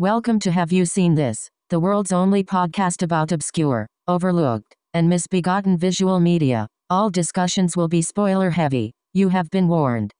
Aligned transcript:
Welcome 0.00 0.38
to 0.40 0.52
Have 0.52 0.70
You 0.70 0.86
Seen 0.86 1.16
This? 1.16 1.50
The 1.70 1.80
world's 1.80 2.12
only 2.12 2.44
podcast 2.44 3.02
about 3.02 3.32
obscure, 3.32 3.88
overlooked, 4.06 4.76
and 4.94 5.08
misbegotten 5.08 5.76
visual 5.76 6.20
media. 6.20 6.68
All 6.88 7.10
discussions 7.10 7.76
will 7.76 7.88
be 7.88 8.00
spoiler 8.00 8.50
heavy. 8.50 8.92
You 9.12 9.30
have 9.30 9.50
been 9.50 9.66
warned. 9.66 10.12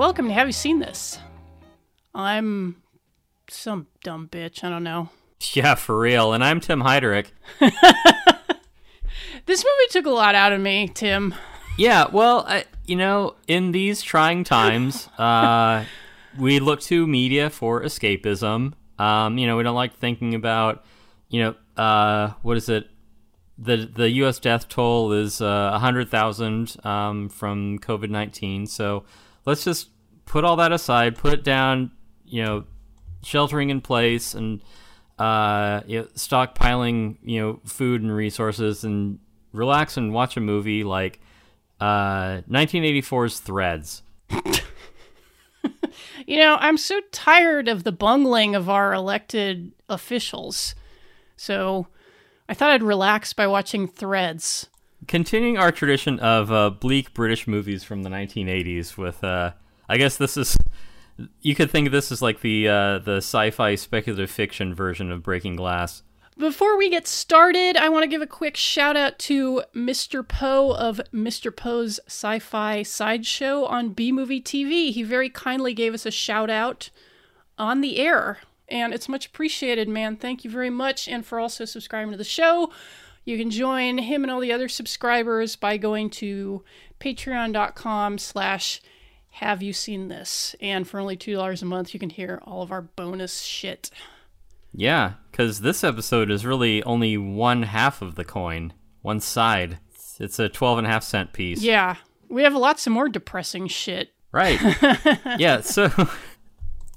Welcome 0.00 0.28
to 0.28 0.32
Have 0.32 0.48
You 0.48 0.52
Seen 0.54 0.78
This? 0.78 1.18
I'm 2.14 2.80
some 3.50 3.86
dumb 4.02 4.28
bitch. 4.32 4.64
I 4.64 4.70
don't 4.70 4.82
know. 4.82 5.10
Yeah, 5.52 5.74
for 5.74 5.98
real. 5.98 6.32
And 6.32 6.42
I'm 6.42 6.58
Tim 6.58 6.80
Heidrich. 6.80 7.26
This 9.44 9.62
movie 9.62 9.90
took 9.90 10.06
a 10.06 10.10
lot 10.10 10.34
out 10.34 10.52
of 10.52 10.60
me, 10.62 10.88
Tim. 10.88 11.34
Yeah, 11.76 12.06
well, 12.10 12.46
I, 12.48 12.64
you 12.86 12.96
know, 12.96 13.34
in 13.46 13.72
these 13.72 14.00
trying 14.00 14.42
times, 14.42 15.06
uh, 15.18 15.84
we 16.38 16.60
look 16.60 16.80
to 16.82 17.06
media 17.06 17.50
for 17.50 17.82
escapism. 17.82 18.72
Um, 18.98 19.36
you 19.36 19.46
know, 19.46 19.58
we 19.58 19.64
don't 19.64 19.74
like 19.74 19.98
thinking 19.98 20.34
about, 20.34 20.82
you 21.28 21.42
know, 21.42 21.82
uh, 21.82 22.32
what 22.40 22.56
is 22.56 22.70
it? 22.70 22.88
The 23.58 23.76
the 23.76 24.08
U.S. 24.10 24.38
death 24.38 24.66
toll 24.68 25.12
is 25.12 25.42
uh, 25.42 25.78
hundred 25.78 26.08
thousand 26.08 26.74
um, 26.86 27.28
from 27.28 27.78
COVID 27.80 28.08
nineteen. 28.08 28.66
So 28.66 29.04
let's 29.44 29.64
just 29.64 29.88
put 30.26 30.44
all 30.44 30.56
that 30.56 30.72
aside, 30.72 31.16
put 31.16 31.32
it 31.32 31.44
down. 31.44 31.92
You 32.24 32.44
know, 32.44 32.64
sheltering 33.22 33.70
in 33.70 33.80
place 33.80 34.34
and 34.34 34.62
uh, 35.18 35.80
you 35.86 36.00
know, 36.00 36.04
stockpiling, 36.14 37.18
you 37.22 37.40
know, 37.40 37.60
food 37.64 38.02
and 38.02 38.14
resources, 38.14 38.84
and 38.84 39.18
relax 39.52 39.96
and 39.96 40.12
watch 40.12 40.36
a 40.36 40.40
movie 40.40 40.84
like 40.84 41.20
uh, 41.80 42.42
1984's 42.48 43.40
Threads. 43.40 44.02
You 46.26 46.36
know, 46.36 46.56
I'm 46.60 46.76
so 46.76 47.00
tired 47.10 47.66
of 47.66 47.82
the 47.82 47.90
bungling 47.90 48.54
of 48.54 48.68
our 48.68 48.94
elected 48.94 49.72
officials. 49.88 50.76
So 51.36 51.88
I 52.48 52.54
thought 52.54 52.70
I'd 52.70 52.84
relax 52.84 53.32
by 53.32 53.48
watching 53.48 53.88
Threads. 53.88 54.68
Continuing 55.08 55.56
our 55.56 55.72
tradition 55.72 56.20
of 56.20 56.52
uh, 56.52 56.70
bleak 56.70 57.14
British 57.14 57.48
movies 57.48 57.82
from 57.84 58.02
the 58.02 58.10
1980s, 58.10 58.96
with 58.96 59.24
uh, 59.24 59.52
I 59.88 59.96
guess 59.96 60.16
this 60.16 60.36
is 60.36 60.56
you 61.40 61.54
could 61.54 61.70
think 61.70 61.90
this 61.90 62.12
as 62.12 62.22
like 62.22 62.40
the 62.40 62.68
uh, 62.68 62.98
the 62.98 63.16
sci-fi 63.16 63.74
speculative 63.74 64.30
fiction 64.30 64.74
version 64.74 65.10
of 65.10 65.22
Breaking 65.22 65.56
Glass. 65.56 66.02
Before 66.38 66.78
we 66.78 66.88
get 66.88 67.06
started, 67.06 67.76
I 67.76 67.90
want 67.90 68.04
to 68.04 68.08
give 68.08 68.22
a 68.22 68.26
quick 68.26 68.56
shout 68.56 68.96
out 68.96 69.18
to 69.20 69.62
Mr. 69.74 70.26
Poe 70.26 70.70
of 70.70 70.98
Mr. 71.12 71.54
Poe's 71.54 72.00
Sci 72.06 72.38
Fi 72.38 72.82
Sideshow 72.82 73.64
on 73.64 73.90
B 73.90 74.10
Movie 74.10 74.40
TV. 74.40 74.90
He 74.90 75.02
very 75.02 75.28
kindly 75.28 75.74
gave 75.74 75.92
us 75.92 76.06
a 76.06 76.10
shout 76.10 76.48
out 76.48 76.88
on 77.58 77.82
the 77.82 77.98
air, 77.98 78.38
and 78.68 78.94
it's 78.94 79.08
much 79.08 79.26
appreciated, 79.26 79.86
man. 79.86 80.16
Thank 80.16 80.42
you 80.44 80.50
very 80.50 80.70
much, 80.70 81.08
and 81.08 81.26
for 81.26 81.38
also 81.38 81.66
subscribing 81.66 82.12
to 82.12 82.16
the 82.16 82.24
show. 82.24 82.72
You 83.24 83.36
can 83.38 83.50
join 83.50 83.98
him 83.98 84.22
and 84.24 84.30
all 84.30 84.40
the 84.40 84.52
other 84.52 84.68
subscribers 84.68 85.56
by 85.56 85.76
going 85.76 86.10
to 86.10 86.64
patreon.com 87.00 88.18
slash 88.18 88.80
have 89.34 89.62
you 89.62 89.72
seen 89.72 90.08
this 90.08 90.56
and 90.60 90.88
for 90.88 90.98
only 90.98 91.16
$2 91.16 91.62
a 91.62 91.64
month 91.64 91.94
you 91.94 92.00
can 92.00 92.10
hear 92.10 92.40
all 92.44 92.62
of 92.62 92.72
our 92.72 92.82
bonus 92.82 93.42
shit 93.42 93.90
Yeah, 94.72 95.14
because 95.30 95.60
this 95.60 95.84
episode 95.84 96.30
is 96.30 96.44
really 96.44 96.82
only 96.82 97.16
one 97.16 97.62
half 97.64 98.02
of 98.02 98.14
the 98.16 98.24
coin, 98.24 98.72
one 99.02 99.20
side. 99.20 99.78
It's 100.18 100.38
a 100.38 100.48
12 100.48 100.78
and 100.78 100.86
a 100.86 100.90
half 100.90 101.02
cent 101.04 101.32
piece. 101.32 101.62
Yeah, 101.62 101.96
we 102.28 102.42
have 102.42 102.54
lots 102.54 102.86
of 102.86 102.92
more 102.92 103.08
depressing 103.08 103.66
shit. 103.68 104.12
Right. 104.32 104.60
yeah. 105.38 105.60
So 105.62 105.90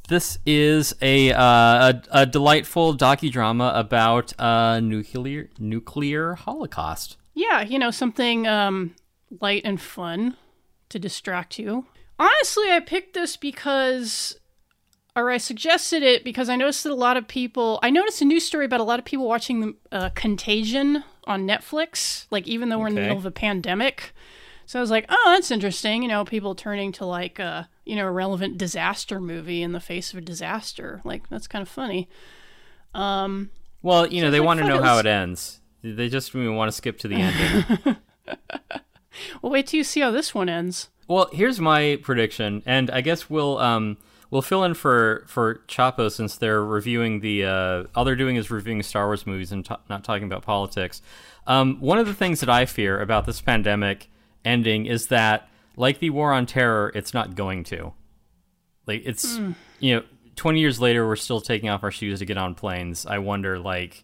this 0.09 0.37
is 0.45 0.93
a 1.01 1.31
uh, 1.31 1.39
a, 1.41 2.01
a 2.11 2.25
delightful 2.25 2.95
docudrama 2.95 3.77
about 3.77 4.39
uh, 4.39 4.79
nuclear 4.79 5.49
nuclear 5.59 6.35
holocaust. 6.35 7.17
Yeah, 7.33 7.61
you 7.61 7.79
know, 7.79 7.91
something 7.91 8.47
um, 8.47 8.95
light 9.41 9.63
and 9.65 9.81
fun 9.81 10.37
to 10.89 10.99
distract 10.99 11.57
you. 11.57 11.85
Honestly, 12.19 12.69
I 12.69 12.79
picked 12.79 13.15
this 13.15 13.37
because, 13.37 14.37
or 15.15 15.31
I 15.31 15.37
suggested 15.37 16.03
it 16.03 16.23
because 16.23 16.47
I 16.47 16.55
noticed 16.55 16.83
that 16.83 16.91
a 16.91 16.95
lot 16.95 17.17
of 17.17 17.27
people, 17.27 17.79
I 17.81 17.89
noticed 17.89 18.21
a 18.21 18.25
news 18.25 18.45
story 18.45 18.65
about 18.65 18.79
a 18.79 18.83
lot 18.83 18.99
of 18.99 19.05
people 19.05 19.27
watching 19.27 19.61
the 19.61 19.75
uh, 19.91 20.09
Contagion 20.09 21.03
on 21.25 21.47
Netflix, 21.47 22.27
like 22.29 22.47
even 22.47 22.69
though 22.69 22.79
we're 22.79 22.87
in 22.87 22.95
the 22.95 23.01
middle 23.01 23.17
of 23.17 23.25
a 23.25 23.31
pandemic. 23.31 24.13
So 24.65 24.79
I 24.79 24.81
was 24.81 24.91
like, 24.91 25.05
oh, 25.09 25.33
that's 25.33 25.49
interesting. 25.51 26.03
You 26.03 26.09
know, 26.09 26.23
people 26.23 26.53
turning 26.53 26.91
to 26.93 27.05
like, 27.05 27.39
uh, 27.39 27.63
you 27.85 27.95
know, 27.95 28.07
a 28.07 28.11
relevant 28.11 28.57
disaster 28.57 29.19
movie 29.19 29.61
in 29.61 29.71
the 29.71 29.79
face 29.79 30.11
of 30.13 30.19
a 30.19 30.21
disaster. 30.21 31.01
Like, 31.03 31.29
that's 31.29 31.47
kind 31.47 31.61
of 31.61 31.69
funny. 31.69 32.07
Um, 32.94 33.49
Well, 33.81 34.07
you 34.07 34.21
know, 34.21 34.31
they 34.31 34.39
like 34.39 34.45
want 34.47 34.59
to 34.61 34.67
know 34.67 34.81
how 34.81 34.97
it 34.99 35.05
ends. 35.05 35.59
They 35.83 36.09
just 36.09 36.33
want 36.33 36.69
to 36.69 36.71
skip 36.71 36.97
to 36.99 37.07
the 37.07 37.16
ending. 37.16 37.97
well, 39.41 39.51
wait 39.51 39.67
till 39.67 39.77
you 39.77 39.83
see 39.83 39.99
how 39.99 40.11
this 40.11 40.33
one 40.33 40.49
ends. 40.49 40.89
well, 41.07 41.29
here's 41.33 41.59
my 41.59 41.99
prediction, 42.01 42.63
and 42.66 42.89
I 42.89 43.01
guess 43.01 43.29
we'll 43.29 43.57
um 43.57 43.97
we'll 44.31 44.41
fill 44.41 44.63
in 44.63 44.73
for 44.73 45.25
for 45.27 45.55
Chapo 45.67 46.09
since 46.11 46.38
they're 46.38 46.63
reviewing 46.63 47.19
the 47.19 47.45
uh, 47.45 47.83
all 47.95 48.05
they're 48.05 48.15
doing 48.15 48.35
is 48.38 48.50
reviewing 48.50 48.81
Star 48.83 49.07
Wars 49.07 49.27
movies 49.27 49.51
and 49.51 49.65
t- 49.65 49.75
not 49.89 50.03
talking 50.03 50.23
about 50.25 50.44
politics. 50.44 51.01
Um, 51.45 51.77
one 51.81 51.97
of 52.00 52.07
the 52.07 52.13
things 52.13 52.39
that 52.39 52.50
I 52.50 52.65
fear 52.65 53.01
about 53.01 53.25
this 53.25 53.41
pandemic 53.41 54.09
ending 54.45 54.85
is 54.85 55.07
that, 55.07 55.50
like 55.75 56.00
the 56.00 56.09
war 56.09 56.34
on 56.34 56.45
terror, 56.45 56.91
it's 56.95 57.13
not 57.13 57.35
going 57.35 57.63
to. 57.66 57.94
Like 58.85 59.03
it's 59.06 59.39
you 59.79 59.95
know, 59.95 60.03
twenty 60.35 60.59
years 60.59 60.79
later, 60.79 61.07
we're 61.07 61.16
still 61.16 61.41
taking 61.41 61.69
off 61.69 61.84
our 61.84 61.91
shoes 61.91 62.19
to 62.19 62.25
get 62.25 62.38
on 62.38 62.56
planes. 62.56 63.06
I 63.06 63.19
wonder, 63.19 63.59
like, 63.59 64.03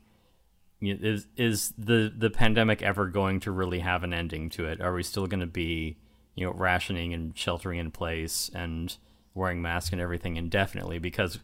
you 0.80 0.94
know, 0.94 1.00
is 1.02 1.28
is 1.36 1.74
the 1.78 2.14
the 2.16 2.30
pandemic 2.30 2.82
ever 2.82 3.08
going 3.08 3.40
to 3.42 3.52
really 3.52 3.80
have 3.80 4.04
an 4.04 4.14
ending 4.14 4.50
to 4.52 4.66
it? 4.66 4.82
Are 4.82 4.94
we 4.94 5.04
still 5.04 5.28
going 5.28 5.42
to 5.42 5.48
be, 5.48 5.98
you 6.36 6.46
know, 6.46 6.54
rationing 6.54 7.14
and 7.14 7.38
sheltering 7.38 7.80
in 7.80 7.92
place 7.92 8.50
and 8.54 8.96
wearing 9.34 9.62
masks 9.62 9.92
and 9.92 10.02
everything 10.02 10.38
indefinitely 10.38 11.00
because, 11.00 11.40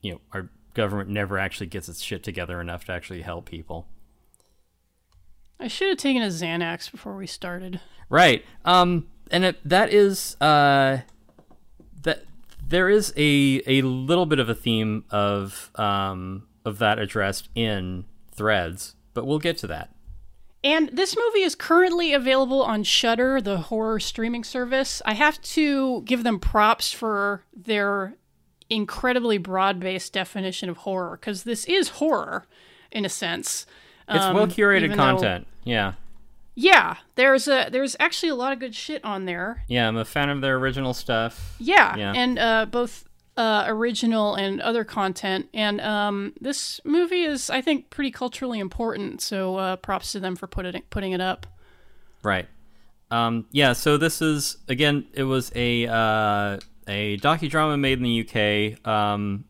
you 0.00 0.12
know, 0.12 0.20
our 0.32 0.50
government 0.74 1.08
never 1.08 1.38
actually 1.38 1.66
gets 1.66 1.88
its 1.88 2.02
shit 2.02 2.22
together 2.22 2.60
enough 2.60 2.84
to 2.86 2.92
actually 2.92 3.22
help 3.22 3.46
people. 3.46 3.86
I 5.60 5.68
should 5.68 5.88
have 5.88 5.98
taken 5.98 6.22
a 6.22 6.26
Xanax 6.26 6.90
before 6.90 7.16
we 7.16 7.26
started. 7.26 7.80
Right. 8.08 8.44
Um, 8.64 9.06
and 9.30 9.44
it, 9.44 9.68
that 9.68 9.92
is 9.92 10.36
uh, 10.40 10.98
that 12.02 12.24
there 12.68 12.88
is 12.88 13.12
a 13.16 13.62
a 13.66 13.82
little 13.82 14.26
bit 14.26 14.38
of 14.38 14.48
a 14.48 14.54
theme 14.54 15.04
of 15.10 15.70
um 15.76 16.46
of 16.64 16.78
that 16.78 16.98
addressed 16.98 17.48
in 17.54 18.04
Threads, 18.32 18.94
but 19.12 19.26
we'll 19.26 19.38
get 19.38 19.56
to 19.58 19.66
that. 19.68 19.90
And 20.64 20.88
this 20.88 21.14
movie 21.16 21.42
is 21.42 21.54
currently 21.54 22.14
available 22.14 22.62
on 22.62 22.84
Shudder, 22.84 23.40
the 23.42 23.58
horror 23.58 24.00
streaming 24.00 24.42
service. 24.44 25.02
I 25.04 25.12
have 25.12 25.40
to 25.42 26.00
give 26.02 26.22
them 26.24 26.40
props 26.40 26.90
for 26.90 27.44
their 27.54 28.14
incredibly 28.70 29.36
broad-based 29.36 30.12
definition 30.14 30.70
of 30.70 30.78
horror 30.78 31.18
because 31.20 31.42
this 31.42 31.66
is 31.66 31.90
horror 31.90 32.46
in 32.90 33.04
a 33.04 33.10
sense. 33.10 33.66
It's 34.08 34.24
Um, 34.24 34.34
well 34.34 34.46
curated 34.46 34.84
even 34.84 34.96
though- 34.96 35.04
content. 35.04 35.46
Yeah. 35.64 35.92
Yeah, 36.54 36.96
there's 37.16 37.48
a 37.48 37.68
there's 37.70 37.96
actually 37.98 38.28
a 38.30 38.34
lot 38.34 38.52
of 38.52 38.58
good 38.60 38.74
shit 38.74 39.04
on 39.04 39.24
there. 39.24 39.64
Yeah, 39.68 39.88
I'm 39.88 39.96
a 39.96 40.04
fan 40.04 40.28
of 40.30 40.40
their 40.40 40.56
original 40.56 40.94
stuff. 40.94 41.56
Yeah, 41.58 41.96
Yeah. 41.96 42.12
and 42.14 42.38
uh, 42.38 42.66
both 42.66 43.08
uh, 43.36 43.64
original 43.66 44.36
and 44.36 44.60
other 44.60 44.84
content. 44.84 45.48
And 45.52 45.80
um, 45.80 46.32
this 46.40 46.80
movie 46.84 47.22
is, 47.24 47.50
I 47.50 47.60
think, 47.60 47.90
pretty 47.90 48.12
culturally 48.12 48.60
important. 48.60 49.20
So 49.20 49.56
uh, 49.56 49.76
props 49.76 50.12
to 50.12 50.20
them 50.20 50.36
for 50.36 50.46
putting 50.46 50.74
it, 50.74 50.90
putting 50.90 51.10
it 51.12 51.20
up. 51.20 51.46
Right. 52.22 52.46
Um, 53.10 53.46
yeah, 53.50 53.72
so 53.74 53.96
this 53.96 54.22
is 54.22 54.56
again 54.68 55.06
it 55.12 55.24
was 55.24 55.50
a 55.54 55.86
uh, 55.86 56.58
a 56.88 57.16
docudrama 57.18 57.78
made 57.78 57.98
in 57.98 58.04
the 58.04 58.20
UK. 58.78 58.86
Um, 58.88 59.44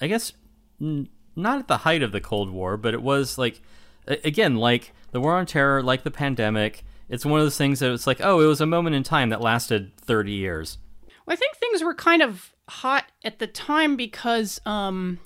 I 0.00 0.06
guess 0.08 0.32
n- 0.80 1.08
not 1.36 1.58
at 1.60 1.68
the 1.68 1.78
height 1.78 2.02
of 2.02 2.12
the 2.12 2.20
Cold 2.20 2.50
War, 2.50 2.76
but 2.76 2.94
it 2.94 3.02
was 3.02 3.38
like 3.38 3.60
again 4.06 4.56
like 4.56 4.92
the 5.12 5.20
war 5.20 5.36
on 5.36 5.46
terror, 5.46 5.82
like 5.82 6.02
the 6.04 6.10
pandemic. 6.10 6.84
It's 7.08 7.26
one 7.26 7.40
of 7.40 7.46
those 7.46 7.56
things 7.58 7.80
that 7.80 7.90
it's 7.92 8.06
like, 8.06 8.20
oh, 8.22 8.40
it 8.40 8.46
was 8.46 8.60
a 8.60 8.66
moment 8.66 8.94
in 8.96 9.02
time 9.02 9.30
that 9.30 9.40
lasted 9.40 9.96
30 9.96 10.32
years. 10.32 10.78
Well, 11.26 11.32
I 11.34 11.36
think 11.36 11.56
things 11.56 11.82
were 11.82 11.94
kind 11.94 12.22
of 12.22 12.54
hot 12.68 13.04
at 13.24 13.38
the 13.40 13.46
time 13.48 13.96
because, 13.96 14.60
um, 14.64 15.18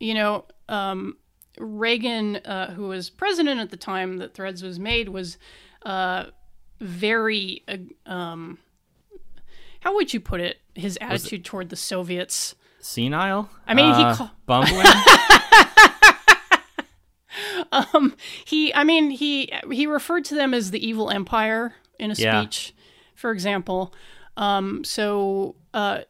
you 0.00 0.14
know, 0.14 0.46
um, 0.68 1.16
Reagan, 1.58 2.36
uh, 2.36 2.72
who 2.72 2.88
was 2.88 3.10
president 3.10 3.60
at 3.60 3.70
the 3.70 3.76
time 3.76 4.16
that 4.18 4.34
Threads 4.34 4.62
was 4.62 4.78
made, 4.78 5.08
was 5.10 5.36
uh, 5.84 6.24
very. 6.80 7.62
Uh, 7.68 8.10
um, 8.10 8.58
how 9.80 9.94
would 9.94 10.12
you 10.12 10.20
put 10.20 10.40
it? 10.40 10.58
His 10.74 10.98
attitude 11.00 11.44
toward 11.44 11.68
the 11.68 11.76
Soviets. 11.76 12.54
Senile. 12.80 13.48
I 13.66 13.74
mean, 13.74 13.94
he 13.94 14.02
Uh, 14.02 14.16
ca- 14.16 14.32
bumbling. 14.46 14.86
Um, 17.94 18.14
he, 18.44 18.72
I 18.74 18.84
mean, 18.84 19.10
he 19.10 19.52
he 19.70 19.86
referred 19.86 20.24
to 20.26 20.34
them 20.34 20.54
as 20.54 20.70
the 20.70 20.86
evil 20.86 21.10
empire 21.10 21.74
in 21.98 22.10
a 22.10 22.14
Yeah. 22.14 22.40
speech, 22.42 22.74
for 23.14 23.30
example. 23.30 23.92
Um, 24.36 24.84
so, 24.84 25.56
uh, 25.72 26.00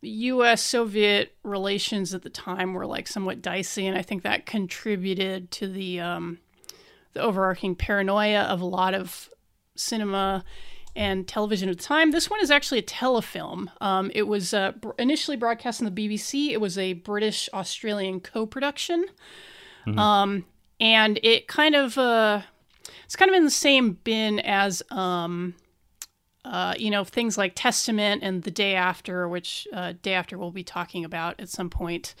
U.S. 0.00 0.62
Soviet 0.62 1.34
relations 1.42 2.14
at 2.14 2.22
the 2.22 2.30
time 2.30 2.72
were 2.74 2.86
like 2.86 3.08
somewhat 3.08 3.42
dicey, 3.42 3.86
and 3.86 3.98
I 3.98 4.02
think 4.02 4.22
that 4.22 4.46
contributed 4.46 5.50
to 5.52 5.66
the 5.66 6.00
um, 6.00 6.38
the 7.14 7.20
overarching 7.20 7.74
paranoia 7.74 8.42
of 8.42 8.60
a 8.60 8.66
lot 8.66 8.94
of 8.94 9.28
cinema 9.76 10.44
and 10.96 11.28
television 11.28 11.68
at 11.68 11.76
the 11.78 11.82
time. 11.84 12.10
This 12.10 12.28
one 12.30 12.40
is 12.40 12.50
actually 12.50 12.78
a 12.78 12.82
telefilm. 12.82 13.68
Um, 13.80 14.10
it 14.14 14.22
was 14.26 14.52
uh, 14.54 14.72
br- 14.72 14.90
initially 14.98 15.36
broadcast 15.36 15.80
on 15.82 15.92
the 15.92 16.08
BBC. 16.08 16.50
It 16.50 16.60
was 16.60 16.76
a 16.78 16.94
British 16.94 17.48
Australian 17.52 18.20
co-production 18.20 19.04
um, 19.96 20.44
and 20.80 21.18
it 21.22 21.48
kind 21.48 21.74
of 21.74 21.98
uh, 21.98 22.42
it's 23.04 23.16
kind 23.16 23.30
of 23.30 23.36
in 23.36 23.44
the 23.44 23.50
same 23.50 23.92
bin 24.04 24.40
as 24.40 24.82
um, 24.90 25.54
uh, 26.44 26.74
you 26.78 26.90
know 26.90 27.04
things 27.04 27.38
like 27.38 27.52
Testament 27.54 28.22
and 28.22 28.42
The 28.42 28.50
Day 28.50 28.74
After, 28.74 29.28
which 29.28 29.66
uh, 29.72 29.94
Day 30.02 30.14
After 30.14 30.38
we'll 30.38 30.50
be 30.50 30.64
talking 30.64 31.04
about 31.04 31.40
at 31.40 31.48
some 31.48 31.70
point. 31.70 32.14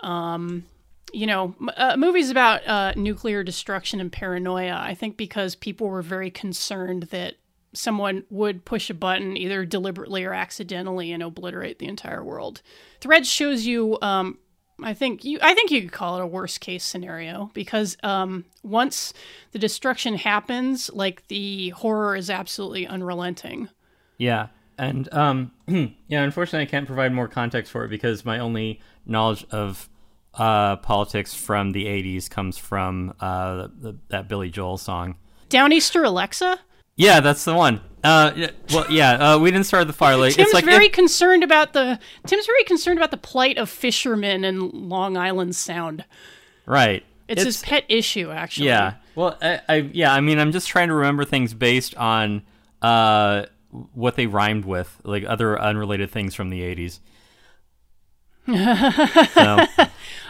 Um, 0.00 0.64
you 1.12 1.26
know, 1.26 1.54
uh, 1.76 1.96
movies 1.96 2.30
about 2.30 2.66
uh, 2.66 2.92
nuclear 2.96 3.42
destruction 3.44 4.00
and 4.00 4.12
paranoia. 4.12 4.76
I 4.76 4.94
think 4.94 5.16
because 5.16 5.54
people 5.54 5.88
were 5.88 6.02
very 6.02 6.30
concerned 6.30 7.04
that 7.04 7.36
someone 7.72 8.24
would 8.30 8.64
push 8.64 8.90
a 8.90 8.94
button 8.94 9.36
either 9.36 9.64
deliberately 9.64 10.24
or 10.24 10.34
accidentally 10.34 11.12
and 11.12 11.22
obliterate 11.22 11.78
the 11.78 11.86
entire 11.86 12.24
world. 12.24 12.62
Threads 13.00 13.30
shows 13.30 13.66
you 13.66 13.98
um, 14.02 14.38
I 14.82 14.92
think 14.94 15.24
you 15.24 15.38
I 15.40 15.54
think 15.54 15.70
you 15.70 15.80
could 15.80 15.92
call 15.92 16.18
it 16.18 16.22
a 16.22 16.26
worst 16.26 16.60
case 16.60 16.84
scenario 16.84 17.50
because 17.54 17.96
um, 18.02 18.44
once 18.62 19.14
the 19.52 19.58
destruction 19.58 20.16
happens, 20.16 20.90
like 20.92 21.26
the 21.28 21.70
horror 21.70 22.14
is 22.14 22.28
absolutely 22.28 22.86
unrelenting. 22.86 23.68
Yeah, 24.18 24.48
and 24.76 25.12
um, 25.12 25.52
yeah. 25.66 26.22
Unfortunately, 26.22 26.66
I 26.66 26.70
can't 26.70 26.86
provide 26.86 27.12
more 27.12 27.28
context 27.28 27.72
for 27.72 27.84
it 27.84 27.88
because 27.88 28.24
my 28.24 28.38
only 28.38 28.80
knowledge 29.06 29.46
of 29.50 29.88
uh, 30.34 30.76
politics 30.76 31.32
from 31.32 31.72
the 31.72 31.86
'80s 31.86 32.28
comes 32.28 32.58
from 32.58 33.14
uh, 33.20 33.68
the, 33.78 33.96
that 34.08 34.28
Billy 34.28 34.50
Joel 34.50 34.76
song. 34.76 35.16
Downeaster 35.48 36.04
Alexa? 36.04 36.60
Yeah, 36.96 37.20
that's 37.20 37.44
the 37.44 37.54
one. 37.54 37.80
Uh, 38.02 38.32
yeah, 38.36 38.50
well, 38.72 38.86
yeah. 38.90 39.12
Uh, 39.34 39.38
we 39.38 39.50
didn't 39.50 39.66
start 39.66 39.86
the 39.86 39.92
fire. 39.92 40.16
Like, 40.16 40.34
Tim's 40.34 40.46
it's 40.48 40.54
like 40.54 40.64
very 40.64 40.86
if- 40.86 40.92
concerned 40.92 41.42
about 41.44 41.72
the 41.72 41.98
Tim's 42.26 42.46
very 42.46 42.64
concerned 42.64 42.98
about 42.98 43.10
the 43.10 43.16
plight 43.16 43.58
of 43.58 43.68
fishermen 43.68 44.44
in 44.44 44.88
Long 44.88 45.16
Island 45.16 45.54
Sound. 45.56 46.04
right. 46.66 47.04
It's, 47.28 47.42
his 47.42 47.60
pet 47.60 47.84
issue, 47.88 48.30
actually. 48.30 48.68
Yeah. 48.68 48.94
Well, 49.16 49.36
I, 49.42 49.60
I 49.68 49.74
yeah. 49.92 50.14
I 50.14 50.20
mean, 50.20 50.38
I'm 50.38 50.52
just 50.52 50.68
trying 50.68 50.88
to 50.88 50.94
remember 50.94 51.24
things 51.24 51.54
based 51.54 51.96
on 51.96 52.42
uh 52.82 53.46
what 53.92 54.14
they 54.14 54.28
rhymed 54.28 54.64
with, 54.64 55.00
like 55.02 55.24
other 55.26 55.60
unrelated 55.60 56.12
things 56.12 56.36
from 56.36 56.50
the 56.50 56.60
'80s. 56.60 57.00
so, 58.46 59.66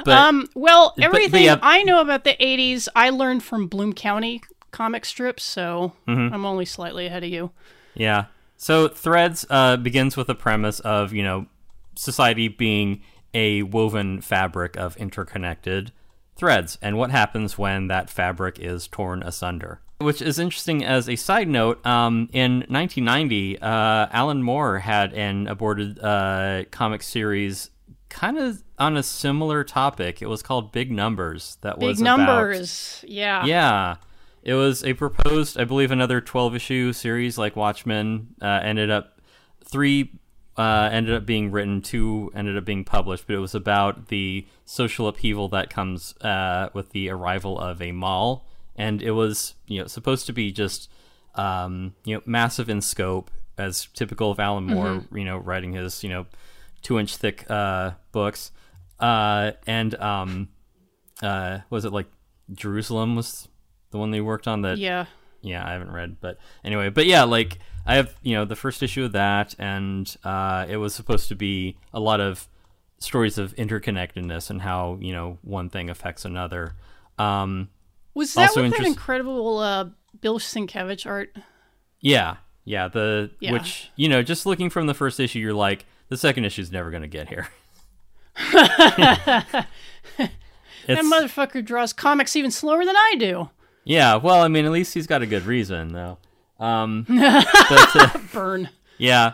but 0.07 0.17
Um. 0.19 0.49
Well, 0.55 0.95
but 0.97 1.05
everything 1.05 1.45
yeah. 1.45 1.59
I 1.61 1.83
know 1.83 2.01
about 2.01 2.25
the 2.25 2.35
'80s, 2.41 2.89
I 2.97 3.11
learned 3.11 3.43
from 3.43 3.67
Bloom 3.67 3.93
County 3.93 4.41
comic 4.77 5.05
strips, 5.05 5.43
so 5.43 5.93
Mm-hmm. 6.07 6.35
I'm 6.35 6.45
only 6.45 6.65
slightly 6.67 7.07
ahead 7.07 7.25
of 7.25 7.31
you. 7.31 7.51
Yeah. 7.95 8.27
So 8.57 8.89
Threads 8.89 9.47
uh, 9.51 9.77
begins 9.79 10.17
with 10.17 10.29
a 10.29 10.35
premise 10.35 10.81
of 10.81 11.13
you 11.13 11.23
know 11.23 11.47
society 11.95 12.49
being 12.49 13.03
a 13.35 13.63
woven 13.63 14.21
fabric 14.21 14.77
of 14.77 14.97
interconnected 14.97 15.93
threads, 16.37 16.79
and 16.83 16.99
what 16.99 17.11
happens 17.11 17.57
when 17.59 17.89
that 17.89 18.11
fabric 18.11 18.59
is 18.59 18.87
torn 18.89 19.23
asunder. 19.23 19.81
Which 19.99 20.21
is 20.21 20.39
interesting 20.39 20.85
as 20.85 21.09
a 21.09 21.17
side 21.17 21.49
note. 21.49 21.85
Um, 21.87 22.29
in 22.35 22.59
1990, 22.69 23.59
uh, 23.63 24.07
Alan 24.13 24.43
Moore 24.43 24.81
had 24.81 25.15
an 25.15 25.47
aborted 25.47 25.99
uh, 26.03 26.65
comic 26.71 27.03
series, 27.03 27.71
kind 28.11 28.37
of 28.37 28.63
on 28.79 28.99
a 28.99 29.03
similar 29.03 29.65
topic. 29.65 30.21
It 30.21 30.27
was 30.29 30.43
called 30.43 30.71
Big 30.73 30.91
Numbers. 30.93 31.57
That 31.63 31.79
Big 31.79 31.89
was 31.89 32.01
about- 32.03 32.19
numbers. 32.19 33.03
Yeah. 33.09 33.47
yeah. 33.47 33.97
It 34.47 34.55
was 34.55 34.85
a 34.85 34.93
proposed, 34.93 35.59
I 35.59 35.65
believe, 35.65 35.91
another 35.91 36.21
12 36.21 36.55
issue 36.55 36.93
series 36.93 37.37
like 37.37 37.57
Watchmen. 37.57 38.37
Uh, 38.41 38.61
ended 38.63 38.93
up, 38.93 39.21
three 39.65 40.21
uh, 40.57 40.89
ended 40.93 41.17
up 41.17 41.27
being 41.27 41.51
written, 41.51 41.83
two 41.83 42.31
ended 42.33 42.57
up 42.57 42.65
being 42.65 42.85
published, 42.85 43.27
but 43.27 43.35
it 43.35 43.41
was 43.41 43.57
about 43.57 44.07
the 44.07 44.47
social 44.65 45.09
upheaval 45.09 45.49
that 45.49 45.69
comes 45.69 46.17
uh, 46.19 46.69
with 46.75 46.91
the 46.91 47.11
arrival 47.11 47.59
of 47.59 47.83
a 47.83 47.91
mall. 47.91 48.47
And 48.77 49.03
it 49.03 49.11
was, 49.11 49.55
you 49.67 49.81
know, 49.81 49.89
supposed 49.89 50.27
to 50.27 50.33
be 50.33 50.53
just, 50.53 50.89
um, 51.35 51.97
you 52.05 52.15
know, 52.15 52.23
massive 52.25 52.71
in 52.71 52.81
scope, 52.83 53.33
as 53.59 53.89
typical 53.95 54.31
of 54.31 54.39
Alan 54.39 54.67
Moore, 54.67 55.03
you 55.13 55.25
know, 55.25 55.39
writing 55.39 55.73
his, 55.73 56.05
you 56.05 56.09
know, 56.09 56.25
two 56.83 57.01
inch 57.01 57.17
thick 57.17 57.51
uh, 57.51 57.95
books. 58.13 58.53
Uh, 59.01 59.53
and, 59.67 59.97
um, 59.97 60.51
uh, 61.21 61.59
was 61.69 61.85
it 61.85 61.93
like 61.93 62.07
Jerusalem 62.53 63.17
was 63.17 63.49
the 63.97 64.01
one 64.01 64.11
they 64.11 64.21
worked 64.21 64.47
on 64.47 64.61
that 64.63 64.77
Yeah. 64.79 65.07
yeah 65.41 65.67
i 65.67 65.73
haven't 65.73 65.91
read 65.91 66.17
but 66.21 66.39
anyway 66.63 66.91
but 66.91 67.07
yeah 67.07 67.25
like 67.25 67.59
i 67.87 67.95
have 67.95 68.15
you 68.23 68.35
know 68.35 68.45
the 68.45 68.57
first 68.57 68.83
issue 68.83 69.05
of 69.05 69.13
that 69.13 69.55
and 69.59 70.15
uh 70.23 70.67
it 70.69 70.77
was 70.77 70.95
supposed 70.95 71.29
to 71.29 71.35
be 71.35 71.77
a 71.95 72.01
lot 72.01 72.21
of 72.21 72.47
stories 72.99 73.39
of 73.39 73.55
interconnectedness 73.57 74.51
and 74.51 74.61
how 74.63 74.99
you 75.01 75.13
know 75.13 75.39
one 75.43 75.69
thing 75.71 75.89
affects 75.91 76.25
another 76.27 76.75
um 77.19 77.69
Was 78.15 78.35
that 78.35 78.49
Also 78.51 78.63
with 78.63 78.73
that 78.77 78.85
incredible 78.87 79.59
uh, 79.59 79.87
Bill 80.21 80.39
Sienkiewicz 80.39 81.07
art? 81.07 81.35
yeah 82.01 82.37
yeah 82.65 82.89
the 82.89 83.31
Yeah. 83.41 83.53
which 83.53 83.91
you 83.97 84.09
know 84.09 84.23
just 84.23 84.45
looking 84.47 84.69
from 84.71 84.87
the 84.87 84.95
first 84.95 85.19
issue 85.21 85.39
you're 85.39 85.55
like 85.55 85.87
the 86.09 86.17
second 86.17 86.45
issue 86.45 86.61
is 86.63 86.71
never 86.73 86.91
going 86.91 87.03
to 87.03 87.09
get 87.09 87.29
here 87.29 87.49
That 90.87 91.05
motherfucker 91.05 91.65
draws 91.65 91.93
comics 91.93 92.37
even 92.37 92.53
slower 92.53 92.85
than 92.85 92.95
I 92.97 93.17
do. 93.19 93.51
Yeah 93.87 94.17
well 94.17 94.43
i 94.43 94.49
mean 94.49 94.65
at 94.67 94.73
least 94.73 94.93
he's 94.93 95.07
got 95.07 95.23
a 95.23 95.27
good 95.27 95.45
reason 95.47 95.93
though 95.95 96.19
um 96.61 97.05
but 97.09 97.97
uh, 97.97 98.19
Burn. 98.33 98.69
Yeah. 98.99 99.33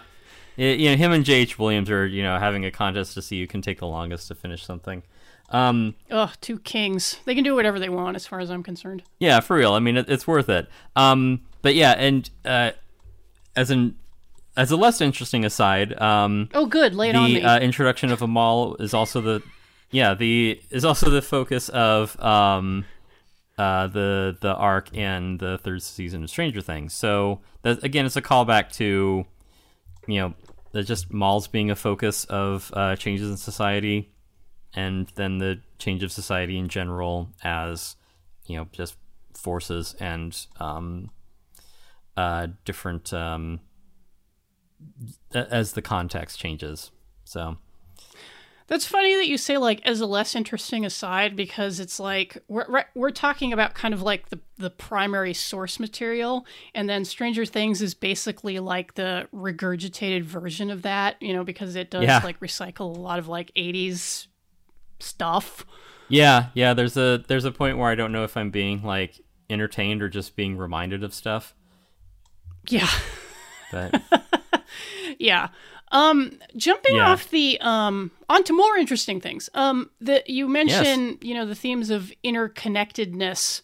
Y- 0.59 0.65
you 0.65 0.91
know, 0.91 0.97
him 0.97 1.13
and 1.13 1.25
J.H. 1.25 1.59
Williams 1.59 1.89
are, 1.89 2.05
you 2.07 2.23
know, 2.23 2.39
having 2.39 2.65
a 2.65 2.71
contest 2.71 3.15
to 3.15 3.23
see 3.23 3.41
who 3.41 3.47
can 3.47 3.63
take 3.63 3.79
the 3.79 3.87
longest 3.87 4.29
to 4.29 4.35
finish 4.35 4.65
something. 4.65 5.03
Um, 5.51 5.95
Ugh, 6.11 6.31
two 6.41 6.59
kings. 6.59 7.19
They 7.25 7.35
can 7.37 7.45
do 7.45 7.55
whatever 7.55 7.79
they 7.79 7.89
want, 7.89 8.17
as 8.17 8.27
far 8.27 8.41
as 8.41 8.51
I'm 8.51 8.63
concerned. 8.65 9.03
yeah, 9.21 9.39
for 9.41 9.57
real. 9.57 9.73
I 9.75 9.79
mean, 9.79 9.97
it, 9.97 10.09
it's 10.11 10.27
worth 10.27 10.49
it. 10.49 10.69
Um, 10.97 11.43
but 11.63 11.75
yeah, 11.77 11.93
and 11.93 12.29
uh, 12.45 12.73
as 13.57 13.71
an 13.71 13.97
as 14.57 14.71
a 14.73 14.77
less 14.77 15.01
interesting 15.01 15.45
aside, 15.45 15.99
um, 16.03 16.49
Oh, 16.55 16.67
good. 16.67 16.95
Lay 16.95 17.11
it 17.11 17.15
on 17.17 17.29
the 17.33 17.35
me. 17.37 17.43
uh, 17.45 17.61
introduction 17.61 18.11
of 18.13 18.21
a 18.21 18.27
mall 18.27 18.75
is 18.81 18.93
also 18.93 19.21
the 19.21 19.43
yeah 19.93 20.13
the 20.15 20.61
is 20.71 20.85
also 20.85 21.09
the 21.09 21.23
focus 21.23 21.69
of 21.71 22.19
um, 22.21 22.85
uh, 23.59 23.87
the 23.87 24.37
the 24.41 24.55
arc 24.55 24.95
in 24.95 25.39
the 25.39 25.59
third 25.59 25.83
season 25.83 26.25
of 26.25 26.31
Stranger 26.31 26.61
Things. 26.61 26.95
So 26.95 27.41
that 27.63 27.83
again, 27.85 28.07
it's 28.07 28.17
a 28.17 28.23
callback 28.23 28.73
to 28.75 29.25
you 30.07 30.21
know 30.21 30.35
the 30.73 30.83
just 30.83 31.13
malls 31.13 31.49
being 31.49 31.71
a 31.71 31.77
focus 31.77 32.25
of 32.25 32.71
uh, 32.75 32.97
changes 32.97 33.31
in 33.31 33.37
society, 33.37 34.13
and 34.75 35.09
then 35.17 35.39
the 35.39 35.61
change 35.79 36.03
of 36.03 36.13
society 36.13 36.59
in 36.59 36.69
general 36.69 37.31
as 37.43 37.97
you 38.47 38.57
know 38.57 38.67
just 38.73 38.97
forces 39.35 39.95
and 40.01 40.47
um, 40.61 41.11
uh, 42.17 42.49
different 42.65 43.13
um, 43.13 43.61
as 45.35 45.73
the 45.73 45.83
context 45.83 46.39
changes. 46.39 46.91
So 47.25 47.59
That's 48.73 48.87
funny 48.87 49.15
that 49.17 49.29
you 49.29 49.37
say 49.37 49.59
like 49.59 49.83
as 49.85 50.01
a 50.01 50.07
less 50.07 50.35
interesting 50.35 50.87
aside 50.87 51.37
because 51.37 51.79
it's 51.79 52.01
like 52.01 52.39
we're 52.49 52.87
we're- 52.95 53.13
talking 53.13 53.53
about 53.53 53.75
kind 53.75 53.93
of 53.93 54.01
like 54.01 54.31
the 54.31 54.41
the 54.57 54.71
primary 54.71 55.35
source 55.35 55.79
material, 55.79 56.47
and 56.75 56.89
then 56.89 57.05
Stranger 57.05 57.45
Things 57.45 57.83
is 57.83 57.93
basically 57.93 58.59
like 58.61 58.95
the 58.95 59.29
regurgitated 59.35 60.23
version 60.23 60.71
of 60.71 60.81
that, 60.83 61.21
you 61.21 61.35
know, 61.35 61.45
because 61.45 61.77
it 61.77 61.91
does 61.91 62.05
Yeah. 62.05 62.23
like 62.25 62.41
recycle 62.41 62.97
a 62.97 62.99
lot 62.99 63.19
of 63.19 63.29
like 63.29 63.53
'80s 63.55 64.29
stuff. 65.01 65.67
yeah, 66.09 66.47
yeah. 66.55 66.73
There's 66.73 66.97
a 66.97 67.23
there's 67.29 67.45
a 67.45 67.53
point 67.53 67.77
where 67.77 67.91
I 67.91 67.95
don't 67.95 68.11
know 68.11 68.25
if 68.25 68.39
I'm 68.39 68.49
being 68.51 68.83
like 68.83 69.21
entertained 69.51 70.01
or 70.03 70.09
just 70.09 70.35
being 70.35 70.57
reminded 70.57 71.05
of 71.05 71.13
stuff. 71.13 71.55
Yeah. 72.69 72.89
But 73.71 74.01
Yeah. 75.19 75.49
Um, 75.93 76.39
jumping 76.57 76.97
Yeah. 76.97 77.11
off 77.11 77.29
the 77.31 77.61
um 77.61 78.11
onto 78.29 78.53
more 78.55 78.77
interesting 78.77 79.21
things. 79.21 79.49
Um, 79.55 79.91
that 80.01 80.29
you 80.29 80.49
mentioned, 80.49 81.19
you 81.21 81.35
know, 81.35 81.47
the 81.47 81.55
themes 81.55 81.91
of 81.91 82.11
interconnectedness, 82.25 83.61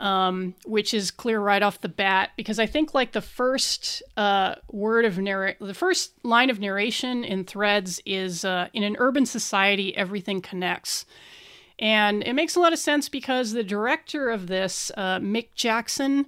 um, 0.00 0.54
which 0.66 0.92
is 0.92 1.12
clear 1.12 1.40
right 1.40 1.62
off 1.62 1.80
the 1.80 1.88
bat 1.88 2.30
because 2.36 2.58
I 2.58 2.66
think 2.66 2.92
like 2.92 3.12
the 3.12 3.20
first 3.20 4.02
uh 4.16 4.56
word 4.72 5.04
of 5.04 5.16
narrate, 5.18 5.58
the 5.60 5.74
first 5.74 6.12
line 6.24 6.50
of 6.50 6.58
narration 6.58 7.22
in 7.24 7.44
Threads 7.44 8.00
is 8.04 8.44
uh, 8.44 8.68
in 8.72 8.82
an 8.82 8.96
urban 8.98 9.24
society 9.24 9.96
everything 9.96 10.40
connects. 10.40 11.06
And 11.78 12.22
it 12.24 12.34
makes 12.34 12.54
a 12.56 12.60
lot 12.60 12.72
of 12.72 12.78
sense 12.78 13.08
because 13.08 13.52
the 13.52 13.64
director 13.64 14.30
of 14.30 14.46
this, 14.46 14.92
uh, 14.96 15.18
Mick 15.18 15.48
Jackson, 15.56 16.26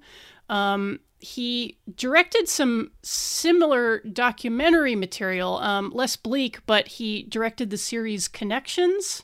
um, 0.49 0.99
he 1.19 1.79
directed 1.97 2.49
some 2.49 2.91
similar 3.03 4.01
documentary 4.01 4.95
material, 4.95 5.59
um, 5.59 5.91
less 5.95 6.17
bleak, 6.17 6.61
but 6.67 6.87
he 6.89 7.23
directed 7.25 7.71
the 7.71 7.77
series 7.79 8.29
Connections, 8.29 9.23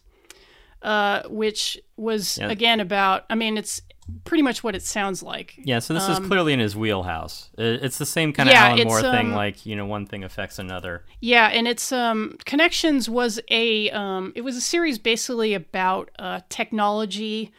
uh, 0.82 1.22
which 1.28 1.78
was 1.96 2.38
Yeah. 2.38 2.48
again 2.48 2.80
about. 2.80 3.24
I 3.30 3.34
mean, 3.34 3.56
it's 3.56 3.82
pretty 4.24 4.42
much 4.42 4.64
what 4.64 4.74
it 4.74 4.82
sounds 4.82 5.22
like. 5.22 5.54
Yeah, 5.64 5.78
so 5.78 5.94
this 5.94 6.08
is 6.08 6.18
clearly 6.18 6.52
in 6.52 6.58
his 6.58 6.74
wheelhouse. 6.74 7.50
It's 7.56 7.98
the 7.98 8.06
same 8.06 8.32
kind 8.32 8.48
of 8.48 8.54
Um, 8.54 8.60
Yeah, 8.60 8.68
Alan 8.70 8.84
Moore 8.84 9.00
thing, 9.00 9.28
um, 9.28 9.32
like 9.34 9.64
you 9.64 9.76
know, 9.76 9.86
one 9.86 10.06
thing 10.06 10.24
affects 10.24 10.58
another. 10.58 11.04
Yeah, 11.20 11.46
and 11.48 11.68
it's 11.68 11.92
um 11.92 12.36
Connections 12.44 13.08
was 13.08 13.38
a 13.48 13.90
um 13.90 14.32
it 14.34 14.40
was 14.40 14.56
a 14.56 14.60
series 14.60 14.98
basically 14.98 15.54
about 15.54 16.10
uh 16.18 16.40
technology 16.48 17.52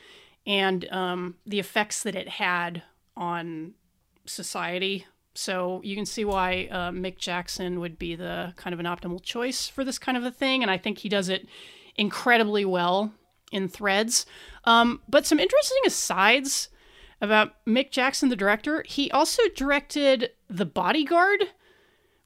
and 0.46 0.86
um 0.92 1.36
the 1.46 1.60
effects 1.60 2.04
that 2.04 2.16
it 2.16 2.28
had 2.28 2.84
on 3.16 3.74
society. 4.25 5.06
So 5.36 5.82
you 5.84 5.96
can 5.96 6.06
see 6.06 6.25
why 6.25 6.68
uh, 6.72 6.92
Mick 6.92 7.18
Jackson 7.18 7.80
would 7.80 7.98
be 7.98 8.15
the 8.15 8.53
kind 8.56 8.74
of 8.74 8.80
an 8.80 8.86
optimal 8.86 9.22
choice 9.22 9.68
for 9.68 9.84
this 9.84 9.98
kind 9.98 10.18
of 10.18 10.24
a 10.24 10.32
thing, 10.32 10.62
and 10.62 10.70
I 10.70 10.77
think 10.77 11.00
he 11.00 11.10
does 11.10 11.30
it 11.30 11.48
incredibly 11.96 12.65
well 12.65 13.13
in 13.51 13.68
Threads. 13.68 14.25
Um, 14.65 15.01
but 15.08 15.25
some 15.25 15.39
interesting 15.39 15.82
asides 15.86 16.70
about 17.22 17.53
Mick 17.65 17.92
Jackson, 17.92 18.30
the 18.30 18.36
director. 18.36 18.84
He 18.88 19.10
also 19.12 19.42
directed 19.56 20.32
The 20.50 20.65
Bodyguard 20.65 21.46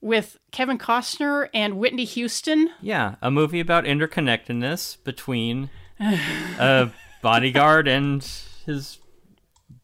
with 0.01 0.38
Kevin 0.51 0.77
Costner 0.77 1.50
and 1.54 1.77
Whitney 1.77 2.06
Houston. 2.06 2.70
Yeah, 2.82 3.16
a 3.22 3.32
movie 3.32 3.60
about 3.60 3.86
interconnectedness 3.86 5.04
between 5.04 5.70
a 6.00 6.89
bodyguard 7.22 7.88
and 7.88 8.24
his 8.66 9.00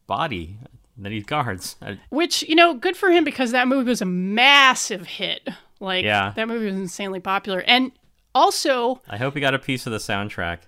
body 0.07 0.59
that 0.97 1.11
he 1.11 1.21
guards. 1.21 1.75
I- 1.81 1.99
Which, 2.09 2.43
you 2.43 2.55
know, 2.55 2.73
good 2.73 2.95
for 2.97 3.09
him 3.09 3.23
because 3.23 3.51
that 3.51 3.67
movie 3.67 3.89
was 3.89 4.01
a 4.01 4.05
massive 4.05 5.05
hit. 5.07 5.47
Like, 5.79 6.05
Yeah. 6.05 6.31
that 6.35 6.47
movie 6.47 6.65
was 6.67 6.75
insanely 6.75 7.19
popular. 7.19 7.59
And 7.67 7.91
also, 8.35 9.01
I 9.09 9.17
hope 9.17 9.33
he 9.35 9.41
got 9.41 9.53
a 9.53 9.59
piece 9.59 9.85
of 9.85 9.91
the 9.91 9.97
soundtrack. 9.99 10.59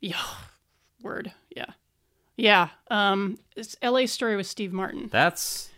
yeah, 0.00 0.16
word, 1.02 1.32
yeah. 1.54 1.66
Yeah, 2.36 2.68
um, 2.90 3.38
it's 3.56 3.76
LA 3.82 4.06
Story 4.06 4.36
with 4.36 4.46
Steve 4.46 4.72
Martin. 4.72 5.08
That's, 5.12 5.68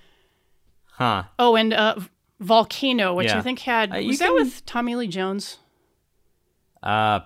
huh? 0.93 1.25
Oh, 1.39 1.57
and 1.57 1.75
uh, 1.75 1.97
Volcano, 2.41 3.15
which 3.15 3.27
Yeah. 3.29 3.39
I 3.39 3.43
think 3.43 3.59
had, 3.61 3.91
Uh, 3.95 4.01
was 4.07 4.21
that 4.21 4.33
with 4.33 4.65
Tommy 4.65 4.95
Lee 4.95 5.09
Jones? 5.09 5.59
Uh, 6.83 7.21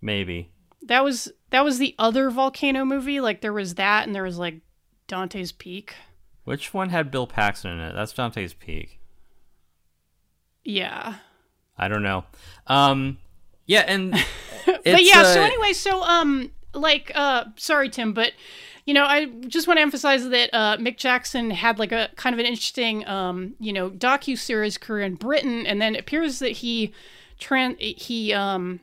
maybe. 0.00 0.50
That 0.82 1.04
was, 1.04 1.30
that 1.50 1.64
was 1.64 1.78
the 1.78 1.94
other 1.98 2.30
Volcano 2.30 2.84
movie. 2.84 3.20
Like, 3.20 3.40
there 3.40 3.52
was 3.52 3.74
that, 3.76 4.06
and 4.06 4.14
there 4.14 4.22
was, 4.24 4.38
like, 4.38 4.60
Dante's 5.08 5.50
Peak. 5.50 5.94
Which 6.44 6.72
one 6.72 6.90
had 6.90 7.10
Bill 7.10 7.26
Paxton 7.26 7.72
in 7.72 7.80
it? 7.80 7.94
That's 7.94 8.12
Dante's 8.12 8.54
Peak. 8.54 9.00
Yeah. 10.64 11.16
I 11.76 11.88
don't 11.88 12.02
know. 12.02 12.24
Um, 12.66 13.18
yeah, 13.66 13.84
and 13.86 14.12
but 14.84 15.04
yeah 15.04 15.22
so 15.22 15.40
uh, 15.40 15.44
anyway 15.44 15.72
so 15.72 16.02
um 16.02 16.50
like 16.74 17.12
uh 17.14 17.44
sorry 17.56 17.88
tim 17.88 18.12
but 18.12 18.32
you 18.84 18.94
know 18.94 19.04
i 19.04 19.26
just 19.46 19.66
want 19.66 19.78
to 19.78 19.82
emphasize 19.82 20.28
that 20.28 20.50
uh 20.52 20.76
mick 20.76 20.96
jackson 20.96 21.50
had 21.50 21.78
like 21.78 21.92
a 21.92 22.08
kind 22.16 22.34
of 22.34 22.40
an 22.40 22.46
interesting 22.46 23.06
um 23.06 23.54
you 23.58 23.72
know 23.72 23.90
docu-series 23.90 24.78
career 24.78 25.04
in 25.04 25.14
britain 25.14 25.66
and 25.66 25.80
then 25.80 25.94
it 25.94 26.00
appears 26.00 26.38
that 26.38 26.50
he 26.52 26.92
tran 27.40 27.78
he 27.80 28.32
um 28.32 28.80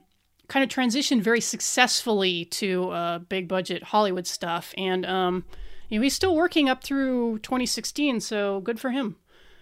kind 0.48 0.64
of 0.64 0.70
transitioned 0.70 1.22
very 1.22 1.42
successfully 1.42 2.46
to 2.46 2.90
uh 2.90 3.20
big 3.20 3.48
budget 3.48 3.84
hollywood 3.84 4.28
stuff 4.28 4.74
and 4.78 5.06
um 5.06 5.44
you 5.90 6.00
know 6.00 6.04
he's 6.04 6.16
still 6.16 6.36
working 6.36 6.70
up 6.70 6.84
through 6.84 7.40
2016 7.40 8.20
so 8.20 8.60
good 8.62 8.80
for 8.80 8.92
him 8.92 9.16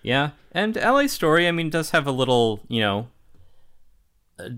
Yeah, 0.03 0.31
and 0.51 0.75
LA 0.75 1.07
Story, 1.07 1.47
I 1.47 1.51
mean, 1.51 1.69
does 1.69 1.91
have 1.91 2.05
a 2.05 2.11
little, 2.11 2.59
you 2.67 2.81
know, 2.81 3.07
a 4.37 4.51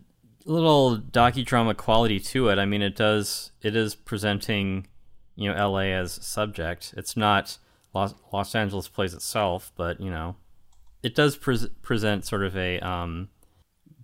little 0.43 0.97
docudrama 0.97 1.77
quality 1.77 2.19
to 2.19 2.49
it. 2.49 2.57
I 2.57 2.65
mean, 2.65 2.81
it 2.81 2.95
does, 2.95 3.51
it 3.61 3.75
is 3.75 3.93
presenting, 3.93 4.87
you 5.35 5.51
know, 5.51 5.69
LA 5.69 5.93
as 5.93 6.13
subject. 6.25 6.95
It's 6.97 7.15
not 7.15 7.59
Los, 7.93 8.15
Los 8.33 8.55
Angeles 8.55 8.87
plays 8.87 9.13
itself, 9.13 9.71
but 9.77 10.01
you 10.01 10.09
know, 10.09 10.35
it 11.03 11.15
does 11.15 11.37
pres 11.37 11.67
present 11.81 12.25
sort 12.25 12.43
of 12.43 12.57
a 12.57 12.79
um, 12.79 13.29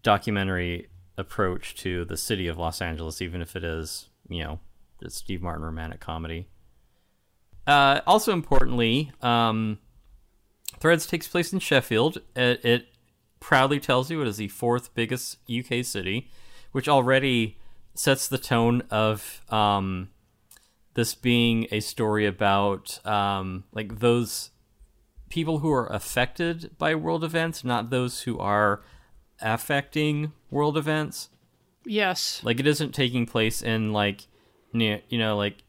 documentary 0.04 0.90
approach 1.18 1.76
to 1.76 2.06
the 2.06 2.18
city 2.18 2.48
of 2.48 2.58
Los 2.58 2.82
Angeles, 2.82 3.22
even 3.22 3.42
if 3.42 3.56
it 3.56 3.64
is, 3.64 4.10
you 4.30 4.44
know, 4.44 4.60
a 5.04 5.10
Steve 5.10 5.42
Martin 5.42 5.66
romantic 5.66 6.00
comedy. 6.00 6.48
Uh, 7.72 8.02
also 8.06 8.34
importantly, 8.34 9.14
um, 9.22 9.80
Threads 10.82 11.06
takes 11.06 11.26
place 11.26 11.54
in 11.54 11.60
Sheffield. 11.60 12.18
It, 12.36 12.66
it 12.66 12.88
proudly 13.40 13.80
tells 13.80 14.12
you 14.12 14.22
it 14.22 14.28
is 14.28 14.38
the 14.38 14.50
fourth 14.50 14.94
biggest 14.94 15.38
UK 15.50 15.86
city, 15.86 16.30
which 16.74 16.90
already 16.90 17.58
sets 17.94 18.28
the 18.28 18.38
tone 18.38 18.84
of 18.90 19.42
um, 19.50 20.10
this 20.96 21.16
being 21.16 21.68
a 21.72 21.80
story 21.80 22.26
about 22.26 23.06
um, 23.06 23.64
like 23.72 24.00
those 24.00 24.52
people 25.30 25.60
who 25.60 25.72
are 25.72 25.90
affected 25.94 26.72
by 26.78 26.94
world 26.94 27.24
events, 27.24 27.64
not 27.64 27.90
those 27.90 28.24
who 28.24 28.38
are 28.38 28.82
affecting 29.42 30.34
world 30.50 30.78
events. 30.78 31.30
yes 31.86 32.42
Like 32.44 32.60
it 32.60 32.68
isn't 32.68 32.94
taking 32.94 33.26
place 33.26 33.62
in 33.62 33.94
like 33.94 34.28
near, 34.74 35.02
you 35.08 35.18
know, 35.18 35.38
like 35.38 35.64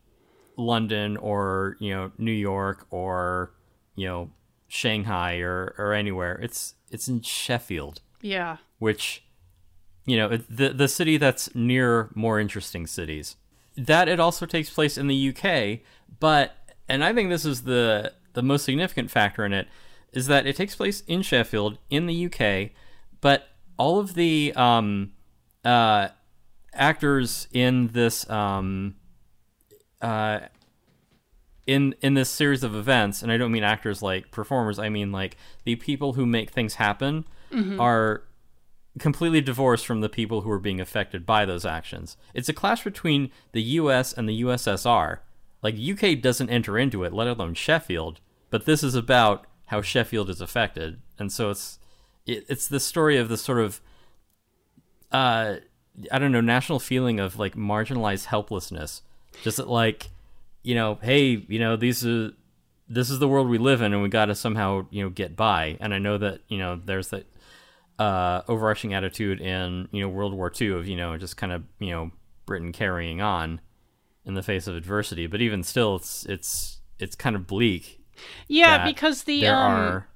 London 0.56 1.16
or 1.16 1.76
you 1.78 1.92
know 1.94 2.12
New 2.18 2.32
York 2.32 2.86
or 2.90 3.52
you 3.94 4.06
know 4.06 4.30
Shanghai 4.68 5.38
or 5.38 5.74
or 5.78 5.92
anywhere. 5.92 6.38
It's 6.42 6.74
it's 6.90 7.08
in 7.08 7.22
Sheffield, 7.22 8.00
yeah 8.20 8.58
which 8.82 9.22
you 10.06 10.16
know 10.16 10.36
the 10.36 10.70
the 10.70 10.88
city 10.88 11.16
that's 11.16 11.54
near 11.54 12.10
more 12.14 12.40
interesting 12.40 12.86
cities. 12.86 13.36
That 13.76 14.08
it 14.08 14.18
also 14.18 14.44
takes 14.44 14.70
place 14.70 14.98
in 14.98 15.06
the 15.06 15.28
UK, 15.28 15.80
but 16.18 16.56
and 16.88 17.04
I 17.04 17.12
think 17.12 17.30
this 17.30 17.44
is 17.44 17.62
the 17.62 18.12
the 18.32 18.42
most 18.42 18.64
significant 18.64 19.10
factor 19.10 19.44
in 19.44 19.52
it 19.52 19.68
is 20.12 20.26
that 20.26 20.46
it 20.46 20.56
takes 20.56 20.74
place 20.74 21.02
in 21.06 21.22
Sheffield 21.22 21.78
in 21.90 22.06
the 22.06 22.26
UK, 22.26 22.72
but 23.20 23.48
all 23.78 23.98
of 24.00 24.14
the 24.14 24.52
um, 24.56 25.12
uh, 25.64 26.08
actors 26.74 27.46
in 27.52 27.88
this 27.88 28.28
um, 28.28 28.96
uh, 30.02 30.40
in 31.66 31.94
in 32.02 32.14
this 32.14 32.28
series 32.28 32.62
of 32.62 32.74
events, 32.74 33.22
and 33.22 33.30
I 33.30 33.36
don't 33.36 33.52
mean 33.52 33.62
actors 33.62 34.02
like 34.02 34.30
performers. 34.30 34.78
I 34.78 34.88
mean 34.88 35.12
like 35.12 35.36
the 35.64 35.76
people 35.76 36.14
who 36.14 36.26
make 36.26 36.50
things 36.50 36.74
happen 36.74 37.24
are 37.80 38.24
completely 38.98 39.40
divorced 39.40 39.86
from 39.86 40.00
the 40.00 40.08
people 40.08 40.40
who 40.42 40.50
are 40.50 40.58
being 40.58 40.80
affected 40.80 41.24
by 41.24 41.44
those 41.44 41.64
actions. 41.64 42.16
It's 42.34 42.48
a 42.48 42.52
clash 42.52 42.82
between 42.84 43.30
the 43.52 43.62
U.S. 43.62 44.12
and 44.12 44.28
the 44.28 44.42
USSR. 44.42 45.18
Like 45.62 45.76
UK 45.76 46.20
doesn't 46.20 46.50
enter 46.50 46.76
into 46.78 47.04
it, 47.04 47.12
let 47.12 47.28
alone 47.28 47.54
Sheffield. 47.54 48.20
But 48.50 48.66
this 48.66 48.82
is 48.82 48.94
about 48.94 49.46
how 49.66 49.80
Sheffield 49.82 50.28
is 50.28 50.40
affected, 50.40 51.00
and 51.18 51.32
so 51.32 51.50
it's 51.50 51.78
it, 52.26 52.44
it's 52.48 52.68
the 52.68 52.80
story 52.80 53.16
of 53.16 53.28
this 53.28 53.42
sort 53.42 53.60
of 53.60 53.80
uh 55.12 55.56
I 56.10 56.18
don't 56.18 56.32
know 56.32 56.40
national 56.40 56.80
feeling 56.80 57.20
of 57.20 57.38
like 57.38 57.54
marginalized 57.54 58.26
helplessness. 58.26 59.02
Just 59.42 59.58
like 59.58 60.10
you 60.62 60.74
know, 60.74 60.98
hey, 61.02 61.44
you 61.48 61.58
know 61.58 61.76
these 61.76 62.06
are 62.06 62.32
this 62.88 63.10
is 63.10 63.18
the 63.18 63.28
world 63.28 63.48
we 63.48 63.58
live 63.58 63.80
in, 63.80 63.92
and 63.92 64.02
we 64.02 64.08
got 64.08 64.26
to 64.26 64.34
somehow 64.34 64.86
you 64.90 65.02
know 65.02 65.10
get 65.10 65.36
by. 65.36 65.76
And 65.80 65.94
I 65.94 65.98
know 65.98 66.18
that 66.18 66.40
you 66.48 66.58
know 66.58 66.80
there's 66.84 67.08
that 67.08 67.26
uh, 67.98 68.42
overarching 68.48 68.94
attitude 68.94 69.40
in 69.40 69.88
you 69.92 70.02
know 70.02 70.08
World 70.08 70.34
War 70.34 70.52
II 70.58 70.72
of 70.72 70.86
you 70.86 70.96
know 70.96 71.16
just 71.16 71.36
kind 71.36 71.52
of 71.52 71.64
you 71.78 71.90
know 71.90 72.10
Britain 72.46 72.72
carrying 72.72 73.20
on 73.20 73.60
in 74.24 74.34
the 74.34 74.42
face 74.42 74.66
of 74.66 74.76
adversity. 74.76 75.26
But 75.26 75.40
even 75.40 75.62
still, 75.62 75.96
it's 75.96 76.26
it's 76.26 76.80
it's 76.98 77.16
kind 77.16 77.34
of 77.36 77.46
bleak. 77.46 78.00
yeah 78.48 78.84
because 78.84 79.24
the 79.24 79.40
there 79.40 79.56
um 79.56 79.72
are 79.72 80.08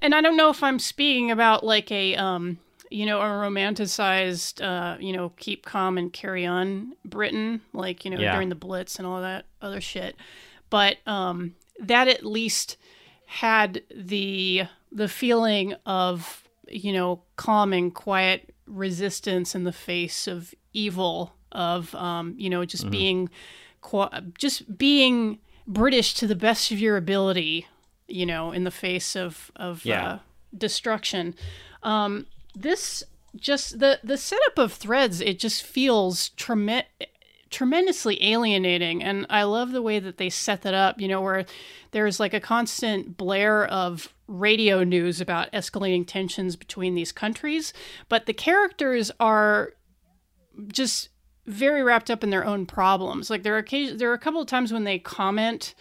and 0.00 0.14
I 0.14 0.20
don't 0.20 0.36
know 0.36 0.50
if 0.50 0.62
I'm 0.62 0.78
speaking 0.78 1.30
about 1.30 1.64
like 1.64 1.90
a 1.92 2.16
um 2.16 2.58
you 2.90 3.04
know 3.06 3.20
a 3.20 3.24
romanticized 3.24 4.62
uh 4.62 4.96
you 5.00 5.12
know 5.12 5.30
keep 5.36 5.64
calm 5.64 5.98
and 5.98 6.12
carry 6.12 6.44
on 6.46 6.94
Britain 7.04 7.60
like 7.72 8.04
you 8.04 8.10
know 8.10 8.20
Yeah. 8.20 8.32
during 8.32 8.48
the 8.48 8.54
Blitz 8.54 8.96
and 8.98 9.06
all 9.06 9.20
that 9.20 9.46
other 9.62 9.80
shit, 9.80 10.16
but 10.70 10.96
um 11.06 11.54
that 11.80 12.08
at 12.08 12.24
least 12.24 12.76
had 13.26 13.82
the 13.94 14.62
the 14.90 15.08
feeling 15.08 15.74
of 15.86 16.44
you 16.70 16.92
know, 16.92 17.22
calm 17.36 17.72
and 17.72 17.94
quiet 17.94 18.52
resistance 18.66 19.54
in 19.54 19.64
the 19.64 19.72
face 19.72 20.26
of 20.26 20.54
evil, 20.74 21.32
of, 21.50 21.94
um, 21.94 22.34
you 22.36 22.50
know, 22.50 22.62
just 22.66 22.90
being, 22.90 23.30
just 24.36 24.76
being 24.76 25.38
British 25.66 26.12
to 26.12 26.26
the 26.26 26.34
best 26.36 26.70
of 26.70 26.78
your 26.78 26.98
ability, 26.98 27.66
you 28.06 28.26
know, 28.26 28.52
in 28.52 28.64
the 28.64 28.70
face 28.70 29.16
of, 29.16 29.50
of 29.56 29.82
Yeah. 29.86 30.06
uh, 30.06 30.18
destruction. 30.58 31.34
Um, 31.82 32.26
this 32.62 33.04
just 33.36 33.78
the 33.78 34.00
the 34.02 34.16
setup 34.16 34.58
of 34.58 34.72
threads 34.72 35.20
it 35.20 35.38
just 35.38 35.62
feels 35.62 36.30
tremendous 36.30 36.88
tremendously 37.50 38.22
alienating. 38.22 39.02
And 39.02 39.24
i 39.30 39.42
love 39.42 39.72
the 39.72 39.80
way 39.80 39.98
that 39.98 40.18
they 40.18 40.28
set 40.28 40.62
that 40.62 40.74
up 40.74 41.00
you 41.00 41.08
know 41.08 41.22
where 41.22 41.46
there's 41.92 42.20
like 42.20 42.34
a 42.34 42.40
constant 42.40 43.16
blare 43.16 43.64
of 43.64 44.12
radio 44.28 44.84
news 44.84 45.20
about 45.20 45.50
escalating 45.52 46.06
tensions 46.06 46.54
between 46.54 46.94
these 46.94 47.10
countries. 47.10 47.72
But 48.08 48.26
the 48.26 48.34
characters 48.34 49.10
are 49.18 49.72
just 50.68 51.08
very 51.46 51.82
wrapped 51.82 52.10
up 52.10 52.22
in 52.22 52.30
their 52.30 52.44
own 52.44 52.66
problems. 52.66 53.30
Like 53.30 53.42
there 53.42 53.56
are 53.56 53.64
there 53.94 54.10
are 54.10 54.14
a 54.14 54.18
couple 54.18 54.40
of 54.40 54.46
times 54.46 54.72
when 54.72 54.84
they 54.84 54.98
comment 54.98 55.74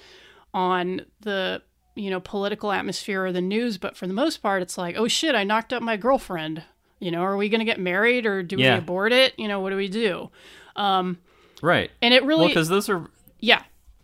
on 0.54 1.02
the 1.20 1.62
you 1.98 2.10
know 2.10 2.20
political 2.20 2.72
atmosphere 2.72 3.26
or 3.26 3.32
the 3.32 3.42
news 3.42 3.78
but 3.78 3.98
for 3.98 4.08
the 4.08 4.14
most 4.14 4.38
part 4.42 4.62
it's 4.62 4.78
like 4.78 4.96
oh 4.98 5.08
shit 5.08 5.36
i 5.36 5.44
knocked 5.44 5.74
up 5.74 5.82
my 5.82 5.98
girlfriend 5.98 6.64
you 7.00 7.12
know 7.12 7.22
are 7.22 7.36
we 7.38 7.50
going 7.50 7.60
to 7.60 7.66
get 7.66 7.80
married 7.80 8.26
or 8.26 8.44
do 8.44 8.56
Yeah. 8.58 8.74
we 8.74 8.78
abort 8.80 9.12
it 9.14 9.34
you 9.38 9.48
know 9.48 9.60
what 9.60 9.72
do 9.72 9.76
we 9.76 9.88
do 9.90 10.30
Right. 11.62 11.90
and 12.02 12.14
it 12.14 12.22
Well, 12.22 12.28
really 12.28 12.48
because 12.50 12.70
those 12.70 12.88
are 12.90 13.08
yeah 13.40 13.64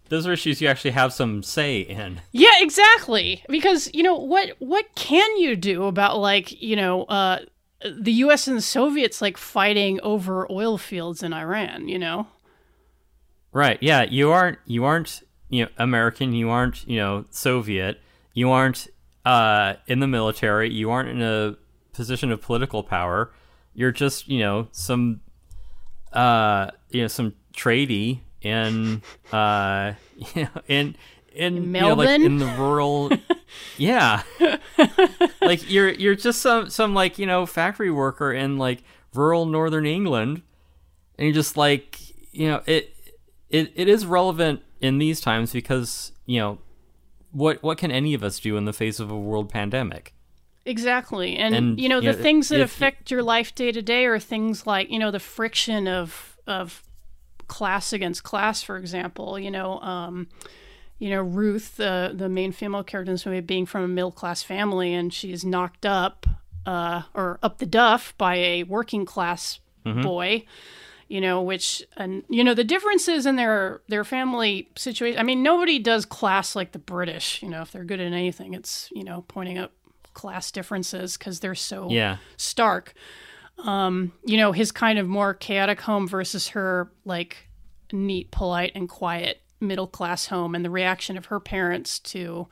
those 0.10 0.28
are 0.28 0.34
issues 0.34 0.62
you 0.62 0.68
actually 0.68 0.92
have 0.92 1.14
some 1.14 1.44
say 1.44 1.80
in. 1.82 2.22
yeah 2.32 2.52
exactly 2.60 3.44
because 3.50 3.90
you 3.94 4.04
know 4.04 4.16
what 4.16 4.50
what 4.60 4.86
can 4.96 5.38
you 5.38 5.56
do 5.56 5.86
about 5.86 6.18
like 6.20 6.62
you 6.62 6.76
know 6.76 7.04
uh 7.06 7.40
the 8.00 8.12
us 8.14 8.48
and 8.48 8.58
the 8.58 8.62
soviets 8.62 9.22
like 9.22 9.38
fighting 9.38 10.00
over 10.02 10.50
oil 10.52 10.78
fields 10.78 11.22
in 11.24 11.34
iran 11.34 11.88
you 11.88 12.00
know 12.00 12.28
Right. 13.56 13.78
Yeah. 13.82 14.02
You 14.10 14.32
aren't. 14.32 14.58
You 14.66 14.84
aren't. 14.84 15.22
You 15.54 15.66
know, 15.66 15.70
American. 15.78 16.34
You 16.34 16.50
aren't. 16.50 16.88
You 16.88 16.98
know, 16.98 17.26
Soviet. 17.30 18.02
You 18.34 18.50
aren't 18.50 18.88
uh, 19.24 19.76
in 19.86 20.00
the 20.00 20.08
military. 20.08 20.72
You 20.72 20.90
aren't 20.90 21.10
in 21.10 21.22
a 21.22 21.56
position 21.94 22.32
of 22.32 22.42
political 22.42 22.82
power. 22.82 23.32
You're 23.76 23.92
just. 23.92 24.28
You 24.28 24.40
know, 24.40 24.68
some. 24.72 25.22
Uh, 26.12 26.72
you 26.90 27.04
know, 27.04 27.08
some 27.08 27.36
tradie 27.54 28.22
in. 28.42 29.04
Uh, 29.32 29.94
you 30.36 30.44
know, 30.44 30.62
in. 30.68 30.96
In, 31.36 31.56
you 31.56 31.62
know, 31.62 31.94
like 31.94 32.10
Melbourne? 32.10 32.22
in 32.22 32.38
the 32.38 32.46
rural, 32.46 33.10
yeah, 33.78 34.22
like 35.42 35.68
you're 35.68 35.90
you're 35.90 36.14
just 36.14 36.44
some 36.44 36.70
some 36.70 36.94
like 36.94 37.18
you 37.18 37.26
know 37.26 37.48
factory 37.48 37.90
worker 37.90 38.32
in 38.32 38.60
like 38.60 38.84
rural 39.16 39.48
northern 39.48 39.88
England, 39.88 40.44
and 41.18 41.26
you're 41.26 41.34
just 41.34 41.58
like 41.58 42.00
you 42.32 42.50
know 42.50 42.62
it 42.68 42.96
it, 43.50 43.72
it 43.74 43.88
is 43.88 44.06
relevant 44.06 44.62
in 44.84 44.98
these 45.00 45.20
times 45.22 45.52
because 45.54 46.12
you 46.26 46.40
know 46.40 46.58
what 47.32 47.62
what 47.64 47.78
can 47.78 47.90
any 47.92 48.14
of 48.14 48.24
us 48.24 48.40
do 48.40 48.58
in 48.58 48.66
the 48.66 48.74
face 48.74 49.00
of 49.00 49.10
a 49.10 49.18
world 49.18 49.50
pandemic 49.50 50.14
Exactly. 50.66 51.36
And, 51.36 51.54
And, 51.54 51.78
you 51.80 51.90
know, 51.90 52.00
you 52.00 52.12
the 52.14 52.18
know, 52.18 52.24
things 52.24 52.48
that 52.48 52.62
if- 52.62 52.74
affect 52.74 53.12
your 53.12 53.22
life 53.22 53.54
day 53.54 53.74
to 53.74 53.82
day 53.82 54.06
are 54.06 54.18
things 54.18 54.66
like, 54.66 54.90
you 54.90 54.98
know, 54.98 55.12
the 55.12 55.20
friction 55.20 55.90
of 55.90 56.38
of 56.48 56.84
class 57.50 57.92
against 57.92 58.24
class, 58.24 58.64
for 58.64 58.78
example. 58.78 59.38
You 59.38 59.52
know, 59.52 59.82
um, 59.82 60.28
you 61.00 61.10
know, 61.10 61.22
Ruth, 61.22 61.76
the 61.76 62.14
the 62.16 62.30
main 62.30 62.54
female 62.54 62.82
character 62.86 63.12
in 63.12 63.16
this 63.16 63.26
movie, 63.26 63.42
being 63.42 63.66
from 63.66 63.84
a 63.84 63.90
middle 63.90 64.14
class 64.14 64.42
family 64.42 64.94
and 64.94 65.14
she's 65.14 65.44
knocked 65.44 65.86
up 65.86 66.26
uh, 66.66 67.02
or 67.14 67.40
up 67.44 67.58
the 67.58 67.66
duff 67.66 68.14
by 68.18 68.36
a 68.38 68.64
working 68.64 69.06
class 69.06 69.60
boy 69.84 70.46
you 71.14 71.22
know 71.22 71.44
which 71.44 71.84
and 71.96 72.24
you 72.28 72.44
know 72.44 72.56
the 72.56 72.64
differences 72.64 73.28
in 73.28 73.36
their 73.36 73.82
their 73.88 74.04
family 74.04 74.68
situation 74.76 75.20
i 75.20 75.22
mean 75.22 75.44
nobody 75.44 75.78
does 75.78 76.06
class 76.06 76.56
like 76.56 76.72
the 76.72 76.80
british 76.80 77.40
you 77.44 77.50
know 77.50 77.62
if 77.62 77.72
they're 77.72 77.84
good 77.84 78.00
at 78.00 78.12
anything 78.12 78.56
it's 78.56 78.90
you 78.92 79.04
know 79.04 79.24
pointing 79.28 79.60
out 79.60 79.72
class 80.14 80.52
differences 80.52 81.16
because 81.16 81.40
they're 81.40 81.56
so 81.56 81.90
yeah. 81.90 82.18
stark. 82.38 82.94
Um 83.64 84.14
you 84.26 84.38
know 84.38 84.52
his 84.54 84.72
kind 84.72 84.98
of 84.98 85.08
more 85.08 85.36
chaotic 85.36 85.82
home 85.82 86.08
versus 86.08 86.50
her 86.50 86.92
like 87.06 87.48
neat 87.92 88.32
polite 88.32 88.72
and 88.74 88.90
quiet 88.90 89.42
middle 89.60 89.88
class 89.88 90.28
home 90.28 90.56
and 90.56 90.66
the 90.66 90.70
reaction 90.72 91.16
of 91.16 91.26
her 91.26 91.40
parents 91.40 92.00
to 92.00 92.48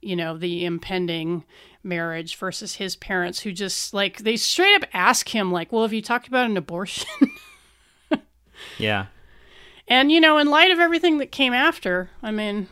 you 0.00 0.16
know 0.16 0.38
the 0.38 0.64
impending 0.64 1.44
marriage 1.82 2.36
versus 2.36 2.76
his 2.76 2.96
parents 2.96 3.40
who 3.40 3.52
just 3.52 3.92
like 3.92 4.18
they 4.18 4.36
straight 4.36 4.74
up 4.74 4.88
ask 4.94 5.34
him 5.34 5.52
like 5.52 5.70
well 5.70 5.82
have 5.82 5.92
you 5.92 6.02
talked 6.02 6.28
about 6.28 6.48
an 6.48 6.56
abortion 6.56 7.08
yeah 8.80 9.06
And 9.88 10.10
you 10.12 10.20
know, 10.20 10.38
in 10.38 10.48
light 10.48 10.70
of 10.70 10.78
everything 10.78 11.18
that 11.18 11.32
came 11.32 11.52
after, 11.52 12.10
I 12.22 12.30
mean, 12.30 12.68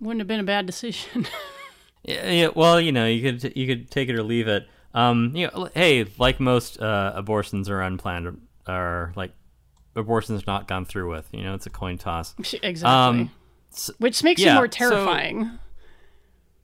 wouldn't 0.00 0.20
have 0.20 0.26
been 0.28 0.40
a 0.40 0.44
bad 0.44 0.66
decision. 0.66 1.26
yeah, 2.04 2.30
yeah, 2.30 2.48
well 2.54 2.80
you 2.80 2.92
know 2.92 3.06
you 3.06 3.22
could 3.22 3.56
you 3.56 3.66
could 3.66 3.90
take 3.90 4.08
it 4.08 4.14
or 4.14 4.22
leave 4.22 4.46
it 4.48 4.68
um 4.94 5.32
you 5.34 5.46
know 5.48 5.68
hey 5.74 6.06
like 6.18 6.38
most 6.40 6.80
uh, 6.80 7.12
abortions 7.14 7.68
are 7.68 7.80
unplanned 7.82 8.40
or 8.68 9.12
like 9.16 9.32
abortions 9.94 10.46
not 10.46 10.66
gone 10.68 10.84
through 10.84 11.10
with 11.10 11.28
you 11.32 11.42
know 11.42 11.54
it's 11.54 11.66
a 11.66 11.70
coin 11.70 11.96
toss 11.98 12.34
exactly. 12.62 12.84
Um, 12.84 13.30
Which 13.98 14.22
makes 14.24 14.40
yeah, 14.40 14.52
it 14.52 14.54
more 14.56 14.66
so- 14.66 14.70
terrifying. 14.90 15.58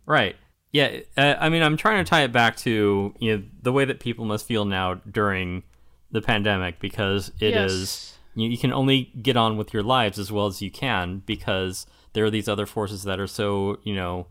Right. 0.07 0.37
Yeah. 0.73 1.01
Uh, 1.17 1.35
I 1.39 1.49
mean, 1.49 1.63
I'm 1.63 1.77
trying 1.77 2.03
to 2.05 2.09
tie 2.09 2.23
it 2.25 2.33
back 2.33 2.57
to 2.59 3.15
you 3.19 3.37
know 3.37 3.45
the 3.63 3.73
way 3.73 3.85
that 3.85 4.01
people 4.01 4.25
must 4.25 4.47
feel 4.47 4.65
now 4.65 4.95
during 4.95 5.63
the 6.11 6.21
pandemic 6.23 6.79
because 6.81 7.31
it 7.41 7.55
is 7.57 7.81
Yes. 7.81 8.12
You, 8.35 8.49
you 8.49 8.59
can 8.59 8.73
only 8.73 9.13
get 9.21 9.37
on 9.37 9.57
with 9.57 9.73
your 9.73 9.83
lives 9.83 10.19
as 10.19 10.33
well 10.33 10.47
as 10.47 10.63
you 10.63 10.71
can 10.71 11.23
because 11.27 11.87
there 12.13 12.25
are 12.25 12.31
these 12.31 12.49
other 12.49 12.67
forces 12.67 13.05
that 13.05 13.21
are 13.21 13.27
so 13.27 13.79
you 13.85 13.95
know 13.95 14.27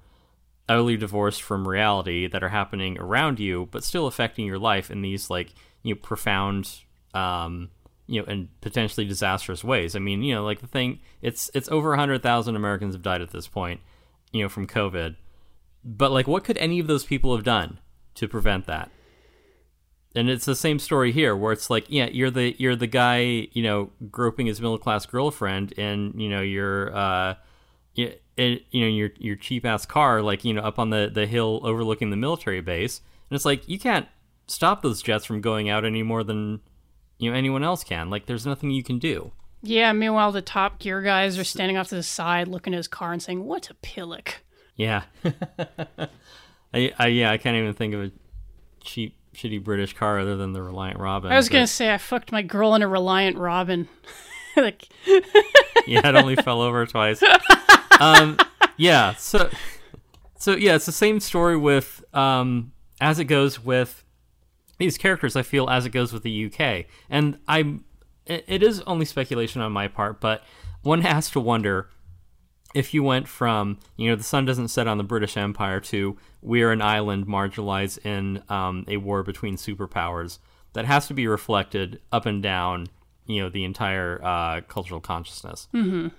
utterly 0.70 0.98
divorced 0.98 1.42
from 1.42 1.68
reality 1.68 2.28
that 2.28 2.44
are 2.44 2.50
happening 2.50 2.98
around 3.00 3.40
you 3.40 3.68
but 3.72 3.84
still 3.84 4.08
affecting 4.08 4.46
your 4.46 4.60
life 4.60 4.90
in 4.90 5.02
these 5.02 5.30
like 5.30 5.54
you 5.84 5.94
know 5.94 6.00
profound 6.02 6.80
um 7.14 7.70
you 8.08 8.20
know 8.20 8.26
and 8.28 8.50
potentially 8.62 9.06
disastrous 9.06 9.64
ways. 9.64 9.96
I 9.96 10.00
mean 10.00 10.24
you 10.24 10.36
know 10.36 10.44
like 10.44 10.62
the 10.62 10.68
thing 10.68 11.00
it's 11.22 11.50
it's 11.54 11.70
over 11.70 11.90
100,000 11.90 12.56
americans 12.56 12.96
have 12.96 13.02
died 13.02 13.22
at 13.22 13.32
this 13.32 13.48
point 13.48 13.82
you 14.32 14.42
know 14.42 14.50
from 14.50 14.68
covid. 14.68 15.16
But 15.84 16.12
like 16.12 16.28
what 16.28 16.44
could 16.44 16.58
any 16.58 16.80
of 16.80 16.88
those 16.88 17.06
people 17.06 17.36
have 17.36 17.46
done 17.46 17.80
to 18.16 18.28
prevent 18.28 18.68
that 18.68 18.92
and 20.16 20.30
it's 20.30 20.46
the 20.46 20.56
same 20.56 20.80
story 20.80 21.12
here 21.12 21.36
where 21.36 21.54
it's 21.54 21.70
like 21.70 21.86
yeah 21.88 22.08
you're 22.08 22.32
the 22.32 22.56
you're 22.58 22.76
the 22.76 22.88
guy 22.88 23.48
you 23.54 23.64
know 23.64 23.90
groping 24.10 24.46
his 24.46 24.60
middle 24.60 24.78
class 24.78 25.06
girlfriend 25.06 25.74
and 25.78 26.20
you 26.22 26.30
know 26.30 26.42
your 26.42 26.96
uh 26.96 27.36
you, 27.94 28.14
it, 28.38 28.66
you 28.72 28.82
know 28.82 28.88
your 28.88 29.10
your 29.18 29.36
cheap 29.36 29.66
ass 29.66 29.86
car 29.86 30.22
like 30.22 30.44
you 30.44 30.54
know 30.54 30.62
up 30.62 30.80
on 30.80 30.90
the 30.90 31.10
the 31.14 31.28
hill 31.28 31.62
overlooking 31.64 32.10
the 32.10 32.18
military 32.18 32.62
base. 32.62 33.02
And 33.30 33.36
it's 33.36 33.46
like 33.46 33.68
you 33.68 33.80
can't 33.80 34.08
stop 34.48 34.82
those 34.82 35.02
jets 35.02 35.26
from 35.26 35.42
going 35.42 35.70
out 35.70 35.86
any 35.86 36.04
more 36.04 36.24
than 36.24 36.62
you 37.18 37.30
know 37.30 37.38
anyone 37.38 37.64
else 37.64 37.84
can. 37.84 38.10
Like 38.10 38.26
there's 38.26 38.46
nothing 38.46 38.72
you 38.72 38.84
can 38.84 39.00
do. 39.00 39.32
Yeah, 39.64 39.94
meanwhile, 39.94 40.32
the 40.32 40.42
top 40.42 40.80
gear 40.80 41.02
guys 41.04 41.38
are 41.38 41.44
standing 41.44 41.78
off 41.78 41.90
to 41.90 41.96
the 41.96 42.04
side 42.04 42.48
looking 42.48 42.74
at 42.74 42.78
his 42.78 42.88
car 42.88 43.14
and 43.14 43.22
saying, 43.22 43.44
What 43.44 43.70
a 43.70 43.76
pillock. 43.76 44.42
yeah. 44.76 45.04
I, 46.74 46.94
I 46.98 47.08
yeah 47.08 47.32
i 47.32 47.38
can't 47.38 47.58
even 47.58 47.74
think 47.74 47.94
of 47.94 48.02
a 48.02 48.12
cheap 48.82 49.18
shitty 49.34 49.64
british 49.64 49.94
car 49.94 50.20
other 50.20 50.36
than 50.36 50.54
the 50.54 50.62
reliant 50.62 51.00
robin 51.00 51.32
I 51.32 51.38
was 51.38 51.48
but- 51.48 51.54
going 51.54 51.64
to 51.66 51.72
say, 51.72 51.94
I 51.94 51.98
fucked 51.98 52.32
my 52.32 52.42
girl 52.42 52.76
in 52.76 52.82
a 52.82 52.88
Reliant 52.88 53.38
Robin. 53.38 53.88
like, 54.58 54.90
yeah, 55.88 56.08
it 56.08 56.16
only 56.16 56.36
fell 56.36 56.62
over 56.62 56.86
twice. 56.86 57.24
Um, 58.00 58.40
yeah, 58.78 59.14
so 59.14 59.48
so 60.40 60.56
yeah, 60.56 60.74
it's 60.74 60.88
the 60.88 60.92
same 60.92 61.20
story 61.20 61.56
with 61.56 62.04
um, 62.16 62.72
as 63.00 63.20
it 63.20 63.26
goes 63.26 63.64
with 63.64 64.04
these 64.80 64.98
characters. 64.98 65.36
I 65.36 65.44
feel 65.44 65.70
as 65.70 65.86
it 65.86 65.92
goes 65.92 66.12
with 66.12 66.24
the 66.24 66.46
UK, 66.46 66.86
and 67.12 67.38
I'm 67.48 67.86
it 68.26 68.64
is 68.64 68.82
only 68.88 69.06
speculation 69.06 69.62
on 69.62 69.72
my 69.72 69.88
part, 69.88 70.20
but 70.20 70.44
one 70.82 71.02
has 71.02 71.30
to 71.32 71.40
wonder 71.40 71.90
if 72.74 72.94
you 72.94 73.04
went 73.04 73.28
from 73.28 73.80
you 73.98 74.10
know 74.10 74.16
the 74.16 74.24
sun 74.24 74.46
doesn't 74.46 74.70
set 74.70 74.88
on 74.88 74.98
the 74.98 75.04
British 75.04 75.38
Empire 75.38 75.80
to 75.80 76.18
we're 76.42 76.72
an 76.72 76.82
island 76.82 77.28
marginalized 77.28 78.06
in 78.06 78.44
um, 78.50 78.86
a 78.88 78.98
war 78.98 79.24
between 79.24 79.56
superpowers 79.58 80.40
that 80.74 80.86
has 80.86 81.08
to 81.08 81.14
be 81.14 81.28
reflected 81.28 82.02
up 82.12 82.26
and 82.26 82.42
down 82.42 82.88
you 83.26 83.42
know 83.42 83.50
the 83.50 83.64
entire 83.64 84.24
uh, 84.24 84.62
cultural 84.68 85.00
consciousness. 85.00 85.68
Mm-hmm. 85.74 86.10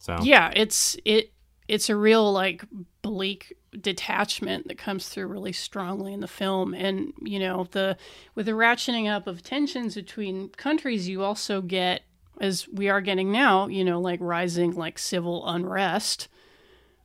So 0.00 0.18
yeah, 0.22 0.52
it's 0.54 0.96
it 1.04 1.32
it's 1.68 1.88
a 1.88 1.96
real 1.96 2.32
like 2.32 2.64
bleak 3.02 3.54
detachment 3.80 4.68
that 4.68 4.78
comes 4.78 5.08
through 5.08 5.26
really 5.26 5.52
strongly 5.52 6.12
in 6.12 6.20
the 6.20 6.28
film 6.28 6.74
and 6.74 7.12
you 7.20 7.38
know 7.38 7.66
the 7.72 7.96
with 8.34 8.46
the 8.46 8.52
ratcheting 8.52 9.10
up 9.10 9.26
of 9.26 9.42
tensions 9.42 9.96
between 9.96 10.48
countries 10.50 11.08
you 11.08 11.22
also 11.22 11.60
get 11.60 12.02
as 12.40 12.66
we 12.68 12.88
are 12.88 13.00
getting 13.00 13.30
now 13.32 13.66
you 13.68 13.84
know 13.84 14.00
like 14.00 14.20
rising 14.20 14.72
like 14.72 14.98
civil 14.98 15.46
unrest 15.46 16.28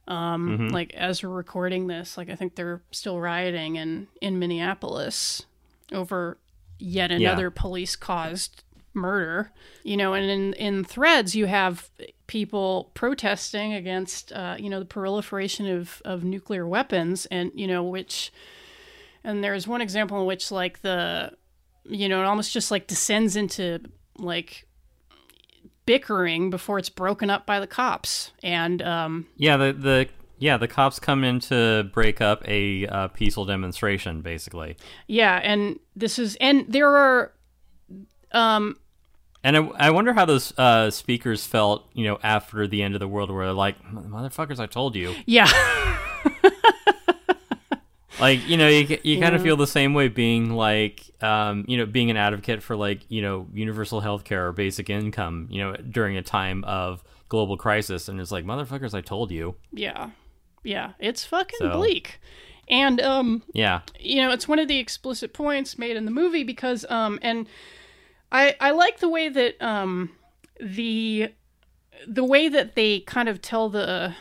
Um, 0.07 0.49
Mm-hmm. 0.49 0.67
Like 0.69 0.93
as 0.95 1.21
we're 1.21 1.29
recording 1.29 1.85
this, 1.87 2.17
like 2.17 2.29
I 2.31 2.35
think 2.35 2.55
they're 2.55 2.81
still 2.91 3.19
rioting 3.19 3.75
in 3.75 4.07
in 4.21 4.39
Minneapolis 4.39 5.45
over 5.91 6.37
yet 6.79 7.11
another 7.11 7.51
police 7.51 7.95
caused 7.95 8.63
murder. 8.93 9.51
You 9.83 9.97
know, 9.97 10.13
and 10.15 10.25
in 10.29 10.53
in 10.53 10.83
threads 10.83 11.35
you 11.35 11.45
have 11.45 11.89
people 12.25 12.89
protesting 12.95 13.73
against 13.73 14.31
uh, 14.31 14.55
you 14.57 14.69
know 14.69 14.79
the 14.79 14.85
proliferation 14.85 15.67
of 15.67 16.01
of 16.03 16.23
nuclear 16.23 16.65
weapons, 16.67 17.27
and 17.27 17.51
you 17.53 17.67
know 17.67 17.83
which. 17.83 18.31
And 19.23 19.43
there's 19.43 19.67
one 19.67 19.81
example 19.81 20.19
in 20.21 20.25
which 20.25 20.49
like 20.49 20.81
the 20.81 21.33
you 21.85 22.07
know, 22.09 22.21
it 22.21 22.25
almost 22.25 22.51
just 22.53 22.71
like 22.71 22.87
descends 22.87 23.35
into 23.35 23.79
like 24.17 24.65
bickering 25.89 26.51
before 26.51 26.77
it's 26.77 26.87
broken 26.87 27.31
up 27.31 27.47
by 27.47 27.59
the 27.59 27.65
cops. 27.65 28.31
And 28.43 28.79
um, 28.83 29.25
Yeah, 29.37 29.57
the 29.57 29.73
the 29.73 30.07
yeah 30.37 30.55
the 30.57 30.67
cops 30.67 30.99
come 30.99 31.23
in 31.23 31.39
to 31.39 31.89
break 31.91 32.21
up 32.21 32.47
a 32.47 32.85
uh, 32.85 33.07
peaceful 33.07 33.45
demonstration, 33.45 34.21
basically. 34.21 34.77
yeah, 35.07 35.39
and 35.43 35.79
this 35.95 36.19
is 36.19 36.37
and 36.39 36.65
there 36.69 36.95
are 36.95 37.33
um 38.33 38.77
And 39.43 39.57
I, 39.57 39.61
I 39.87 39.89
wonder 39.89 40.13
how 40.13 40.25
those 40.25 40.53
uh, 40.59 40.91
speakers 40.91 41.47
felt, 41.47 41.89
you 41.95 42.03
know, 42.03 42.19
after 42.21 42.67
the 42.67 42.83
end 42.83 42.93
of 42.93 42.99
the 42.99 43.07
world, 43.07 43.31
where 43.31 43.45
they're 43.45 43.53
like, 43.53 43.81
"Motherfuckers, 43.83 44.59
I 44.59 44.67
told 44.67 44.95
you." 44.95 45.15
yeah. 45.25 45.49
like 48.19 48.47
you 48.47 48.57
know 48.57 48.67
you, 48.67 48.97
you 49.03 49.19
kind 49.19 49.35
of 49.35 49.41
feel 49.41 49.55
the 49.57 49.67
same 49.67 49.93
way 49.93 50.07
being 50.07 50.51
like 50.53 51.09
um, 51.23 51.65
you 51.67 51.77
know 51.77 51.85
being 51.85 52.09
an 52.09 52.17
advocate 52.17 52.61
for 52.63 52.75
like 52.75 53.01
you 53.09 53.21
know 53.21 53.47
universal 53.53 54.01
health 54.01 54.23
care 54.23 54.47
or 54.47 54.51
basic 54.51 54.89
income 54.89 55.47
you 55.49 55.61
know 55.61 55.75
during 55.75 56.17
a 56.17 56.21
time 56.21 56.63
of 56.65 57.03
global 57.29 57.57
crisis 57.57 58.07
and 58.07 58.19
it's 58.19 58.31
like 58.31 58.43
motherfuckers 58.45 58.93
i 58.93 59.01
told 59.01 59.31
you 59.31 59.55
yeah. 59.71 60.09
Yeah, 60.61 60.91
it's 60.99 61.23
fucking 61.23 61.59
So- 61.59 61.71
bleak. 61.71 62.19
And 62.67 62.99
um 63.01 63.43
yeah 63.53 63.81
you 63.99 64.21
know, 64.21 64.31
it's 64.31 64.47
one 64.47 64.59
of 64.59 64.67
the 64.67 64.77
explicit 64.77 65.33
points 65.33 65.77
made 65.77 65.95
in 65.95 66.05
the 66.05 66.11
movie 66.11 66.43
because 66.43 66.85
um 66.89 67.17
and 67.21 67.47
I 68.31 68.55
I 68.59 68.71
like 68.71 68.99
the 68.99 69.09
way 69.09 69.29
that 69.29 69.59
um 69.61 70.11
the 70.59 71.31
the 72.07 72.23
way 72.23 72.49
that 72.49 72.75
they 72.75 72.99
kind 73.01 73.27
of 73.29 73.41
tell 73.41 73.69
the 73.69 74.13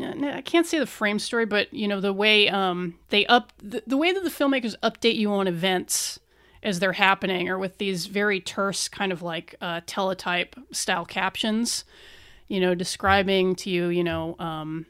I 0.00 0.42
can't 0.44 0.66
say 0.66 0.78
the 0.78 0.86
frame 0.86 1.18
story, 1.18 1.46
but 1.46 1.72
you 1.72 1.86
know 1.86 2.00
the 2.00 2.12
way 2.12 2.48
um 2.48 2.98
they 3.10 3.24
up 3.26 3.52
the, 3.58 3.82
the 3.86 3.96
way 3.96 4.12
that 4.12 4.24
the 4.24 4.30
filmmakers 4.30 4.74
update 4.82 5.16
you 5.16 5.32
on 5.32 5.46
events 5.46 6.18
as 6.62 6.80
they're 6.80 6.92
happening, 6.92 7.48
or 7.48 7.58
with 7.58 7.78
these 7.78 8.06
very 8.06 8.40
terse 8.40 8.88
kind 8.88 9.12
of 9.12 9.22
like 9.22 9.54
uh, 9.60 9.80
teletype 9.86 10.56
style 10.72 11.04
captions, 11.04 11.84
you 12.48 12.58
know, 12.58 12.74
describing 12.74 13.54
to 13.54 13.70
you, 13.70 13.86
you 13.86 14.02
know, 14.02 14.34
um, 14.40 14.86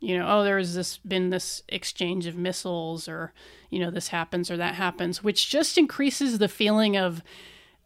you 0.00 0.18
know, 0.18 0.26
oh, 0.28 0.44
there's 0.44 0.74
this 0.74 0.98
been 0.98 1.30
this 1.30 1.62
exchange 1.70 2.26
of 2.26 2.36
missiles, 2.36 3.08
or 3.08 3.32
you 3.70 3.78
know, 3.78 3.90
this 3.90 4.08
happens 4.08 4.50
or 4.50 4.58
that 4.58 4.74
happens, 4.74 5.24
which 5.24 5.48
just 5.48 5.78
increases 5.78 6.38
the 6.38 6.48
feeling 6.48 6.96
of 6.96 7.22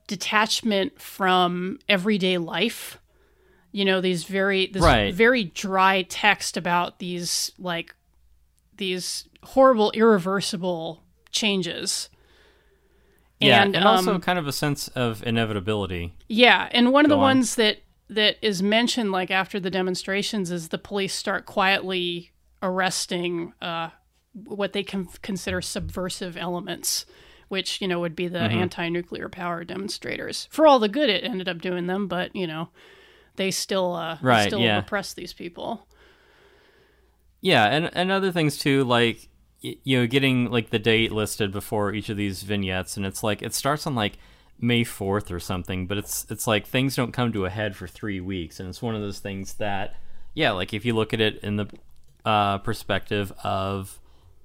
detachment 0.09 1.01
from 1.01 1.79
everyday 1.89 2.39
life. 2.39 2.99
You 3.73 3.85
know, 3.85 4.01
these 4.01 4.25
very 4.25 4.67
this 4.67 4.83
Right. 4.83 5.13
very 5.15 5.45
dry 5.45 6.03
text 6.03 6.57
about 6.57 6.99
these 6.99 7.53
like 7.59 7.95
these 8.77 9.29
horrible, 9.43 9.91
irreversible 9.93 11.03
changes. 11.31 12.09
yeah 13.41 13.63
and, 13.63 13.75
and, 13.77 13.85
also 13.85 14.15
um, 14.15 14.21
kind 14.21 14.39
of 14.39 14.47
a 14.49 14.53
sense 14.53 14.89
of 14.89 15.23
inevitability 15.27 16.13
Yeah, 16.29 16.69
and 16.73 16.93
one 16.93 17.05
of 17.05 17.09
the 17.09 17.17
on. 17.17 17.23
ones 17.23 17.55
that 17.57 17.79
that 18.11 18.37
is 18.43 18.63
mentioned 18.63 19.13
like 19.13 19.31
after 19.31 19.61
the 19.61 19.71
demonstrations 19.71 20.51
is 20.51 20.69
the 20.69 20.79
police 20.79 21.15
start 21.15 21.45
quietly 21.47 22.33
arresting 22.63 23.53
uh, 23.61 23.91
what 24.33 24.73
they 24.73 24.83
con- 24.83 25.09
consider 25.23 25.61
subversive 25.61 26.37
elements, 26.37 27.05
which 27.49 27.81
you 27.81 27.87
know 27.89 28.01
would 28.01 28.17
be 28.17 28.27
the 28.29 28.39
Mm-hmm. 28.39 28.59
anti-nuclear 28.59 29.29
power 29.29 29.63
demonstrators. 29.65 30.49
For 30.51 30.67
all 30.67 30.79
the 30.79 30.89
good 30.89 31.09
it 31.11 31.23
ended 31.25 31.49
up 31.49 31.61
doing 31.61 31.87
them, 31.87 32.09
but 32.09 32.35
you 32.35 32.47
know 32.47 32.71
they 33.39 33.51
still 33.51 33.95
uh, 33.95 34.19
Right, 34.21 34.49
still 34.49 34.61
yeah. 34.61 34.79
oppress 34.79 35.15
these 35.15 35.33
people. 35.33 35.89
Yeah, 37.41 37.65
and 37.67 37.91
and 37.95 38.11
other 38.11 38.33
things 38.33 38.59
too, 38.59 38.85
like 38.85 39.29
you 39.61 39.99
know, 39.99 40.07
getting 40.07 40.51
like 40.51 40.71
the 40.71 40.79
date 40.79 41.11
listed 41.11 41.51
before 41.53 41.93
each 41.93 42.09
of 42.11 42.17
these 42.17 42.43
vignettes, 42.43 42.97
and 42.97 43.07
it's 43.07 43.23
like 43.23 43.43
it 43.43 43.55
starts 43.55 43.87
on 43.87 43.95
like 43.95 44.19
May 44.61 44.85
fourth 44.85 45.31
or 45.31 45.41
something, 45.41 45.87
but 45.87 45.99
it's 45.99 46.27
it's 46.31 46.47
like 46.47 46.67
things 46.67 46.97
don't 46.97 47.13
come 47.13 47.33
to 47.33 47.45
a 47.45 47.51
head 47.51 47.75
for 47.77 47.87
three 47.87 48.21
weeks, 48.21 48.61
and 48.61 48.69
it's 48.69 48.83
one 48.83 48.95
of 48.95 49.01
those 49.01 49.21
things 49.21 49.55
that, 49.55 49.95
yeah, 50.35 50.51
like 50.51 50.75
if 50.75 50.85
you 50.85 50.95
look 50.95 51.15
at 51.15 51.21
it 51.21 51.39
in 51.43 51.57
the 51.57 51.67
uh, 52.25 52.59
perspective 52.59 53.33
of 53.43 54.01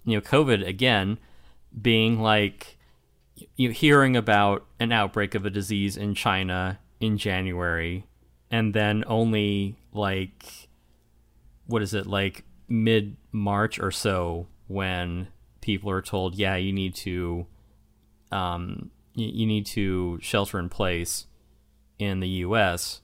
you 0.05 0.15
know 0.15 0.21
COVID 0.21 0.65
again 0.65 1.17
being 1.79 2.19
like 2.19 2.77
you 3.55 3.69
know, 3.69 3.73
hearing 3.73 4.15
about 4.15 4.65
an 4.79 4.91
outbreak 4.91 5.35
of 5.35 5.45
a 5.45 5.49
disease 5.49 5.97
in 5.97 6.13
China 6.13 6.79
in 6.99 7.17
January, 7.17 8.05
and 8.53 8.71
then 8.71 9.03
only 9.07 9.75
like 9.93 10.69
what 11.65 11.81
is 11.81 11.95
it 11.95 12.05
like 12.05 12.43
mid 12.69 13.17
March 13.31 13.79
or 13.79 13.89
so 13.89 14.45
when 14.67 15.27
people 15.59 15.89
are 15.89 16.03
told, 16.03 16.35
yeah, 16.35 16.55
you 16.55 16.71
need 16.71 16.93
to 16.93 17.47
um 18.31 18.91
you, 19.15 19.27
you 19.27 19.45
need 19.47 19.65
to 19.65 20.19
shelter 20.21 20.59
in 20.59 20.69
place 20.69 21.25
in 21.97 22.19
the 22.19 22.29
U.S. 22.29 23.01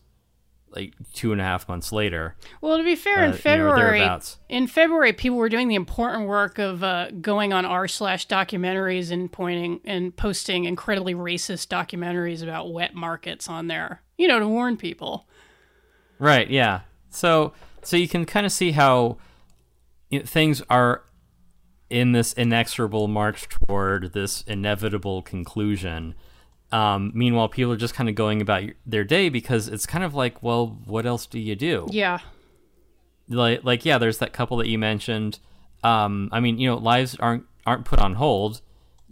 Like 0.70 0.94
two 1.14 1.32
and 1.32 1.42
a 1.42 1.44
half 1.44 1.68
months 1.68 1.92
later, 1.92 2.36
Well, 2.62 2.78
to 2.78 2.84
be 2.84 2.96
fair, 2.96 3.18
uh, 3.18 3.24
in 3.24 3.30
you 3.30 3.32
know, 3.32 3.38
February, 3.38 4.08
in 4.50 4.68
February, 4.68 5.14
people 5.14 5.40
were 5.40 5.50
doing 5.50 5.68
the 5.68 5.74
important 5.74 6.28
work 6.28 6.60
of 6.60 6.84
uh, 6.84 7.10
going 7.22 7.54
on 7.54 7.66
r 7.66 7.88
slash 7.88 8.28
documentaries 8.28 9.10
and 9.10 9.32
pointing 9.32 9.80
and 9.84 10.16
posting 10.16 10.66
incredibly 10.66 11.16
racist 11.16 11.70
documentaries 11.70 12.44
about 12.44 12.72
wet 12.72 12.94
markets 12.94 13.50
on 13.50 13.66
there, 13.66 14.04
you 14.16 14.28
know, 14.28 14.38
to 14.38 14.48
warn 14.48 14.78
people. 14.78 15.28
Right. 16.20 16.50
Yeah. 16.50 16.82
So 17.10 17.54
so 17.82 17.98
you 17.98 18.08
can 18.08 18.26
kind 18.26 18.46
of 18.46 18.52
see 18.52 18.72
how 18.72 19.18
things 20.26 20.62
are 20.70 21.04
in 21.90 22.12
this 22.12 22.34
inexorable 22.34 23.08
march 23.08 23.48
toward 23.50 24.14
this 24.14 24.44
inevitable 24.44 25.22
conclusion. 25.22 26.14
Um, 26.72 27.12
meanwhile, 27.16 27.50
people 27.50 27.72
are 27.74 27.78
just 27.78 27.96
kind 27.96 28.10
of 28.10 28.16
going 28.16 28.42
about 28.42 28.64
their 28.86 29.04
day 29.04 29.30
because 29.30 29.68
it's 29.68 29.88
kind 29.88 30.04
of 30.04 30.14
like, 30.14 30.44
well, 30.44 30.68
what 30.86 31.06
else 31.08 31.26
do 31.26 31.40
you 31.40 31.56
do? 31.56 31.88
Yeah, 31.90 32.20
Like, 33.28 33.64
like 33.64 33.86
yeah, 33.86 33.98
there's 33.98 34.20
that 34.20 34.34
couple 34.34 34.58
that 34.58 34.68
you 34.68 34.78
mentioned. 34.78 35.40
Um, 35.84 36.30
I 36.32 36.40
mean, 36.40 36.60
you 36.60 36.70
know, 36.70 36.78
lives 36.78 37.16
aren't 37.20 37.46
aren't 37.66 37.86
put 37.86 38.00
on 38.00 38.16
hold 38.16 38.62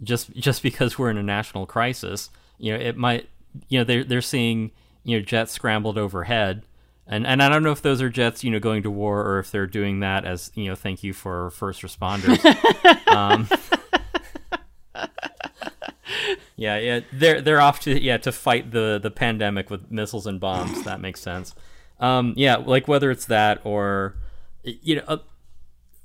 just 0.02 0.34
just 0.36 0.62
because 0.62 0.98
we're 0.98 1.10
in 1.10 1.18
a 1.18 1.22
national 1.22 1.66
crisis. 1.66 2.30
You 2.58 2.74
know, 2.74 2.78
it 2.78 2.96
might. 2.96 3.28
You 3.68 3.78
know, 3.80 3.84
they're 3.84 4.04
they're 4.04 4.20
seeing 4.20 4.70
you 5.02 5.18
know 5.18 5.24
jets 5.24 5.52
scrambled 5.52 5.98
overhead, 5.98 6.62
and 7.08 7.26
and 7.26 7.42
I 7.42 7.48
don't 7.48 7.62
know 7.62 7.72
if 7.72 7.82
those 7.82 8.02
are 8.02 8.10
jets 8.10 8.44
you 8.44 8.50
know 8.50 8.60
going 8.60 8.82
to 8.82 8.90
war 8.90 9.24
or 9.24 9.38
if 9.38 9.50
they're 9.50 9.66
doing 9.66 10.00
that 10.00 10.24
as 10.24 10.52
you 10.54 10.66
know 10.66 10.74
thank 10.74 11.02
you 11.02 11.12
for 11.12 11.50
first 11.50 11.82
responders. 11.82 12.38
um, 13.08 13.48
yeah, 16.56 16.78
yeah, 16.78 17.00
they're 17.12 17.40
they're 17.40 17.60
off 17.60 17.80
to 17.80 18.00
yeah 18.00 18.18
to 18.18 18.30
fight 18.30 18.70
the 18.70 19.00
the 19.02 19.10
pandemic 19.10 19.70
with 19.70 19.90
missiles 19.90 20.26
and 20.26 20.38
bombs. 20.38 20.84
That 20.84 21.00
makes 21.00 21.20
sense. 21.20 21.54
Um, 21.98 22.34
yeah, 22.36 22.56
like 22.56 22.86
whether 22.86 23.10
it's 23.10 23.26
that 23.26 23.60
or 23.64 24.16
you 24.62 24.96
know. 24.96 25.04
Uh, 25.08 25.18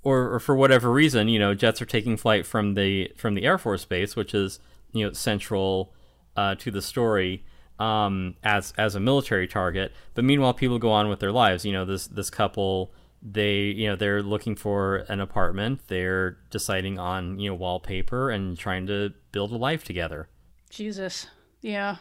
or, 0.06 0.34
or 0.34 0.40
for 0.42 0.54
whatever 0.54 0.92
reason, 0.92 1.30
you 1.30 1.40
know, 1.40 1.54
jets 1.54 1.82
are 1.82 1.86
taking 1.86 2.18
flight 2.18 2.46
from 2.46 2.74
the 2.74 3.14
from 3.16 3.36
the 3.36 3.46
Air 3.46 3.58
Force 3.58 3.86
Base, 3.86 4.18
which 4.18 4.34
is 4.34 4.60
you 4.92 5.06
know 5.06 5.14
central 5.14 5.94
uh, 6.36 6.56
to 6.56 6.72
the 6.72 6.82
story 6.82 7.46
um, 7.84 8.36
as 8.44 8.74
as 8.78 8.96
a 8.96 9.00
military 9.00 9.48
target. 9.48 9.92
But 10.14 10.24
meanwhile, 10.24 10.54
people 10.54 10.80
go 10.80 10.92
on 10.92 11.10
with 11.10 11.20
their 11.20 11.32
lives. 11.32 11.66
You 11.66 11.74
know, 11.74 11.86
this 11.86 12.08
this 12.08 12.30
couple, 12.30 12.94
they 13.22 13.62
you 13.80 13.88
know 13.88 13.96
they're 13.96 14.24
looking 14.24 14.56
for 14.56 14.98
an 15.10 15.20
apartment. 15.20 15.82
They're 15.88 16.38
deciding 16.50 17.00
on 17.00 17.40
you 17.40 17.50
know 17.50 17.56
wallpaper 17.56 18.30
and 18.30 18.58
trying 18.58 18.88
to 18.88 19.14
build 19.32 19.52
a 19.52 19.58
life 19.58 19.84
together. 19.84 20.30
Jesus, 20.70 21.28
yeah. 21.62 21.98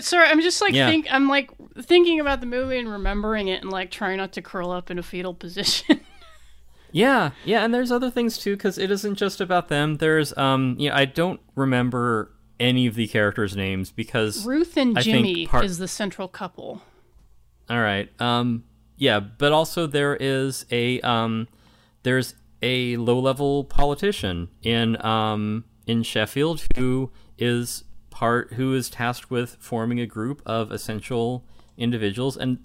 Sorry, 0.00 0.28
I'm 0.28 0.40
just 0.40 0.60
like 0.60 0.74
Yeah. 0.74 0.88
think 0.90 1.06
I'm 1.10 1.28
like 1.28 1.50
thinking 1.80 2.20
about 2.20 2.40
the 2.40 2.46
movie 2.46 2.78
and 2.78 2.90
remembering 2.90 3.48
it 3.48 3.62
and 3.62 3.70
like 3.70 3.90
trying 3.90 4.16
not 4.18 4.32
to 4.32 4.42
curl 4.42 4.70
up 4.70 4.90
in 4.90 4.98
a 4.98 5.02
fetal 5.02 5.34
position. 5.34 6.00
Yeah, 6.90 7.32
yeah, 7.44 7.64
and 7.64 7.74
there's 7.74 7.92
other 7.92 8.10
things 8.10 8.38
too 8.38 8.56
because 8.56 8.78
it 8.78 8.90
isn't 8.90 9.16
just 9.16 9.42
about 9.42 9.68
them. 9.68 9.96
There's 9.96 10.34
um, 10.38 10.74
you 10.78 10.88
know, 10.88 10.96
I 10.96 11.04
don't 11.04 11.38
remember 11.54 12.32
any 12.60 12.86
of 12.86 12.94
the 12.94 13.06
characters' 13.08 13.56
names 13.56 13.90
because 13.90 14.44
Ruth 14.44 14.76
and 14.76 14.98
I 14.98 15.02
Jimmy 15.02 15.46
part- 15.46 15.64
is 15.64 15.78
the 15.78 15.88
central 15.88 16.28
couple. 16.28 16.82
All 17.68 17.80
right. 17.80 18.08
Um 18.20 18.64
yeah, 18.96 19.20
but 19.20 19.52
also 19.52 19.86
there 19.86 20.16
is 20.16 20.66
a 20.70 21.00
um 21.02 21.48
there's 22.02 22.34
a 22.60 22.96
low-level 22.96 23.64
politician 23.64 24.48
in 24.62 25.02
um 25.04 25.64
in 25.86 26.02
Sheffield 26.02 26.64
who 26.76 27.10
is 27.38 27.84
part 28.10 28.54
who 28.54 28.74
is 28.74 28.90
tasked 28.90 29.30
with 29.30 29.56
forming 29.60 30.00
a 30.00 30.06
group 30.06 30.42
of 30.44 30.72
essential 30.72 31.44
individuals 31.76 32.36
and 32.36 32.58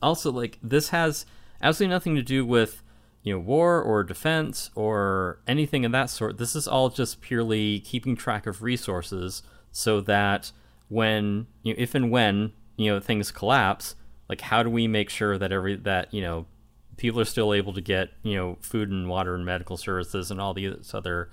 also 0.00 0.32
like 0.32 0.58
this 0.62 0.88
has 0.88 1.26
absolutely 1.60 1.92
nothing 1.92 2.14
to 2.14 2.22
do 2.22 2.44
with 2.46 2.82
you 3.22 3.32
know 3.32 3.38
war 3.38 3.80
or 3.80 4.02
defense 4.02 4.70
or 4.74 5.40
anything 5.46 5.84
of 5.84 5.92
that 5.92 6.10
sort. 6.10 6.38
This 6.38 6.56
is 6.56 6.66
all 6.66 6.88
just 6.88 7.20
purely 7.20 7.80
keeping 7.80 8.16
track 8.16 8.46
of 8.46 8.62
resources 8.62 9.42
so 9.72 10.00
that 10.02 10.52
when 10.88 11.46
you 11.62 11.74
know, 11.74 11.80
if 11.80 11.94
and 11.94 12.10
when 12.10 12.52
you 12.76 12.90
know 12.90 13.00
things 13.00 13.30
collapse, 13.30 13.94
like 14.28 14.40
how 14.40 14.62
do 14.62 14.70
we 14.70 14.88
make 14.88 15.10
sure 15.10 15.36
that 15.38 15.52
every 15.52 15.76
that 15.76 16.12
you 16.14 16.22
know 16.22 16.46
people 16.96 17.20
are 17.20 17.26
still 17.26 17.54
able 17.54 17.72
to 17.72 17.80
get 17.80 18.10
you 18.22 18.34
know 18.34 18.56
food 18.60 18.90
and 18.90 19.08
water 19.08 19.34
and 19.34 19.44
medical 19.44 19.76
services 19.76 20.30
and 20.30 20.40
all 20.40 20.54
these 20.54 20.94
other 20.94 21.30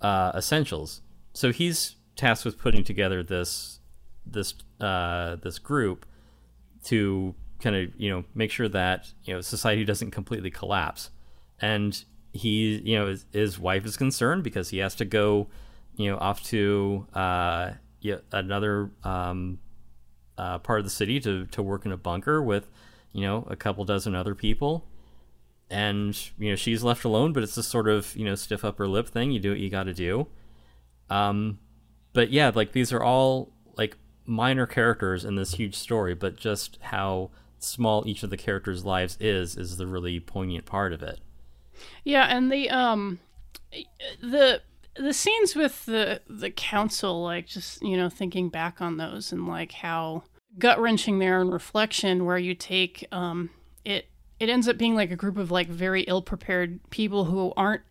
uh, 0.00 0.32
essentials. 0.34 1.00
So 1.32 1.50
he's 1.50 1.96
tasked 2.14 2.44
with 2.44 2.58
putting 2.58 2.84
together 2.84 3.22
this 3.22 3.80
this 4.26 4.54
uh, 4.80 5.36
this 5.36 5.58
group 5.58 6.04
to 6.84 7.34
kind 7.60 7.76
of 7.76 7.90
you 7.96 8.10
know 8.10 8.24
make 8.34 8.50
sure 8.50 8.68
that 8.68 9.12
you 9.24 9.32
know 9.32 9.40
society 9.40 9.84
doesn't 9.84 10.10
completely 10.10 10.50
collapse 10.50 11.10
and 11.62 12.04
he 12.32 12.80
you 12.84 12.98
know 12.98 13.06
his, 13.06 13.24
his 13.32 13.58
wife 13.58 13.86
is 13.86 13.96
concerned 13.96 14.42
because 14.42 14.70
he 14.70 14.78
has 14.78 14.94
to 14.96 15.04
go 15.04 15.46
you 15.96 16.10
know 16.10 16.18
off 16.18 16.42
to 16.42 17.06
uh, 17.14 17.70
another 18.32 18.90
um, 19.04 19.58
uh, 20.36 20.58
part 20.58 20.80
of 20.80 20.84
the 20.84 20.90
city 20.90 21.20
to 21.20 21.46
to 21.46 21.62
work 21.62 21.86
in 21.86 21.92
a 21.92 21.96
bunker 21.96 22.42
with 22.42 22.68
you 23.12 23.22
know 23.22 23.46
a 23.48 23.56
couple 23.56 23.84
dozen 23.84 24.14
other 24.14 24.34
people. 24.34 24.86
And 25.70 26.18
you 26.38 26.50
know 26.50 26.56
she's 26.56 26.82
left 26.82 27.04
alone 27.04 27.32
but 27.32 27.42
it's 27.42 27.54
this 27.54 27.66
sort 27.66 27.88
of 27.88 28.14
you 28.14 28.26
know 28.26 28.34
stiff 28.34 28.64
upper 28.64 28.86
lip 28.86 29.08
thing. 29.08 29.30
You 29.30 29.40
do 29.40 29.50
what 29.50 29.58
you 29.58 29.70
got 29.70 29.84
to 29.84 29.94
do. 29.94 30.26
Um 31.08 31.58
but 32.12 32.30
yeah 32.30 32.50
like 32.54 32.72
these 32.72 32.92
are 32.92 33.02
all 33.02 33.52
like 33.76 33.96
minor 34.26 34.66
characters 34.66 35.24
in 35.24 35.34
this 35.34 35.54
huge 35.54 35.74
story 35.74 36.14
but 36.14 36.36
just 36.36 36.78
how 36.80 37.30
small 37.58 38.02
each 38.06 38.22
of 38.22 38.30
the 38.30 38.36
characters 38.36 38.84
lives 38.84 39.16
is 39.18 39.56
is 39.56 39.76
the 39.78 39.86
really 39.86 40.20
poignant 40.20 40.66
part 40.66 40.92
of 40.92 41.02
it 41.02 41.20
Yeah, 42.04 42.24
and 42.24 42.50
the 42.50 42.70
um 42.70 43.18
the 44.20 44.62
the 44.96 45.12
scenes 45.12 45.54
with 45.54 45.86
the 45.86 46.20
the 46.28 46.50
council, 46.50 47.22
like 47.22 47.46
just 47.46 47.82
you 47.82 47.96
know 47.96 48.08
thinking 48.08 48.48
back 48.48 48.80
on 48.80 48.96
those 48.96 49.32
and 49.32 49.46
like 49.46 49.72
how 49.72 50.24
gut 50.58 50.80
wrenching 50.80 51.18
they 51.18 51.28
are 51.28 51.40
in 51.40 51.50
reflection, 51.50 52.24
where 52.24 52.38
you 52.38 52.54
take 52.54 53.06
um 53.12 53.50
it 53.84 54.06
it 54.38 54.48
ends 54.48 54.68
up 54.68 54.76
being 54.76 54.94
like 54.94 55.10
a 55.10 55.16
group 55.16 55.36
of 55.36 55.50
like 55.50 55.68
very 55.68 56.02
ill 56.02 56.22
prepared 56.22 56.80
people 56.90 57.26
who 57.26 57.52
aren't 57.56 57.82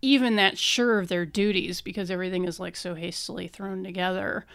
even 0.00 0.36
that 0.36 0.56
sure 0.56 0.98
of 0.98 1.08
their 1.08 1.26
duties 1.26 1.80
because 1.80 2.10
everything 2.10 2.44
is 2.44 2.60
like 2.60 2.76
so 2.76 2.94
hastily 2.94 3.48
thrown 3.48 3.82
together. 3.82 4.46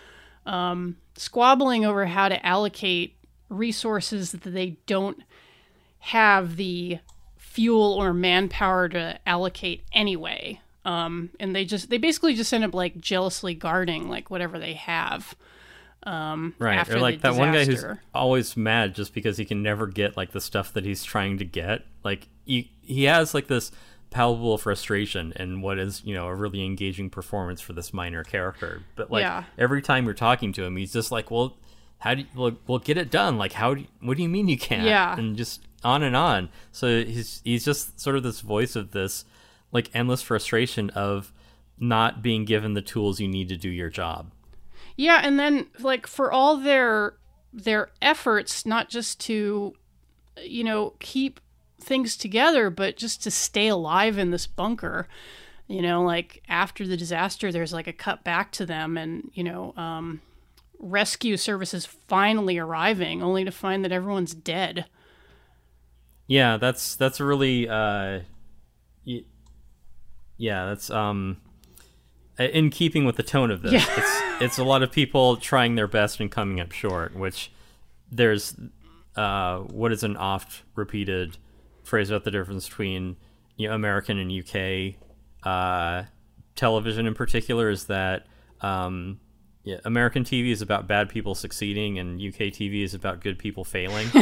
Um, 0.46 0.98
squabbling 1.16 1.86
over 1.86 2.06
how 2.06 2.30
to 2.30 2.46
allocate 2.46 3.18
resources 3.50 4.32
that 4.32 4.44
they 4.44 4.78
don't 4.86 5.22
have 6.00 6.56
the 6.56 7.00
fuel 7.54 7.94
or 7.94 8.14
manpower 8.14 8.90
to 8.90 9.20
allocate 9.28 9.84
anyway. 9.94 10.60
Um, 10.86 11.30
and 11.40 11.56
they 11.56 11.66
just 11.66 11.90
they 11.90 11.98
basically 12.00 12.34
just 12.34 12.52
end 12.54 12.64
up 12.64 12.74
like 12.74 13.00
jealously 13.00 13.54
guarding 13.54 14.10
like 14.10 14.30
whatever 14.32 14.58
they 14.60 14.74
have. 14.74 15.36
Um, 16.06 16.54
right 16.60 16.90
or 16.90 17.00
like 17.00 17.22
that 17.22 17.36
one 17.36 17.54
guy 17.54 17.64
who's 17.64 17.86
always 18.14 18.58
mad 18.58 18.94
just 18.94 19.14
because 19.14 19.38
he 19.38 19.46
can 19.46 19.64
never 19.64 19.88
get 19.88 20.18
like 20.18 20.32
the 20.32 20.42
stuff 20.42 20.74
that 20.74 20.84
he's 20.84 21.02
trying 21.06 21.38
to 21.38 21.46
get 21.46 21.86
like 22.04 22.28
he, 22.46 22.72
he 22.82 23.06
has 23.06 23.34
like 23.34 23.48
this 23.48 23.72
palpable 24.10 24.58
frustration 24.58 25.32
and 25.38 25.64
what 25.64 25.80
is 25.80 26.04
you 26.04 26.14
know 26.14 26.28
a 26.28 26.36
really 26.36 26.66
engaging 26.66 27.10
performance 27.10 27.62
for 27.62 27.72
this 27.72 27.94
minor 27.94 28.22
character 28.26 28.82
but 28.98 29.12
like 29.12 29.22
Yeah. 29.22 29.46
every 29.58 29.82
time 29.82 30.04
you're 30.04 30.14
talking 30.14 30.52
to 30.54 30.64
him 30.66 30.76
he's 30.76 30.92
just 30.92 31.10
like 31.10 31.32
well 31.32 31.56
how 32.04 32.14
do 32.16 32.22
you 32.22 32.28
well, 32.36 32.52
well 32.68 32.80
get 32.80 32.98
it 32.98 33.10
done 33.10 33.38
like 33.38 33.54
how 33.54 33.74
do 33.74 33.82
you, 33.82 33.88
what 34.02 34.18
do 34.18 34.24
you 34.24 34.30
mean 34.30 34.48
you 34.48 34.58
can't 34.58 34.86
Yeah. 34.86 35.18
and 35.18 35.36
just 35.38 35.62
on 35.84 36.04
and 36.04 36.16
on 36.16 36.50
so 36.72 37.04
he's 37.04 37.42
he's 37.44 37.66
just 37.66 38.00
sort 38.00 38.16
of 38.16 38.24
this 38.24 38.42
voice 38.42 38.76
of 38.76 38.92
this 38.92 39.26
like 39.72 39.90
endless 39.94 40.22
frustration 40.22 40.90
of 40.92 41.32
not 41.80 42.22
being 42.22 42.46
given 42.46 42.74
the 42.74 42.82
tools 42.82 43.20
you 43.20 43.28
need 43.28 43.50
to 43.50 43.58
do 43.58 43.70
your 43.70 43.90
job 43.90 44.32
Yeah, 44.96 45.22
and 45.24 45.40
then 45.40 45.68
like 45.80 46.06
for 46.08 46.32
all 46.32 46.58
their 46.58 47.16
their 47.52 47.90
efforts, 48.02 48.66
not 48.66 48.90
just 48.90 49.20
to 49.22 49.74
you 50.44 50.64
know 50.64 50.94
keep 51.00 51.40
things 51.80 52.16
together, 52.18 52.70
but 52.70 52.96
just 52.98 53.22
to 53.24 53.32
stay 53.32 53.68
alive 53.68 54.18
in 54.18 54.32
this 54.32 54.48
bunker. 54.48 55.08
You 55.68 55.82
know, 55.82 56.04
like 56.04 56.44
after 56.48 56.86
the 56.88 56.96
disaster, 56.98 57.52
there's 57.52 57.74
like 57.74 57.88
a 57.88 57.94
cut 57.94 58.24
back 58.24 58.52
to 58.54 58.66
them, 58.66 58.98
and 58.98 59.32
you 59.34 59.44
know, 59.44 59.74
um, 59.78 60.22
rescue 60.84 61.38
services 61.38 61.86
finally 61.86 62.58
arriving, 62.58 63.24
only 63.24 63.44
to 63.44 63.52
find 63.52 63.84
that 63.84 63.92
everyone's 63.92 64.34
dead. 64.34 64.86
Yeah, 66.28 66.58
that's 66.58 66.96
that's 66.96 67.20
a 67.20 67.26
really 67.26 67.68
uh, 67.68 68.22
y- 69.06 69.26
yeah, 70.38 70.66
that's 70.68 70.90
um, 70.90 71.38
in 72.38 72.70
keeping 72.70 73.06
with 73.06 73.16
the 73.16 73.24
tone 73.24 73.52
of 73.52 73.62
this. 73.62 73.74
Yeah. 73.74 73.86
It's 73.98 74.22
it's 74.42 74.58
a 74.58 74.64
lot 74.64 74.84
of 74.84 74.92
people 74.92 75.38
trying 75.38 75.76
their 75.76 75.88
best 75.88 76.20
and 76.20 76.32
coming 76.32 76.60
up 76.60 76.72
short, 76.72 77.16
which 77.16 77.52
there's 78.12 78.56
uh, 79.16 79.60
what 79.60 79.92
is 79.92 80.04
an 80.04 80.18
oft 80.18 80.64
repeated 80.76 81.38
phrase 81.84 82.10
about 82.10 82.24
the 82.24 82.32
difference 82.32 82.68
between 82.68 83.18
you 83.58 83.68
know, 83.68 83.76
American 83.76 84.18
and 84.18 84.32
UK 84.32 84.96
uh, 85.44 86.08
television 86.56 87.06
in 87.06 87.14
particular 87.14 87.70
is 87.70 87.86
that 87.86 88.26
um, 88.62 89.20
yeah, 89.64 89.78
American 89.86 90.24
TV 90.24 90.52
is 90.52 90.62
about 90.62 90.88
bad 90.88 91.10
people 91.10 91.36
succeeding 91.36 91.98
and 92.00 92.22
UK 92.22 92.52
TV 92.52 92.84
is 92.84 92.94
about 92.94 93.22
good 93.22 93.40
people 93.40 93.64
failing. 93.64 94.08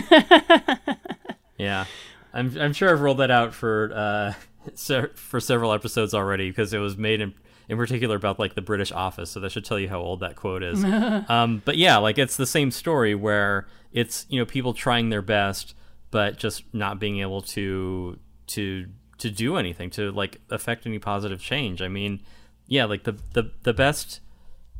Yeah, 1.61 1.85
I'm 2.33 2.57
I'm 2.57 2.73
sure 2.73 2.89
I've 2.89 3.01
rolled 3.01 3.19
that 3.19 3.29
out 3.29 3.53
for 3.53 3.91
uh 3.93 4.33
se- 4.73 5.13
for 5.13 5.39
several 5.39 5.73
episodes 5.73 6.13
already 6.13 6.49
because 6.49 6.73
it 6.73 6.79
was 6.79 6.97
made 6.97 7.21
in 7.21 7.33
in 7.69 7.77
particular 7.77 8.15
about 8.15 8.39
like 8.39 8.55
the 8.55 8.61
British 8.61 8.91
Office, 8.91 9.29
so 9.29 9.39
that 9.39 9.51
should 9.51 9.63
tell 9.63 9.79
you 9.79 9.87
how 9.87 9.99
old 9.99 10.21
that 10.21 10.35
quote 10.35 10.63
is. 10.63 10.83
um, 11.29 11.61
but 11.63 11.77
yeah, 11.77 11.97
like 11.97 12.17
it's 12.17 12.35
the 12.35 12.47
same 12.47 12.71
story 12.71 13.13
where 13.13 13.67
it's 13.93 14.25
you 14.27 14.39
know 14.39 14.45
people 14.45 14.73
trying 14.73 15.09
their 15.09 15.21
best 15.21 15.75
but 16.09 16.37
just 16.37 16.63
not 16.73 16.99
being 16.99 17.19
able 17.19 17.41
to 17.41 18.19
to 18.47 18.87
to 19.19 19.29
do 19.29 19.55
anything 19.55 19.91
to 19.91 20.11
like 20.11 20.41
affect 20.49 20.87
any 20.87 20.97
positive 20.97 21.39
change. 21.39 21.81
I 21.81 21.87
mean, 21.87 22.21
yeah, 22.65 22.85
like 22.85 23.03
the 23.03 23.15
the 23.33 23.51
the 23.61 23.73
best 23.73 24.19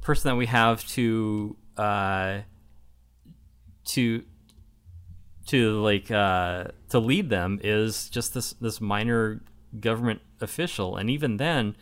person 0.02 0.30
that 0.30 0.36
we 0.36 0.48
have 0.48 0.86
to 0.88 1.56
uh 1.78 2.40
to 3.86 4.24
to 5.48 5.82
like 5.82 6.12
uh, 6.12 6.66
to 6.90 7.00
lead 7.00 7.30
them 7.30 7.60
is 7.64 8.10
just 8.10 8.34
this 8.34 8.54
this 8.54 8.80
minor 8.80 9.42
government 9.80 10.22
official, 10.40 10.96
and 10.98 11.10
even 11.10 11.38
then, 11.38 11.76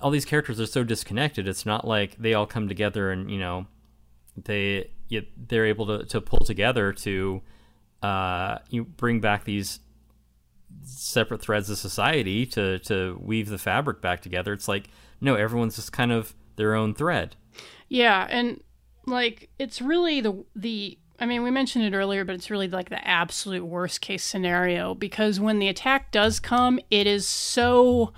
all 0.00 0.10
these 0.10 0.24
characters 0.24 0.60
are 0.60 0.66
so 0.66 0.84
disconnected. 0.84 1.48
It's 1.48 1.66
not 1.66 1.86
like 1.86 2.16
they 2.16 2.34
all 2.34 2.46
come 2.46 2.68
together 2.68 3.10
and 3.10 3.30
you 3.30 3.38
know 3.38 3.66
they 4.36 4.90
they're 5.36 5.66
able 5.66 5.86
to, 5.86 6.06
to 6.06 6.20
pull 6.20 6.40
together 6.40 6.92
to 6.92 7.42
uh, 8.02 8.58
you 8.70 8.84
bring 8.84 9.20
back 9.20 9.44
these 9.44 9.80
separate 10.84 11.42
threads 11.42 11.68
of 11.68 11.76
society 11.76 12.46
to 12.46 12.78
to 12.80 13.18
weave 13.20 13.48
the 13.48 13.58
fabric 13.58 14.00
back 14.00 14.22
together. 14.22 14.52
It's 14.52 14.68
like 14.68 14.88
no, 15.20 15.34
everyone's 15.34 15.76
just 15.76 15.92
kind 15.92 16.12
of 16.12 16.34
their 16.56 16.74
own 16.74 16.94
thread. 16.94 17.36
Yeah, 17.88 18.26
and 18.30 18.62
like 19.06 19.50
it's 19.58 19.82
really 19.82 20.20
the 20.20 20.44
the 20.54 20.98
I 21.18 21.26
mean, 21.26 21.42
we 21.44 21.50
mentioned 21.50 21.84
it 21.84 21.96
earlier, 21.96 22.24
but 22.24 22.34
it's 22.34 22.50
really 22.50 22.68
like 22.68 22.88
the 22.88 23.06
absolute 23.06 23.64
worst 23.64 24.00
case 24.00 24.24
scenario 24.24 24.94
because 24.94 25.38
when 25.38 25.60
the 25.60 25.68
attack 25.68 26.10
does 26.10 26.40
come, 26.40 26.80
it 26.90 27.06
is 27.06 27.28
so 27.28 28.12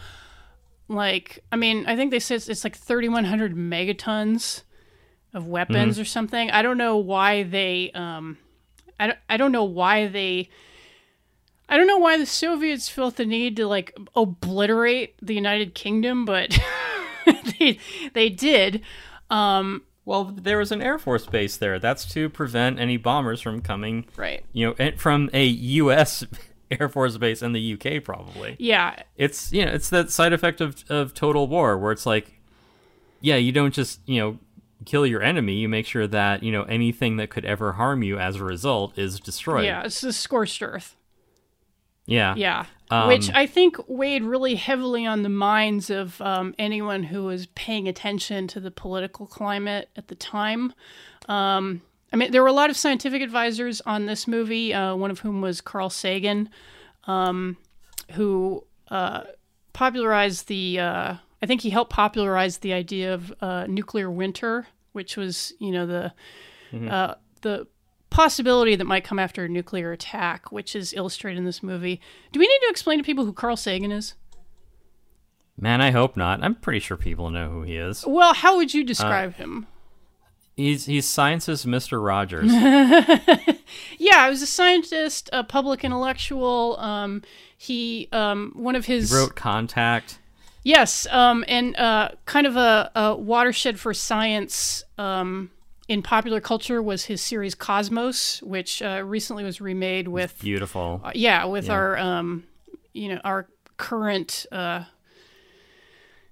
like 0.88 1.44
I 1.52 1.56
mean, 1.56 1.84
I 1.86 1.96
think 1.96 2.10
they 2.10 2.20
said 2.20 2.36
it's, 2.36 2.48
it's 2.48 2.64
like 2.64 2.76
3100 2.76 3.54
megatons 3.54 4.62
of 5.32 5.46
weapons 5.46 5.98
or 5.98 6.04
something. 6.04 6.50
I 6.50 6.62
don't 6.62 6.78
know 6.78 6.96
why 6.96 7.42
they 7.42 7.90
um 7.94 8.38
I 8.98 9.08
don't, 9.08 9.18
I 9.28 9.36
don't 9.36 9.52
know 9.52 9.64
why 9.64 10.06
they 10.06 10.48
I 11.68 11.76
don't 11.76 11.86
know 11.86 11.98
why 11.98 12.16
the 12.18 12.26
Soviets 12.26 12.88
felt 12.88 13.16
the 13.16 13.26
need 13.26 13.56
to 13.56 13.66
like 13.66 13.96
obliterate 14.14 15.14
the 15.20 15.34
United 15.34 15.74
Kingdom, 15.74 16.24
but 16.24 16.58
they 17.58 17.78
they 18.12 18.28
did. 18.28 18.82
Um 19.30 19.82
Well, 20.04 20.24
there 20.24 20.58
was 20.58 20.70
an 20.72 20.82
Air 20.82 20.98
Force 20.98 21.26
base 21.26 21.56
there. 21.56 21.78
That's 21.78 22.04
to 22.12 22.28
prevent 22.28 22.78
any 22.78 22.96
bombers 22.96 23.40
from 23.40 23.60
coming, 23.62 24.06
right. 24.16 24.44
you 24.52 24.74
know, 24.78 24.90
from 24.96 25.30
a 25.32 25.44
U.S. 25.46 26.24
Air 26.70 26.88
Force 26.88 27.16
base 27.16 27.42
in 27.42 27.52
the 27.52 27.60
U.K. 27.60 28.00
Probably. 28.00 28.56
Yeah, 28.58 29.02
It's 29.16 29.52
you 29.52 29.64
know, 29.64 29.72
it's 29.72 29.88
that 29.90 30.10
side 30.10 30.32
effect 30.32 30.60
of 30.60 30.84
of 30.90 31.14
total 31.14 31.46
war 31.46 31.78
where 31.78 31.92
it's 31.92 32.06
like, 32.06 32.40
yeah, 33.20 33.36
you 33.36 33.52
don't 33.52 33.72
just 33.72 34.00
you 34.06 34.20
know 34.20 34.38
kill 34.84 35.06
your 35.06 35.22
enemy. 35.22 35.54
You 35.54 35.68
make 35.68 35.86
sure 35.86 36.06
that 36.06 36.42
you 36.42 36.52
know 36.52 36.64
anything 36.64 37.16
that 37.16 37.30
could 37.30 37.44
ever 37.46 37.72
harm 37.74 38.02
you 38.02 38.18
as 38.18 38.36
a 38.36 38.44
result 38.44 38.98
is 38.98 39.20
destroyed. 39.20 39.64
yeah, 39.64 39.84
it's 39.84 40.00
the 40.02 40.12
scorched 40.12 40.62
earth. 40.62 40.96
Yeah. 42.06 42.34
Yeah, 42.36 42.66
Um, 42.90 43.08
which 43.08 43.30
I 43.32 43.46
think 43.46 43.76
weighed 43.88 44.22
really 44.22 44.56
heavily 44.56 45.06
on 45.06 45.22
the 45.22 45.30
minds 45.30 45.88
of 45.88 46.20
um, 46.20 46.54
anyone 46.58 47.04
who 47.04 47.24
was 47.24 47.46
paying 47.46 47.88
attention 47.88 48.46
to 48.48 48.60
the 48.60 48.70
political 48.70 49.26
climate 49.26 49.88
at 49.96 50.08
the 50.08 50.14
time. 50.14 50.74
Um, 51.26 51.80
I 52.12 52.16
mean, 52.16 52.30
there 52.30 52.42
were 52.42 52.48
a 52.48 52.52
lot 52.52 52.68
of 52.70 52.76
scientific 52.76 53.22
advisors 53.22 53.80
on 53.82 54.06
this 54.06 54.28
movie, 54.28 54.74
uh, 54.74 54.94
one 54.94 55.10
of 55.10 55.20
whom 55.20 55.40
was 55.40 55.60
Carl 55.60 55.88
Sagan. 55.90 56.50
Um, 57.06 57.56
who 58.12 58.64
uh, 58.88 59.22
popularized 59.72 60.48
the. 60.48 60.80
Uh, 60.80 61.14
I 61.42 61.46
think 61.46 61.60
he 61.60 61.70
helped 61.70 61.92
popularize 61.92 62.58
the 62.58 62.72
idea 62.72 63.14
of 63.14 63.32
uh, 63.40 63.66
nuclear 63.68 64.10
winter, 64.10 64.66
which 64.92 65.16
was 65.16 65.52
you 65.58 65.72
know 65.72 65.86
the 65.86 66.12
uh, 66.90 67.14
the 67.42 67.66
possibility 68.14 68.76
that 68.76 68.84
might 68.84 69.02
come 69.02 69.18
after 69.18 69.44
a 69.44 69.48
nuclear 69.48 69.90
attack, 69.90 70.52
which 70.52 70.76
is 70.76 70.94
illustrated 70.94 71.36
in 71.36 71.44
this 71.44 71.64
movie. 71.64 72.00
Do 72.30 72.38
we 72.38 72.46
need 72.46 72.60
to 72.60 72.70
explain 72.70 72.98
to 72.98 73.04
people 73.04 73.24
who 73.24 73.32
Carl 73.32 73.56
Sagan 73.56 73.90
is? 73.90 74.14
Man, 75.58 75.80
I 75.80 75.90
hope 75.90 76.16
not. 76.16 76.42
I'm 76.42 76.54
pretty 76.54 76.78
sure 76.78 76.96
people 76.96 77.30
know 77.30 77.50
who 77.50 77.62
he 77.62 77.76
is. 77.76 78.04
Well, 78.06 78.32
how 78.32 78.56
would 78.56 78.72
you 78.72 78.84
describe 78.84 79.34
him? 79.34 79.66
He's 80.56 80.86
he's 80.86 81.08
science's 81.08 81.64
Mr. 81.64 82.04
Rogers. 82.04 82.50
Yeah, 83.98 84.24
he 84.24 84.30
was 84.30 84.42
a 84.42 84.46
scientist, 84.46 85.30
a 85.32 85.42
public 85.42 85.84
intellectual. 85.84 86.78
Um, 86.78 87.22
he 87.56 88.08
um, 88.12 88.52
one 88.54 88.76
of 88.76 88.86
his 88.86 89.12
Wrote 89.12 89.34
Contact. 89.34 90.18
yes, 90.62 91.06
um, 91.10 91.44
and 91.48 91.74
uh, 91.76 92.10
kind 92.26 92.46
of 92.46 92.56
a, 92.56 92.90
a 92.94 93.16
watershed 93.16 93.80
for 93.80 93.94
science 93.94 94.84
um, 94.98 95.50
in 95.88 96.02
popular 96.02 96.40
culture 96.40 96.82
was 96.82 97.04
his 97.04 97.20
series 97.20 97.54
Cosmos, 97.54 98.42
which 98.42 98.80
uh, 98.82 99.02
recently 99.04 99.44
was 99.44 99.60
remade 99.60 100.08
with 100.08 100.38
Beautiful. 100.40 101.00
uh, 101.04 101.12
yeah 101.14 101.44
with 101.44 101.66
Yeah. 101.66 101.72
our 101.74 101.98
um, 101.98 102.44
you 102.92 103.08
know 103.08 103.20
our 103.24 103.48
current 103.76 104.46
uh, 104.52 104.84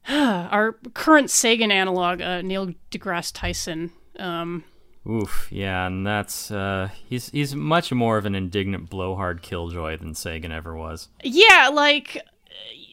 our 0.09 0.73
current 0.95 1.31
Sagan 1.31 1.71
analog 1.71 2.21
uh, 2.21 2.43
Neil 2.43 2.75
deGrasse 2.91 3.33
Tyson. 3.33 3.93
Um, 4.19 4.65
Oof, 5.09 5.49
yeah, 5.51 5.87
and 5.87 6.07
that's 6.07 6.51
uh 6.51 6.89
he's 7.09 7.29
he's 7.31 7.55
much 7.57 7.93
more 7.93 8.19
of 8.19 8.25
an 8.27 8.35
indignant 8.35 8.89
blowhard 8.89 9.43
killjoy 9.43 9.97
than 9.99 10.15
Sagan 10.15 10.53
ever 10.53 10.77
was. 10.77 11.09
yeah, 11.25 11.71
like 11.73 12.19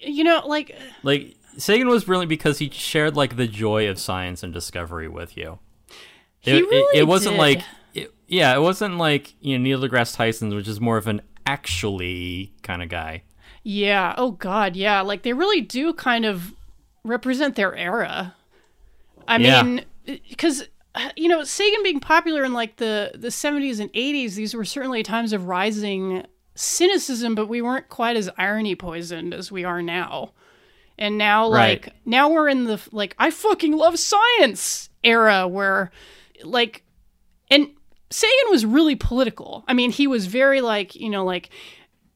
you 0.01 0.23
know, 0.23 0.41
like 0.45 0.75
Like 1.03 1.35
Sagan 1.57 1.87
was 1.87 2.05
brilliant 2.05 2.29
because 2.29 2.57
he 2.59 2.69
shared 2.69 3.15
like 3.15 3.35
the 3.35 3.47
joy 3.47 3.87
of 3.89 3.99
science 3.99 4.41
and 4.43 4.53
discovery 4.53 5.07
with 5.07 5.37
you. 5.37 5.59
He 6.41 6.51
it, 6.51 6.55
it- 6.63 6.69
really 6.69 6.99
it, 6.99 7.03
wasn't 7.07 7.33
did. 7.35 7.39
like 7.39 7.61
it, 7.93 8.13
yeah, 8.27 8.55
it 8.55 8.61
wasn't 8.61 8.97
like 8.97 9.33
you 9.41 9.57
know 9.57 9.63
Neil 9.63 9.81
deGrasse 9.81 10.15
Tyson's, 10.15 10.53
which 10.53 10.67
is 10.67 10.79
more 10.79 10.97
of 10.97 11.07
an 11.07 11.21
actually 11.45 12.53
kind 12.63 12.81
of 12.83 12.89
guy. 12.89 13.23
Yeah. 13.63 14.13
Oh 14.17 14.31
God. 14.31 14.75
Yeah. 14.75 15.01
Like 15.01 15.23
they 15.23 15.33
really 15.33 15.61
do 15.61 15.93
kind 15.93 16.25
of 16.25 16.53
represent 17.03 17.55
their 17.55 17.75
era. 17.75 18.35
I 19.27 19.37
Yeah. 19.37 19.63
mean, 19.63 19.85
because 20.05 20.63
you 21.15 21.27
know, 21.27 21.43
Sagan 21.43 21.83
being 21.83 21.99
popular 21.99 22.43
in 22.43 22.53
like 22.53 22.77
the 22.77 23.11
the 23.15 23.31
seventies 23.31 23.79
and 23.79 23.89
eighties, 23.93 24.35
these 24.35 24.53
were 24.55 24.65
certainly 24.65 25.03
times 25.03 25.33
of 25.33 25.45
rising 25.47 26.25
cynicism, 26.55 27.35
but 27.35 27.47
we 27.47 27.61
weren't 27.61 27.89
quite 27.89 28.17
as 28.17 28.29
irony 28.37 28.75
poisoned 28.75 29.33
as 29.33 29.51
we 29.51 29.63
are 29.63 29.81
now. 29.81 30.31
And 30.97 31.17
now, 31.17 31.49
Right. 31.51 31.85
like 31.85 31.93
now, 32.05 32.29
we're 32.29 32.49
in 32.49 32.65
the 32.65 32.79
like 32.91 33.15
I 33.19 33.29
fucking 33.31 33.71
love 33.77 33.97
science 33.99 34.89
era 35.03 35.47
where, 35.47 35.91
like, 36.43 36.83
and 37.51 37.67
Sagan 38.09 38.49
was 38.49 38.65
really 38.65 38.95
political. 38.95 39.63
I 39.67 39.73
mean, 39.73 39.91
he 39.91 40.07
was 40.07 40.27
very 40.27 40.61
like 40.61 40.95
you 40.95 41.09
know 41.09 41.23
like 41.25 41.49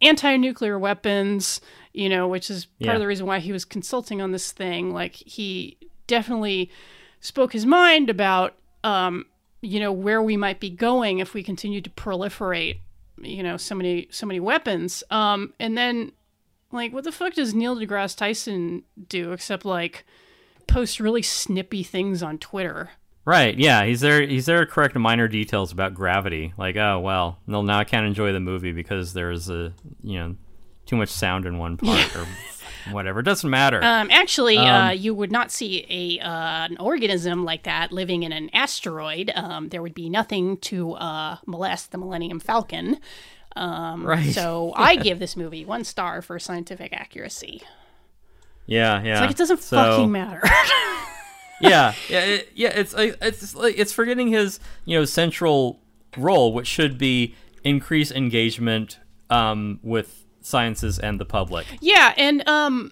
anti-nuclear 0.01 0.77
weapons, 0.77 1.61
you 1.93 2.09
know, 2.09 2.27
which 2.27 2.49
is 2.49 2.65
part 2.65 2.75
Yeah. 2.79 2.93
of 2.95 2.99
the 2.99 3.07
reason 3.07 3.25
why 3.25 3.39
he 3.39 3.51
was 3.51 3.63
consulting 3.65 4.21
on 4.21 4.31
this 4.31 4.51
thing. 4.51 4.93
Like 4.93 5.15
he 5.15 5.77
definitely 6.07 6.69
spoke 7.21 7.53
his 7.53 7.65
mind 7.65 8.09
about 8.09 8.55
um, 8.83 9.25
you 9.61 9.79
know, 9.79 9.93
where 9.93 10.21
we 10.21 10.35
might 10.35 10.59
be 10.59 10.69
going 10.69 11.19
if 11.19 11.33
we 11.33 11.41
continue 11.41 11.79
to 11.79 11.89
proliferate, 11.91 12.79
you 13.21 13.41
know, 13.41 13.55
so 13.55 13.73
many 13.75 14.07
so 14.11 14.25
many 14.25 14.39
weapons. 14.41 15.03
Um, 15.09 15.53
and 15.59 15.77
then 15.77 16.11
like 16.71 16.91
what 16.91 17.05
the 17.05 17.11
fuck 17.13 17.33
does 17.35 17.53
Neil 17.53 17.75
deGrasse 17.77 18.17
Tyson 18.17 18.83
do 19.07 19.31
except 19.31 19.63
like 19.63 20.05
post 20.67 20.99
really 20.99 21.21
snippy 21.21 21.81
things 21.83 22.21
on 22.21 22.37
Twitter? 22.39 22.89
Right, 23.25 23.57
yeah, 23.57 23.85
he's 23.85 24.01
there. 24.01 24.21
He's 24.25 24.45
there 24.45 24.65
to 24.65 24.71
correct 24.71 24.95
minor 24.95 25.27
details 25.29 25.71
about 25.71 25.93
gravity. 25.93 26.53
Like, 26.57 26.75
oh 26.75 26.99
well, 26.99 27.39
no, 27.47 27.61
now 27.61 27.79
I 27.79 27.85
can't 27.85 28.05
enjoy 28.05 28.33
the 28.33 28.39
movie 28.41 28.73
because 28.73 29.13
there's 29.13 29.49
a 29.49 29.73
you 30.01 30.19
know 30.19 30.35
too 30.85 30.97
much 30.97 31.07
sound 31.09 31.45
in 31.45 31.57
one 31.57 31.77
part 31.77 32.13
or 32.17 32.27
whatever. 32.91 33.21
It 33.21 33.23
doesn't 33.23 33.49
matter. 33.49 33.81
Um, 33.81 34.09
actually, 34.11 34.57
uh, 34.57 34.91
Um, 34.91 34.97
you 34.97 35.13
would 35.15 35.31
not 35.31 35.51
see 35.51 35.85
a 35.89 36.19
uh, 36.21 36.65
an 36.65 36.77
organism 36.79 37.45
like 37.45 37.63
that 37.63 37.93
living 37.93 38.23
in 38.23 38.33
an 38.33 38.49
asteroid. 38.53 39.31
Um, 39.33 39.69
there 39.69 39.81
would 39.81 39.93
be 39.95 40.09
nothing 40.09 40.57
to 40.57 40.91
uh, 40.95 41.37
molest 41.45 41.91
the 41.93 41.97
Millennium 41.97 42.41
Falcon. 42.41 42.99
Um, 43.55 44.05
Right. 44.05 44.33
So 44.33 44.73
I 44.75 44.97
give 44.97 45.19
this 45.19 45.37
movie 45.37 45.63
one 45.63 45.85
star 45.85 46.21
for 46.21 46.37
scientific 46.39 46.91
accuracy. 46.91 47.61
yeah, 48.65 49.01
yeah. 49.01 49.11
It's 49.13 49.21
like 49.21 49.31
it 49.31 49.37
doesn't 49.37 49.61
So- 49.61 49.77
fucking 49.77 50.11
matter. 50.11 50.41
yeah, 51.69 51.93
yeah, 52.09 52.19
it, 52.21 52.49
yeah. 52.55 52.69
It's 52.69 52.93
like 52.93 53.17
it's 53.21 53.55
like 53.55 53.75
it's 53.77 53.93
forgetting 53.93 54.27
his 54.27 54.59
you 54.85 54.97
know 54.97 55.05
central 55.05 55.79
role, 56.17 56.53
which 56.53 56.67
should 56.67 56.97
be 56.97 57.35
increase 57.63 58.11
engagement 58.11 58.99
um, 59.29 59.79
with 59.81 60.25
sciences 60.41 60.99
and 60.99 61.19
the 61.19 61.25
public, 61.25 61.65
yeah, 61.81 62.13
and 62.17 62.47
um, 62.47 62.91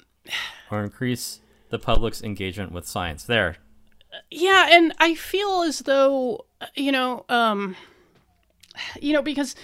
or 0.69 0.83
increase 0.83 1.39
the 1.69 1.79
public's 1.79 2.21
engagement 2.23 2.71
with 2.71 2.87
science. 2.87 3.23
There, 3.23 3.57
yeah, 4.29 4.67
and 4.71 4.93
I 4.99 5.15
feel 5.15 5.63
as 5.63 5.79
though 5.79 6.45
you 6.75 6.91
know, 6.91 7.25
um, 7.29 7.75
you 9.01 9.13
know, 9.13 9.21
because 9.21 9.55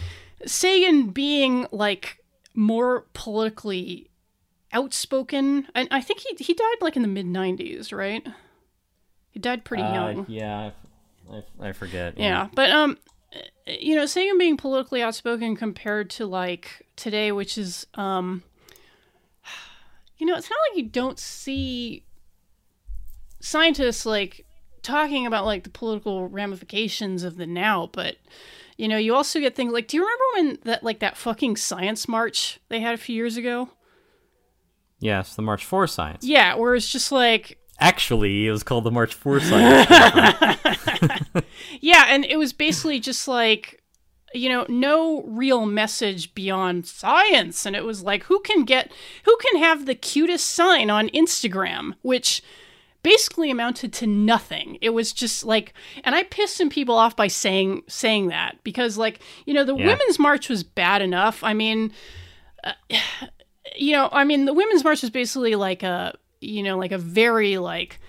Sagan 0.46 1.10
being 1.10 1.68
like 1.72 2.18
more 2.54 3.06
politically 3.14 4.10
outspoken, 4.74 5.68
and 5.74 5.88
I 5.92 6.02
think 6.02 6.20
he 6.22 6.36
he 6.44 6.54
died 6.54 6.78
like 6.82 6.96
in 6.96 7.02
the 7.02 7.08
mid 7.08 7.26
'90s, 7.26 7.96
right? 7.96 8.28
He 9.38 9.40
died 9.40 9.64
pretty 9.64 9.84
young. 9.84 10.22
Uh, 10.22 10.26
yeah, 10.30 10.72
I, 11.32 11.36
I, 11.36 11.70
I 11.70 11.72
forget. 11.72 12.18
Yeah, 12.18 12.48
but 12.56 12.72
um, 12.72 12.98
you 13.68 13.96
know, 13.96 14.08
Sagan 14.08 14.40
being 14.40 14.58
politically 14.58 15.04
outspoken 15.04 15.56
compared 15.56 16.10
to 16.10 16.26
like 16.26 16.88
today, 16.96 17.32
which 17.32 17.56
is 17.56 17.86
um, 17.94 18.42
you 20.18 20.26
know, 20.26 20.36
it's 20.36 20.50
not 20.50 20.58
like 20.68 20.78
you 20.80 20.90
don't 20.90 21.20
see 21.20 22.04
scientists 23.40 24.08
like 24.08 24.44
talking 24.82 25.28
about 25.28 25.46
like 25.46 25.64
the 25.64 25.70
political 25.70 26.28
ramifications 26.28 27.22
of 27.22 27.38
the 27.38 27.46
now, 27.46 27.92
but 27.94 28.16
you 28.76 28.88
know, 28.88 28.98
you 28.98 29.14
also 29.14 29.40
get 29.40 29.56
things 29.56 29.72
like, 29.72 29.88
do 29.88 29.98
you 29.98 30.04
remember 30.04 30.24
when 30.34 30.60
that 30.64 30.84
like 30.84 30.98
that 30.98 31.16
fucking 31.16 31.58
science 31.58 32.08
march 32.08 32.60
they 32.70 32.80
had 32.80 32.96
a 32.96 32.98
few 32.98 33.16
years 33.16 33.38
ago? 33.38 33.70
Yes, 35.00 35.36
the 35.36 35.44
March 35.44 35.64
for 35.64 35.86
Science. 35.86 36.24
Yeah, 36.26 36.56
where 36.56 36.74
it's 36.74 36.92
just 36.92 37.12
like 37.12 37.60
Actually, 37.80 38.48
it 38.48 38.52
was 38.52 38.64
called 38.64 38.84
the 38.84 38.92
March 38.92 39.14
for 39.14 39.40
Science. 39.40 39.88
Yeah, 41.80 42.06
and 42.10 42.26
it 42.26 42.38
was 42.38 42.54
basically 42.54 43.00
just 43.00 43.28
like 43.28 43.82
you 44.34 44.50
know, 44.50 44.66
no 44.68 45.24
real 45.24 45.66
message 45.66 46.36
beyond 46.36 46.86
science 46.86 47.66
and 47.66 47.76
it 47.78 47.86
was 47.86 48.04
like 48.04 48.24
who 48.24 48.40
can 48.42 48.66
get 48.66 48.92
who 49.24 49.38
can 49.38 49.62
have 49.62 49.86
the 49.86 49.96
cutest 49.96 50.50
sign 50.50 50.90
on 50.90 51.08
Instagram, 51.10 51.94
which 52.02 52.42
basically 53.04 53.50
amounted 53.50 53.94
to 53.94 54.08
nothing. 54.08 54.78
It 54.82 54.90
was 54.90 55.14
just 55.14 55.46
like 55.46 55.74
and 56.04 56.14
I 56.14 56.24
pissed 56.24 56.58
some 56.58 56.70
people 56.70 56.96
off 56.96 57.16
by 57.16 57.28
saying 57.28 57.84
saying 57.88 58.28
that 58.28 58.58
because 58.64 58.98
like, 58.98 59.22
you 59.46 59.54
know, 59.54 59.64
the 59.64 59.76
Yeah. 59.76 59.86
women's 59.88 60.20
march 60.20 60.50
was 60.50 60.64
bad 60.64 61.02
enough. 61.02 61.44
I 61.44 61.54
mean, 61.54 61.94
uh, 62.64 62.74
you 63.78 63.94
know, 63.94 64.10
I 64.12 64.24
mean, 64.26 64.46
the 64.46 64.54
women's 64.54 64.84
march 64.84 65.02
was 65.04 65.12
basically 65.12 65.56
like 65.56 65.84
a, 65.84 66.16
you 66.42 66.64
know, 66.64 66.78
like 66.78 66.92
a 66.92 66.98
very 66.98 67.58
like 67.58 68.00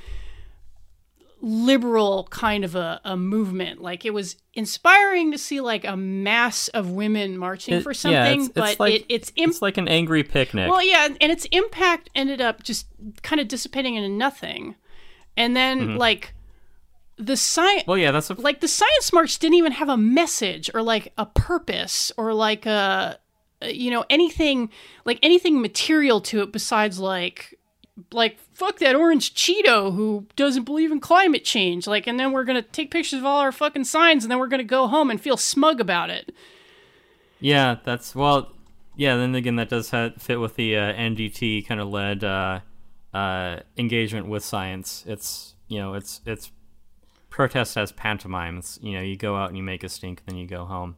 liberal 1.41 2.27
kind 2.31 2.65
of 2.65 2.75
a, 2.75 3.01
a 3.05 3.17
movement. 3.17 3.81
Like 3.81 4.05
it 4.05 4.13
was 4.13 4.37
inspiring 4.55 5.31
to 5.33 5.39
see 5.39 5.61
like 5.61 5.85
a 5.85 5.97
mass 5.97 6.69
of 6.69 6.91
women 6.91 7.39
marching 7.39 7.75
It- 7.75 7.83
for 7.83 7.95
something, 7.95 8.41
it's- 8.41 8.47
it's 8.47 8.55
but 8.55 8.81
like- 8.81 8.95
it, 8.95 9.07
its 9.09 9.33
imp- 9.37 9.51
it's 9.53 9.63
like 9.63 9.79
an 9.79 9.89
angry 9.89 10.25
picnic. 10.25 10.69
well, 10.71 10.83
yeah, 10.83 11.09
and 11.21 11.33
its 11.33 11.47
impact 11.47 12.11
ended 12.15 12.41
up 12.41 12.63
just 12.63 12.87
kind 13.23 13.41
of 13.41 13.49
dissipating 13.49 13.95
into 13.95 14.09
nothing. 14.09 14.75
And 15.37 15.57
then 15.57 15.81
mm-hmm. 15.81 15.97
like 15.97 16.35
the 17.17 17.37
science 17.37 17.85
well, 17.87 17.99
yeah, 17.99 18.11
that's 18.11 18.31
a 18.31 18.35
like 18.35 18.61
the 18.61 18.69
science 18.69 19.13
march 19.13 19.39
didn't 19.39 19.55
even 19.55 19.73
have 19.73 19.89
a 19.89 19.97
message 19.97 20.71
or 20.75 20.83
like 20.83 21.13
a 21.17 21.27
purpose 21.27 22.11
or 22.17 22.35
like 22.35 22.67
a 22.67 23.19
you 23.63 23.91
know 23.91 24.05
anything 24.09 24.71
like 25.05 25.19
anything 25.23 25.61
material 25.61 26.21
to 26.21 26.43
it 26.43 26.53
besides 26.53 26.99
like 27.01 27.58
like 28.13 28.39
fuck 28.53 28.79
that 28.79 28.95
orange 28.95 29.35
cheeto 29.35 29.95
who 29.95 30.27
doesn't 30.37 30.65
believe 30.65 30.93
in 30.93 31.01
climate 31.01 31.45
change 31.45 31.87
like 31.87 32.07
and 32.07 32.19
then 32.19 32.33
we're 32.33 32.45
gonna 32.45 32.63
take 32.63 32.91
pictures 32.91 33.19
of 33.19 33.25
all 33.25 33.39
our 33.41 33.53
fucking 33.53 33.85
signs 33.85 34.25
and 34.25 34.31
then 34.31 34.39
we're 34.39 34.47
gonna 34.49 34.65
go 34.65 34.87
home 34.87 35.11
and 35.11 35.21
feel 35.21 35.37
smug 35.37 35.81
about 35.81 36.11
it 36.11 36.33
Yeah, 37.41 37.77
that's 37.85 38.15
well. 38.15 38.53
Yeah, 38.97 39.17
then 39.17 39.35
again, 39.37 39.57
that 39.57 39.69
does 39.69 39.91
fit 39.91 40.41
with 40.41 40.57
the 40.57 40.77
uh, 40.77 40.93
NDT 40.93 41.67
kind 41.69 41.81
of 41.81 41.89
led 41.89 42.25
uh, 42.25 42.61
uh, 43.15 43.61
engagement 43.77 44.27
with 44.27 44.45
science. 44.45 45.05
It's 45.07 45.55
you 45.69 45.79
know, 45.79 45.95
it's 45.95 46.21
it's 46.27 46.51
protest 47.31 47.77
as 47.77 47.93
pantomime. 47.93 48.61
You 48.81 48.95
know, 48.95 49.03
you 49.03 49.17
go 49.17 49.37
out 49.37 49.49
and 49.51 49.57
you 49.57 49.63
make 49.63 49.85
a 49.85 49.89
stink, 49.89 50.23
then 50.27 50.37
you 50.37 50.49
go 50.49 50.65
home. 50.65 50.97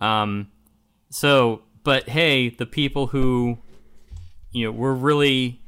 Um, 0.00 0.52
so, 1.10 1.62
but 1.82 2.08
hey, 2.08 2.48
the 2.48 2.66
people 2.66 3.08
who 3.08 3.58
you 4.52 4.66
know 4.66 4.70
we're 4.70 4.94
really 4.94 5.60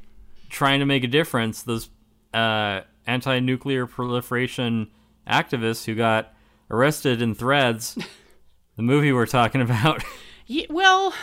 trying 0.49 0.79
to 0.79 0.85
make 0.85 1.03
a 1.03 1.07
difference. 1.07 1.61
Those 1.63 1.89
uh, 2.33 2.81
anti-nuclear 3.07 3.85
proliferation 3.87 4.89
activists 5.27 5.85
who 5.85 5.95
got 5.95 6.33
arrested 6.71 7.21
in 7.21 7.35
Threads, 7.35 7.97
the 8.75 8.81
movie 8.83 9.11
we're 9.11 9.25
talking 9.25 9.61
about. 9.61 10.03
Yeah, 10.45 10.65
well, 10.69 11.13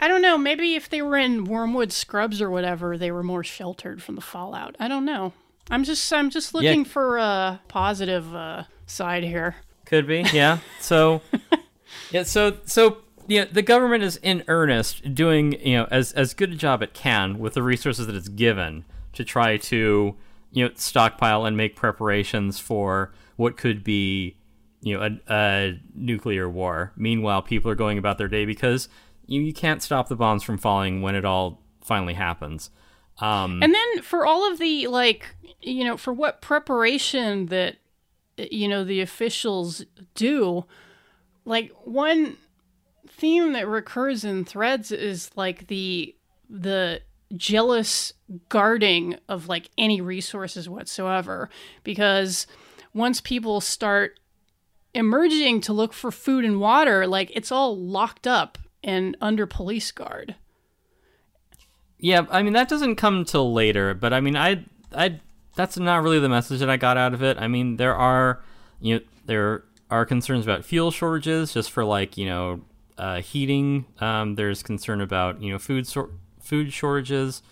I 0.00 0.08
don't 0.08 0.22
know. 0.22 0.36
Maybe 0.36 0.74
if 0.74 0.88
they 0.88 1.02
were 1.02 1.16
in 1.16 1.44
Wormwood 1.44 1.92
Scrubs 1.92 2.40
or 2.42 2.50
whatever, 2.50 2.98
they 2.98 3.10
were 3.12 3.22
more 3.22 3.44
sheltered 3.44 4.02
from 4.02 4.14
the 4.16 4.20
fallout. 4.20 4.74
I 4.80 4.88
don't 4.88 5.04
know. 5.04 5.32
I'm 5.70 5.84
just 5.84 6.12
I'm 6.12 6.30
just 6.30 6.54
looking 6.54 6.80
Yeah. 6.84 6.90
for 6.90 7.18
a 7.18 7.60
positive 7.68 8.34
uh, 8.34 8.64
side 8.86 9.22
here. 9.22 9.54
Could 9.86 10.06
be, 10.08 10.24
yeah. 10.32 10.58
So, 10.80 11.22
yeah, 12.10 12.24
so 12.24 12.56
so 12.64 12.98
yeah, 13.26 13.44
the 13.44 13.62
government 13.62 14.02
is 14.02 14.16
in 14.18 14.44
earnest 14.48 15.14
doing 15.14 15.52
you 15.64 15.76
know 15.78 15.88
as 15.90 16.12
as 16.12 16.34
good 16.34 16.52
a 16.52 16.56
job 16.56 16.82
it 16.82 16.94
can 16.94 17.38
with 17.38 17.54
the 17.54 17.62
resources 17.62 18.06
that 18.06 18.16
it's 18.16 18.28
given 18.28 18.84
to 19.12 19.24
try 19.24 19.56
to 19.56 20.16
you 20.50 20.64
know 20.64 20.70
stockpile 20.74 21.44
and 21.44 21.56
make 21.56 21.76
preparations 21.76 22.58
for 22.58 23.12
what 23.36 23.56
could 23.56 23.82
be 23.84 24.36
you 24.80 24.98
know 24.98 25.18
a, 25.28 25.32
a 25.32 25.80
nuclear 25.94 26.48
war. 26.48 26.92
Meanwhile, 26.96 27.42
people 27.42 27.70
are 27.70 27.76
going 27.76 27.98
about 27.98 28.18
their 28.18 28.28
day 28.28 28.44
because 28.44 28.88
you, 29.26 29.40
you 29.40 29.52
can't 29.52 29.82
stop 29.82 30.08
the 30.08 30.16
bombs 30.16 30.42
from 30.42 30.58
falling 30.58 31.02
when 31.02 31.14
it 31.14 31.24
all 31.24 31.62
finally 31.80 32.14
happens. 32.14 32.70
Um, 33.18 33.62
And 33.62 33.74
then 33.74 34.02
for 34.02 34.26
all 34.26 34.50
of 34.50 34.58
the 34.58 34.86
like, 34.88 35.36
you 35.60 35.84
know, 35.84 35.96
for 35.96 36.12
what 36.12 36.42
preparation 36.42 37.46
that 37.46 37.76
you 38.36 38.68
know 38.68 38.84
the 38.84 39.00
officials 39.00 39.84
do, 40.14 40.64
like 41.44 41.70
one 41.84 42.36
theme 43.22 43.52
that 43.52 43.68
recurs 43.68 44.24
in 44.24 44.44
threads 44.44 44.90
is 44.90 45.30
like 45.36 45.68
the 45.68 46.12
the 46.50 47.00
jealous 47.36 48.12
guarding 48.48 49.16
of 49.28 49.46
like 49.46 49.70
any 49.78 50.00
resources 50.00 50.68
whatsoever 50.68 51.48
because 51.84 52.48
once 52.94 53.20
people 53.20 53.60
start 53.60 54.18
emerging 54.92 55.60
to 55.60 55.72
look 55.72 55.92
for 55.92 56.10
food 56.10 56.44
and 56.44 56.60
water 56.60 57.06
like 57.06 57.30
it's 57.32 57.52
all 57.52 57.78
locked 57.78 58.26
up 58.26 58.58
and 58.82 59.16
under 59.20 59.46
police 59.46 59.92
guard 59.92 60.34
Yeah, 61.98 62.26
I 62.28 62.42
mean 62.42 62.54
that 62.54 62.68
doesn't 62.68 62.96
come 62.96 63.24
till 63.24 63.52
later, 63.52 63.94
but 63.94 64.12
I 64.12 64.20
mean 64.20 64.36
I 64.36 64.64
I 64.92 65.20
that's 65.54 65.78
not 65.78 66.02
really 66.02 66.18
the 66.18 66.28
message 66.28 66.58
that 66.58 66.68
I 66.68 66.76
got 66.76 66.96
out 66.96 67.14
of 67.14 67.22
it. 67.22 67.38
I 67.38 67.46
mean 67.46 67.76
there 67.76 67.94
are 67.94 68.42
you 68.80 68.96
know 68.96 69.00
there 69.26 69.62
are 69.92 70.04
concerns 70.04 70.44
about 70.44 70.64
fuel 70.64 70.90
shortages 70.90 71.52
just 71.52 71.70
for 71.70 71.84
like, 71.84 72.16
you 72.16 72.26
know, 72.26 72.62
uh, 73.02 73.20
heating. 73.20 73.84
Um, 74.00 74.36
there's 74.36 74.62
concern 74.62 75.00
about, 75.00 75.42
you 75.42 75.52
know, 75.52 75.58
food 75.58 75.86
sor- 75.86 76.10
food 76.40 76.72
shortages. 76.72 77.42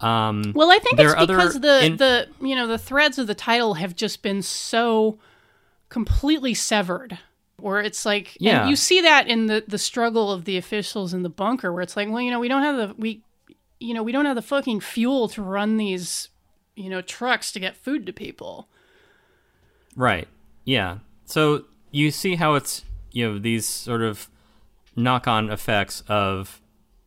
Um, 0.00 0.52
Well, 0.54 0.70
I 0.70 0.78
think 0.78 0.98
it's 0.98 1.14
because 1.14 1.60
the 1.60 1.84
in- 1.86 1.96
the 1.98 2.28
you 2.40 2.54
know 2.56 2.66
the 2.66 2.78
threads 2.78 3.18
of 3.18 3.26
the 3.26 3.34
title 3.34 3.74
have 3.74 3.94
just 3.94 4.22
been 4.22 4.42
so 4.42 5.18
completely 5.88 6.54
severed. 6.54 7.18
Where 7.56 7.80
it's 7.80 8.04
like, 8.04 8.36
Yeah. 8.40 8.66
you 8.68 8.76
see 8.76 9.00
that 9.02 9.28
in 9.28 9.46
the 9.46 9.62
the 9.66 9.78
struggle 9.78 10.32
of 10.32 10.44
the 10.44 10.56
officials 10.58 11.14
in 11.14 11.22
the 11.22 11.28
bunker, 11.30 11.72
where 11.72 11.82
it's 11.82 11.96
like, 11.96 12.08
well, 12.10 12.20
you 12.20 12.30
know, 12.30 12.40
we 12.40 12.48
don't 12.48 12.62
have 12.62 12.76
the 12.76 12.94
we, 12.98 13.22
you 13.80 13.94
know, 13.94 14.02
we 14.02 14.10
don't 14.12 14.24
have 14.26 14.34
the 14.36 14.42
fucking 14.42 14.80
fuel 14.80 15.28
to 15.28 15.42
run 15.42 15.76
these, 15.76 16.28
you 16.74 16.90
know, 16.90 17.00
trucks 17.00 17.52
to 17.52 17.60
get 17.60 17.76
food 17.76 18.04
to 18.06 18.12
people. 18.12 18.68
Right. 19.96 20.28
Yeah. 20.64 20.98
So 21.24 21.64
you 21.90 22.10
see 22.10 22.34
how 22.34 22.54
it's 22.54 22.84
you 23.12 23.24
know 23.26 23.38
these 23.38 23.66
sort 23.66 24.02
of 24.02 24.28
knock-on 24.96 25.50
effects 25.50 26.02
of 26.08 26.60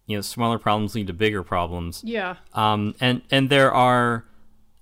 you 0.05 0.17
know 0.17 0.21
smaller 0.21 0.57
problems 0.57 0.95
lead 0.95 1.07
to 1.07 1.13
bigger 1.13 1.43
problems. 1.43 2.01
Yeah. 2.03 2.35
Um, 2.53 2.95
and 2.99 3.21
and 3.29 3.49
there 3.49 3.71
are 3.73 4.25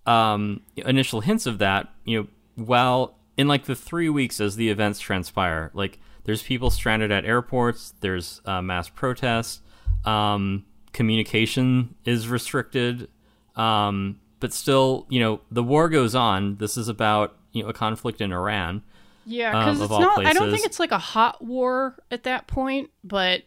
um, 0.05 0.61
initial 0.77 1.21
hints 1.21 1.45
of 1.45 1.57
that. 1.59 1.89
You 2.05 2.21
know, 2.21 2.27
while 2.63 3.15
in 3.37 3.47
like 3.47 3.65
the 3.65 3.75
three 3.75 4.09
weeks 4.09 4.39
as 4.39 4.55
the 4.55 4.69
events 4.69 4.99
transpire, 4.99 5.71
like 5.73 5.99
there's 6.23 6.43
people 6.43 6.69
stranded 6.69 7.11
at 7.11 7.25
airports. 7.25 7.93
There's 7.99 8.41
uh, 8.45 8.61
mass 8.61 8.89
protests. 8.89 9.61
Um, 10.05 10.65
communication 10.93 11.95
is 12.05 12.27
restricted. 12.29 13.09
Um, 13.55 14.19
but 14.39 14.53
still, 14.53 15.05
you 15.09 15.19
know, 15.19 15.41
the 15.49 15.63
war 15.63 15.89
goes 15.89 16.13
on. 16.13 16.57
This 16.57 16.77
is 16.77 16.87
about 16.87 17.35
you 17.51 17.63
know 17.63 17.69
a 17.69 17.73
conflict 17.73 18.21
in 18.21 18.31
Iran. 18.31 18.83
Yeah, 19.25 19.51
um, 19.51 19.59
because 19.59 19.81
of 19.81 19.91
it's 19.91 19.99
not. 19.99 20.25
I 20.25 20.33
don't 20.33 20.51
think 20.51 20.65
it's 20.65 20.79
like 20.79 20.91
a 20.91 20.97
hot 20.99 21.43
war 21.43 21.95
at 22.11 22.23
that 22.23 22.47
point, 22.47 22.91
but 23.03 23.41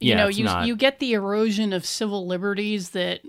you 0.00 0.10
Yeah, 0.10 0.16
know, 0.16 0.28
you 0.28 0.44
not. 0.44 0.66
you 0.66 0.76
get 0.76 0.98
the 0.98 1.12
erosion 1.12 1.72
of 1.72 1.84
civil 1.84 2.26
liberties 2.26 2.90
that 2.90 3.20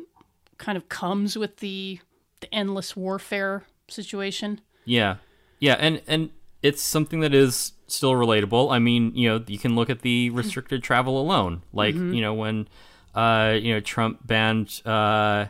kind 0.57 0.78
of 0.78 0.89
comes 0.89 1.38
with 1.38 1.57
the 1.57 1.99
the 2.39 2.53
endless 2.53 2.95
warfare 2.95 3.63
situation. 3.88 4.61
Yeah, 4.86 5.18
yeah, 5.59 5.76
and 5.80 6.01
and 6.07 6.30
it's 6.61 6.82
something 6.82 7.20
that 7.20 7.34
is 7.34 7.74
still 7.88 8.13
relatable. 8.13 8.72
I 8.72 8.80
mean, 8.80 9.13
you 9.15 9.30
know, 9.30 9.43
you 9.47 9.59
can 9.59 9.76
look 9.76 9.89
at 9.89 10.01
the 10.01 10.30
restricted 10.30 10.84
travel 10.84 11.20
alone, 11.20 11.63
like 11.74 11.95
you 11.95 12.22
know 12.22 12.34
when, 12.34 12.68
uh, 13.13 13.57
you 13.59 13.74
know, 13.74 13.80
Trump 13.80 14.26
banned 14.26 14.82
uh, 14.86 15.45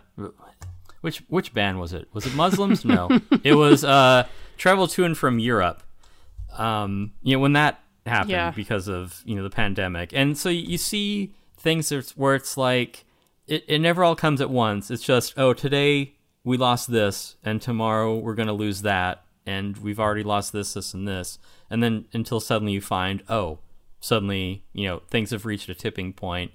which 1.01 1.19
which 1.29 1.53
ban 1.53 1.77
was 1.77 1.93
it? 1.93 2.07
Was 2.13 2.25
it 2.25 2.33
Muslims? 2.35 2.83
no, 2.83 3.19
it 3.43 3.53
was 3.53 3.83
uh, 3.83 4.27
travel 4.57 4.87
to 4.87 5.03
and 5.03 5.17
from 5.17 5.39
Europe. 5.39 5.83
Um, 6.59 7.11
you 7.23 7.35
know, 7.35 7.39
when 7.41 7.53
that 7.53 7.79
happened 8.05 8.31
Yeah. 8.31 8.51
because 8.51 8.87
of 8.87 9.21
you 9.25 9.35
know 9.35 9.43
the 9.43 9.49
pandemic, 9.49 10.11
and 10.13 10.37
so 10.37 10.49
you 10.49 10.77
see 10.77 11.33
things 11.57 11.89
where 12.15 12.35
it's 12.35 12.57
like 12.57 13.05
it, 13.47 13.63
it 13.67 13.79
never 13.79 14.03
all 14.03 14.15
comes 14.15 14.41
at 14.41 14.49
once. 14.49 14.89
It's 14.91 15.03
just 15.03 15.33
oh 15.37 15.53
today 15.53 16.13
we 16.43 16.57
lost 16.57 16.91
this, 16.91 17.35
and 17.43 17.61
tomorrow 17.61 18.15
we're 18.17 18.35
gonna 18.35 18.53
lose 18.53 18.81
that, 18.83 19.23
and 19.45 19.77
we've 19.77 19.99
already 19.99 20.23
lost 20.23 20.53
this, 20.53 20.73
this, 20.73 20.93
and 20.93 21.07
this, 21.07 21.37
and 21.69 21.83
then 21.83 22.05
until 22.13 22.39
suddenly 22.39 22.73
you 22.73 22.81
find 22.81 23.23
oh 23.29 23.59
suddenly 23.99 24.63
you 24.73 24.87
know 24.87 25.01
things 25.09 25.31
have 25.31 25.43
reached 25.45 25.67
a 25.69 25.73
tipping 25.75 26.13
point 26.13 26.51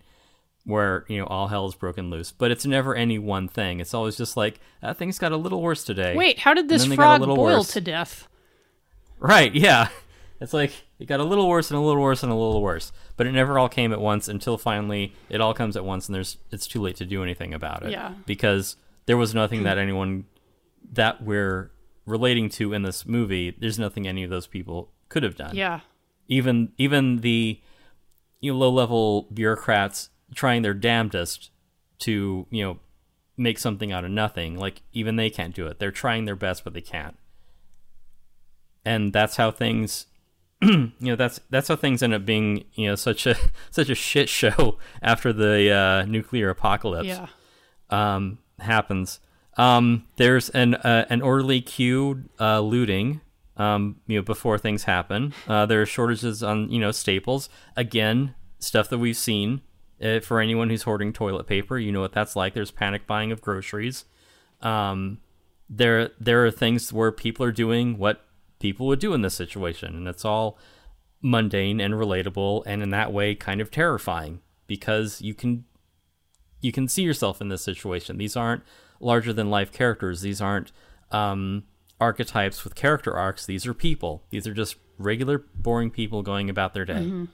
where 0.64 1.04
you 1.08 1.18
know 1.18 1.26
all 1.26 1.48
hell's 1.48 1.74
broken 1.74 2.08
loose 2.08 2.30
but 2.30 2.52
it's 2.52 2.64
never 2.64 2.94
any 2.94 3.18
one 3.18 3.48
thing 3.48 3.80
it's 3.80 3.92
always 3.92 4.16
just 4.16 4.36
like 4.36 4.60
uh, 4.80 4.94
things 4.94 5.18
got 5.18 5.32
a 5.32 5.36
little 5.36 5.60
worse 5.60 5.82
today 5.82 6.14
Wait, 6.16 6.38
how 6.38 6.54
did 6.54 6.68
this 6.68 6.86
frog 6.86 7.20
boil 7.20 7.36
worse. 7.36 7.72
to 7.72 7.80
death? 7.80 8.28
Right 9.22 9.54
yeah. 9.54 9.88
It's 10.40 10.52
like 10.52 10.72
it 10.98 11.06
got 11.06 11.20
a 11.20 11.24
little 11.24 11.48
worse 11.48 11.70
and 11.70 11.78
a 11.78 11.80
little 11.80 12.02
worse 12.02 12.24
and 12.24 12.32
a 12.32 12.34
little 12.34 12.60
worse. 12.60 12.90
But 13.16 13.28
it 13.28 13.32
never 13.32 13.60
all 13.60 13.68
came 13.68 13.92
at 13.92 14.00
once 14.00 14.26
until 14.26 14.58
finally 14.58 15.14
it 15.28 15.40
all 15.40 15.54
comes 15.54 15.76
at 15.76 15.84
once 15.84 16.08
and 16.08 16.14
there's 16.16 16.36
it's 16.50 16.66
too 16.66 16.80
late 16.82 16.96
to 16.96 17.06
do 17.06 17.22
anything 17.22 17.54
about 17.54 17.84
it. 17.84 17.92
Yeah. 17.92 18.14
because 18.26 18.74
there 19.06 19.16
was 19.16 19.34
nothing 19.34 19.62
that 19.62 19.78
anyone 19.78 20.24
that 20.92 21.22
we're 21.22 21.70
relating 22.06 22.48
to 22.48 22.72
in 22.72 22.82
this 22.82 23.06
movie 23.06 23.56
there's 23.60 23.78
nothing 23.78 24.08
any 24.08 24.24
of 24.24 24.30
those 24.30 24.48
people 24.48 24.90
could 25.08 25.22
have 25.22 25.36
done. 25.36 25.54
Yeah. 25.54 25.80
even 26.26 26.72
even 26.76 27.18
the 27.18 27.60
you 28.40 28.52
know, 28.52 28.58
low 28.58 28.70
level 28.70 29.28
bureaucrats 29.32 30.10
trying 30.34 30.62
their 30.62 30.74
damnedest 30.74 31.50
to 32.00 32.46
you 32.50 32.64
know 32.64 32.78
make 33.36 33.58
something 33.60 33.92
out 33.92 34.04
of 34.04 34.10
nothing. 34.10 34.56
Like 34.58 34.82
even 34.92 35.14
they 35.14 35.30
can't 35.30 35.54
do 35.54 35.68
it. 35.68 35.78
They're 35.78 35.92
trying 35.92 36.24
their 36.24 36.34
best 36.34 36.64
but 36.64 36.74
they 36.74 36.80
can't 36.80 37.16
and 38.84 39.12
that's 39.12 39.36
how 39.36 39.50
things 39.50 40.06
you 40.62 40.92
know 41.00 41.16
that's 41.16 41.40
that's 41.50 41.68
how 41.68 41.76
things 41.76 42.02
end 42.02 42.14
up 42.14 42.24
being 42.24 42.64
you 42.74 42.86
know 42.88 42.94
such 42.94 43.26
a 43.26 43.34
such 43.70 43.88
a 43.88 43.94
shit 43.94 44.28
show 44.28 44.78
after 45.02 45.32
the 45.32 45.70
uh, 45.70 46.04
nuclear 46.06 46.50
apocalypse 46.50 47.06
Yeah. 47.08 47.26
um, 47.90 48.38
happens. 48.60 49.20
Um, 49.56 50.06
there's 50.16 50.48
an 50.50 50.74
uh, 50.76 51.04
an 51.10 51.20
orderly 51.22 51.60
queue 51.60 52.24
uh, 52.40 52.60
looting. 52.60 53.20
Um, 53.58 53.96
you 54.06 54.16
know, 54.16 54.22
before 54.22 54.56
things 54.56 54.84
happen, 54.84 55.34
uh, 55.46 55.66
there 55.66 55.82
are 55.82 55.86
shortages 55.86 56.42
on 56.42 56.70
you 56.70 56.80
know 56.80 56.90
staples. 56.90 57.48
Again, 57.76 58.34
stuff 58.58 58.88
that 58.88 58.98
we've 58.98 59.16
seen. 59.16 59.60
Uh, 60.02 60.18
for 60.18 60.40
anyone 60.40 60.68
who's 60.68 60.82
hoarding 60.82 61.12
toilet 61.12 61.46
paper, 61.46 61.78
you 61.78 61.92
know 61.92 62.00
what 62.00 62.12
that's 62.12 62.34
like. 62.34 62.54
There's 62.54 62.72
panic 62.72 63.06
buying 63.06 63.30
of 63.30 63.40
groceries. 63.40 64.04
Um, 64.60 65.18
there 65.70 66.10
there 66.18 66.44
are 66.46 66.50
things 66.50 66.92
where 66.92 67.12
people 67.12 67.44
are 67.46 67.52
doing 67.52 67.98
what 67.98 68.24
people 68.62 68.86
would 68.86 69.00
do 69.00 69.12
in 69.12 69.20
this 69.20 69.34
situation, 69.34 69.94
and 69.94 70.08
it's 70.08 70.24
all 70.24 70.56
mundane 71.20 71.80
and 71.80 71.94
relatable, 71.94 72.62
and 72.64 72.82
in 72.82 72.90
that 72.90 73.12
way, 73.12 73.34
kind 73.34 73.60
of 73.60 73.70
terrifying 73.70 74.40
because 74.66 75.20
you 75.20 75.34
can 75.34 75.64
you 76.62 76.72
can 76.72 76.88
see 76.88 77.02
yourself 77.02 77.40
in 77.40 77.48
this 77.48 77.62
situation. 77.62 78.16
These 78.16 78.36
aren't 78.36 78.62
larger 79.00 79.32
than 79.32 79.50
life 79.50 79.72
characters. 79.72 80.22
These 80.22 80.40
aren't 80.40 80.72
um, 81.10 81.64
archetypes 82.00 82.62
with 82.64 82.76
character 82.76 83.12
arcs. 83.14 83.44
These 83.44 83.66
are 83.66 83.74
people. 83.74 84.22
These 84.30 84.46
are 84.46 84.54
just 84.54 84.76
regular, 84.96 85.44
boring 85.56 85.90
people 85.90 86.22
going 86.22 86.48
about 86.48 86.72
their 86.72 86.84
day. 86.84 87.26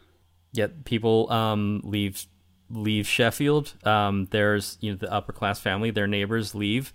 Yet 0.52 0.84
people 0.84 1.30
um, 1.30 1.82
leave 1.84 2.26
leave 2.70 3.06
Sheffield. 3.06 3.74
Um, 3.84 4.28
there's 4.30 4.78
you 4.80 4.92
know 4.92 4.96
the 4.96 5.12
upper 5.12 5.32
class 5.32 5.60
family. 5.60 5.90
Their 5.90 6.06
neighbors 6.06 6.54
leave 6.54 6.94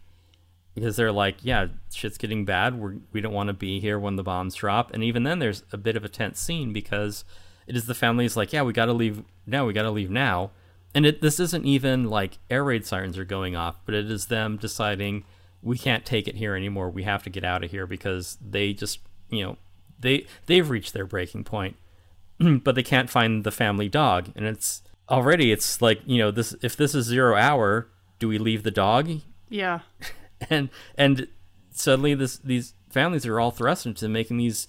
because 0.76 0.95
they're 0.95 1.11
like, 1.11 1.38
yeah, 1.41 1.67
shit's 1.91 2.17
getting 2.17 2.45
bad. 2.45 2.80
We're, 2.80 2.95
we 3.11 3.21
don't 3.21 3.34
want 3.34 3.47
to 3.47 3.53
be 3.53 3.80
here 3.80 3.99
when 3.99 4.15
the 4.15 4.24
bombs 4.24 4.55
drop. 4.55 4.93
And 4.93 5.03
even 5.03 5.24
then, 5.24 5.39
there's 5.39 5.63
a 5.71 5.78
bit 5.78 5.95
of 5.95 6.03
a 6.03 6.09
tense 6.09 6.39
scene 6.39 6.74
because 6.74 7.24
it 7.67 7.76
is 7.76 7.86
the 7.86 7.93
family's 7.93 8.36
like, 8.36 8.51
yeah, 8.53 8.63
we 8.63 8.74
got 8.74 8.86
to 8.86 8.93
leave 8.93 9.24
now. 9.45 9.65
We 9.65 9.74
got 9.74 9.84
to 9.84 9.91
leave 9.91 10.09
now. 10.09 10.51
and 10.95 11.05
it, 11.05 11.21
this 11.21 11.39
isn't 11.39 11.65
even 11.65 12.09
like 12.09 12.38
air 12.49 12.63
raid 12.63 12.86
sirens 12.86 13.17
are 13.17 13.26
going 13.26 13.55
off, 13.55 13.78
but 13.86 13.95
it 13.95 14.09
is 14.11 14.28
them 14.28 14.57
deciding 14.57 15.26
we 15.61 15.78
can't 15.78 16.05
take 16.05 16.28
it 16.28 16.36
here 16.36 16.55
anymore. 16.55 16.89
We 16.89 17.03
have 17.03 17.24
to 17.24 17.30
get 17.30 17.43
out 17.43 17.63
of 17.63 17.71
here 17.71 17.88
because 17.88 18.38
they 18.41 18.74
just, 18.74 18.99
you 19.30 19.43
know, 19.43 19.57
they 19.99 20.26
they've 20.45 20.69
reached 20.69 20.93
their 20.93 21.05
breaking 21.05 21.45
point, 21.45 21.78
but 22.39 22.76
they 22.76 22.84
can't 22.84 23.09
find 23.09 23.43
the 23.43 23.51
family 23.51 23.89
dog, 23.89 24.30
and 24.36 24.45
it's 24.45 24.84
already 25.09 25.51
it's 25.51 25.82
like 25.82 26.01
you 26.05 26.17
know 26.17 26.32
this 26.32 26.55
if 26.61 26.76
this 26.76 26.93
is 26.93 27.05
zero 27.05 27.36
hour, 27.36 27.88
do 28.19 28.28
we 28.28 28.38
leave 28.38 28.63
the 28.63 28.71
dog? 28.71 29.09
Yeah. 29.49 29.80
and 30.50 30.70
and 30.98 31.28
suddenly 31.72 32.14
this 32.14 32.38
these 32.38 32.74
families 32.89 33.26
are 33.26 33.39
all 33.39 33.52
thrust 33.52 33.86
into 33.86 34.08
making 34.08 34.38
these 34.38 34.68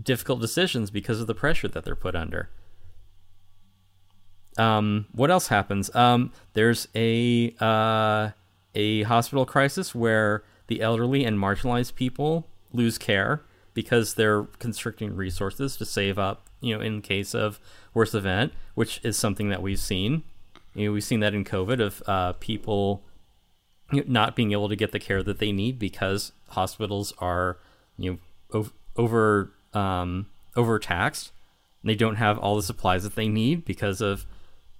difficult 0.00 0.40
decisions 0.40 0.90
because 0.90 1.20
of 1.20 1.26
the 1.26 1.34
pressure 1.34 1.68
that 1.68 1.84
they're 1.84 1.96
put 1.96 2.14
under. 2.14 2.50
Um, 4.56 5.06
what 5.12 5.30
else 5.30 5.48
happens? 5.48 5.94
Um, 5.94 6.32
there's 6.54 6.88
a 6.94 7.54
uh, 7.60 8.30
a 8.74 9.02
hospital 9.02 9.46
crisis 9.46 9.94
where 9.94 10.42
the 10.66 10.80
elderly 10.80 11.24
and 11.24 11.38
marginalized 11.38 11.94
people 11.94 12.48
lose 12.72 12.98
care 12.98 13.42
because 13.74 14.14
they're 14.14 14.44
constricting 14.58 15.14
resources 15.14 15.76
to 15.76 15.84
save 15.84 16.18
up, 16.18 16.48
you 16.60 16.74
know, 16.74 16.80
in 16.80 17.00
case 17.00 17.34
of 17.34 17.60
worst 17.94 18.14
event, 18.14 18.52
which 18.74 19.00
is 19.04 19.16
something 19.16 19.48
that 19.48 19.62
we've 19.62 19.78
seen. 19.78 20.22
You 20.74 20.86
know, 20.86 20.92
we've 20.92 21.04
seen 21.04 21.20
that 21.20 21.34
in 21.34 21.44
COVID 21.44 21.80
of 21.80 22.02
uh, 22.06 22.32
people 22.34 23.04
not 23.92 24.36
being 24.36 24.52
able 24.52 24.68
to 24.68 24.76
get 24.76 24.92
the 24.92 24.98
care 24.98 25.22
that 25.22 25.38
they 25.38 25.52
need 25.52 25.78
because 25.78 26.32
hospitals 26.48 27.12
are, 27.18 27.58
you 27.96 28.18
know, 28.52 28.70
over 28.96 29.52
um, 29.74 30.26
overtaxed. 30.56 31.32
They 31.82 31.94
don't 31.94 32.16
have 32.16 32.38
all 32.38 32.56
the 32.56 32.62
supplies 32.62 33.04
that 33.04 33.14
they 33.14 33.28
need 33.28 33.64
because 33.64 34.00
of 34.00 34.26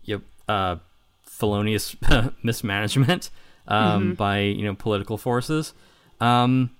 you 0.02 0.16
know, 0.48 0.54
uh, 0.54 0.76
felonious 1.22 1.96
mismanagement 2.42 3.30
um, 3.66 4.02
mm-hmm. 4.02 4.12
by 4.14 4.40
you 4.40 4.64
know 4.64 4.74
political 4.74 5.16
forces. 5.16 5.72
Um, 6.20 6.70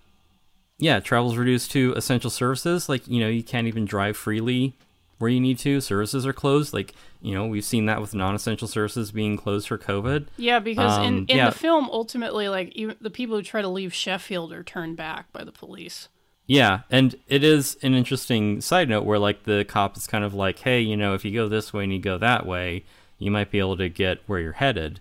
yeah, 0.78 1.00
travel's 1.00 1.36
reduced 1.36 1.70
to 1.72 1.94
essential 1.96 2.30
services. 2.30 2.88
Like 2.88 3.06
you 3.08 3.20
know, 3.20 3.28
you 3.28 3.42
can't 3.42 3.66
even 3.66 3.84
drive 3.84 4.16
freely 4.16 4.76
where 5.20 5.30
you 5.30 5.38
need 5.38 5.58
to. 5.58 5.82
Services 5.82 6.26
are 6.26 6.32
closed. 6.32 6.72
Like 6.72 6.94
you 7.20 7.34
know, 7.34 7.46
we've 7.46 7.64
seen 7.64 7.86
that 7.86 8.00
with 8.00 8.14
non-essential 8.14 8.66
services 8.66 9.12
being 9.12 9.36
closed 9.36 9.68
for 9.68 9.76
COVID. 9.78 10.26
Yeah, 10.38 10.58
because 10.58 10.98
um, 10.98 11.04
in 11.04 11.26
in 11.26 11.36
yeah. 11.36 11.50
the 11.50 11.56
film, 11.56 11.88
ultimately, 11.92 12.48
like 12.48 12.72
even 12.74 12.96
the 13.00 13.10
people 13.10 13.36
who 13.36 13.42
try 13.42 13.62
to 13.62 13.68
leave 13.68 13.94
Sheffield 13.94 14.52
are 14.52 14.64
turned 14.64 14.96
back 14.96 15.30
by 15.30 15.44
the 15.44 15.52
police. 15.52 16.08
Yeah, 16.46 16.80
and 16.90 17.14
it 17.28 17.44
is 17.44 17.76
an 17.82 17.94
interesting 17.94 18.60
side 18.60 18.88
note 18.88 19.04
where 19.04 19.18
like 19.18 19.44
the 19.44 19.64
cop 19.68 19.96
is 19.96 20.06
kind 20.06 20.24
of 20.24 20.34
like, 20.34 20.58
hey, 20.60 20.80
you 20.80 20.96
know, 20.96 21.14
if 21.14 21.24
you 21.24 21.32
go 21.32 21.48
this 21.48 21.72
way 21.72 21.84
and 21.84 21.92
you 21.92 22.00
go 22.00 22.18
that 22.18 22.46
way, 22.46 22.84
you 23.18 23.30
might 23.30 23.50
be 23.50 23.58
able 23.58 23.76
to 23.76 23.88
get 23.88 24.18
where 24.26 24.40
you're 24.40 24.52
headed. 24.52 25.00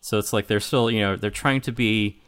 So 0.00 0.18
it's 0.18 0.32
like 0.32 0.46
they're 0.46 0.60
still, 0.60 0.90
you 0.90 1.00
know, 1.00 1.16
they're 1.16 1.30
trying 1.30 1.60
to 1.62 1.72
be 1.72 2.22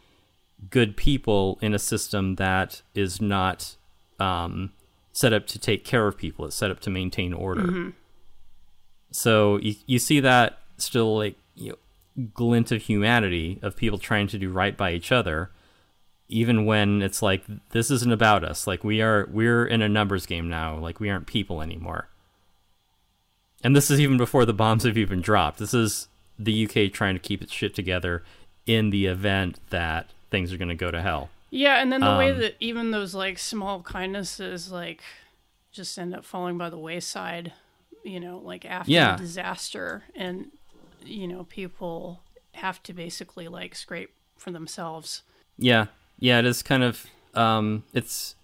good 0.69 0.95
people 0.95 1.57
in 1.61 1.73
a 1.73 1.79
system 1.79 2.35
that 2.35 2.83
is 2.93 3.19
not 3.19 3.75
um, 4.19 4.71
set 5.13 5.33
up 5.33 5.47
to 5.47 5.59
take 5.59 5.83
care 5.83 6.07
of 6.07 6.17
people. 6.17 6.45
It's 6.45 6.55
set 6.55 6.71
up 6.71 6.79
to 6.81 6.89
maintain 6.89 7.33
order. 7.33 7.61
Mm-hmm. 7.61 7.89
So 9.11 9.57
you 9.57 9.75
you 9.85 9.99
see 9.99 10.19
that 10.21 10.59
still 10.77 11.17
like 11.17 11.35
you 11.55 11.71
know, 11.71 12.25
glint 12.33 12.71
of 12.71 12.83
humanity 12.83 13.59
of 13.61 13.75
people 13.75 13.97
trying 13.97 14.27
to 14.27 14.37
do 14.37 14.49
right 14.49 14.75
by 14.75 14.91
each 14.93 15.11
other 15.11 15.51
even 16.31 16.65
when 16.65 17.01
it's 17.01 17.21
like 17.21 17.43
this 17.71 17.91
isn't 17.91 18.13
about 18.13 18.43
us 18.43 18.65
like 18.65 18.83
we 18.83 19.01
are 19.01 19.27
we're 19.31 19.65
in 19.65 19.81
a 19.81 19.89
numbers 19.89 20.25
game 20.25 20.49
now 20.49 20.77
like 20.77 20.99
we 20.99 21.09
aren't 21.09 21.27
people 21.27 21.61
anymore 21.61 22.07
and 23.63 23.75
this 23.75 23.91
is 23.91 23.99
even 23.99 24.17
before 24.17 24.45
the 24.45 24.53
bombs 24.53 24.83
have 24.83 24.97
even 24.97 25.21
dropped 25.21 25.59
this 25.59 25.73
is 25.73 26.07
the 26.39 26.65
uk 26.65 26.93
trying 26.93 27.15
to 27.15 27.19
keep 27.19 27.41
its 27.41 27.53
shit 27.53 27.75
together 27.75 28.23
in 28.65 28.89
the 28.89 29.05
event 29.05 29.59
that 29.69 30.09
things 30.29 30.51
are 30.51 30.57
going 30.57 30.69
to 30.69 30.75
go 30.75 30.89
to 30.89 31.01
hell 31.01 31.29
yeah 31.51 31.81
and 31.81 31.91
then 31.91 32.01
the 32.01 32.07
um, 32.07 32.17
way 32.17 32.31
that 32.31 32.55
even 32.59 32.89
those 32.89 33.13
like 33.13 33.37
small 33.37 33.83
kindnesses 33.83 34.71
like 34.71 35.01
just 35.71 35.97
end 35.99 36.15
up 36.15 36.25
falling 36.25 36.57
by 36.57 36.69
the 36.69 36.77
wayside 36.77 37.53
you 38.03 38.19
know 38.19 38.39
like 38.39 38.65
after 38.65 38.91
yeah. 38.91 39.15
the 39.15 39.21
disaster 39.21 40.03
and 40.15 40.47
you 41.05 41.27
know 41.27 41.43
people 41.43 42.21
have 42.53 42.81
to 42.81 42.93
basically 42.93 43.47
like 43.47 43.75
scrape 43.75 44.11
for 44.37 44.49
themselves 44.51 45.21
yeah 45.57 45.85
yeah, 46.21 46.37
it 46.37 46.45
is 46.45 46.63
kind 46.63 46.83
of 46.83 47.07
um, 47.33 47.83
it's 47.93 48.35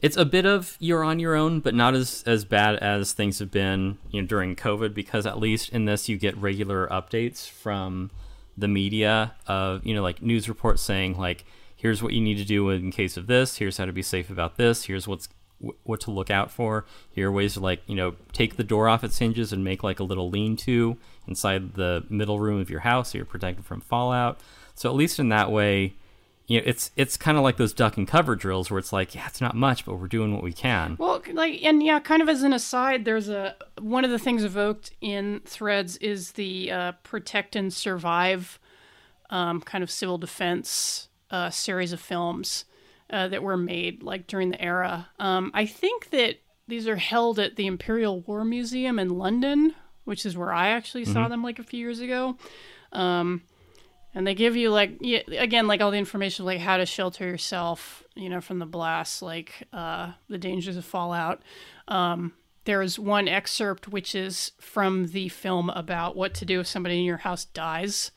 it's 0.00 0.16
a 0.16 0.24
bit 0.24 0.46
of 0.46 0.76
you're 0.80 1.04
on 1.04 1.20
your 1.20 1.36
own, 1.36 1.60
but 1.60 1.74
not 1.74 1.94
as 1.94 2.24
as 2.26 2.44
bad 2.44 2.76
as 2.76 3.12
things 3.12 3.38
have 3.38 3.52
been 3.52 3.98
you 4.10 4.22
know 4.22 4.26
during 4.26 4.56
COVID 4.56 4.94
because 4.94 5.26
at 5.26 5.38
least 5.38 5.68
in 5.68 5.84
this 5.84 6.08
you 6.08 6.16
get 6.16 6.36
regular 6.38 6.88
updates 6.88 7.48
from 7.48 8.10
the 8.56 8.66
media 8.66 9.34
of 9.46 9.86
you 9.86 9.94
know 9.94 10.02
like 10.02 10.22
news 10.22 10.48
reports 10.48 10.82
saying 10.82 11.16
like 11.16 11.44
here's 11.78 12.02
what 12.02 12.12
you 12.12 12.20
need 12.20 12.36
to 12.36 12.44
do 12.44 12.68
in 12.68 12.90
case 12.90 13.16
of 13.16 13.28
this, 13.28 13.56
here's 13.56 13.78
how 13.78 13.86
to 13.86 13.92
be 13.92 14.02
safe 14.02 14.28
about 14.28 14.56
this, 14.56 14.84
here's 14.84 15.08
what's 15.08 15.28
what 15.82 16.00
to 16.00 16.10
look 16.10 16.30
out 16.30 16.50
for. 16.50 16.84
Here 17.10 17.28
are 17.28 17.32
ways 17.32 17.54
to 17.54 17.60
like 17.60 17.82
you 17.86 17.94
know 17.94 18.16
take 18.32 18.56
the 18.56 18.64
door 18.64 18.88
off 18.88 19.02
its 19.02 19.18
hinges 19.18 19.52
and 19.52 19.64
make 19.64 19.82
like 19.82 20.00
a 20.00 20.04
little 20.04 20.28
lean-to 20.28 20.96
inside 21.26 21.74
the 21.74 22.04
middle 22.10 22.38
room 22.38 22.60
of 22.60 22.68
your 22.68 22.80
house, 22.80 23.12
so 23.12 23.18
you're 23.18 23.24
protected 23.24 23.64
from 23.64 23.80
fallout. 23.80 24.40
So 24.74 24.88
at 24.88 24.94
least 24.94 25.18
in 25.18 25.30
that 25.30 25.50
way, 25.50 25.94
you 26.46 26.58
know, 26.58 26.64
it's 26.66 26.90
it's 26.96 27.16
kind 27.16 27.36
of 27.36 27.44
like 27.44 27.56
those 27.56 27.72
duck 27.72 27.96
and 27.96 28.06
cover 28.06 28.34
drills 28.34 28.70
where 28.70 28.78
it's 28.78 28.92
like, 28.92 29.14
yeah, 29.14 29.26
it's 29.26 29.40
not 29.40 29.54
much, 29.54 29.84
but 29.84 29.96
we're 29.96 30.08
doing 30.08 30.32
what 30.32 30.42
we 30.42 30.52
can. 30.52 30.96
Well, 30.98 31.22
like, 31.32 31.62
and 31.62 31.82
yeah, 31.82 32.00
kind 32.00 32.22
of 32.22 32.28
as 32.28 32.42
an 32.42 32.52
aside, 32.52 33.04
there's 33.04 33.28
a 33.28 33.54
one 33.80 34.04
of 34.04 34.10
the 34.10 34.18
things 34.18 34.44
evoked 34.44 34.92
in 35.00 35.40
Threads 35.44 35.96
is 35.98 36.32
the 36.32 36.70
uh, 36.70 36.92
protect 37.02 37.54
and 37.54 37.72
survive 37.72 38.58
um, 39.30 39.60
kind 39.60 39.84
of 39.84 39.90
civil 39.90 40.16
defense 40.18 41.07
uh, 41.30 41.50
series 41.50 41.92
of 41.92 42.00
films 42.00 42.64
uh, 43.10 43.28
that 43.28 43.42
were 43.42 43.56
made 43.56 44.02
like 44.02 44.26
during 44.26 44.50
the 44.50 44.60
era. 44.60 45.08
Um, 45.18 45.50
I 45.54 45.66
think 45.66 46.10
that 46.10 46.36
these 46.66 46.86
are 46.86 46.96
held 46.96 47.38
at 47.38 47.56
the 47.56 47.66
Imperial 47.66 48.20
War 48.20 48.44
Museum 48.44 48.98
in 48.98 49.08
London, 49.08 49.74
which 50.04 50.26
is 50.26 50.36
where 50.36 50.52
I 50.52 50.68
actually 50.68 51.04
mm-hmm. 51.04 51.14
saw 51.14 51.28
them 51.28 51.42
like 51.42 51.58
a 51.58 51.64
few 51.64 51.80
years 51.80 52.00
ago. 52.00 52.36
Um, 52.92 53.42
and 54.14 54.26
they 54.26 54.34
give 54.34 54.56
you 54.56 54.70
like 54.70 54.96
yeah, 55.00 55.20
again 55.38 55.66
like 55.66 55.80
all 55.80 55.90
the 55.90 55.98
information 55.98 56.44
like 56.44 56.60
how 56.60 56.76
to 56.76 56.86
shelter 56.86 57.24
yourself 57.24 58.02
you 58.14 58.28
know 58.28 58.40
from 58.40 58.58
the 58.58 58.66
blast 58.66 59.22
like 59.22 59.68
uh, 59.72 60.12
the 60.28 60.38
dangers 60.38 60.76
of 60.76 60.84
fallout 60.84 61.42
um, 61.88 62.32
there's 62.64 62.98
one 62.98 63.28
excerpt 63.28 63.88
which 63.88 64.14
is 64.14 64.52
from 64.58 65.08
the 65.08 65.28
film 65.28 65.70
about 65.70 66.16
what 66.16 66.34
to 66.34 66.44
do 66.44 66.60
if 66.60 66.66
somebody 66.66 66.98
in 66.98 67.04
your 67.04 67.18
house 67.18 67.44
dies 67.44 68.10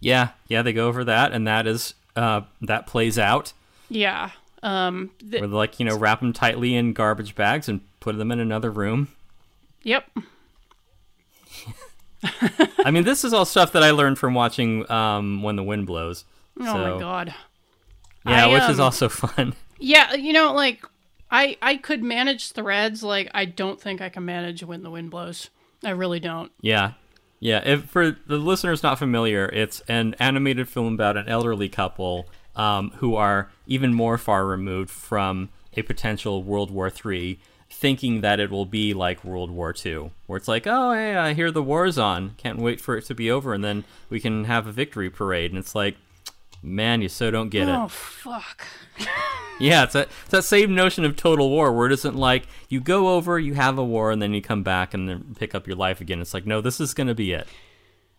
yeah 0.00 0.30
yeah 0.48 0.62
they 0.62 0.72
go 0.72 0.88
over 0.88 1.04
that 1.04 1.32
and 1.32 1.46
that 1.46 1.66
is 1.66 1.94
uh, 2.16 2.42
that 2.62 2.86
plays 2.86 3.18
out 3.18 3.52
yeah 3.88 4.30
um 4.62 5.10
th- 5.20 5.40
where 5.40 5.48
like 5.48 5.78
you 5.78 5.86
know 5.86 5.96
wrap 5.96 6.20
them 6.20 6.32
tightly 6.32 6.74
in 6.74 6.92
garbage 6.92 7.34
bags 7.34 7.68
and 7.68 7.80
put 8.00 8.16
them 8.18 8.32
in 8.32 8.40
another 8.40 8.70
room 8.70 9.08
yep 9.82 10.08
I 12.84 12.90
mean, 12.90 13.04
this 13.04 13.24
is 13.24 13.32
all 13.32 13.44
stuff 13.44 13.72
that 13.72 13.82
I 13.82 13.90
learned 13.90 14.18
from 14.18 14.34
watching 14.34 14.90
um, 14.90 15.42
When 15.42 15.56
the 15.56 15.62
Wind 15.62 15.86
Blows. 15.86 16.24
Oh 16.60 16.64
so. 16.64 16.78
my 16.78 17.00
god. 17.00 17.34
Yeah, 18.24 18.46
I, 18.46 18.52
which 18.52 18.62
um, 18.62 18.70
is 18.70 18.80
also 18.80 19.08
fun. 19.10 19.54
Yeah, 19.78 20.14
you 20.14 20.32
know, 20.32 20.52
like 20.52 20.84
I 21.30 21.56
I 21.62 21.76
could 21.76 22.02
manage 22.02 22.52
threads. 22.52 23.02
Like 23.02 23.30
I 23.34 23.44
don't 23.44 23.80
think 23.80 24.00
I 24.00 24.08
can 24.08 24.24
manage 24.24 24.62
When 24.62 24.82
the 24.82 24.90
Wind 24.90 25.10
Blows. 25.10 25.50
I 25.84 25.90
really 25.90 26.20
don't. 26.20 26.50
Yeah. 26.60 26.92
Yeah, 27.38 27.62
if 27.64 27.84
for 27.84 28.12
the 28.26 28.38
listeners 28.38 28.82
not 28.82 28.98
familiar, 28.98 29.46
it's 29.46 29.80
an 29.88 30.14
animated 30.18 30.68
film 30.68 30.94
about 30.94 31.16
an 31.16 31.28
elderly 31.28 31.68
couple 31.68 32.28
um, 32.54 32.90
who 32.96 33.14
are 33.14 33.50
even 33.66 33.92
more 33.92 34.16
far 34.16 34.46
removed 34.46 34.90
from 34.90 35.50
a 35.74 35.82
potential 35.82 36.42
World 36.42 36.70
War 36.70 36.90
III 36.90 37.38
thinking 37.68 38.20
that 38.22 38.40
it 38.40 38.50
will 38.50 38.64
be 38.64 38.94
like 38.94 39.24
World 39.24 39.50
War 39.50 39.74
II, 39.84 40.10
where 40.26 40.36
it's 40.36 40.48
like, 40.48 40.66
oh, 40.66 40.92
hey, 40.92 41.14
I 41.16 41.34
hear 41.34 41.50
the 41.50 41.62
war's 41.62 41.98
on. 41.98 42.34
Can't 42.38 42.58
wait 42.58 42.80
for 42.80 42.96
it 42.96 43.04
to 43.06 43.14
be 43.14 43.30
over, 43.30 43.52
and 43.52 43.62
then 43.62 43.84
we 44.08 44.20
can 44.20 44.44
have 44.44 44.66
a 44.66 44.72
victory 44.72 45.10
parade. 45.10 45.50
And 45.50 45.58
it's 45.58 45.74
like, 45.74 45.96
man, 46.66 47.02
you 47.02 47.08
so 47.08 47.30
don't 47.30 47.48
get 47.48 47.68
oh, 47.68 47.72
it. 47.72 47.76
Oh, 47.76 47.88
fuck. 47.88 48.66
yeah, 49.60 49.84
it's, 49.84 49.94
a, 49.94 50.02
it's 50.02 50.30
that 50.30 50.44
same 50.44 50.74
notion 50.74 51.04
of 51.04 51.16
total 51.16 51.50
war, 51.50 51.72
where 51.72 51.86
it 51.86 51.92
isn't 51.92 52.16
like 52.16 52.46
you 52.68 52.80
go 52.80 53.14
over, 53.14 53.38
you 53.38 53.54
have 53.54 53.78
a 53.78 53.84
war, 53.84 54.10
and 54.10 54.20
then 54.20 54.34
you 54.34 54.42
come 54.42 54.62
back 54.62 54.94
and 54.94 55.08
then 55.08 55.34
pick 55.38 55.54
up 55.54 55.66
your 55.66 55.76
life 55.76 56.00
again. 56.00 56.20
It's 56.20 56.34
like, 56.34 56.46
no, 56.46 56.60
this 56.60 56.80
is 56.80 56.94
going 56.94 57.06
to 57.08 57.14
be 57.14 57.32
it. 57.32 57.46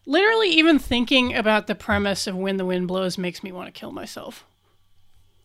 Literally, 0.06 0.50
even 0.50 0.80
thinking 0.80 1.36
about 1.36 1.68
the 1.68 1.76
premise 1.76 2.28
of 2.28 2.36
when 2.36 2.58
the 2.58 2.66
wind 2.66 2.88
blows 2.88 3.18
makes 3.18 3.44
me 3.44 3.52
want 3.52 3.68
to 3.68 3.78
kill 3.78 3.92
myself. 3.92 4.46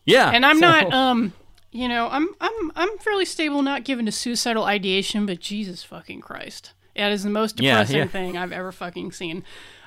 Yeah, 0.05 0.31
and 0.31 0.45
I'm 0.45 0.57
so... 0.57 0.61
not 0.61 0.93
um 0.93 1.33
you 1.73 1.87
know, 1.87 2.07
I'm 2.09 2.29
I'm 2.39 2.71
I'm 2.75 2.97
fairly 2.99 3.25
stable, 3.25 3.61
not 3.61 3.83
given 3.83 4.05
to 4.05 4.11
suicidal 4.11 4.63
ideation, 4.63 5.25
but 5.25 5.39
Jesus 5.39 5.83
fucking 5.83 6.21
Christ, 6.21 6.73
that 6.95 7.11
is 7.11 7.23
the 7.23 7.31
most 7.31 7.55
depressing 7.57 7.97
yeah, 7.97 8.03
yeah. 8.03 8.09
thing 8.09 8.37
I've 8.37 8.51
ever 8.51 8.71
fucking 8.71 9.11
seen. 9.11 9.43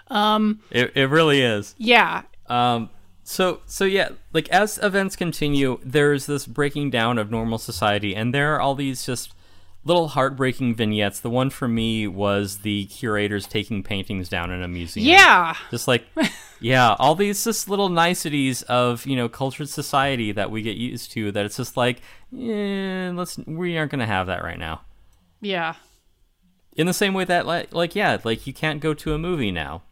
Um, 0.08 0.60
it 0.70 0.92
it 0.96 1.08
really 1.08 1.40
is. 1.40 1.74
Yeah. 1.78 2.22
Um. 2.48 2.90
So 3.28 3.60
so 3.66 3.84
yeah, 3.84 4.10
like 4.32 4.48
as 4.50 4.78
events 4.78 5.16
continue, 5.16 5.80
there's 5.84 6.26
this 6.26 6.46
breaking 6.46 6.90
down 6.90 7.18
of 7.18 7.28
normal 7.28 7.58
society, 7.58 8.14
and 8.14 8.32
there 8.32 8.54
are 8.54 8.60
all 8.60 8.76
these 8.76 9.04
just 9.04 9.34
little 9.84 10.08
heartbreaking 10.08 10.76
vignettes. 10.76 11.18
The 11.18 11.28
one 11.28 11.50
for 11.50 11.66
me 11.66 12.06
was 12.06 12.58
the 12.58 12.84
curators 12.86 13.48
taking 13.48 13.82
paintings 13.82 14.28
down 14.28 14.52
in 14.52 14.62
a 14.62 14.68
museum. 14.68 15.08
Yeah. 15.08 15.56
Just 15.72 15.88
like, 15.88 16.04
yeah, 16.60 16.94
all 17.00 17.16
these 17.16 17.42
just 17.42 17.68
little 17.68 17.88
niceties 17.88 18.62
of 18.62 19.04
you 19.06 19.16
know 19.16 19.28
cultured 19.28 19.68
society 19.70 20.30
that 20.30 20.52
we 20.52 20.62
get 20.62 20.76
used 20.76 21.10
to. 21.12 21.32
That 21.32 21.46
it's 21.46 21.56
just 21.56 21.76
like, 21.76 22.02
yeah, 22.30 23.10
let's 23.12 23.38
we 23.38 23.76
aren't 23.76 23.90
gonna 23.90 24.06
have 24.06 24.28
that 24.28 24.44
right 24.44 24.58
now. 24.58 24.82
Yeah. 25.40 25.74
In 26.76 26.86
the 26.86 26.94
same 26.94 27.12
way 27.12 27.24
that 27.24 27.44
like 27.44 27.74
like 27.74 27.96
yeah, 27.96 28.18
like 28.22 28.46
you 28.46 28.52
can't 28.52 28.78
go 28.78 28.94
to 28.94 29.14
a 29.14 29.18
movie 29.18 29.50
now. 29.50 29.82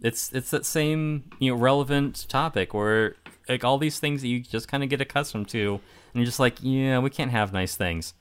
It's 0.00 0.32
it's 0.32 0.50
that 0.50 0.66
same 0.66 1.30
you 1.38 1.52
know 1.52 1.58
relevant 1.58 2.26
topic 2.28 2.74
where 2.74 3.16
like 3.48 3.64
all 3.64 3.78
these 3.78 3.98
things 3.98 4.22
that 4.22 4.28
you 4.28 4.40
just 4.40 4.68
kind 4.68 4.82
of 4.82 4.88
get 4.88 5.00
accustomed 5.00 5.48
to, 5.48 5.74
and 5.74 6.14
you're 6.14 6.24
just 6.24 6.40
like, 6.40 6.56
yeah, 6.60 6.98
we 6.98 7.10
can't 7.10 7.30
have 7.30 7.52
nice 7.52 7.76
things. 7.76 8.14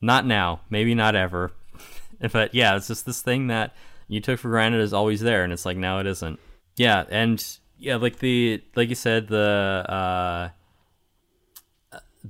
Not 0.00 0.26
now, 0.26 0.60
maybe 0.70 0.94
not 0.94 1.14
ever. 1.14 1.52
but 2.32 2.54
yeah, 2.54 2.76
it's 2.76 2.88
just 2.88 3.06
this 3.06 3.22
thing 3.22 3.48
that 3.48 3.74
you 4.08 4.20
took 4.20 4.40
for 4.40 4.48
granted 4.48 4.80
is 4.80 4.92
always 4.92 5.20
there, 5.20 5.44
and 5.44 5.52
it's 5.52 5.66
like 5.66 5.76
now 5.76 5.98
it 5.98 6.06
isn't. 6.06 6.38
Yeah, 6.76 7.04
and 7.10 7.44
yeah, 7.78 7.96
like 7.96 8.18
the 8.18 8.62
like 8.76 8.88
you 8.88 8.94
said, 8.94 9.28
the 9.28 9.84
uh, 9.88 10.48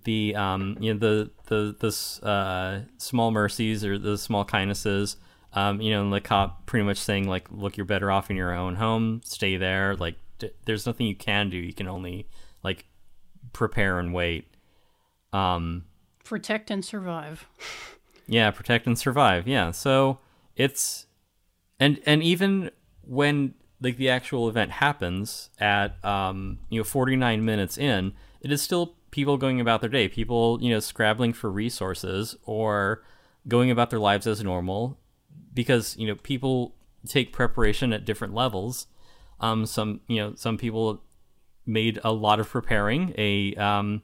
the 0.05 0.35
um, 0.37 0.77
you 0.81 0.95
know 0.95 0.99
the 0.99 1.31
the 1.47 1.77
this 1.79 2.23
uh, 2.23 2.83
small 2.99 3.31
mercies 3.31 3.85
or 3.85 3.99
the 3.99 4.19
small 4.19 4.45
kindnesses. 4.45 5.17
Um, 5.53 5.81
you 5.81 5.91
know, 5.91 6.03
and 6.03 6.13
the 6.13 6.21
cop 6.21 6.67
pretty 6.67 6.85
much 6.85 6.99
saying 6.99 7.27
like, 7.29 7.49
look, 7.51 7.77
you're 7.77 7.85
better 7.87 8.11
off 8.11 8.31
in 8.31 8.37
your 8.37 8.55
own 8.55 8.77
home. 8.77 9.21
Stay 9.25 9.57
there. 9.57 9.97
Like, 9.97 10.15
d- 10.39 10.51
there's 10.65 10.87
nothing 10.87 11.07
you 11.07 11.17
can 11.17 11.51
do. 11.51 11.57
You 11.57 11.73
can 11.73 11.89
only 11.89 12.29
like 12.63 12.85
prepare 13.53 13.99
and 13.99 14.15
wait. 14.15 14.47
Um, 15.33 15.85
Protect 16.25 16.71
and 16.71 16.85
survive. 16.85 17.47
yeah, 18.29 18.51
protect 18.53 18.87
and 18.87 18.97
survive. 18.99 19.49
Yeah. 19.49 19.73
So 19.73 20.19
it's 20.55 21.07
and 21.81 22.01
and 22.07 22.23
even 22.23 22.71
when 23.03 23.55
like 23.81 23.97
the 23.97 24.11
actual 24.11 24.49
event 24.49 24.71
happens 24.71 25.51
at 25.59 26.03
um 26.05 26.59
you 26.69 26.79
know 26.81 26.85
49 26.85 27.45
minutes 27.45 27.77
in, 27.77 28.13
it 28.41 28.53
is 28.53 28.63
still 28.63 28.95
people 29.11 29.37
going 29.37 29.61
about 29.61 29.81
their 29.81 29.91
day. 29.91 30.07
People, 30.07 30.59
you 30.63 30.71
know, 30.71 30.79
scrabbling 30.79 31.33
for 31.33 31.51
resources 31.51 32.37
or 32.45 33.03
going 33.49 33.71
about 33.73 33.91
their 33.91 33.99
lives 33.99 34.29
as 34.29 34.45
normal 34.45 35.00
because, 35.53 35.97
you 35.97 36.07
know, 36.07 36.15
people 36.17 36.75
take 37.07 37.33
preparation 37.33 37.93
at 37.93 38.05
different 38.05 38.35
levels. 38.35 38.87
Um 39.41 39.67
some, 39.67 40.01
you 40.07 40.17
know, 40.17 40.35
some 40.35 40.59
people 40.59 41.03
made 41.67 41.99
a 42.05 42.13
lot 42.13 42.41
of 42.41 42.49
preparing. 42.49 43.15
A 43.17 43.55
um 43.57 44.03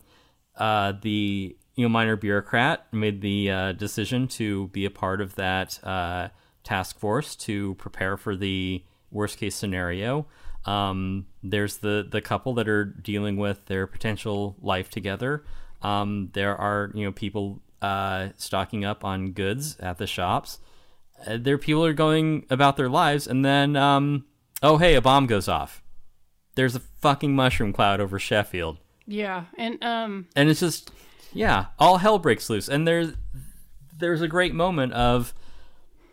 uh 0.56 0.92
the 1.00 1.56
you 1.76 1.84
know, 1.84 1.90
minor 1.90 2.16
bureaucrat 2.16 2.86
made 2.92 3.20
the 3.20 3.50
uh, 3.50 3.72
decision 3.72 4.26
to 4.26 4.68
be 4.68 4.86
a 4.86 4.90
part 4.90 5.20
of 5.20 5.34
that 5.36 5.78
uh, 5.84 6.28
task 6.64 6.98
force 6.98 7.36
to 7.36 7.74
prepare 7.74 8.16
for 8.16 8.34
the 8.34 8.82
worst 9.10 9.38
case 9.38 9.54
scenario. 9.54 10.26
Um, 10.64 11.26
there's 11.42 11.76
the 11.76 12.06
the 12.10 12.20
couple 12.20 12.54
that 12.54 12.68
are 12.68 12.84
dealing 12.84 13.36
with 13.36 13.66
their 13.66 13.86
potential 13.86 14.56
life 14.60 14.88
together. 14.90 15.44
Um, 15.82 16.30
there 16.32 16.56
are 16.56 16.90
you 16.94 17.04
know 17.04 17.12
people 17.12 17.60
uh, 17.82 18.30
stocking 18.36 18.84
up 18.84 19.04
on 19.04 19.32
goods 19.32 19.76
at 19.78 19.98
the 19.98 20.06
shops. 20.06 20.58
Uh, 21.24 21.38
there 21.40 21.58
people 21.58 21.84
are 21.84 21.92
going 21.92 22.46
about 22.50 22.76
their 22.76 22.88
lives, 22.88 23.26
and 23.26 23.44
then 23.44 23.76
um, 23.76 24.24
oh 24.62 24.78
hey, 24.78 24.94
a 24.94 25.00
bomb 25.00 25.26
goes 25.26 25.48
off. 25.48 25.82
There's 26.56 26.74
a 26.74 26.80
fucking 26.80 27.34
mushroom 27.36 27.72
cloud 27.72 28.00
over 28.00 28.18
Sheffield. 28.18 28.78
Yeah, 29.06 29.44
and 29.56 29.82
um, 29.84 30.26
and 30.34 30.48
it's 30.48 30.60
just 30.60 30.90
yeah, 31.32 31.66
all 31.78 31.98
hell 31.98 32.18
breaks 32.18 32.50
loose, 32.50 32.68
and 32.68 32.86
there's 32.86 33.12
there's 33.98 34.22
a 34.22 34.28
great 34.28 34.54
moment 34.54 34.92
of 34.92 35.32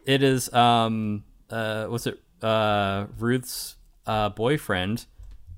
it 0.05 0.23
is 0.23 0.53
um 0.53 1.23
uh 1.49 1.85
what's 1.85 2.07
it 2.07 2.19
uh 2.41 3.05
Ruth's 3.17 3.75
uh 4.05 4.29
boyfriend 4.29 5.05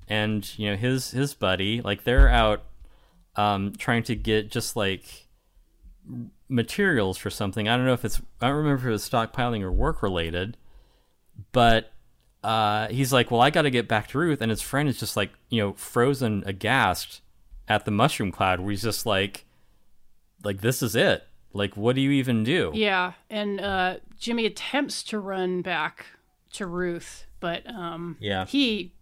and 0.08 0.56
you 0.58 0.70
know 0.70 0.76
his 0.76 1.10
his 1.10 1.34
buddy 1.34 1.80
like 1.80 2.04
they're 2.04 2.28
out 2.28 2.62
um 3.34 3.72
trying 3.76 4.02
to 4.04 4.14
get 4.14 4.50
just 4.50 4.76
like 4.76 5.26
materials 6.48 7.16
for 7.18 7.30
something. 7.30 7.68
I 7.68 7.76
don't 7.76 7.86
know 7.86 7.92
if 7.92 8.04
it's 8.04 8.20
I 8.40 8.48
don't 8.48 8.56
remember 8.56 8.82
if 8.82 8.86
it 8.88 8.90
was 8.92 9.08
stockpiling 9.08 9.62
or 9.62 9.72
work 9.72 10.02
related, 10.02 10.56
but 11.52 11.92
uh 12.44 12.88
he's 12.88 13.12
like, 13.12 13.30
"Well, 13.30 13.40
I 13.40 13.50
got 13.50 13.62
to 13.62 13.70
get 13.70 13.88
back 13.88 14.08
to 14.08 14.18
Ruth." 14.18 14.40
And 14.40 14.50
his 14.50 14.62
friend 14.62 14.88
is 14.88 14.98
just 15.00 15.16
like, 15.16 15.30
you 15.48 15.60
know, 15.60 15.72
frozen 15.74 16.42
aghast 16.46 17.20
at 17.68 17.84
the 17.84 17.90
mushroom 17.90 18.30
cloud 18.30 18.60
where 18.60 18.70
he's 18.70 18.82
just 18.82 19.06
like 19.06 19.44
like 20.44 20.60
this 20.60 20.82
is 20.82 20.94
it. 20.94 21.24
Like 21.52 21.76
what 21.76 21.94
do 21.96 22.00
you 22.02 22.10
even 22.12 22.44
do? 22.44 22.70
yeah, 22.74 23.12
and 23.30 23.60
uh, 23.60 23.96
Jimmy 24.18 24.44
attempts 24.46 25.02
to 25.04 25.18
run 25.18 25.62
back 25.62 26.06
to 26.52 26.66
Ruth, 26.66 27.26
but 27.40 27.66
um, 27.68 28.16
Yeah. 28.20 28.44
he 28.44 28.92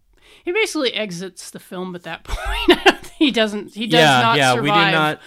he 0.45 0.53
basically 0.53 0.95
exits 0.95 1.51
the 1.51 1.59
film 1.59 1.95
at 1.97 2.05
that 2.05 2.23
point. 2.25 2.79
he 3.19 3.31
doesn't. 3.33 3.75
He 3.75 3.87
does 3.89 3.99
yeah, 4.01 4.23
not 4.23 4.39
yeah, 4.39 4.55
survive. 4.55 4.63
we 4.63 4.71
did 4.71 4.93
not 4.93 5.21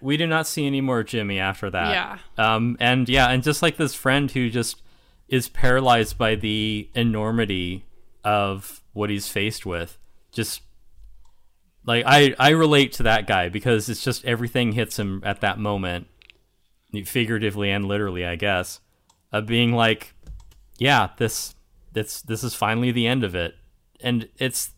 we 0.00 0.16
do 0.16 0.26
not 0.26 0.46
see 0.46 0.66
any 0.66 0.80
more 0.80 1.02
Jimmy 1.02 1.38
after 1.38 1.70
that. 1.70 1.90
Yeah. 1.90 2.18
Um 2.54 2.76
and 2.80 3.08
yeah, 3.08 3.28
and 3.28 3.42
just 3.42 3.62
like 3.62 3.76
this 3.76 3.94
friend 3.94 4.30
who 4.30 4.50
just 4.50 4.82
is 5.28 5.48
paralyzed 5.48 6.16
by 6.18 6.34
the 6.34 6.88
enormity 6.94 7.84
of 8.24 8.82
what 8.92 9.10
he's 9.10 9.28
faced 9.28 9.66
with. 9.66 9.98
Just 10.32 10.62
like 11.84 12.04
I 12.06 12.34
I 12.38 12.50
relate 12.50 12.92
to 12.94 13.04
that 13.04 13.26
guy 13.26 13.48
because 13.48 13.88
it's 13.88 14.02
just 14.02 14.24
everything 14.24 14.72
hits 14.72 14.98
him 14.98 15.22
at 15.24 15.40
that 15.40 15.58
moment, 15.58 16.08
figuratively 17.04 17.70
and 17.70 17.86
literally, 17.86 18.26
I 18.26 18.36
guess, 18.36 18.80
of 19.32 19.46
being 19.46 19.72
like, 19.72 20.14
yeah, 20.78 21.10
this 21.16 21.54
this 21.92 22.20
this 22.22 22.42
is 22.42 22.54
finally 22.54 22.90
the 22.90 23.06
end 23.06 23.24
of 23.24 23.34
it, 23.34 23.54
and 24.00 24.28
it's 24.38 24.70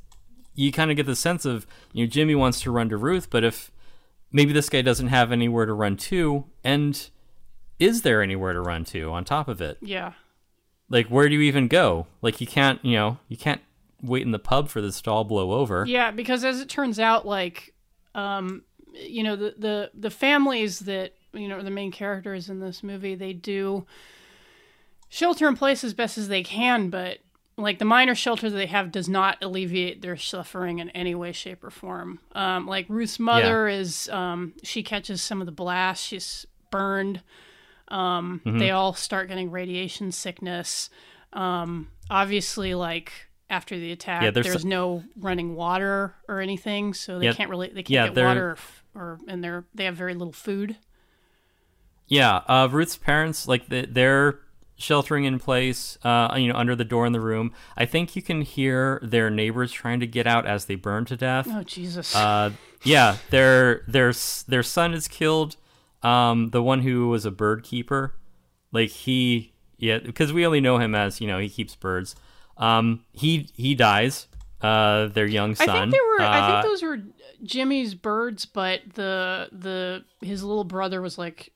you 0.54 0.70
kind 0.70 0.90
of 0.90 0.96
get 0.96 1.06
the 1.06 1.16
sense 1.16 1.44
of 1.44 1.66
you 1.92 2.04
know 2.04 2.10
Jimmy 2.10 2.34
wants 2.34 2.60
to 2.60 2.70
run 2.70 2.88
to 2.90 2.96
Ruth, 2.96 3.30
but 3.30 3.44
if 3.44 3.70
maybe 4.32 4.52
this 4.52 4.68
guy 4.68 4.82
doesn't 4.82 5.08
have 5.08 5.32
anywhere 5.32 5.66
to 5.66 5.72
run 5.72 5.96
to, 5.96 6.44
and 6.64 7.10
is 7.78 8.02
there 8.02 8.22
anywhere 8.22 8.52
to 8.52 8.60
run 8.60 8.84
to 8.86 9.10
on 9.10 9.24
top 9.24 9.48
of 9.48 9.60
it? 9.60 9.78
Yeah. 9.80 10.12
Like 10.88 11.06
where 11.08 11.28
do 11.28 11.34
you 11.34 11.42
even 11.42 11.68
go? 11.68 12.06
Like 12.22 12.40
you 12.40 12.46
can't 12.46 12.82
you 12.84 12.96
know 12.96 13.18
you 13.28 13.36
can't 13.36 13.60
wait 14.02 14.22
in 14.22 14.32
the 14.32 14.38
pub 14.38 14.68
for 14.68 14.80
this 14.80 15.00
to 15.02 15.10
all 15.10 15.24
blow 15.24 15.52
over. 15.52 15.84
Yeah, 15.86 16.10
because 16.10 16.44
as 16.44 16.60
it 16.60 16.68
turns 16.68 17.00
out, 17.00 17.26
like, 17.26 17.74
um, 18.14 18.62
you 18.92 19.22
know, 19.22 19.36
the 19.36 19.54
the 19.58 19.90
the 19.94 20.10
families 20.10 20.80
that 20.80 21.14
you 21.32 21.48
know 21.48 21.56
are 21.56 21.62
the 21.62 21.70
main 21.70 21.92
characters 21.92 22.48
in 22.48 22.60
this 22.60 22.82
movie, 22.82 23.14
they 23.14 23.32
do 23.32 23.86
shelter 25.08 25.48
in 25.48 25.56
place 25.56 25.84
as 25.84 25.94
best 25.94 26.18
as 26.18 26.28
they 26.28 26.42
can, 26.42 26.90
but 26.90 27.18
like 27.58 27.78
the 27.78 27.84
minor 27.84 28.14
shelter 28.14 28.48
that 28.48 28.56
they 28.56 28.66
have 28.66 28.90
does 28.92 29.08
not 29.08 29.36
alleviate 29.42 30.00
their 30.00 30.16
suffering 30.16 30.78
in 30.78 30.88
any 30.90 31.14
way, 31.14 31.32
shape, 31.32 31.62
or 31.64 31.70
form. 31.70 32.20
Um, 32.32 32.66
like 32.66 32.86
Ruth's 32.88 33.18
mother 33.18 33.66
is, 33.68 34.08
um, 34.10 34.54
she 34.62 34.82
catches 34.82 35.20
some 35.20 35.40
of 35.42 35.46
the 35.46 35.52
blast, 35.52 36.04
she's 36.06 36.46
burned. 36.70 37.20
Um, 37.88 38.40
They 38.44 38.70
all 38.70 38.94
start 38.94 39.28
getting 39.28 39.50
radiation 39.50 40.12
sickness. 40.12 40.88
Um, 41.32 41.88
obviously, 42.10 42.74
like 42.74 43.12
after 43.50 43.78
the 43.78 43.92
attack, 43.92 44.22
Yeah, 44.22 44.30
there's 44.30 44.46
there's, 44.46 44.60
some- 44.62 44.70
no 44.70 45.04
running 45.18 45.54
water 45.54 46.14
or 46.28 46.40
anything, 46.40 46.94
so 46.94 47.18
they 47.18 47.26
Yeah, 47.26 47.32
can't 47.32 47.50
really 47.50 47.68
they 47.68 47.82
can't 47.82 47.90
yeah, 47.90 48.04
get 48.06 48.14
they're- 48.14 48.26
water, 48.26 48.52
f- 48.52 48.84
or 48.94 49.18
and 49.26 49.42
they're 49.42 49.64
they 49.74 49.84
have 49.84 49.96
very 49.96 50.14
little 50.14 50.32
food. 50.32 50.76
Yeah, 52.06 52.36
uh, 52.46 52.68
Ruth's 52.70 52.96
parents 52.96 53.46
like 53.48 53.68
the, 53.68 53.86
they're 53.90 54.40
sheltering 54.78 55.24
in 55.24 55.38
place, 55.38 55.98
uh, 56.04 56.34
you 56.36 56.48
know, 56.50 56.58
under 56.58 56.74
the 56.76 56.84
door 56.84 57.04
in 57.04 57.12
the 57.12 57.20
room. 57.20 57.52
I 57.76 57.84
think 57.84 58.16
you 58.16 58.22
can 58.22 58.42
hear 58.42 59.00
their 59.02 59.28
neighbors 59.28 59.72
trying 59.72 60.00
to 60.00 60.06
get 60.06 60.26
out 60.26 60.46
as 60.46 60.64
they 60.66 60.76
burn 60.76 61.04
to 61.06 61.16
death. 61.16 61.46
Oh 61.50 61.62
Jesus! 61.64 62.14
Uh, 62.14 62.52
yeah, 62.84 63.16
their 63.30 63.82
their 63.88 64.12
their 64.46 64.62
son 64.62 64.94
is 64.94 65.08
killed. 65.08 65.56
Um, 66.02 66.50
the 66.50 66.62
one 66.62 66.82
who 66.82 67.08
was 67.08 67.24
a 67.24 67.30
bird 67.32 67.64
keeper, 67.64 68.14
like 68.70 68.90
he, 68.90 69.52
yeah, 69.78 69.98
because 69.98 70.32
we 70.32 70.46
only 70.46 70.60
know 70.60 70.78
him 70.78 70.94
as 70.94 71.20
you 71.20 71.26
know 71.26 71.38
he 71.38 71.48
keeps 71.48 71.74
birds. 71.74 72.14
Um, 72.56 73.04
he 73.12 73.48
he 73.54 73.74
dies. 73.74 74.28
Uh, 74.60 75.06
their 75.06 75.26
young 75.26 75.54
son. 75.54 75.68
I 75.68 75.80
think 75.80 75.92
they 75.92 76.00
were. 76.00 76.20
I 76.22 76.38
Uh, 76.40 76.62
think 76.62 76.72
those 76.72 76.82
were 76.82 76.98
Jimmy's 77.44 77.94
birds, 77.94 78.44
but 78.46 78.80
the 78.94 79.48
the 79.52 80.04
his 80.20 80.42
little 80.42 80.64
brother 80.64 81.00
was 81.00 81.16
like, 81.18 81.52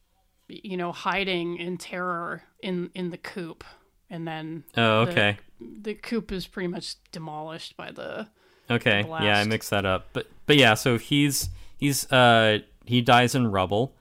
you 0.63 0.77
know, 0.77 0.93
hiding 0.93 1.57
in 1.57 1.79
terror 1.79 2.43
in 2.61 2.91
in 2.95 3.11
the 3.11 3.19
coop, 3.19 3.65
and 4.11 4.27
then 4.27 4.65
Oh, 4.77 5.01
okay. 5.03 5.39
the 5.61 5.95
coop 5.95 6.31
is 6.33 6.47
pretty 6.47 6.69
much 6.69 6.95
demolished 7.13 7.77
by 7.77 7.91
the. 7.91 8.29
Okay, 8.71 9.03
blast. 9.03 9.25
yeah, 9.25 9.39
I 9.39 9.45
mixed 9.45 9.71
that 9.71 9.85
up. 9.85 10.09
But 10.13 10.29
but 10.47 10.57
yeah, 10.57 10.75
so 10.75 10.99
he's 10.99 11.51
he's 11.77 12.11
uh 12.13 12.59
he 12.85 13.01
dies 13.03 13.35
in 13.35 13.47
rubble. 13.49 13.95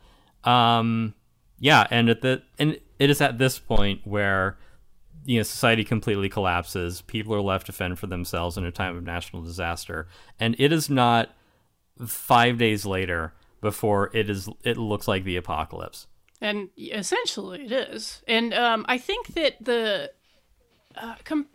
Um 0.44 1.14
yeah, 1.60 1.88
and 1.92 2.10
at 2.10 2.22
the 2.22 2.42
and 2.58 2.80
it 3.00 3.10
is 3.10 3.22
at 3.22 3.38
this 3.38 3.60
point 3.60 4.02
where 4.06 4.58
you 5.26 5.38
know 5.38 5.44
society 5.44 5.84
completely 5.84 6.30
collapses. 6.30 7.02
People 7.02 7.34
are 7.36 7.42
left 7.42 7.66
to 7.68 7.72
fend 7.72 8.00
for 8.00 8.08
themselves 8.08 8.58
in 8.58 8.66
a 8.66 8.72
time 8.72 8.98
of 8.98 9.04
national 9.04 9.42
disaster. 9.44 10.08
And 10.40 10.56
it 10.58 10.72
is 10.72 10.90
not 10.90 11.30
5 12.06 12.58
days 12.58 12.86
later 12.86 13.34
before 13.62 14.10
it 14.16 14.30
is 14.30 14.50
it 14.64 14.78
looks 14.78 15.08
like 15.08 15.24
the 15.24 15.36
apocalypse. 15.38 16.08
And 16.42 16.70
essentially 16.78 17.66
it 17.66 17.72
is. 17.72 18.24
And 18.28 18.54
um, 18.54 18.86
I 18.90 18.98
think 18.98 19.28
that 19.36 19.64
the 19.64 20.12
uh, 20.96 21.16
com- 21.24 21.48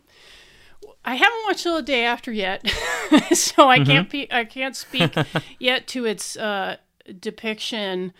I 1.03 1.15
haven't 1.15 1.43
watched 1.45 1.65
the 1.65 1.81
day 1.81 2.05
after 2.05 2.31
yet, 2.31 2.67
so 3.33 3.69
I 3.69 3.83
can't 3.83 4.09
pe- 4.09 4.29
I 4.31 4.45
can't 4.45 4.75
speak 4.75 5.13
yet 5.59 5.87
to 5.89 6.05
its 6.05 6.37
uh, 6.37 6.77
depiction 7.19 8.13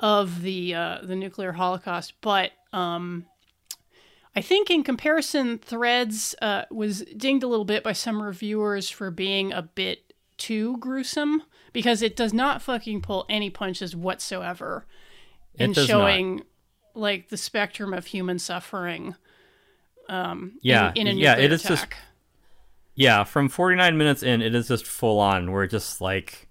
of 0.00 0.42
the 0.42 0.74
uh, 0.74 0.98
the 1.02 1.16
nuclear 1.16 1.52
holocaust. 1.52 2.14
But 2.20 2.52
um, 2.72 3.26
I 4.34 4.40
think 4.40 4.70
in 4.70 4.82
comparison, 4.82 5.58
Threads 5.58 6.34
uh, 6.40 6.64
was 6.70 7.02
dinged 7.16 7.44
a 7.44 7.48
little 7.48 7.64
bit 7.64 7.82
by 7.82 7.92
some 7.92 8.22
reviewers 8.22 8.88
for 8.88 9.10
being 9.10 9.52
a 9.52 9.62
bit 9.62 10.12
too 10.36 10.76
gruesome 10.78 11.42
because 11.72 12.00
it 12.00 12.16
does 12.16 12.32
not 12.32 12.62
fucking 12.62 13.02
pull 13.02 13.26
any 13.28 13.50
punches 13.50 13.94
whatsoever 13.94 14.86
does 15.66 15.86
showing 15.86 16.36
not. 16.36 16.46
like 16.94 17.28
the 17.28 17.36
spectrum 17.36 17.92
of 17.94 18.06
human 18.06 18.38
suffering. 18.38 19.14
Um, 20.08 20.58
Yeah, 20.62 20.92
in, 20.94 21.06
in 21.06 21.16
a 21.18 21.20
yeah, 21.20 21.36
it 21.36 21.52
is 21.52 21.62
just- 21.62 21.84
attack. 21.84 21.96
Yeah, 22.94 23.22
from 23.24 23.48
49 23.48 23.96
minutes 23.96 24.22
in, 24.24 24.42
it 24.42 24.54
is 24.56 24.66
just 24.68 24.84
full 24.84 25.20
on. 25.20 25.52
We're 25.52 25.66
just 25.68 26.00
like 26.00 26.48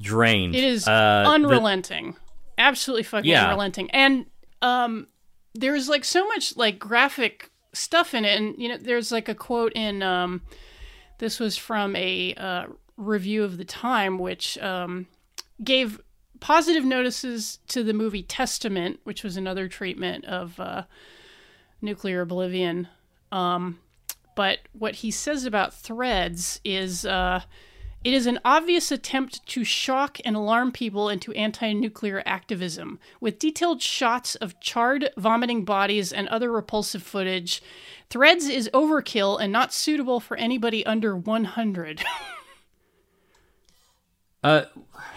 drained. 0.00 0.54
It 0.54 0.64
is 0.64 0.88
Uh, 0.88 1.24
the- 1.24 1.30
unrelenting. 1.30 2.16
Absolutely 2.56 3.02
fucking 3.02 3.30
Yeah. 3.30 3.44
unrelenting. 3.44 3.90
And 3.90 4.26
um 4.62 5.08
there's 5.54 5.88
like 5.88 6.04
so 6.04 6.26
much 6.26 6.56
like 6.56 6.78
graphic 6.78 7.50
stuff 7.74 8.14
in 8.14 8.24
it 8.24 8.40
and 8.40 8.54
you 8.56 8.68
know 8.68 8.76
there's 8.78 9.12
like 9.12 9.28
a 9.28 9.34
quote 9.34 9.72
in 9.74 10.02
um 10.02 10.40
this 11.18 11.38
was 11.38 11.56
from 11.56 11.94
a 11.96 12.32
uh, 12.34 12.64
review 12.96 13.44
of 13.44 13.56
the 13.58 13.64
time 13.64 14.18
which 14.18 14.56
um 14.58 15.06
gave 15.62 16.00
positive 16.44 16.84
notices 16.84 17.58
to 17.68 17.82
the 17.82 17.94
movie 17.94 18.22
Testament, 18.22 19.00
which 19.04 19.24
was 19.24 19.38
another 19.38 19.66
treatment 19.66 20.26
of 20.26 20.60
uh 20.60 20.82
nuclear 21.80 22.20
oblivion. 22.20 22.86
Um 23.32 23.78
but 24.36 24.58
what 24.78 24.96
he 24.96 25.10
says 25.10 25.46
about 25.46 25.72
threads 25.72 26.60
is 26.62 27.06
uh 27.06 27.40
it 28.04 28.12
is 28.12 28.26
an 28.26 28.40
obvious 28.44 28.92
attempt 28.92 29.46
to 29.46 29.64
shock 29.64 30.18
and 30.22 30.36
alarm 30.36 30.70
people 30.70 31.08
into 31.08 31.32
anti 31.32 31.72
nuclear 31.72 32.22
activism. 32.26 32.98
With 33.22 33.38
detailed 33.38 33.80
shots 33.80 34.34
of 34.34 34.60
charred, 34.60 35.08
vomiting 35.16 35.64
bodies 35.64 36.12
and 36.12 36.28
other 36.28 36.52
repulsive 36.52 37.02
footage, 37.02 37.62
Threads 38.10 38.46
is 38.46 38.68
overkill 38.74 39.40
and 39.40 39.50
not 39.50 39.72
suitable 39.72 40.20
for 40.20 40.36
anybody 40.36 40.84
under 40.84 41.16
100. 41.16 42.04
uh, 44.44 44.64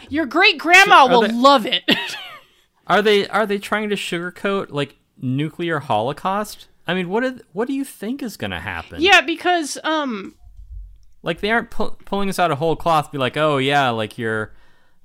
Your 0.09 0.25
great 0.25 0.57
grandma 0.57 1.05
will 1.07 1.21
they- 1.21 1.31
love 1.33 1.65
it. 1.65 1.83
are 2.87 3.01
they 3.01 3.27
are 3.27 3.45
they 3.45 3.59
trying 3.59 3.89
to 3.89 3.95
sugarcoat 3.95 4.71
like 4.71 4.95
nuclear 5.21 5.79
holocaust? 5.79 6.67
I 6.87 6.93
mean, 6.93 7.09
what 7.09 7.21
did, 7.21 7.41
what 7.51 7.67
do 7.67 7.73
you 7.73 7.83
think 7.83 8.23
is 8.23 8.37
going 8.37 8.51
to 8.51 8.59
happen? 8.59 9.01
yeah, 9.01 9.21
because 9.21 9.77
um 9.83 10.35
like 11.21 11.41
they 11.41 11.51
aren't 11.51 11.69
pu- 11.71 11.97
pulling 12.05 12.29
us 12.29 12.39
out 12.39 12.51
of 12.51 12.57
whole 12.59 12.75
cloth. 12.75 13.11
Be 13.11 13.17
like, 13.17 13.35
oh 13.37 13.57
yeah, 13.57 13.89
like 13.89 14.17
you're 14.17 14.53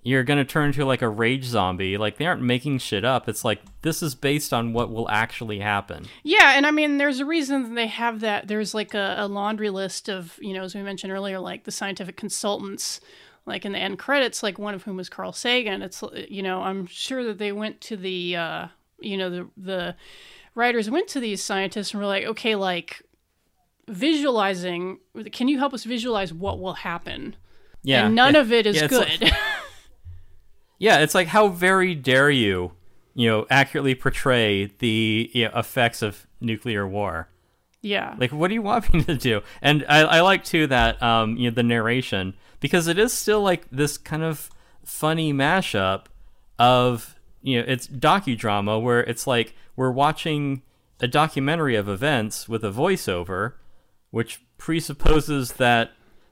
you're 0.05 0.25
gonna 0.25 0.45
turn 0.45 0.67
into 0.69 0.85
like 0.85 1.01
a 1.03 1.09
rage 1.09 1.45
zombie. 1.45 1.97
Like 1.97 2.19
they 2.19 2.27
aren't 2.27 2.43
making 2.43 2.79
shit 2.79 3.05
up. 3.05 3.29
It's 3.29 3.45
like 3.45 3.61
this 3.83 4.03
is 4.03 4.15
based 4.15 4.53
on 4.53 4.73
what 4.73 4.91
will 4.93 5.09
actually 5.09 5.59
happen. 5.61 6.07
Yeah, 6.23 6.57
and 6.57 6.67
I 6.67 6.71
mean, 6.71 6.99
there's 6.99 7.21
a 7.21 7.25
reason 7.25 7.75
they 7.75 7.87
have 7.89 8.21
that. 8.21 8.47
There's 8.49 8.75
like 8.75 8.95
a, 8.95 9.15
a 9.19 9.27
laundry 9.29 9.71
list 9.71 10.09
of, 10.09 10.39
you 10.41 10.55
know, 10.55 10.63
as 10.65 10.75
we 10.75 10.83
mentioned 10.83 11.13
earlier, 11.13 11.39
like 11.41 11.65
the 11.65 11.71
scientific 11.73 12.17
consultants, 12.17 13.01
like 13.47 13.65
in 13.65 13.73
the 13.73 13.79
end 13.79 13.99
credits, 13.99 14.43
like 14.43 14.59
one 14.59 14.75
of 14.75 14.85
whom 14.85 14.97
was 14.97 15.09
Carl 15.09 15.33
Sagan. 15.33 15.83
It's, 15.83 16.03
you 16.29 16.43
know, 16.43 16.63
I'm 16.63 16.87
sure 16.87 17.25
that 17.25 17.39
they 17.39 17.53
went 17.53 17.81
to 17.83 17.97
the, 17.97 18.37
uh, 18.37 18.67
you 19.01 19.17
know, 19.17 19.29
the 19.31 19.49
the 19.57 19.97
writers 20.55 20.89
went 20.91 21.09
to 21.09 21.21
these 21.21 21.43
scientists 21.43 21.93
and 21.93 22.01
were 22.01 22.07
like, 22.07 22.25
okay, 22.25 22.55
like 22.55 23.03
visualizing, 23.89 24.99
can 25.33 25.49
you 25.49 25.59
help 25.59 25.75
us 25.75 25.85
visualize 25.85 26.33
what 26.33 26.59
will 26.61 26.75
happen? 26.75 27.37
Yeah, 27.83 28.07
and 28.07 28.15
none 28.15 28.35
yeah. 28.35 28.41
of 28.41 28.53
it 28.53 28.67
is 28.67 28.77
Yeah, 28.77 28.87
good. 28.87 29.21
like- 29.23 29.33
Yeah, 30.79 30.99
it's 30.99 31.15
like 31.15 31.29
how 31.29 31.47
very 31.49 31.95
dare 31.95 32.29
you, 32.31 32.73
you 33.15 33.29
know, 33.29 33.47
accurately 33.51 33.95
portray 33.95 34.67
the 34.79 35.31
you 35.33 35.45
know, 35.45 35.53
effects 35.55 36.03
of 36.03 36.27
nuclear 36.41 36.87
war. 36.89 37.29
yeah. 37.83 38.15
Like, 38.19 38.33
what 38.33 38.49
do 38.49 38.55
you 38.55 38.63
want 38.63 38.93
me 38.95 39.05
to 39.05 39.15
do? 39.15 39.43
And 39.61 39.85
I, 39.89 40.01
I 40.01 40.21
like 40.23 40.43
too 40.43 40.67
that 40.69 41.01
um, 41.01 41.37
you 41.37 41.49
know, 41.51 41.55
the 41.55 41.63
narration 41.63 42.35
because 42.63 42.87
it 42.87 42.99
is 42.99 43.13
still 43.13 43.43
like 43.43 43.67
this 43.71 43.99
kind 43.99 44.23
of 44.23 44.49
funny 44.85 45.33
mashup 45.35 46.05
of 46.59 47.17
you 47.43 47.59
know, 47.59 47.65
it's 47.67 47.89
docudrama 47.89 48.81
where 48.81 49.01
it's 49.01 49.27
like 49.27 49.55
we're 49.75 49.91
watching 49.91 50.63
a 51.01 51.09
documentary 51.09 51.75
of 51.75 51.89
events 51.89 52.49
with 52.49 52.65
a 52.65 52.71
voiceover, 52.71 53.55
which 54.13 54.41
presupposes 54.59 55.55
that 55.55 55.91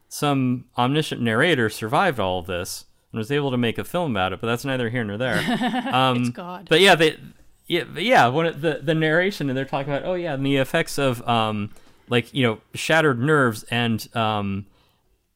some 0.08 0.66
omniscient 0.78 1.20
narrator 1.20 1.68
survived 1.68 2.20
all 2.20 2.38
of 2.38 2.46
this 2.46 2.84
and 3.10 3.18
was 3.18 3.32
able 3.32 3.50
to 3.50 3.56
make 3.56 3.76
a 3.76 3.84
film 3.84 4.12
about 4.12 4.32
it. 4.32 4.40
But 4.40 4.46
that's 4.46 4.64
neither 4.64 4.88
here 4.88 5.04
nor 5.04 5.18
there. 5.18 5.40
Um, 5.92 6.22
it's 6.22 6.30
God. 6.30 6.68
but 6.70 6.80
yeah, 6.80 6.94
they, 6.94 7.18
yeah, 7.66 7.84
but 7.92 8.04
yeah. 8.04 8.28
When 8.28 8.46
it, 8.46 8.60
the 8.60 8.80
the 8.80 8.94
narration 8.94 9.48
and 9.48 9.58
they're 9.58 9.64
talking 9.64 9.92
about, 9.92 10.06
oh 10.06 10.14
yeah, 10.14 10.34
and 10.34 10.46
the 10.46 10.58
effects 10.58 10.96
of 10.96 11.26
um, 11.28 11.70
like 12.08 12.32
you 12.32 12.46
know, 12.46 12.60
shattered 12.74 13.18
nerves 13.18 13.64
and 13.64 14.06
um, 14.14 14.66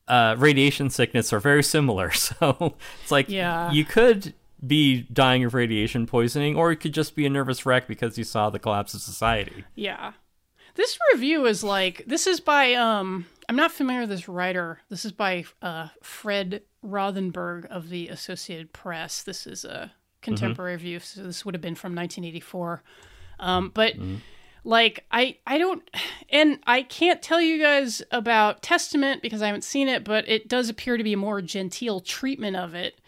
uh, 0.08 0.36
radiation 0.38 0.90
sickness 0.90 1.32
are 1.32 1.40
very 1.40 1.62
similar. 1.62 2.10
So 2.12 2.74
it's 3.02 3.10
like, 3.12 3.28
Yeah. 3.28 3.70
you 3.72 3.84
could 3.84 4.34
be 4.66 5.02
dying 5.12 5.44
of 5.44 5.52
radiation 5.54 6.06
poisoning, 6.06 6.56
or 6.56 6.72
it 6.72 6.76
could 6.76 6.92
just 6.94 7.14
be 7.14 7.26
a 7.26 7.30
nervous 7.30 7.66
wreck 7.66 7.86
because 7.86 8.16
you 8.16 8.24
saw 8.24 8.48
the 8.50 8.58
collapse 8.58 8.94
of 8.94 9.00
society. 9.02 9.64
Yeah. 9.74 10.12
This 10.74 10.98
review 11.12 11.46
is 11.46 11.62
like 11.62 12.02
this 12.06 12.26
is 12.26 12.40
by 12.40 12.74
um 12.74 13.26
I'm 13.48 13.56
not 13.56 13.70
familiar 13.72 14.00
with 14.00 14.10
this 14.10 14.28
writer. 14.28 14.80
This 14.88 15.04
is 15.04 15.12
by 15.12 15.44
uh 15.62 15.88
Fred 16.02 16.62
Rothenberg 16.84 17.66
of 17.66 17.90
the 17.90 18.08
Associated 18.08 18.72
Press. 18.72 19.22
This 19.22 19.46
is 19.46 19.64
a 19.64 19.92
contemporary 20.22 20.72
review, 20.72 20.98
so 21.00 21.22
this 21.22 21.44
would 21.44 21.54
have 21.54 21.62
been 21.62 21.74
from 21.76 21.94
1984. 21.94 22.82
Um 23.38 23.70
but 23.74 23.94
like 24.64 25.04
I 25.10 25.36
I 25.46 25.58
don't 25.58 25.88
and 26.30 26.58
I 26.66 26.82
can't 26.82 27.22
tell 27.22 27.40
you 27.40 27.60
guys 27.60 28.02
about 28.10 28.62
Testament 28.62 29.22
because 29.22 29.42
I 29.42 29.46
haven't 29.46 29.64
seen 29.64 29.88
it, 29.88 30.04
but 30.04 30.28
it 30.28 30.48
does 30.48 30.68
appear 30.68 30.96
to 30.96 31.04
be 31.04 31.12
a 31.12 31.18
more 31.18 31.40
genteel 31.42 32.00
treatment 32.00 32.56
of 32.56 32.74
it 32.74 32.98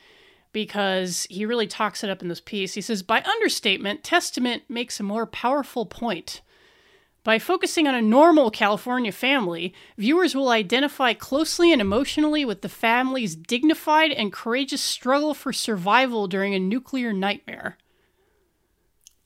because 0.53 1.27
he 1.29 1.45
really 1.45 1.67
talks 1.67 2.03
it 2.03 2.09
up 2.09 2.23
in 2.23 2.29
this 2.29 2.41
piece. 2.41 2.75
He 2.75 2.81
says, 2.81 3.03
by 3.03 3.23
understatement, 3.23 4.03
Testament 4.03 4.63
makes 4.71 4.99
a 4.99 5.03
more 5.03 5.27
powerful 5.27 5.85
point. 5.85 6.41
By 7.25 7.39
focusing 7.39 7.87
on 7.87 7.95
a 7.95 8.01
normal 8.01 8.51
California 8.51 9.13
family, 9.13 9.75
viewers 9.99 10.35
will 10.35 10.49
identify 10.49 11.13
closely 11.13 11.73
and 11.73 11.81
emotionally 11.83 12.45
with 12.45 12.63
the 12.63 12.69
family's 12.69 13.35
dignified 13.35 14.13
and 14.13 14.33
courageous 14.33 14.81
struggle 14.81 15.35
for 15.35 15.53
survival 15.53 16.27
during 16.27 16.55
a 16.55 16.59
nuclear 16.59 17.13
nightmare. 17.13 17.77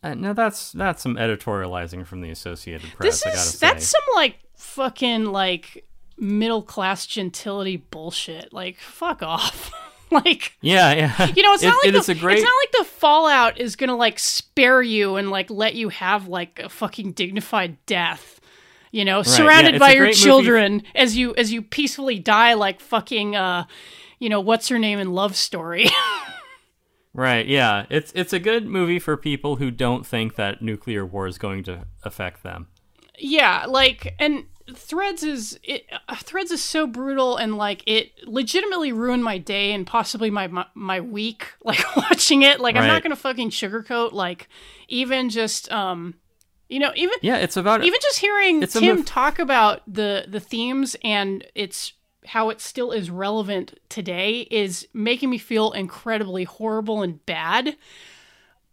Uh, 0.03 0.15
now 0.15 0.33
that's 0.33 0.73
that's 0.73 1.03
some 1.03 1.17
editorializing 1.17 2.07
from 2.07 2.21
the 2.23 2.31
Associated 2.31 2.91
Press. 2.95 3.23
This 3.23 3.35
is 3.35 3.51
say. 3.55 3.67
that's 3.67 3.87
some 3.87 4.01
like 4.15 4.39
fucking 4.57 5.27
like 5.27 5.85
middle 6.19 6.63
class 6.63 7.07
gentility 7.07 7.77
bullshit. 7.77 8.53
Like 8.53 8.79
fuck 8.79 9.23
off. 9.23 9.71
like 10.11 10.55
yeah, 10.63 10.93
yeah. 10.93 11.27
You 11.37 11.43
know, 11.43 11.53
it's 11.53 11.63
It- 11.63 11.67
not 11.69 11.77
like 11.85 11.95
it 11.95 12.07
the, 12.07 12.15
great. 12.15 12.39
it's 12.39 12.45
not 12.45 12.55
like 12.63 12.73
the 12.87 12.91
Fallout 12.93 13.59
is 13.61 13.77
gonna 13.77 13.97
like 13.97 14.19
spare 14.19 14.81
you 14.83 15.17
and 15.17 15.31
like 15.31 15.51
let 15.51 15.75
you 15.75 15.91
have 15.91 16.29
like 16.29 16.59
a 16.61 16.69
fucking 16.69 17.13
dignified 17.13 17.77
death. 17.87 18.41
You 18.93 19.05
know, 19.05 19.23
surrounded 19.23 19.75
yeah, 19.75 19.79
by 19.79 19.91
your 19.93 20.07
great 20.07 20.17
movie. 20.17 20.25
children 20.25 20.83
as 20.95 21.17
you 21.17 21.35
as 21.37 21.53
you 21.53 21.63
peacefully 21.63 22.19
die 22.19 22.55
like 22.55 22.81
fucking 22.81 23.37
uh 23.37 23.65
you 24.19 24.29
know, 24.29 24.41
what's 24.41 24.69
her 24.69 24.79
name 24.79 24.99
in 24.99 25.13
Love 25.13 25.37
Story. 25.37 25.87
Right, 27.13 27.47
yeah. 27.47 27.87
It's 27.91 28.13
it's 28.15 28.33
a 28.33 28.39
good 28.39 28.67
movie 28.67 28.99
for 28.99 29.17
people 29.17 29.57
who 29.57 29.71
don't 29.71 30.07
think 30.07 30.37
that 30.37 30.63
nuclear 30.63 31.05
war 31.05 31.27
is 31.27 31.39
going 31.39 31.65
to 31.65 31.87
affect 32.03 32.43
them. 32.43 32.69
yeah, 33.19 33.65
like 33.67 34.15
and 34.19 34.45
Threads 34.75 35.23
is 35.25 35.59
it 35.65 35.87
uh, 36.09 36.15
Threads 36.17 36.51
is 36.51 36.63
so 36.63 36.87
brutal 36.87 37.37
and 37.37 37.57
like 37.57 37.83
it 37.87 38.13
legitimately 38.25 38.93
ruined 38.93 39.25
my 39.25 39.39
day 39.39 39.73
and 39.73 39.87
possibly 39.87 40.31
my 40.31 40.47
my, 40.47 40.67
my 40.75 41.01
week 41.01 41.49
like 41.65 41.85
watching 41.97 42.43
it. 42.43 42.61
Like 42.61 42.77
I'm 42.77 42.87
not 42.87 43.03
going 43.03 43.11
to 43.11 43.17
fucking 43.17 43.51
sugarcoat 43.51 44.13
like 44.13 44.49
even 44.89 45.31
just 45.31 45.71
um 45.73 46.15
you 46.69 46.79
know, 46.79 46.93
even 46.95 47.17
Yeah, 47.21 47.39
it's 47.39 47.57
about 47.57 47.83
even 47.85 47.99
just 48.01 48.21
hearing 48.21 48.61
Tim 48.61 49.03
talk 49.05 49.41
about 49.41 49.83
the 49.93 50.27
the 50.29 50.39
themes 50.39 50.97
and 51.03 51.45
it's 51.57 51.93
how 52.27 52.51
it 52.51 52.61
still 52.61 52.93
is 52.93 53.11
relevant 53.11 53.79
today 53.89 54.41
is 54.51 54.87
making 54.93 55.31
me 55.31 55.39
feel 55.39 55.73
incredibly 55.73 56.45
horrible 56.45 57.03
and 57.03 57.25
bad. 57.27 57.77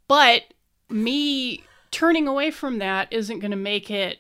But 0.08 0.54
me 0.90 1.64
turning 1.92 2.28
away 2.28 2.52
from 2.52 2.80
that 2.80 3.12
isn't 3.12 3.40
going 3.40 3.52
to 3.52 3.58
make 3.58 3.90
it 3.90 4.20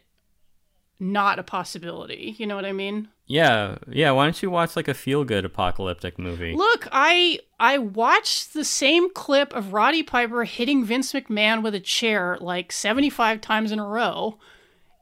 not 0.99 1.39
a 1.39 1.43
possibility. 1.43 2.35
You 2.37 2.47
know 2.47 2.55
what 2.55 2.65
I 2.65 2.73
mean? 2.73 3.09
Yeah, 3.27 3.77
yeah. 3.89 4.11
Why 4.11 4.25
don't 4.25 4.41
you 4.41 4.49
watch 4.49 4.75
like 4.75 4.87
a 4.87 4.93
feel 4.93 5.23
good 5.23 5.45
apocalyptic 5.45 6.17
movie? 6.17 6.53
Look, 6.55 6.87
I 6.91 7.39
I 7.59 7.77
watched 7.77 8.53
the 8.53 8.63
same 8.63 9.13
clip 9.13 9.53
of 9.53 9.73
Roddy 9.73 10.01
Piper 10.01 10.45
hitting 10.45 10.85
Vince 10.85 11.11
McMahon 11.11 11.61
with 11.61 11.75
a 11.75 11.79
chair 11.79 12.37
like 12.39 12.71
75 12.71 13.41
times 13.41 13.71
in 13.71 13.79
a 13.79 13.87
row, 13.87 14.39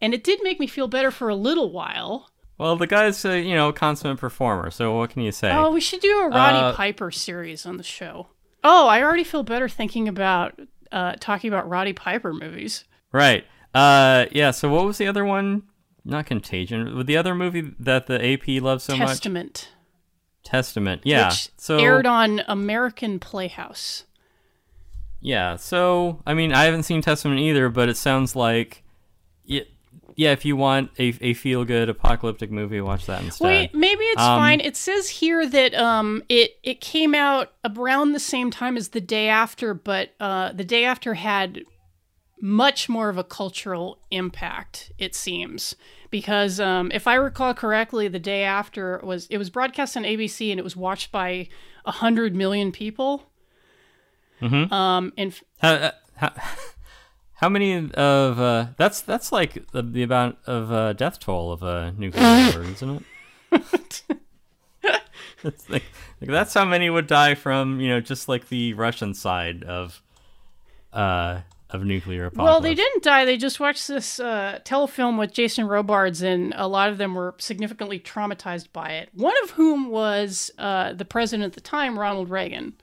and 0.01 0.13
it 0.13 0.23
did 0.23 0.41
make 0.41 0.59
me 0.59 0.67
feel 0.67 0.87
better 0.87 1.11
for 1.11 1.29
a 1.29 1.35
little 1.35 1.71
while. 1.71 2.29
Well, 2.57 2.75
the 2.77 2.87
guy's 2.87 3.23
a 3.25 3.39
you 3.41 3.53
know 3.55 3.71
consummate 3.73 4.19
performer, 4.19 4.71
so 4.71 4.95
what 4.97 5.09
can 5.09 5.21
you 5.21 5.31
say? 5.31 5.51
Oh, 5.51 5.71
we 5.71 5.81
should 5.81 5.99
do 6.01 6.19
a 6.21 6.29
Roddy 6.29 6.57
Uh, 6.57 6.73
Piper 6.73 7.11
series 7.11 7.65
on 7.65 7.77
the 7.77 7.83
show. 7.83 8.27
Oh, 8.63 8.87
I 8.87 9.03
already 9.03 9.23
feel 9.25 9.43
better 9.43 9.67
thinking 9.69 10.07
about 10.07 10.59
uh, 10.91 11.15
talking 11.19 11.49
about 11.49 11.67
Roddy 11.69 11.93
Piper 11.93 12.33
movies. 12.33 12.85
Right. 13.11 13.45
Uh, 13.73 14.25
yeah. 14.31 14.51
So 14.51 14.69
what 14.69 14.85
was 14.85 14.97
the 14.97 15.07
other 15.07 15.25
one? 15.25 15.63
Not 16.05 16.25
Contagion. 16.27 17.05
The 17.05 17.17
other 17.17 17.35
movie 17.35 17.73
that 17.79 18.07
the 18.07 18.23
AP 18.33 18.61
loves 18.61 18.83
so 18.85 18.95
much, 18.95 19.07
Testament, 19.09 19.69
Testament. 20.43 21.01
Yeah. 21.03 21.29
which 21.29 21.49
so 21.57 21.77
aired 21.79 22.05
on 22.05 22.41
American 22.47 23.19
Playhouse. 23.19 24.05
yeah. 25.19 25.55
So 25.57 26.21
I 26.25 26.33
mean, 26.33 26.53
I 26.53 26.63
haven't 26.65 26.83
seen 26.83 27.01
Testament 27.01 27.39
either, 27.41 27.69
but 27.69 27.89
it 27.89 27.97
sounds 27.97 28.35
like, 28.35 28.83
yeah. 30.15 30.31
If 30.31 30.45
you 30.45 30.55
want 30.55 30.91
a 30.99 31.13
a 31.21 31.33
feel 31.33 31.65
good 31.65 31.89
apocalyptic 31.89 32.51
movie, 32.51 32.81
watch 32.81 33.05
that 33.05 33.21
instead. 33.23 33.45
Wait, 33.45 33.73
maybe 33.75 34.03
it's 34.03 34.21
Um, 34.21 34.39
fine. 34.39 34.59
It 34.61 34.75
says 34.77 35.09
here 35.09 35.47
that 35.47 35.73
um 35.75 36.23
it 36.29 36.57
it 36.63 36.81
came 36.81 37.13
out 37.15 37.53
around 37.63 38.13
the 38.13 38.19
same 38.19 38.51
time 38.51 38.77
as 38.77 38.89
the 38.89 39.01
day 39.01 39.27
after, 39.29 39.73
but 39.73 40.13
uh 40.19 40.51
the 40.53 40.63
day 40.65 40.85
after 40.85 41.13
had 41.15 41.63
much 42.41 42.89
more 42.89 43.07
of 43.09 43.17
a 43.17 43.23
cultural 43.23 43.97
impact, 44.11 44.91
it 44.97 45.15
seems. 45.15 45.75
Because 46.11 46.59
um 46.59 46.91
if 46.93 47.07
I 47.07 47.15
recall 47.15 47.53
correctly, 47.53 48.07
the 48.07 48.19
day 48.19 48.43
after 48.43 48.99
was 49.03 49.27
it 49.27 49.37
was 49.37 49.49
broadcast 49.49 49.95
on 49.97 50.03
ABC 50.03 50.49
and 50.51 50.59
it 50.59 50.63
was 50.63 50.75
watched 50.75 51.11
by 51.11 51.47
a 51.85 51.91
hundred 51.91 52.35
million 52.35 52.71
people. 52.71 53.23
Mhm. 54.41 54.71
Um 54.71 55.13
and 55.17 55.31
f- 55.31 55.43
How, 55.59 55.71
uh, 55.73 55.91
how, 56.17 56.33
how 57.35 57.49
many 57.49 57.75
of 57.75 58.39
uh, 58.39 58.67
that's 58.77 59.01
that's 59.01 59.31
like 59.31 59.71
the, 59.71 59.81
the 59.81 60.03
amount 60.03 60.37
of 60.45 60.71
uh, 60.71 60.93
death 60.93 61.19
toll 61.19 61.51
of 61.51 61.63
a 61.63 61.93
nuclear 61.97 62.51
war, 62.53 62.63
isn't 62.63 63.03
it? 63.51 64.03
it's 65.43 65.69
like, 65.69 65.83
like 66.21 66.29
that's 66.29 66.53
how 66.53 66.65
many 66.65 66.89
would 66.89 67.07
die 67.07 67.35
from 67.35 67.79
you 67.79 67.89
know 67.89 67.99
just 67.99 68.29
like 68.29 68.49
the 68.49 68.73
Russian 68.73 69.13
side 69.13 69.63
of 69.63 70.01
uh 70.93 71.41
of 71.69 71.83
nuclear 71.83 72.27
apocalypse. 72.27 72.45
Well, 72.45 72.61
they 72.61 72.75
didn't 72.75 73.03
die. 73.03 73.25
They 73.25 73.37
just 73.37 73.59
watched 73.59 73.87
this 73.87 74.19
uh, 74.19 74.59
telefilm 74.63 75.17
with 75.17 75.33
Jason 75.33 75.67
Robards, 75.67 76.21
and 76.21 76.53
a 76.55 76.67
lot 76.67 76.89
of 76.89 76.97
them 76.97 77.15
were 77.15 77.35
significantly 77.39 77.99
traumatized 77.99 78.71
by 78.71 78.91
it. 78.91 79.09
One 79.13 79.33
of 79.43 79.51
whom 79.51 79.89
was 79.89 80.51
uh, 80.57 80.93
the 80.93 81.05
president 81.05 81.45
at 81.45 81.53
the 81.53 81.61
time, 81.61 81.97
Ronald 81.97 82.29
Reagan. 82.29 82.75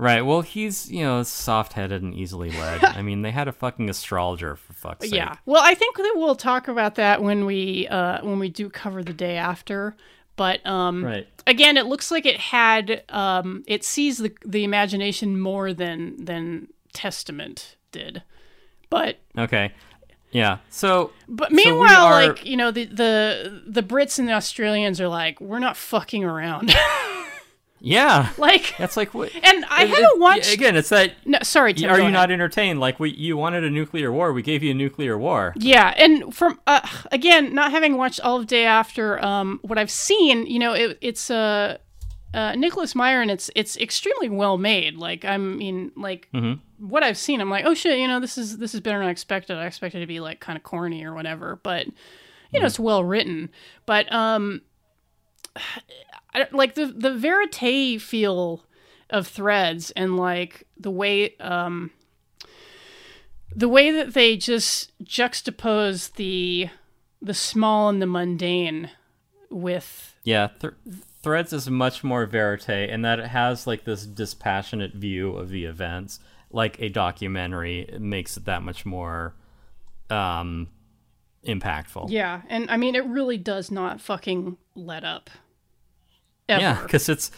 Right. 0.00 0.22
Well, 0.22 0.40
he's 0.40 0.90
you 0.90 1.04
know 1.04 1.22
soft-headed 1.22 2.02
and 2.02 2.14
easily 2.14 2.50
led. 2.50 2.82
I 2.98 3.02
mean, 3.02 3.22
they 3.22 3.30
had 3.30 3.48
a 3.48 3.52
fucking 3.52 3.90
astrologer 3.90 4.56
for 4.56 4.72
fuck's 4.72 5.04
sake. 5.10 5.14
Yeah. 5.14 5.36
Well, 5.46 5.62
I 5.62 5.74
think 5.74 5.96
that 5.98 6.14
we'll 6.16 6.36
talk 6.36 6.68
about 6.68 6.94
that 6.94 7.22
when 7.22 7.44
we 7.44 7.86
uh, 7.88 8.24
when 8.24 8.38
we 8.38 8.48
do 8.48 8.70
cover 8.70 9.02
the 9.04 9.12
day 9.12 9.36
after. 9.36 9.94
But 10.36 10.64
um, 10.66 11.04
Right. 11.04 11.28
again, 11.46 11.76
it 11.76 11.84
looks 11.84 12.10
like 12.10 12.24
it 12.24 12.38
had 12.38 13.02
um, 13.10 13.62
it 13.66 13.84
sees 13.84 14.16
the 14.18 14.32
the 14.46 14.64
imagination 14.64 15.38
more 15.38 15.74
than 15.74 16.24
than 16.24 16.68
Testament 16.94 17.76
did. 17.92 18.22
But 18.88 19.18
Okay. 19.36 19.72
Yeah. 20.32 20.58
So 20.70 21.10
But 21.28 21.50
So 21.50 21.54
meanwhile, 21.56 22.06
are- 22.06 22.26
like 22.28 22.46
you 22.46 22.56
know, 22.56 22.70
the 22.70 22.86
the 22.86 23.62
the 23.66 23.82
Brits 23.82 24.18
and 24.18 24.26
the 24.28 24.32
Australians 24.32 24.98
are 24.98 25.08
like, 25.08 25.40
we're 25.42 25.58
not 25.58 25.76
fucking 25.76 26.24
around. 26.24 26.74
yeah, 27.80 28.30
like, 28.38 28.74
that's 28.78 28.96
like 28.96 29.14
what. 29.14 29.34
and 29.34 29.64
I 29.70 29.84
it- 29.84 29.88
haven't 29.90 30.20
watched. 30.20 30.52
again. 30.54 30.76
It's 30.76 30.90
that 30.90 31.14
no, 31.26 31.38
sorry, 31.42 31.72
Tim. 31.74 31.90
are 31.90 31.96
you 31.96 32.02
ahead. 32.02 32.12
not 32.12 32.30
entertained? 32.30 32.78
Like 32.80 33.00
we, 33.00 33.10
you 33.10 33.36
wanted 33.36 33.64
a 33.64 33.70
nuclear 33.70 34.12
war. 34.12 34.32
We 34.32 34.42
gave 34.42 34.62
you 34.62 34.70
a 34.72 34.74
nuclear 34.74 35.16
war. 35.18 35.54
Yeah, 35.56 35.94
and 35.96 36.34
from 36.34 36.60
uh, 36.66 36.86
again, 37.10 37.54
not 37.54 37.70
having 37.70 37.96
watched 37.96 38.20
all 38.20 38.36
of 38.38 38.46
Day 38.46 38.64
After, 38.66 39.22
um, 39.24 39.58
what 39.62 39.78
I've 39.78 39.90
seen, 39.90 40.46
you 40.46 40.58
know, 40.58 40.72
it, 40.74 40.98
it's 41.00 41.30
uh, 41.30 41.78
uh, 42.34 42.54
Nicholas 42.54 42.94
Meyer, 42.94 43.20
and 43.22 43.30
it's 43.30 43.50
it's 43.56 43.76
extremely 43.78 44.28
well 44.28 44.58
made. 44.58 44.96
Like 44.96 45.24
I 45.24 45.36
mean, 45.38 45.90
like 45.96 46.28
Mm-hmm. 46.34 46.86
what 46.88 47.02
I've 47.02 47.18
seen, 47.18 47.40
I'm 47.40 47.50
like, 47.50 47.64
oh 47.64 47.74
shit, 47.74 47.98
you 47.98 48.06
know, 48.08 48.20
this 48.20 48.36
is 48.38 48.58
this 48.58 48.74
is 48.74 48.80
better 48.80 48.98
than 48.98 49.06
I 49.08 49.10
expected. 49.10 49.56
I 49.56 49.66
expected 49.66 49.98
it 49.98 50.00
to 50.02 50.06
be 50.06 50.20
like 50.20 50.38
kind 50.40 50.56
of 50.56 50.62
corny 50.62 51.04
or 51.04 51.14
whatever, 51.14 51.58
but 51.62 51.86
you 51.86 51.92
Mm-hmm. 51.92 52.60
know, 52.60 52.66
it's 52.66 52.78
well 52.80 53.04
written. 53.04 53.48
But 53.86 54.12
um, 54.12 54.62
I, 56.34 56.46
like 56.52 56.74
the 56.74 56.86
the 56.86 57.14
verite 57.14 58.00
feel 58.00 58.64
of 59.08 59.26
threads 59.26 59.90
and 59.92 60.16
like 60.16 60.66
the 60.76 60.90
way 60.90 61.36
um 61.38 61.90
the 63.54 63.68
way 63.68 63.90
that 63.90 64.14
they 64.14 64.36
just 64.36 64.92
juxtapose 65.04 66.12
the 66.14 66.68
the 67.20 67.34
small 67.34 67.88
and 67.88 68.00
the 68.00 68.06
mundane 68.06 68.90
with 69.50 70.14
Yeah, 70.24 70.48
th- 70.60 70.74
Threads 71.22 71.52
is 71.52 71.68
much 71.68 72.02
more 72.02 72.24
verite 72.24 72.88
in 72.88 73.02
that 73.02 73.18
it 73.18 73.26
has 73.26 73.66
like 73.66 73.84
this 73.84 74.06
dispassionate 74.06 74.94
view 74.94 75.32
of 75.36 75.50
the 75.50 75.64
events, 75.66 76.18
like 76.50 76.80
a 76.80 76.88
documentary. 76.88 77.80
It 77.80 78.00
makes 78.00 78.38
it 78.38 78.46
that 78.46 78.62
much 78.62 78.86
more 78.86 79.34
um, 80.08 80.68
impactful. 81.46 82.10
yeah 82.10 82.42
and 82.48 82.70
i 82.70 82.76
mean 82.76 82.94
it 82.94 83.04
really 83.06 83.38
does 83.38 83.70
not 83.70 83.98
fucking 84.00 84.56
let 84.74 85.04
up 85.04 85.30
ever. 86.50 86.60
Yeah, 86.62 86.82
because 86.82 87.08
it's 87.08 87.30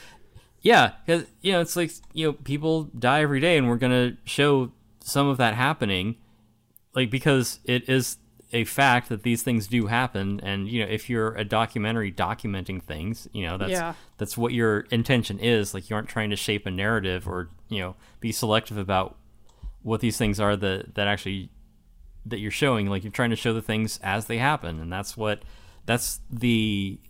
yeah, 0.61 0.93
because 1.05 1.27
you 1.41 1.53
know 1.53 1.61
it's 1.61 1.77
like 1.77 1.91
you 2.13 2.27
know 2.29 2.33
people 2.33 2.85
die 2.85 3.23
every 3.23 3.41
day, 3.41 3.57
and 3.59 3.69
we're 3.69 3.77
gonna 3.77 4.17
show 4.25 4.73
some 5.01 5.27
of 5.29 5.37
that 5.39 5.55
happening, 5.55 6.17
like 6.95 7.11
because 7.11 7.59
it 7.65 7.89
is 7.89 8.17
a 8.55 8.65
fact 8.65 9.09
that 9.09 9.23
these 9.23 9.43
things 9.43 9.67
do 9.67 9.87
happen, 9.87 10.39
and 10.43 10.69
you 10.69 10.85
know 10.85 10.91
if 10.91 11.09
you're 11.11 11.35
a 11.35 11.45
documentary 11.45 12.13
documenting 12.13 12.83
things, 12.83 13.27
you 13.33 13.47
know 13.47 13.57
that's 13.59 13.73
Yeah. 13.73 13.95
that's 14.19 14.37
what 14.37 14.53
your 14.53 14.81
intention 14.91 15.39
is. 15.39 15.75
Like 15.75 15.89
you 15.91 15.97
aren't 15.97 16.09
trying 16.09 16.31
to 16.31 16.37
shape 16.37 16.67
a 16.67 16.71
narrative 16.71 17.27
or 17.27 17.49
you 17.69 17.81
know 17.81 17.97
be 18.21 18.31
selective 18.31 18.77
about 18.79 19.17
what 19.83 20.01
these 20.01 20.17
things 20.17 20.39
are 20.39 20.55
that 20.57 20.95
that 20.95 21.09
actually 21.09 21.49
that 22.25 22.39
you're 22.39 22.53
showing 22.53 22.87
like 22.87 23.03
you're 23.03 23.11
trying 23.11 23.31
to 23.31 23.37
show 23.37 23.53
the 23.53 23.61
things 23.63 23.99
as 24.01 24.27
they 24.27 24.39
happen 24.39 24.79
and 24.79 24.93
that's 24.93 25.17
what 25.17 25.43
that's 25.87 26.21
the 26.31 27.01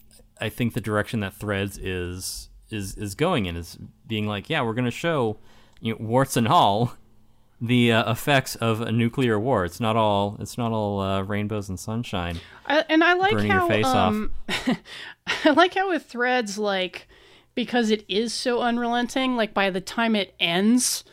i 0.42 0.48
think 0.48 0.74
the 0.74 0.80
direction 0.80 1.20
that 1.20 1.32
threads 1.34 1.78
is 1.78 2.48
is 2.70 2.94
is 2.96 3.14
going 3.14 3.46
in 3.46 3.56
is 3.56 3.78
being 4.06 4.26
like 4.26 4.50
yeah 4.50 4.62
we're 4.62 4.74
going 4.74 4.84
to 4.84 4.90
show 4.90 5.38
you 5.80 5.92
know 5.92 5.98
warts 6.00 6.36
and 6.36 6.48
all 6.48 6.94
the 7.60 7.92
uh, 7.92 8.10
effects 8.10 8.56
of 8.56 8.80
a 8.80 8.90
nuclear 8.90 9.38
war 9.38 9.64
it's 9.64 9.78
not 9.80 9.96
all 9.96 10.36
it's 10.40 10.58
not 10.58 10.72
all 10.72 11.00
uh, 11.00 11.22
rainbows 11.22 11.68
and 11.68 11.78
sunshine 11.78 12.40
I, 12.66 12.84
and 12.88 13.04
I 13.04 13.14
like 13.14 13.38
how 13.38 13.68
um, 13.84 14.32
I 15.44 15.50
like 15.50 15.74
how 15.74 15.88
with 15.88 16.04
threads 16.06 16.58
like 16.58 17.06
because 17.54 17.90
it 17.90 18.04
is 18.08 18.32
so 18.32 18.60
unrelenting. 18.60 19.36
Like 19.36 19.54
by 19.54 19.70
the 19.70 19.80
time 19.80 20.16
it 20.16 20.34
ends, 20.40 21.04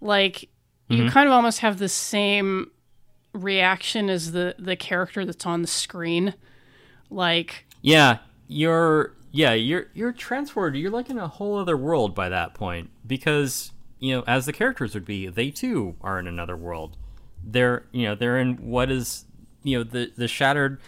like 0.00 0.48
Mm-hmm. 0.90 1.04
you 1.04 1.10
kind 1.10 1.26
of 1.26 1.32
almost 1.32 1.60
have 1.60 1.78
the 1.78 1.88
same 1.88 2.70
reaction 3.32 4.10
as 4.10 4.32
the 4.32 4.54
the 4.58 4.76
character 4.76 5.24
that's 5.24 5.46
on 5.46 5.62
the 5.62 5.68
screen. 5.68 6.34
Like 7.08 7.64
Yeah, 7.80 8.18
you're 8.54 9.12
yeah, 9.32 9.52
you're 9.52 9.86
you're 9.94 10.12
transported. 10.12 10.80
You're 10.80 10.92
like 10.92 11.10
in 11.10 11.18
a 11.18 11.26
whole 11.26 11.58
other 11.58 11.76
world 11.76 12.14
by 12.14 12.28
that 12.28 12.54
point 12.54 12.90
because, 13.04 13.72
you 13.98 14.14
know, 14.14 14.24
as 14.26 14.46
the 14.46 14.52
characters 14.52 14.94
would 14.94 15.04
be, 15.04 15.26
they 15.26 15.50
too 15.50 15.96
are 16.00 16.20
in 16.20 16.28
another 16.28 16.56
world. 16.56 16.96
They're, 17.44 17.84
you 17.90 18.04
know, 18.04 18.14
they're 18.14 18.38
in 18.38 18.56
what 18.58 18.90
is, 18.90 19.24
you 19.64 19.78
know, 19.78 19.84
the 19.84 20.12
the 20.16 20.28
shattered 20.28 20.80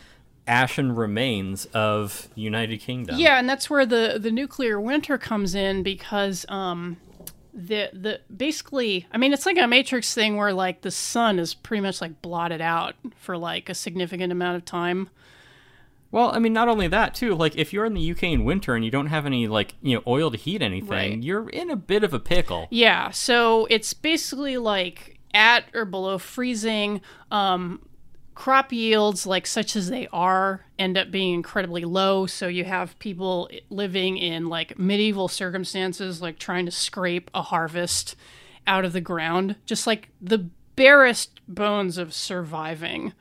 ashen 0.47 0.95
remains 0.95 1.65
of 1.67 2.29
United 2.37 2.79
Kingdom. 2.79 3.19
yeah, 3.19 3.37
and 3.39 3.49
that's 3.49 3.69
where 3.69 3.85
the 3.85 4.17
the 4.21 4.31
nuclear 4.31 4.81
winter 4.81 5.19
comes 5.19 5.57
in 5.57 5.83
because 5.83 6.47
um 6.49 6.99
the 7.53 7.91
the 7.93 8.21
basically 8.35 9.09
I 9.13 9.19
mean 9.19 9.33
it's 9.33 9.45
like 9.45 9.59
a 9.59 9.67
matrix 9.67 10.15
thing 10.15 10.37
where 10.37 10.53
like 10.53 10.83
the 10.83 10.93
sun 10.93 11.41
is 11.41 11.53
pretty 11.53 11.81
much 11.81 12.01
like 12.01 12.23
blotted 12.23 12.61
out 12.61 12.95
for 13.17 13.37
like 13.37 13.69
a 13.69 13.75
significant 13.75 14.31
amount 14.31 14.57
of 14.57 14.65
time. 14.65 15.11
Well, 16.11 16.31
I 16.35 16.39
mean, 16.39 16.53
not 16.53 16.69
only 16.69 16.89
that 16.89 17.15
too. 17.15 17.35
Like, 17.35 17.57
if 17.57 17.73
you're 17.73 17.85
in 17.85 17.95
the 17.95 18.11
UK 18.13 18.25
in 18.25 18.45
winter 18.45 18.75
and 18.75 18.85
you 18.85 18.91
don't 18.91 19.09
have 19.09 19.27
any 19.27 19.47
like 19.49 19.75
you 19.83 19.97
know 19.97 20.03
oil 20.07 20.31
to 20.31 20.37
heat 20.37 20.63
anything, 20.63 20.89
Right. 20.91 21.23
you're 21.23 21.49
in 21.51 21.71
a 21.71 21.77
bit 21.77 22.05
of 22.05 22.15
a 22.15 22.21
pickle. 22.21 22.69
Yeah, 22.71 23.11
so 23.11 23.67
it's 23.71 23.93
basically 23.93 24.57
like 24.57 25.19
at 25.35 25.65
or 25.75 25.85
below 25.85 26.19
freezing. 26.19 27.01
Um, 27.31 27.81
crop 28.35 28.71
yields, 28.73 29.27
like 29.27 29.47
such 29.47 29.75
as 29.77 29.89
they 29.89 30.07
are, 30.13 30.65
end 30.79 30.97
up 30.99 31.11
being 31.11 31.35
incredibly 31.35 31.85
low. 31.85 32.27
So 32.27 32.49
you 32.49 32.65
have 32.65 32.99
people 32.99 33.49
living 33.71 34.17
in 34.19 34.49
like 34.49 34.79
medieval 34.79 35.27
circumstances, 35.29 36.21
like 36.23 36.39
trying 36.39 36.67
to 36.67 36.71
scrape 36.73 37.31
a 37.35 37.43
harvest 37.43 38.15
out 38.67 38.85
of 38.85 38.93
the 38.93 39.01
ground, 39.01 39.57
just 39.65 39.87
like 39.87 40.11
the 40.21 40.49
barest 40.77 41.41
bones 41.49 41.97
of 41.99 42.13
surviving. 42.13 43.13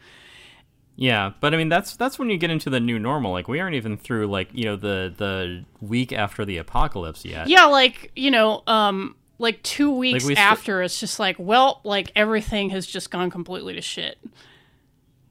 Yeah, 0.97 1.33
but 1.41 1.53
I 1.53 1.57
mean 1.57 1.67
that's 1.67 1.95
that's 1.97 2.17
when 2.17 2.29
you 2.29 2.37
get 2.37 2.49
into 2.49 2.69
the 2.69 2.79
new 2.79 2.97
normal. 2.97 3.31
Like 3.31 3.47
we 3.47 3.59
aren't 3.59 3.75
even 3.75 3.97
through 3.97 4.27
like 4.27 4.49
you 4.53 4.63
know 4.63 4.75
the 4.77 5.13
the 5.15 5.65
week 5.81 6.13
after 6.13 6.45
the 6.45 6.57
apocalypse 6.57 7.25
yet. 7.25 7.47
Yeah, 7.49 7.65
like 7.65 8.11
you 8.15 8.31
know, 8.31 8.63
um, 8.65 9.15
like 9.37 9.61
two 9.61 9.91
weeks 9.91 10.23
we 10.23 10.35
st- 10.35 10.39
after, 10.39 10.81
it's 10.81 10.99
just 10.99 11.19
like, 11.19 11.35
well, 11.37 11.81
like 11.83 12.11
everything 12.15 12.69
has 12.69 12.87
just 12.87 13.11
gone 13.11 13.29
completely 13.29 13.73
to 13.73 13.81
shit. 13.81 14.17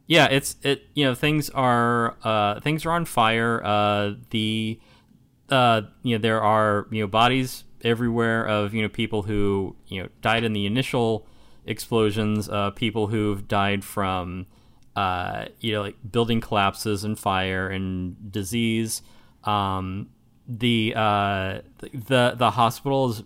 Yeah, 0.06 0.26
it's 0.26 0.56
it. 0.62 0.86
You 0.92 1.06
know, 1.06 1.14
things 1.14 1.48
are 1.50 2.16
uh 2.22 2.60
things 2.60 2.84
are 2.84 2.90
on 2.90 3.06
fire. 3.06 3.64
Uh, 3.64 4.14
the 4.30 4.78
uh 5.48 5.82
you 6.02 6.16
know 6.16 6.20
there 6.20 6.42
are 6.42 6.86
you 6.90 7.00
know 7.00 7.06
bodies 7.06 7.64
everywhere 7.82 8.46
of 8.46 8.74
you 8.74 8.82
know 8.82 8.88
people 8.88 9.22
who 9.22 9.76
you 9.86 10.02
know 10.02 10.08
died 10.20 10.44
in 10.44 10.52
the 10.52 10.66
initial 10.66 11.26
explosions. 11.64 12.50
Uh, 12.50 12.70
people 12.70 13.06
who've 13.06 13.48
died 13.48 13.82
from 13.82 14.46
uh, 14.97 15.47
you 15.61 15.72
know, 15.72 15.82
like 15.82 15.97
building 16.11 16.40
collapses 16.40 17.05
and 17.05 17.18
fire 17.18 17.68
and 17.68 18.30
disease. 18.32 19.03
Um, 19.45 20.09
the 20.49 20.92
uh, 20.97 21.61
the 21.80 22.34
the 22.36 22.51
hospital 22.53 23.11
is 23.11 23.22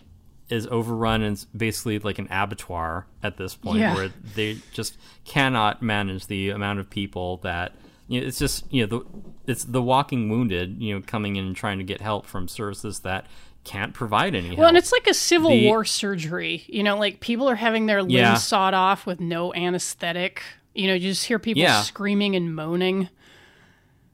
is 0.48 0.66
overrun 0.68 1.20
and 1.22 1.34
it's 1.34 1.44
basically 1.44 1.98
like 1.98 2.18
an 2.18 2.26
abattoir 2.30 3.06
at 3.22 3.36
this 3.36 3.54
point, 3.54 3.80
Yeah. 3.80 3.94
where 3.94 4.08
they 4.34 4.58
just 4.72 4.96
cannot 5.26 5.82
manage 5.82 6.26
the 6.26 6.50
amount 6.50 6.78
of 6.80 6.88
people 6.90 7.38
that. 7.38 7.72
You 8.10 8.22
know, 8.22 8.26
it's 8.26 8.38
just 8.38 8.64
you 8.72 8.86
know 8.86 8.98
the 9.00 9.06
it's 9.52 9.64
the 9.64 9.82
walking 9.82 10.30
wounded 10.30 10.80
you 10.80 10.94
know 10.94 11.02
coming 11.06 11.36
in 11.36 11.44
and 11.44 11.54
trying 11.54 11.76
to 11.76 11.84
get 11.84 12.00
help 12.00 12.24
from 12.24 12.48
services 12.48 13.00
that 13.00 13.26
can't 13.64 13.92
provide 13.92 14.34
any 14.34 14.46
help. 14.46 14.60
Well, 14.60 14.68
and 14.68 14.78
it's 14.78 14.92
like 14.92 15.06
a 15.06 15.12
Civil 15.12 15.50
The- 15.50 15.66
War 15.66 15.84
surgery. 15.84 16.64
You 16.68 16.82
know, 16.82 16.96
like 16.96 17.20
people 17.20 17.50
are 17.50 17.54
having 17.56 17.84
their 17.84 18.00
limbs 18.00 18.14
Yeah. 18.14 18.34
sawed 18.36 18.72
off 18.72 19.04
with 19.04 19.20
no 19.20 19.52
anesthetic. 19.52 20.42
You 20.78 20.86
know, 20.86 20.94
you 20.94 21.10
just 21.10 21.26
hear 21.26 21.38
people 21.38 21.62
Yeah. 21.62 21.82
screaming 21.82 22.36
and 22.36 22.54
moaning. 22.54 23.08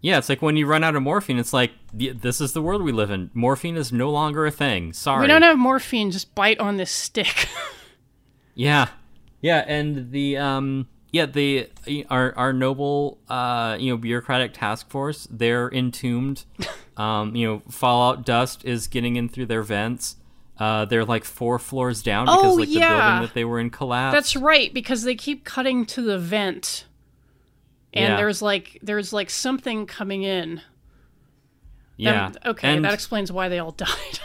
Yeah, 0.00 0.18
it's 0.18 0.28
like 0.28 0.42
when 0.42 0.56
you 0.56 0.66
run 0.66 0.84
out 0.84 0.96
of 0.96 1.02
morphine, 1.02 1.38
it's 1.38 1.52
like 1.52 1.72
this 1.92 2.40
is 2.40 2.52
the 2.52 2.60
world 2.60 2.82
we 2.82 2.92
live 2.92 3.10
in. 3.10 3.30
Morphine 3.32 3.76
is 3.76 3.92
no 3.92 4.10
longer 4.10 4.44
a 4.46 4.50
thing. 4.50 4.92
Sorry. 4.92 5.22
We 5.22 5.26
don't 5.28 5.42
have 5.42 5.58
morphine. 5.58 6.10
Just 6.10 6.34
bite 6.34 6.58
on 6.60 6.76
this 6.76 6.90
stick. 6.90 7.48
Yeah, 8.56 8.86
yeah, 9.40 9.64
and 9.66 10.12
the 10.12 10.36
um, 10.36 10.86
yeah, 11.10 11.26
the 11.26 11.68
our 12.08 12.32
our 12.36 12.52
noble 12.52 13.18
uh, 13.28 13.76
you 13.80 13.90
know, 13.90 13.96
bureaucratic 13.96 14.52
task 14.54 14.88
force, 14.90 15.26
they're 15.28 15.68
entombed. 15.72 16.44
um, 16.96 17.34
you 17.34 17.46
know, 17.48 17.62
fallout 17.68 18.24
dust 18.24 18.64
is 18.64 18.86
getting 18.86 19.16
in 19.16 19.28
through 19.28 19.46
their 19.46 19.62
vents. 19.62 20.16
Uh, 20.58 20.84
they're 20.84 21.04
like 21.04 21.24
four 21.24 21.58
floors 21.58 22.02
down 22.02 22.26
because 22.26 22.44
Oh, 22.44 22.54
like 22.54 22.68
the 22.68 22.74
building 22.78 23.22
that 23.22 23.34
they 23.34 23.44
were 23.44 23.58
in 23.58 23.70
collapsed. 23.70 24.14
That's 24.14 24.36
right, 24.36 24.72
because 24.72 25.02
they 25.02 25.16
keep 25.16 25.44
cutting 25.44 25.84
to 25.86 26.02
the 26.02 26.18
vent, 26.18 26.86
and 27.92 28.12
Yeah. 28.12 28.16
there's 28.16 28.40
like 28.40 28.78
there's 28.82 29.12
like 29.12 29.30
something 29.30 29.86
coming 29.86 30.22
in. 30.22 30.60
yeah. 31.96 32.26
Um, 32.26 32.34
okay, 32.46 32.68
and, 32.74 32.84
that 32.84 32.94
explains 32.94 33.30
why 33.32 33.48
they 33.48 33.58
all 33.58 33.72
died. 33.76 34.20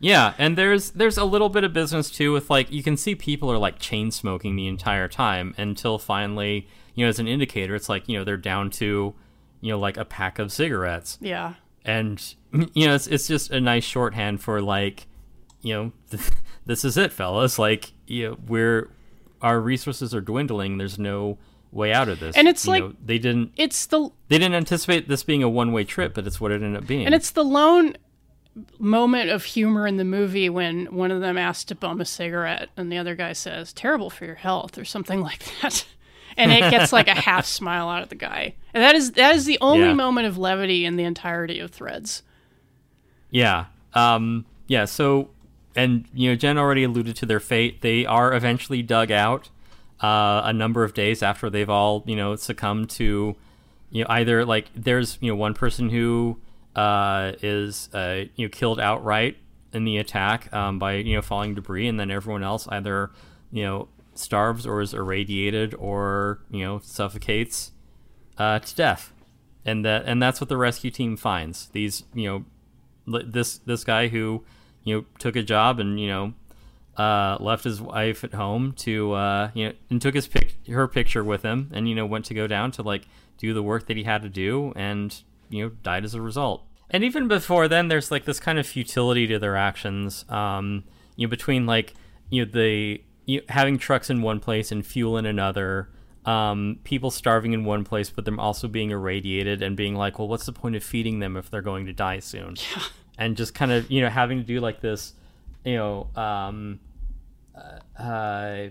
Yeah, 0.00 0.34
and 0.38 0.56
there's 0.56 0.90
there's 0.92 1.18
a 1.18 1.24
little 1.24 1.48
bit 1.48 1.64
of 1.64 1.72
business 1.72 2.10
too 2.10 2.32
with 2.32 2.48
like 2.50 2.70
you 2.70 2.82
can 2.82 2.96
see 2.96 3.14
people 3.14 3.50
are 3.50 3.58
like 3.58 3.78
chain 3.78 4.10
smoking 4.10 4.54
the 4.56 4.68
entire 4.68 5.08
time 5.08 5.54
until 5.58 5.98
finally, 5.98 6.68
you 6.94 7.04
know, 7.04 7.08
as 7.08 7.18
an 7.18 7.26
indicator, 7.26 7.74
it's 7.74 7.88
like, 7.88 8.08
you 8.08 8.16
know, 8.16 8.24
they're 8.24 8.36
down 8.36 8.70
to, 8.70 9.14
you 9.60 9.72
know, 9.72 9.78
like 9.78 9.96
a 9.96 10.04
pack 10.04 10.38
of 10.38 10.52
cigarettes. 10.52 11.18
yeah. 11.20 11.54
And 11.84 12.22
you 12.74 12.86
know, 12.86 12.94
it's 12.94 13.06
it's 13.08 13.26
just 13.26 13.50
a 13.50 13.60
nice 13.60 13.84
shorthand 13.84 14.40
for 14.40 14.60
like, 14.62 15.06
you 15.62 15.74
know, 15.74 15.92
this 16.66 16.84
is 16.84 16.96
it, 16.96 17.12
fellas. 17.12 17.58
Like, 17.58 17.92
you 18.06 18.28
know, 18.30 18.38
we're 18.46 18.90
our 19.42 19.60
resources 19.60 20.14
are 20.14 20.20
dwindling. 20.20 20.78
There's 20.78 20.98
no 20.98 21.38
way 21.70 21.92
out 21.92 22.08
of 22.08 22.18
this. 22.20 22.36
And 22.36 22.48
it's 22.48 22.64
You 22.66 22.72
like- 22.72 22.82
know, 22.84 22.92
they 23.04 23.18
didn't 23.18 23.52
It's 23.56 23.86
the 23.86 24.10
they 24.28 24.38
didn't 24.38 24.54
anticipate 24.54 25.06
this 25.08 25.22
being 25.22 25.42
a 25.42 25.48
one 25.48 25.72
way 25.72 25.84
trip, 25.84 26.14
but 26.14 26.26
it's 26.26 26.40
what 26.40 26.50
it 26.50 26.62
ended 26.62 26.82
up 26.82 26.86
being. 26.88 27.06
and 27.06 27.14
it's 27.14 27.30
the 27.30 27.44
lone 27.44 27.96
moment 28.80 29.30
of 29.30 29.44
humor 29.44 29.86
in 29.86 29.98
the 29.98 30.04
movie 30.04 30.48
when 30.48 30.86
one 30.86 31.12
of 31.12 31.20
them 31.20 31.38
asks 31.38 31.62
to 31.64 31.76
bum 31.76 32.00
a 32.00 32.04
cigarette 32.04 32.68
and 32.76 32.90
the 32.90 32.98
other 32.98 33.14
guy 33.14 33.32
says 33.32 33.72
terrible 33.72 34.10
for 34.10 34.24
your 34.24 34.34
health 34.34 34.76
or 34.76 34.84
something 34.84 35.20
like 35.28 35.44
that 35.62 35.86
and 36.36 36.50
it 36.50 36.68
gets 36.68 36.92
like 36.92 37.06
a 37.06 37.14
half 37.20 37.46
smile 37.46 37.88
out 37.88 38.02
of 38.02 38.08
the 38.08 38.16
guy 38.16 38.52
and 38.74 38.82
that 38.82 38.96
is 38.96 39.12
that 39.12 39.36
is 39.36 39.44
the 39.44 39.58
only 39.60 39.86
Yeah. 39.86 39.94
moment 39.94 40.26
of 40.26 40.38
levity 40.38 40.84
in 40.84 40.96
the 40.96 41.04
entirety 41.04 41.60
of 41.60 41.70
threads 41.70 42.24
Yeah. 43.30 43.66
Um, 43.94 44.44
yeah. 44.66 44.86
So, 44.86 45.30
and 45.76 46.06
you 46.12 46.30
know, 46.30 46.36
Jen 46.36 46.58
already 46.58 46.84
alluded 46.84 47.16
to 47.16 47.26
their 47.26 47.40
fate. 47.40 47.82
They 47.82 48.04
are 48.04 48.32
eventually 48.34 48.82
dug 48.82 49.10
out 49.10 49.50
uh, 50.00 50.42
a 50.44 50.52
number 50.52 50.84
of 50.84 50.94
days 50.94 51.22
after 51.22 51.50
they've 51.50 51.68
all 51.68 52.04
you 52.06 52.16
know 52.16 52.36
succumbed 52.36 52.90
to 52.90 53.36
you 53.90 54.04
know 54.04 54.06
either 54.10 54.44
like 54.44 54.70
there's 54.74 55.18
you 55.20 55.30
know 55.30 55.36
one 55.36 55.54
person 55.54 55.90
who 55.90 56.38
uh, 56.76 57.32
is 57.42 57.88
uh, 57.94 58.24
you 58.36 58.46
know 58.46 58.50
killed 58.50 58.80
outright 58.80 59.36
in 59.72 59.84
the 59.84 59.98
attack 59.98 60.52
um, 60.52 60.78
by 60.78 60.94
you 60.94 61.14
know 61.14 61.22
falling 61.22 61.54
debris, 61.54 61.88
and 61.88 61.98
then 61.98 62.10
everyone 62.10 62.42
else 62.42 62.66
either 62.68 63.10
you 63.50 63.62
know 63.62 63.88
starves 64.14 64.66
or 64.66 64.80
is 64.80 64.94
irradiated 64.94 65.74
or 65.74 66.40
you 66.50 66.64
know 66.64 66.80
suffocates 66.82 67.72
uh, 68.36 68.58
to 68.58 68.74
death, 68.74 69.12
and 69.64 69.84
that 69.84 70.04
and 70.06 70.22
that's 70.22 70.40
what 70.40 70.48
the 70.48 70.56
rescue 70.56 70.90
team 70.90 71.16
finds. 71.16 71.68
These 71.68 72.04
you 72.14 72.44
know 73.06 73.22
this 73.24 73.58
this 73.58 73.84
guy 73.84 74.08
who 74.08 74.44
you 74.88 74.96
know 74.96 75.04
took 75.18 75.36
a 75.36 75.42
job 75.42 75.78
and 75.78 76.00
you 76.00 76.08
know 76.08 76.34
uh, 76.96 77.36
left 77.38 77.62
his 77.62 77.80
wife 77.80 78.24
at 78.24 78.34
home 78.34 78.72
to 78.72 79.12
uh, 79.12 79.50
you 79.54 79.68
know 79.68 79.72
and 79.90 80.02
took 80.02 80.14
his 80.14 80.26
pic- 80.26 80.56
her 80.66 80.88
picture 80.88 81.22
with 81.22 81.42
him 81.42 81.70
and 81.72 81.88
you 81.88 81.94
know 81.94 82.06
went 82.06 82.24
to 82.24 82.34
go 82.34 82.46
down 82.46 82.72
to 82.72 82.82
like 82.82 83.06
do 83.36 83.54
the 83.54 83.62
work 83.62 83.86
that 83.86 83.96
he 83.96 84.02
had 84.02 84.22
to 84.22 84.28
do 84.28 84.72
and 84.74 85.22
you 85.48 85.64
know 85.64 85.70
died 85.82 86.04
as 86.04 86.14
a 86.14 86.20
result. 86.20 86.64
And 86.90 87.04
even 87.04 87.28
before 87.28 87.68
then, 87.68 87.88
there's 87.88 88.10
like 88.10 88.24
this 88.24 88.40
kind 88.40 88.58
of 88.58 88.66
futility 88.66 89.26
to 89.26 89.38
their 89.38 89.56
actions. 89.56 90.24
Um, 90.28 90.84
you 91.16 91.26
know 91.26 91.30
between 91.30 91.66
like 91.66 91.94
you 92.30 92.44
know 92.44 92.50
the 92.50 93.02
you 93.26 93.42
having 93.48 93.78
trucks 93.78 94.10
in 94.10 94.22
one 94.22 94.40
place 94.40 94.72
and 94.72 94.84
fuel 94.84 95.16
in 95.16 95.26
another. 95.26 95.90
Um, 96.24 96.80
people 96.84 97.10
starving 97.10 97.54
in 97.54 97.64
one 97.64 97.84
place, 97.84 98.10
but 98.10 98.26
them 98.26 98.38
also 98.38 98.68
being 98.68 98.90
irradiated 98.90 99.62
and 99.62 99.74
being 99.76 99.94
like, 99.94 100.18
well, 100.18 100.28
what's 100.28 100.44
the 100.44 100.52
point 100.52 100.76
of 100.76 100.84
feeding 100.84 101.20
them 101.20 101.38
if 101.38 101.48
they're 101.48 101.62
going 101.62 101.86
to 101.86 101.94
die 101.94 102.18
soon? 102.18 102.56
And 103.18 103.36
just 103.36 103.52
kind 103.52 103.72
of, 103.72 103.90
you 103.90 104.00
know, 104.00 104.08
having 104.08 104.38
to 104.38 104.44
do 104.44 104.60
like 104.60 104.80
this, 104.80 105.12
you 105.64 105.74
know, 105.76 106.06
um, 106.16 106.78
uh, 107.98 108.68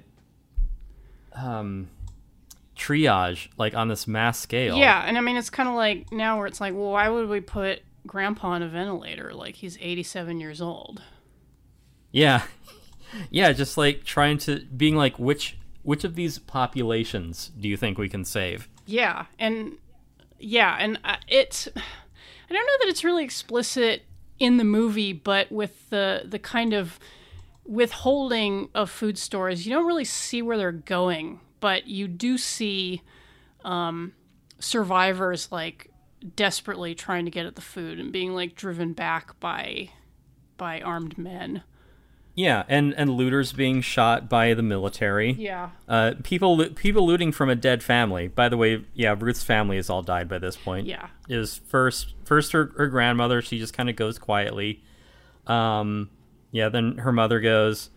um, 1.34 1.90
triage, 2.76 3.50
like 3.58 3.76
on 3.76 3.88
this 3.88 4.08
mass 4.08 4.40
scale. 4.40 4.78
yeah 4.78 5.04
and 5.06 5.18
i 5.18 5.22
mean 5.22 5.36
it's 5.36 5.50
kind 5.50 5.68
of 5.68 5.74
like 5.76 6.12
now 6.12 6.38
where 6.38 6.46
it's 6.46 6.62
like 6.62 6.74
well 6.76 6.92
why 6.92 7.10
would 7.10 7.28
we 7.28 7.40
put 7.42 7.82
grandpa 8.06 8.50
on 8.50 8.62
a 8.62 8.68
ventilator 8.70 9.34
like 9.34 9.56
he's 9.56 9.78
87 9.82 10.40
years 10.40 10.62
old 10.62 11.02
Yeah. 12.12 12.44
Yeah, 13.32 13.54
just 13.54 13.78
like 13.78 14.04
trying 14.04 14.38
to 14.40 14.60
being 14.66 14.96
like 14.98 15.18
which 15.18 15.58
which 15.84 16.04
of 16.04 16.16
these 16.16 16.40
populations 16.40 17.52
do 17.58 17.70
you 17.70 17.78
think 17.78 17.98
we 17.98 18.10
can 18.10 18.26
save? 18.26 18.68
Yeah, 18.86 19.28
and 19.40 19.78
yeah, 20.38 20.76
and 20.78 21.00
uh, 21.06 21.16
it's 21.30 21.70
I 21.76 22.54
don't 22.54 22.66
know 22.68 22.78
that 22.82 22.90
it's 22.90 23.06
really 23.06 23.24
explicit 23.24 24.04
in 24.40 24.58
the 24.58 24.64
movie, 24.64 25.14
but 25.14 25.52
with 25.52 25.90
the 25.90 26.24
the 26.26 26.40
kind 26.40 26.74
of 26.74 27.00
withholding 27.66 28.70
of 28.74 28.90
food 28.90 29.18
stores, 29.18 29.66
you 29.66 29.74
don't 29.74 29.86
really 29.86 30.06
see 30.06 30.42
where 30.42 30.58
they're 30.58 30.72
going, 30.72 31.40
but 31.60 31.88
you 31.88 32.08
do 32.08 32.38
see 32.38 33.02
um, 33.66 34.14
survivors 34.60 35.52
like 35.52 35.92
desperately 36.36 36.96
trying 36.96 37.26
to 37.26 37.32
get 37.32 37.46
at 37.46 37.56
the 37.56 37.62
food 37.62 38.00
and 38.00 38.12
being 38.12 38.34
like 38.34 38.56
driven 38.56 38.94
back 38.94 39.40
by 39.40 39.90
by 40.58 40.82
armed 40.82 41.18
men. 41.18 41.64
Yeah, 42.38 42.66
and 42.68 42.94
and 42.94 43.10
looters 43.10 43.52
being 43.52 43.82
shot 43.82 44.30
by 44.30 44.54
the 44.54 44.62
military. 44.62 45.32
Yeah. 45.32 45.72
Uh, 45.88 46.14
people 46.24 46.70
people 46.76 47.04
looting 47.04 47.32
from 47.32 47.50
a 47.50 47.56
dead 47.56 47.82
family. 47.82 48.28
By 48.28 48.48
the 48.48 48.56
way, 48.56 48.86
yeah, 48.94 49.16
Ruth's 49.18 49.44
family 49.44 49.78
has 49.78 49.90
all 49.90 50.04
died 50.04 50.30
by 50.30 50.38
this 50.38 50.56
point. 50.56 50.86
Yeah. 50.86 51.08
Is 51.28 51.58
first 51.68 52.14
first 52.26 52.52
her, 52.52 52.72
her 52.78 52.86
grandmother. 52.88 53.42
She 53.42 53.58
just 53.58 53.74
kind 53.74 53.90
of 53.90 53.96
goes 53.96 54.20
quietly. 54.20 54.84
Um, 55.48 56.12
yeah. 56.52 56.70
Then 56.70 57.00
her 57.00 57.12
mother 57.12 57.40
goes. 57.40 57.90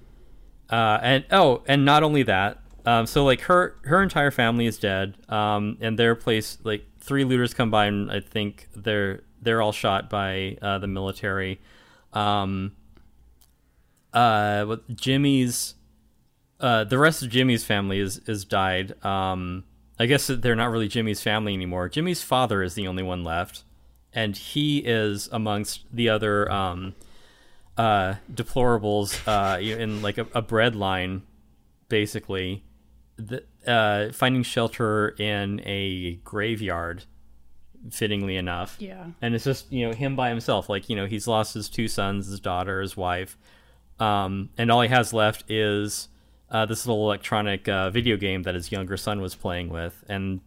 Uh, 0.71 0.99
and 1.03 1.27
oh, 1.31 1.63
and 1.69 1.85
not 1.85 2.03
only 2.03 2.23
that. 2.23 2.63
Um, 2.87 3.05
so 3.05 3.27
like 3.27 3.43
her 3.43 3.77
her 3.85 4.03
entire 4.03 4.31
family 4.31 4.65
is 4.65 4.79
dead. 4.79 5.19
Um, 5.29 5.77
and 5.83 5.99
their 5.99 6.15
place 6.15 6.57
like 6.65 6.87
three 6.99 7.25
looters 7.25 7.53
come 7.53 7.71
by 7.71 7.87
and 7.87 8.11
I 8.11 8.21
think 8.21 8.69
they're 8.75 9.21
they're 9.43 9.61
all 9.61 9.73
shot 9.73 10.09
by 10.09 10.57
uh, 10.63 10.79
the 10.79 10.87
military. 10.87 11.61
Um, 12.15 12.73
uh, 14.13 14.77
Jimmy's 14.95 15.75
uh, 16.61 16.85
the 16.85 16.99
rest 16.99 17.23
of 17.23 17.31
Jimmy's 17.31 17.65
family 17.65 17.99
is 17.99 18.19
is 18.27 18.45
died. 18.45 19.03
Um, 19.05 19.65
I 19.99 20.07
guess 20.07 20.27
they're 20.29 20.57
not 20.57 20.71
really 20.71 20.89
Jimmy's 20.89 21.23
family 21.23 21.55
anymore. 21.55 21.89
Jimmy's 21.89 22.23
father 22.23 22.63
is 22.63 22.75
the 22.75 22.87
only 22.89 23.03
one 23.03 23.23
left, 23.25 23.65
and 24.13 24.37
he 24.37 24.79
is 24.79 25.29
amongst 25.33 25.85
the 25.93 26.09
other 26.09 26.51
um, 26.51 26.95
uh, 27.77 28.15
deplorables 28.33 29.21
uh, 29.27 29.59
in 29.61 30.03
like 30.03 30.19
a, 30.19 30.27
a 30.35 30.43
bread 30.43 30.75
line, 30.75 31.23
basically. 31.89 32.65
the, 33.17 33.45
uh, 33.67 34.11
finding 34.13 34.43
shelter 34.43 35.11
in 35.19 35.61
a 35.67 36.15
graveyard, 36.25 37.05
fittingly 37.91 38.37
enough. 38.37 38.77
Yeah. 38.79 39.05
And 39.21 39.35
it's 39.35 39.45
just 39.45 39.71
you 39.73 39.87
know 39.87 39.95
him 39.95 40.17
by 40.17 40.31
himself. 40.31 40.69
Like 40.69 40.89
you 40.89 40.97
know 40.97 41.07
he's 41.07 41.27
lost 41.29 41.55
his 41.55 41.69
two 41.69 41.89
sons, 41.89 42.27
his 42.27 42.41
daughter, 42.41 42.81
his 42.81 42.97
wife, 42.97 43.37
um, 44.01 44.51
and 44.59 44.71
all 44.71 44.81
he 44.83 44.89
has 44.89 45.13
left 45.13 45.51
is 45.51 46.09
uh, 46.51 46.67
this 46.67 46.87
little 46.87 47.05
electronic 47.05 47.69
uh, 47.69 47.91
video 47.91 48.17
game 48.17 48.43
that 48.43 48.55
his 48.55 48.73
younger 48.73 48.97
son 48.97 49.21
was 49.21 49.35
playing 49.35 49.69
with, 49.69 50.03
and 50.09 50.41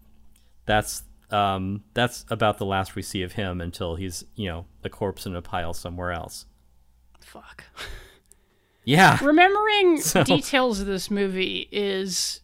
that's 0.65 1.03
um, 1.31 1.83
that's 1.93 2.25
about 2.29 2.57
the 2.57 2.65
last 2.65 2.95
we 2.95 3.01
see 3.01 3.21
of 3.23 3.33
him 3.33 3.61
until 3.61 3.95
he's 3.95 4.23
you 4.35 4.47
know 4.49 4.65
a 4.83 4.89
corpse 4.89 5.25
in 5.25 5.35
a 5.35 5.41
pile 5.41 5.73
somewhere 5.73 6.11
else. 6.11 6.45
Fuck. 7.21 7.63
Yeah. 8.85 9.17
Remembering 9.23 9.97
So- 10.01 10.25
details 10.25 10.81
of 10.81 10.87
this 10.87 11.09
movie 11.09 11.69
is 11.71 12.41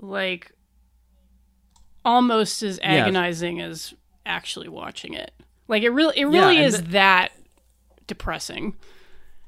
like 0.00 0.52
almost 2.04 2.62
as 2.62 2.78
agonizing 2.82 3.60
as 3.60 3.92
actually 4.24 4.68
watching 4.68 5.14
it. 5.14 5.32
Like 5.68 5.82
it 5.82 5.90
really, 5.90 6.18
it 6.20 6.26
really 6.26 6.58
and 6.58 6.66
is 6.66 6.76
the- 6.82 6.88
that 6.90 7.32
depressing. 8.06 8.76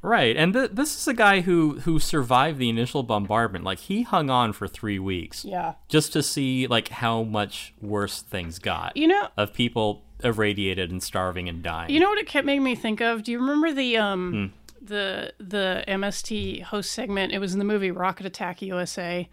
Right, 0.01 0.37
and 0.37 0.53
th- 0.53 0.71
this 0.75 0.97
is 0.97 1.09
a 1.09 1.15
guy 1.15 1.41
who 1.41 1.81
who 1.81 1.99
survived 1.99 2.59
the 2.59 2.69
initial 2.69 3.03
bombardment. 3.03 3.65
Like 3.65 3.81
he 3.81 4.03
hung 4.03 4.31
on 4.31 4.53
for 4.53 4.69
three 4.69 4.99
weeks 4.99 5.45
Yeah. 5.45 5.75
just 5.89 6.13
to 6.13 6.23
see 6.23 6.67
like 6.69 6.89
how 6.89 7.25
much 7.25 7.75
worse 7.81 8.23
things 8.23 8.59
got 8.61 8.97
You 8.97 9.09
know, 9.09 9.29
of 9.37 9.53
people 9.53 10.05
irradiated 10.23 10.91
and 10.93 11.03
starving 11.03 11.49
and 11.49 11.63
dying. 11.63 11.91
you 11.91 11.99
know 12.01 12.09
what 12.09 12.19
it 12.19 12.27
kept 12.29 12.47
making 12.47 12.63
me 12.65 12.75
think 12.77 13.01
of? 13.01 13.25
Do 13.25 13.33
you 13.33 13.41
remember 13.41 13.73
the 13.73 13.97
um 13.97 14.33
Hmm. 14.81 14.85
the 14.87 15.33
the 15.39 15.85
MST 15.89 16.63
host 16.63 16.93
segment? 16.93 17.33
It 17.33 17.41
was 17.41 17.53
in 17.53 17.59
the 17.59 17.65
movie 17.65 17.91
Rocket 17.91 18.25
Attack 18.27 18.63
USA. 18.63 19.29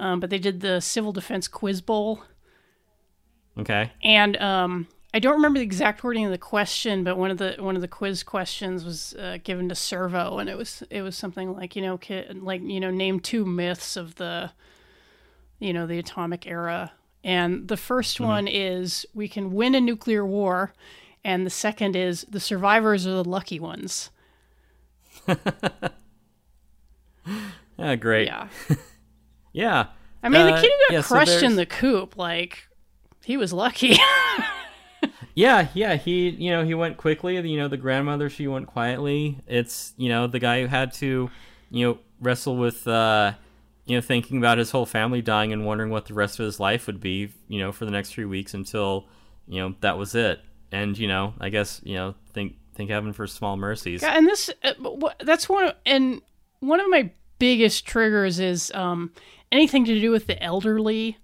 Um, 0.00 0.20
but 0.20 0.30
they 0.30 0.38
did 0.38 0.60
the 0.60 0.80
Civil 0.80 1.12
Defense 1.12 1.48
Quiz 1.48 1.80
Bowl. 1.82 2.22
okay, 3.58 3.92
and 4.02 4.36
um, 4.38 4.86
I 5.18 5.20
don't 5.20 5.32
remember 5.32 5.58
the 5.58 5.64
exact 5.64 6.04
wording 6.04 6.26
of 6.26 6.30
the 6.30 6.38
question, 6.38 7.02
but 7.02 7.18
one 7.18 7.32
of 7.32 7.38
the 7.38 7.56
one 7.58 7.74
of 7.74 7.82
the 7.82 7.88
quiz 7.88 8.22
questions 8.22 8.84
was 8.84 9.14
uh, 9.14 9.38
given 9.42 9.68
to 9.68 9.74
Servo, 9.74 10.38
and 10.38 10.48
it 10.48 10.56
was 10.56 10.84
it 10.90 11.02
was 11.02 11.16
something 11.16 11.56
like 11.56 11.74
you 11.74 11.82
know 11.82 11.98
like 12.34 12.62
you 12.62 12.78
know 12.78 12.92
name 12.92 13.18
two 13.18 13.44
myths 13.44 13.96
of 13.96 14.14
the 14.14 14.52
you 15.58 15.72
know 15.72 15.88
the 15.88 15.98
atomic 15.98 16.46
era, 16.46 16.92
and 17.24 17.66
the 17.66 17.74
1st 17.74 18.20
one 18.20 18.46
is 18.46 19.06
we 19.12 19.26
can 19.26 19.52
win 19.52 19.74
a 19.74 19.80
nuclear 19.80 20.24
war, 20.24 20.72
and 21.24 21.44
the 21.44 21.50
second 21.50 21.96
is 21.96 22.24
the 22.30 22.38
survivors 22.38 23.04
are 23.04 23.10
the 23.10 23.24
lucky 23.24 23.58
ones. 23.58 24.10
yeah, 27.76 27.96
great, 27.96 28.28
Yeah, 28.28 28.46
yeah. 29.52 29.86
I 30.22 30.28
mean 30.28 30.42
Uh, 30.42 30.54
the 30.54 30.62
kid 30.62 30.70
who 30.70 30.78
got 30.86 30.92
yeah, 30.92 31.00
so 31.00 31.16
crushed 31.16 31.42
in 31.42 31.56
the 31.56 31.66
coop, 31.66 32.16
like 32.16 32.68
he 33.24 33.36
was 33.36 33.52
lucky. 33.52 33.96
Yeah, 35.38 35.68
yeah, 35.72 35.94
he 35.94 36.30
you 36.30 36.50
know 36.50 36.64
he 36.64 36.74
went 36.74 36.96
quickly. 36.96 37.36
You 37.36 37.58
know 37.58 37.68
the 37.68 37.76
grandmother 37.76 38.28
she 38.28 38.48
went 38.48 38.66
quietly. 38.66 39.38
It's 39.46 39.94
you 39.96 40.08
know 40.08 40.26
the 40.26 40.40
guy 40.40 40.60
who 40.60 40.66
had 40.66 40.92
to 40.94 41.30
you 41.70 41.86
know 41.86 41.98
wrestle 42.20 42.56
with 42.56 42.88
uh, 42.88 43.34
you 43.84 43.96
know 43.96 44.00
thinking 44.00 44.38
about 44.38 44.58
his 44.58 44.72
whole 44.72 44.84
family 44.84 45.22
dying 45.22 45.52
and 45.52 45.64
wondering 45.64 45.90
what 45.90 46.06
the 46.06 46.14
rest 46.14 46.40
of 46.40 46.44
his 46.44 46.58
life 46.58 46.88
would 46.88 46.98
be. 46.98 47.30
You 47.46 47.60
know 47.60 47.70
for 47.70 47.84
the 47.84 47.92
next 47.92 48.10
three 48.10 48.24
weeks 48.24 48.52
until 48.52 49.06
you 49.46 49.60
know 49.60 49.76
that 49.80 49.96
was 49.96 50.16
it. 50.16 50.40
And 50.72 50.98
you 50.98 51.06
know 51.06 51.34
I 51.40 51.50
guess 51.50 51.80
you 51.84 51.94
know 51.94 52.16
think 52.32 52.56
thank 52.74 52.90
heaven 52.90 53.12
for 53.12 53.28
small 53.28 53.56
mercies. 53.56 54.02
Yeah, 54.02 54.18
and 54.18 54.26
this 54.26 54.50
uh, 54.64 54.72
that's 55.20 55.48
one 55.48 55.68
of, 55.68 55.74
and 55.86 56.20
one 56.58 56.80
of 56.80 56.88
my 56.88 57.12
biggest 57.38 57.86
triggers 57.86 58.40
is 58.40 58.72
um, 58.74 59.12
anything 59.52 59.84
to 59.84 60.00
do 60.00 60.10
with 60.10 60.26
the 60.26 60.42
elderly 60.42 61.16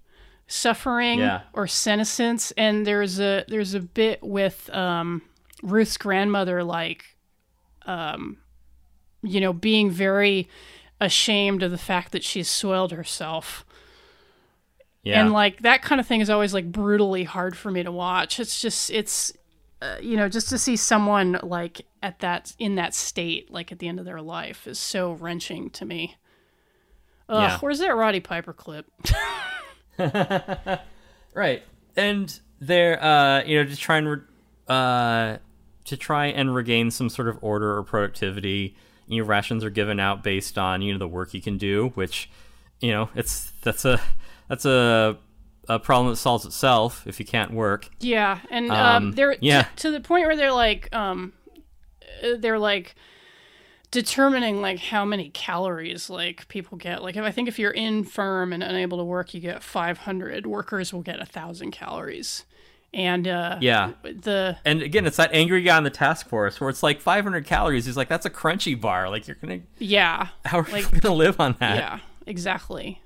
suffering 0.47 1.19
Yeah. 1.19 1.41
or 1.53 1.67
senescence. 1.67 2.51
And 2.57 2.85
there's 2.85 3.19
a 3.19 3.43
there's 3.47 3.73
a 3.73 3.79
bit 3.79 4.21
with 4.23 4.69
um, 4.73 5.21
Ruth's 5.63 5.97
grandmother, 5.97 6.63
like, 6.63 7.17
um, 7.85 8.37
you 9.23 9.39
know, 9.41 9.53
being 9.53 9.89
very 9.89 10.47
ashamed 11.01 11.61
of 11.63 11.71
the 11.71 11.77
fact 11.77 12.11
that 12.13 12.23
she's 12.23 12.49
soiled 12.49 12.91
herself. 12.91 13.65
Yeah, 15.03 15.21
And 15.21 15.31
like 15.33 15.61
that 15.61 15.81
kind 15.83 16.01
of 16.01 16.07
thing 16.07 16.21
is 16.21 16.29
always 16.31 16.53
like 16.53 16.71
brutally 16.71 17.25
hard 17.25 17.55
for 17.55 17.69
me 17.69 17.83
to 17.83 17.91
watch. 17.91 18.39
It's 18.39 18.59
just 18.59 18.89
it's 18.89 19.31
uh, 19.81 19.97
you 20.01 20.15
know 20.17 20.27
just 20.29 20.49
to 20.49 20.57
see 20.57 20.75
someone 20.75 21.37
like 21.43 21.85
at 22.01 22.19
that 22.21 22.53
in 22.57 22.75
that 22.75 22.95
state 22.95 23.51
like 23.51 23.71
at 23.71 23.77
the 23.79 23.87
end 23.87 23.99
of 23.99 24.05
their 24.05 24.21
life 24.21 24.65
is 24.67 24.79
so 24.79 25.11
wrenching 25.11 25.69
to 25.71 25.85
me. 25.85 26.15
Ugh, 27.29 27.39
Yeah. 27.41 27.57
where's 27.59 27.79
that 27.79 27.95
Roddy 27.95 28.19
Piper 28.19 28.53
clip? 28.53 28.85
Right. 31.33 31.63
And 31.97 32.39
they're 32.61 33.01
uh 33.03 33.43
you 33.43 33.61
know 33.61 33.69
to 33.69 33.75
try 33.75 33.97
and 33.97 34.09
re- 34.09 34.21
uh 34.67 35.37
to 35.85 35.97
try 35.97 36.27
and 36.27 36.55
regain 36.55 36.89
some 36.91 37.09
sort 37.09 37.27
of 37.27 37.37
order 37.43 37.77
or 37.77 37.83
productivity, 37.83 38.75
you 39.07 39.21
know 39.21 39.27
rations 39.27 39.63
are 39.63 39.69
given 39.69 39.99
out 39.99 40.23
based 40.23 40.57
on 40.57 40.81
you 40.81 40.93
know 40.93 40.99
the 40.99 41.07
work 41.07 41.33
you 41.33 41.41
can 41.41 41.57
do, 41.57 41.89
which 41.95 42.29
you 42.79 42.91
know 42.91 43.09
it's 43.15 43.51
that's 43.63 43.83
a 43.85 44.01
that's 44.47 44.65
a 44.65 45.17
a 45.67 45.79
problem 45.79 46.11
that 46.11 46.17
solves 46.17 46.45
itself 46.45 47.05
if 47.07 47.19
you 47.19 47.25
can't 47.25 47.51
work. 47.51 47.89
yeah, 47.99 48.39
and 48.51 48.71
um, 48.71 48.77
Um, 49.07 49.11
they're 49.13 49.35
yeah. 49.41 49.63
to, 49.63 49.75
to 49.77 49.91
the 49.91 49.99
point 49.99 50.25
where 50.27 50.35
they're 50.37 50.53
like 50.53 50.93
um 50.95 51.33
they're 52.37 52.59
like 52.59 52.95
determining 53.95 54.61
like 54.61 54.77
how 54.79 55.03
many 55.03 55.29
calories 55.29 56.09
like 56.09 56.47
people 56.49 56.77
get 56.77 57.01
like 57.01 57.15
if 57.15 57.23
i 57.23 57.31
think 57.31 57.47
if 57.47 57.57
you're 57.57 57.71
infirm 57.71 58.53
and 58.53 58.61
unable 58.61 58.97
to 58.99 59.03
work 59.03 59.33
you 59.33 59.39
get 59.39 59.63
500 59.63 60.45
workers 60.45 60.93
will 60.93 61.01
get 61.01 61.19
a 61.21 61.25
thousand 61.25 61.71
calories 61.71 62.45
and 62.93 63.27
uh 63.27 63.57
Yeah. 63.59 63.91
the 64.03 64.57
And 64.63 64.81
again, 64.81 65.05
it's 65.05 65.17
that 65.17 65.31
angry 65.33 65.61
guy 65.63 65.75
on 65.75 65.83
the 65.83 65.89
task 65.89 66.29
force 66.29 66.61
where 66.61 66.69
it's 66.69 66.81
like 66.81 67.01
500 67.01 67.45
calories. 67.45 67.85
He's 67.85 67.97
like, 67.97 68.07
that's 68.07 68.25
a 68.25 68.29
crunchy 68.29 68.79
bar. 68.79 69.09
Like 69.09 69.27
you're 69.27 69.35
gonna, 69.41 69.59
yeah 69.79 70.27
how 70.45 70.59
are 70.59 70.67
Like- 70.71 70.89
you 70.93 70.99
gonna 71.01 71.13
live 71.15 71.39
on 71.41 71.55
that? 71.59 71.75
yeah 71.77 71.99
exactly 72.25 73.01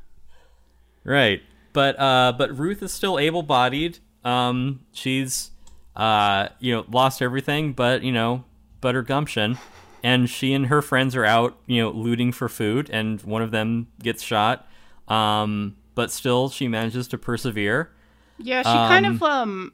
Right. 1.03 1.41
But 1.73 1.99
uh 1.99 2.33
but 2.37 2.57
Ruth 2.57 2.83
is 2.83 2.91
still 2.91 3.17
able-bodied. 3.17 3.97
Um 4.23 4.81
she's 4.91 5.51
uh 5.95 6.49
you 6.59 6.75
know 6.75 6.85
lost 6.91 7.21
everything 7.21 7.73
but 7.73 8.03
you 8.03 8.11
know 8.11 8.43
but 8.81 8.93
her 8.95 9.01
gumption 9.01 9.57
and 10.03 10.29
she 10.29 10.53
and 10.53 10.67
her 10.67 10.81
friends 10.81 11.15
are 11.15 11.25
out, 11.25 11.57
you 11.65 11.81
know, 11.81 11.91
looting 11.91 12.31
for 12.31 12.47
food 12.49 12.89
and 12.89 13.21
one 13.21 13.41
of 13.41 13.51
them 13.51 13.87
gets 14.01 14.23
shot. 14.23 14.67
Um 15.07 15.75
but 15.95 16.11
still 16.11 16.49
she 16.49 16.67
manages 16.67 17.07
to 17.09 17.17
persevere. 17.17 17.91
yeah 18.37 18.61
she 18.61 18.69
kind 18.69 19.05
of 19.05 19.21
um 19.21 19.73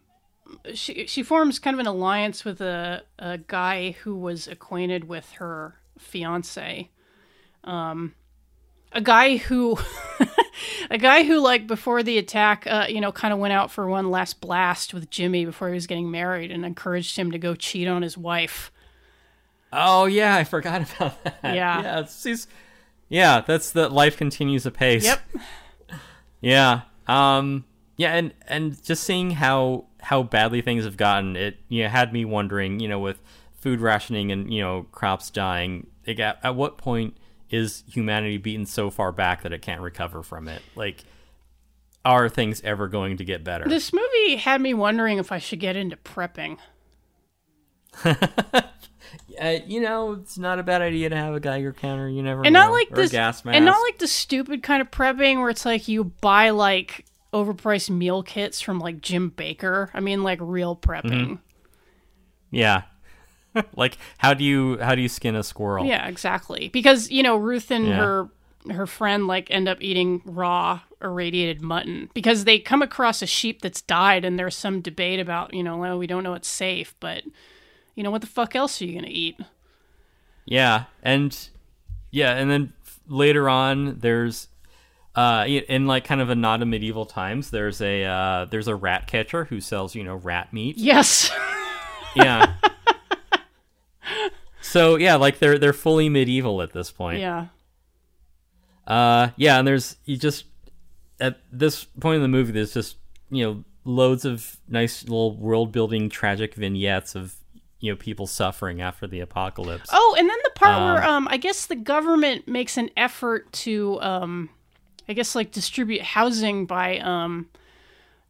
she 0.74 1.06
she 1.08 1.22
forms 1.22 1.60
kind 1.60 1.76
of 1.76 1.80
an 1.80 1.86
alliance 1.88 2.44
with 2.44 2.62
a 2.62 3.04
a 3.20 3.38
guy 3.38 3.92
who 4.04 4.16
was 4.16 4.48
acquainted 4.48 5.08
with 5.08 5.32
her 5.34 5.76
fiance 6.00 6.90
um 7.64 8.14
a 8.92 9.02
guy 9.02 9.38
who 9.38 9.78
a 10.90 10.98
guy 10.98 11.24
who 11.24 11.40
like 11.40 11.68
before 11.68 12.02
the 12.02 12.18
attack 12.18 12.66
uh 12.68 12.86
you 12.88 13.02
know 13.02 13.12
kind 13.12 13.34
of 13.34 13.40
went 13.40 13.54
out 13.54 13.70
for 13.70 13.88
one 13.88 14.10
last 14.10 14.42
blast 14.42 14.94
with 14.94 15.10
Jimmy 15.10 15.46
before 15.46 15.68
he 15.68 15.74
was 15.76 15.88
getting 15.88 16.10
married 16.10 16.50
and 16.52 16.66
encouraged 16.66 17.18
him 17.18 17.32
to 17.32 17.38
go 17.38 17.54
cheat 17.56 17.88
on 17.88 18.02
his 18.02 18.18
wife 18.18 18.72
Oh 19.76 20.06
yeah, 20.06 20.36
I 20.36 20.44
forgot 20.44 20.82
about 20.96 21.24
that. 21.24 21.40
Yeah. 21.44 21.82
Yeah, 21.82 22.00
it's, 22.00 22.48
yeah, 23.10 23.42
that's 23.42 23.72
the 23.72 23.90
life 23.90 24.18
continues 24.18 24.66
apace. 24.66 25.04
yep 25.04 25.22
Yeah. 26.42 26.82
Um 27.08 27.66
yeah, 27.98 28.14
and 28.16 28.34
and 28.48 28.84
just 28.84 29.04
seeing 29.04 29.32
how 29.32 29.86
how 30.02 30.24
badly 30.24 30.62
things 30.62 30.86
have 30.86 30.98
gotten, 30.98 31.36
it 31.36 31.58
you 31.70 31.84
know, 31.84 31.90
had 31.90 32.14
me 32.14 32.26
wondering, 32.26 32.80
you 32.80 32.88
know, 32.88 33.00
with 33.00 33.22
food 33.54 33.80
rationing 33.80 34.32
and, 34.32 34.54
you 34.54 34.62
know, 34.62 34.86
crops 34.92 35.30
dying, 35.30 35.88
like 36.06 36.20
at, 36.20 36.40
at 36.44 36.56
what 36.56 36.78
point 36.78 37.18
is 37.50 37.84
humanity 37.88 38.38
beaten 38.38 38.66
so 38.66 38.90
far 38.90 39.12
back 39.12 39.44
that 39.44 39.54
it 39.54 39.62
can't 39.62 39.82
recover 39.82 40.24
from 40.24 40.48
it? 40.48 40.62
Like 40.76 41.04
are 42.04 42.30
things 42.30 42.62
ever 42.64 42.88
going 42.88 43.18
to 43.18 43.26
get 43.26 43.44
better? 43.44 43.68
this 43.68 43.92
movie 43.92 44.36
had 44.36 44.62
me 44.62 44.74
wondering 44.74 45.18
if 45.18 45.32
I 45.32 45.40
should 45.40 45.60
get 45.60 45.76
into 45.76 45.96
prepping 45.98 46.58
uh, 49.42 49.58
you 49.66 49.82
know, 49.82 50.14
it's 50.14 50.38
not 50.38 50.60
a 50.60 50.64
bad 50.64 50.82
idea 50.82 51.10
to 51.10 51.16
have 51.16 51.34
a 51.34 51.40
Geiger 51.40 51.74
counter. 51.74 52.10
You 52.10 52.24
never 52.24 52.44
and 52.46 52.54
know, 52.54 52.62
not 52.64 52.72
like 52.72 52.92
or 52.92 52.96
this 52.98 53.12
a 53.12 53.14
gas 53.14 53.46
mask. 53.46 53.56
and 53.56 53.66
not 53.66 53.82
like 53.82 53.98
the 54.00 54.08
stupid 54.08 54.64
kind 54.64 54.82
of 54.82 54.92
prepping 54.92 55.40
where 55.40 55.50
it's 55.50 55.66
like 55.66 55.88
you 55.88 56.04
buy 56.06 56.50
like 56.52 57.06
overpriced 57.34 57.90
meal 57.90 58.24
kits 58.24 58.62
from 58.62 58.80
like 58.80 59.02
Jim 59.02 59.32
Bakker. 59.36 59.90
I 59.94 60.00
mean 60.00 60.24
like 60.24 60.40
real 60.42 60.76
prepping. 60.76 61.12
Mm-hmm. 61.12 61.34
yeah. 62.52 62.84
like 63.76 63.98
how 64.18 64.34
do 64.34 64.44
you 64.44 64.78
how 64.80 64.96
do 64.96 65.02
you 65.02 65.10
skin 65.10 65.36
a 65.36 65.44
squirrel? 65.44 65.86
Yeah, 65.86 66.08
exactly. 66.08 66.70
Because 66.70 67.10
you 67.10 67.24
know 67.24 67.38
Ruth 67.38 67.72
and 67.72 67.88
Yeah. 67.88 67.98
her 67.98 68.30
her 68.72 68.88
friend 68.88 69.28
like 69.28 69.50
end 69.52 69.68
up 69.70 69.78
eating 69.82 70.22
raw 70.26 70.82
irradiated 71.02 71.62
mutton 71.62 72.10
because 72.16 72.46
they 72.46 72.58
come 72.58 72.82
across 72.82 73.22
a 73.22 73.28
sheep 73.28 73.62
that's 73.62 73.82
died 73.84 74.26
and 74.26 74.40
there's 74.40 74.56
some 74.56 74.82
debate 74.82 75.20
about 75.20 75.54
you 75.54 75.62
know 75.62 75.78
well 75.78 76.00
we 76.00 76.08
don't 76.08 76.24
know 76.24 76.34
it's 76.34 76.48
safe 76.48 76.96
but 77.00 77.22
you 77.96 78.04
know 78.04 78.12
what 78.12 78.22
the 78.22 78.28
fuck 78.28 78.56
else 78.56 78.82
are 78.82 78.86
you 78.86 78.94
gonna 78.96 79.08
eat? 79.10 79.40
Yeah, 80.46 80.86
and 81.02 81.36
yeah, 82.12 82.34
and 82.36 82.50
then 82.52 82.74
later 83.08 83.50
on, 83.50 84.00
there's 84.00 84.48
uh, 85.16 85.46
in 85.48 85.88
like 85.88 86.04
kind 86.04 86.22
of 86.22 86.30
a 86.30 86.36
nod 86.36 86.58
to 86.58 86.66
medieval 86.66 87.06
times, 87.06 87.50
there's 87.50 87.82
a 87.82 88.04
uh, 88.04 88.46
there's 88.46 88.68
a 88.68 88.76
rat 88.76 89.08
catcher 89.08 89.46
who 89.46 89.60
sells 89.62 89.96
you 89.96 90.04
know 90.04 90.16
rat 90.16 90.54
meat. 90.54 90.78
Yes. 90.78 91.32
Yeah. 92.18 92.54
so 94.62 94.96
yeah, 94.96 95.16
like 95.16 95.40
they're 95.40 95.58
they're 95.58 95.74
fully 95.74 96.08
medieval 96.08 96.62
at 96.62 96.72
this 96.72 96.92
point. 96.92 97.20
yeah. 97.20 97.48
Uh, 98.88 99.30
yeah, 99.36 99.60
and 99.60 99.68
there's 99.68 99.98
you 100.06 100.16
just 100.16 100.46
at 101.20 101.40
this 101.52 101.84
point 101.84 102.18
in 102.18 102.22
the 102.22 102.28
movie, 102.28 102.52
there's 102.52 102.74
just 102.74 102.98
you 103.30 103.44
know 103.44 103.64
loads 103.84 104.26
of 104.26 104.58
nice 104.68 105.04
little 105.04 105.36
world 105.36 105.72
building 105.72 106.10
tragic 106.10 106.56
vignettes 106.56 107.16
of 107.16 107.36
you 107.86 107.92
know 107.92 107.98
people 107.98 108.26
suffering 108.28 108.82
after 108.82 109.08
the 109.08 109.20
apocalypse. 109.20 109.90
Oh, 109.94 110.16
and 110.18 110.28
then 110.28 110.38
the 110.44 110.52
part 110.56 110.82
where 110.82 111.04
um 111.04 111.28
I 111.30 111.38
guess 111.38 111.68
the 111.68 111.76
government 111.76 112.48
makes 112.48 112.78
an 112.78 112.90
effort 112.98 113.52
to 113.54 114.02
um 114.02 114.50
I 115.08 115.14
guess 115.14 115.36
like 115.36 115.52
distribute 115.52 116.02
housing 116.02 116.66
by 116.66 117.00
um 117.00 117.48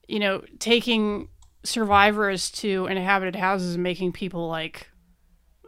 you 0.07 0.19
know 0.19 0.43
taking 0.59 1.29
survivors 1.63 2.51
to 2.51 2.85
inhabited 2.87 3.35
houses 3.35 3.75
and 3.75 3.83
making 3.83 4.11
people 4.11 4.47
like 4.47 4.89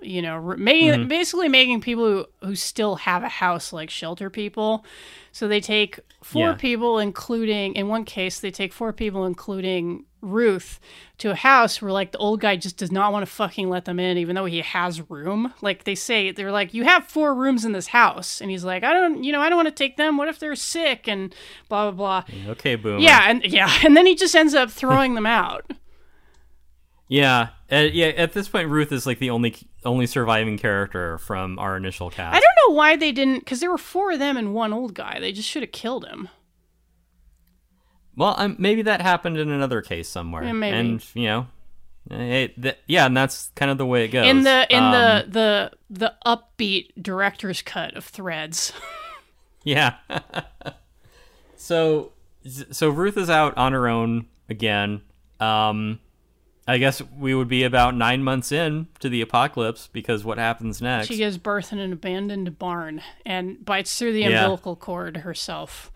you 0.01 0.21
know 0.21 0.41
making 0.57 0.89
mm-hmm. 0.91 1.07
basically 1.07 1.49
making 1.49 1.81
people 1.81 2.05
who, 2.05 2.25
who 2.47 2.55
still 2.55 2.95
have 2.95 3.23
a 3.23 3.29
house 3.29 3.73
like 3.73 3.89
shelter 3.89 4.29
people. 4.29 4.85
So 5.31 5.47
they 5.47 5.61
take 5.61 5.99
four 6.23 6.49
Yeah. 6.49 6.53
people 6.55 6.99
including 6.99 7.73
in 7.75 7.87
one 7.87 8.05
case 8.05 8.39
they 8.39 8.51
take 8.51 8.73
four 8.73 8.91
people 8.93 9.25
including 9.25 10.05
ruth 10.21 10.79
to 11.19 11.29
a 11.29 11.35
house 11.35 11.79
where 11.79 11.91
like 11.91 12.11
the 12.11 12.17
old 12.17 12.41
guy 12.41 12.55
just 12.55 12.75
does 12.77 12.91
not 12.91 13.13
want 13.13 13.23
to 13.23 13.31
fucking 13.31 13.69
let 13.69 13.85
them 13.85 13.99
in 13.99 14.17
even 14.17 14.35
though 14.35 14.45
he 14.45 14.61
has 14.61 15.09
room. 15.09 15.53
Like 15.61 15.83
they 15.83 15.95
say 15.95 16.31
they're 16.31 16.51
like 16.51 16.73
you 16.73 16.83
have 16.85 17.05
four 17.05 17.35
rooms 17.35 17.65
in 17.65 17.71
this 17.71 17.87
house. 17.87 18.41
And 18.41 18.49
he's 18.49 18.63
like 18.63 18.83
i 18.83 18.91
don't 18.93 19.23
you 19.23 19.31
know 19.31 19.41
i 19.41 19.49
don't 19.49 19.57
want 19.57 19.67
to 19.67 19.73
take 19.73 19.97
them. 19.97 20.17
What 20.17 20.27
if 20.27 20.39
they're 20.39 20.55
sick? 20.55 21.07
And 21.07 21.33
blah 21.69 21.91
blah 21.91 22.23
blah. 22.23 22.51
Okay, 22.51 22.75
boom. 22.75 22.99
yeah 22.99 23.29
and 23.29 23.43
yeah 23.45 23.71
and 23.83 23.95
then 23.95 24.05
he 24.05 24.15
just 24.15 24.35
ends 24.35 24.53
up 24.53 24.71
throwing 24.71 25.13
them 25.15 25.25
out 25.27 25.71
yeah, 27.07 27.49
uh, 27.71 27.75
yeah. 27.91 28.07
At 28.07 28.33
this 28.33 28.47
point, 28.49 28.69
Ruth 28.69 28.91
is 28.91 29.05
like 29.05 29.19
the 29.19 29.29
only 29.29 29.55
only 29.85 30.05
surviving 30.07 30.57
character 30.57 31.17
from 31.17 31.57
our 31.59 31.77
initial 31.77 32.09
cast. 32.09 32.35
I 32.35 32.39
don't 32.39 32.69
know 32.69 32.75
why 32.75 32.95
they 32.95 33.11
didn't, 33.11 33.39
because 33.39 33.59
there 33.59 33.71
were 33.71 33.77
four 33.77 34.11
of 34.11 34.19
them 34.19 34.37
and 34.37 34.53
one 34.53 34.73
old 34.73 34.93
guy. 34.93 35.19
They 35.19 35.31
just 35.31 35.47
should 35.49 35.63
have 35.63 35.71
killed 35.71 36.05
him. 36.05 36.29
Well, 38.15 38.35
um, 38.37 38.55
maybe 38.57 38.81
that 38.81 39.01
happened 39.01 39.37
in 39.37 39.49
another 39.51 39.81
case 39.81 40.09
somewhere. 40.09 40.43
Yeah, 40.43 40.51
maybe. 40.53 40.75
And 40.77 41.05
you 41.13 41.25
know, 41.25 41.47
eh, 42.11 42.47
th- 42.61 42.77
yeah, 42.87 43.05
and 43.05 43.15
that's 43.15 43.51
kind 43.55 43.69
of 43.69 43.77
the 43.77 43.85
way 43.85 44.05
it 44.05 44.09
goes. 44.09 44.25
In 44.27 44.43
the 44.43 44.67
in 44.69 44.83
Um, 44.83 44.91
the 44.91 45.25
the 45.29 45.71
the 45.89 46.13
upbeat 46.25 46.91
director's 47.01 47.61
cut 47.61 47.95
of 47.95 48.05
Threads. 48.05 48.73
Yeah. 49.63 49.95
so 51.57 52.13
so 52.71 52.87
Ruth 52.89 53.17
is 53.17 53.29
out 53.29 53.57
on 53.57 53.73
her 53.73 53.89
own 53.89 54.27
again. 54.47 55.01
Um 55.41 55.99
I 56.69 56.77
guess 56.79 57.01
we 57.17 57.33
would 57.33 57.47
be 57.47 57.63
about 57.63 57.95
9 57.95 58.23
months 58.23 58.51
in 58.51 58.87
to 58.99 59.07
the 59.07 59.21
apocalypse 59.21 59.87
because 59.87 60.25
what 60.25 60.37
happens 60.37 60.81
next? 60.81 61.07
She 61.07 61.15
gives 61.17 61.37
birth 61.37 61.71
in 61.71 61.79
an 61.79 61.93
abandoned 61.93 62.59
barn 62.59 63.01
and 63.25 63.63
bites 63.63 63.97
through 63.97 64.11
the 64.13 64.21
Yeah. 64.21 64.41
umbilical 64.41 64.75
cord 64.75 65.17
herself. 65.17 65.91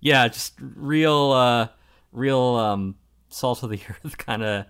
yeah, 0.00 0.26
just 0.28 0.54
real 0.60 1.32
uh 1.32 1.68
real 2.12 2.38
um 2.40 2.96
salt 3.28 3.62
of 3.62 3.70
the 3.70 3.80
earth 4.04 4.18
kind 4.18 4.42
of 4.42 4.64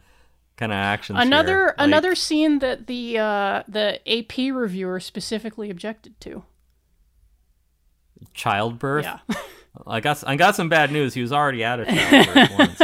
kind 0.56 0.72
of 0.72 0.76
action. 0.76 1.16
Another. 1.16 1.66
Like- 1.66 1.74
another 1.78 2.14
scene 2.14 2.58
that 2.58 2.86
the 2.88 3.16
uh, 3.18 3.62
the 3.68 4.00
AP 4.10 4.52
reviewer 4.54 4.98
specifically 5.00 5.70
objected 5.70 6.20
to. 6.22 6.42
childbirth. 8.34 9.04
Yeah. 9.04 9.18
I 9.86 10.00
got 10.00 10.24
I 10.26 10.36
got 10.36 10.56
some 10.56 10.68
bad 10.68 10.90
news. 10.90 11.14
He 11.14 11.22
was 11.22 11.32
already 11.32 11.64
out 11.64 11.80
of 11.80 11.86
childbirth 11.88 12.58
once. 12.58 12.82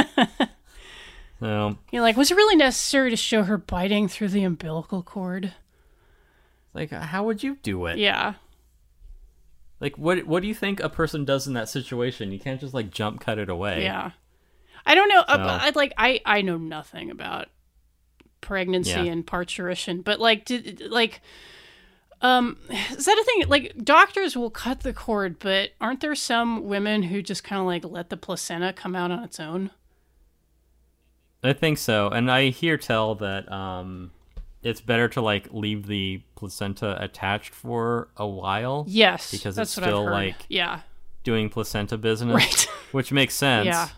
You're 1.93 2.03
like, 2.03 2.17
was 2.17 2.31
it 2.31 2.37
really 2.37 2.57
necessary 2.57 3.11
to 3.11 3.17
show 3.17 3.43
her 3.43 3.59
biting 3.59 4.09
through 4.09 4.29
the 4.29 4.45
umbilical 4.45 5.03
cord? 5.03 5.53
like 6.73 6.91
how 6.91 7.23
would 7.25 7.43
you 7.43 7.57
do 7.63 7.87
it? 7.87 7.99
Yeah. 7.99 8.35
Like 9.81 9.97
what 9.99 10.25
what 10.27 10.41
do 10.43 10.49
you 10.49 10.55
think 10.55 10.81
a 10.81 10.89
person 10.89 11.25
does 11.25 11.47
in 11.47 11.55
that 11.55 11.69
situation? 11.69 12.33
You 12.33 12.39
can't 12.41 12.61
just 12.61 12.75
like 12.75 12.91
jump 12.91 13.21
cut 13.21 13.39
it 13.39 13.49
away. 13.49 13.83
Yeah. 13.83 14.11
I 14.87 14.95
don't 14.95 15.09
know. 15.09 15.23
So- 15.29 15.35
I 15.37 15.73
like 15.75 15.93
I 15.97 16.21
I 16.27 16.43
know 16.43 16.57
nothing 16.57 17.11
about 17.11 17.49
pregnancy 18.41 18.91
Yeah. 18.91 19.05
and 19.05 19.27
parturition, 19.27 20.03
but 20.03 20.21
like 20.21 20.45
did 20.45 20.83
like 20.91 21.21
um 22.23 22.57
is 22.71 23.05
that 23.05 23.19
a 23.19 23.25
thing 23.25 23.49
like 23.49 23.77
doctors 23.85 24.37
will 24.37 24.51
cut 24.51 24.81
the 24.81 24.93
cord, 24.93 25.39
but 25.39 25.71
aren't 25.81 26.01
there 26.01 26.15
some 26.15 26.65
women 26.65 27.05
who 27.05 27.23
just 27.23 27.45
kind 27.45 27.61
of 27.61 27.67
like 27.67 27.85
let 27.85 28.11
the 28.11 28.17
placenta 28.17 28.73
come 28.73 28.97
out 28.97 29.11
on 29.11 29.23
its 29.23 29.39
own? 29.39 29.71
I 31.45 31.53
think 31.53 31.79
so. 31.79 32.09
And 32.09 32.31
I 32.31 32.49
hear 32.49 32.77
tell 32.77 33.15
that 33.17 33.51
um 33.53 34.11
it's 34.63 34.81
better 34.81 35.09
to 35.11 35.21
like 35.21 35.53
leave 35.53 35.87
the 35.87 36.23
placenta 36.37 36.97
attached 37.03 37.55
for 37.55 38.09
a 38.17 38.27
while 38.27 38.87
Yes. 38.89 39.31
Because 39.31 39.59
it's 39.59 39.71
still, 39.73 40.05
like- 40.05 40.47
yeah. 40.49 40.81
doing 41.23 41.51
placenta 41.51 41.99
business. 41.99 42.35
Right. 42.35 42.69
Which 42.93 43.13
makes 43.13 43.35
sense. 43.35 43.67
Yeah. 43.67 43.89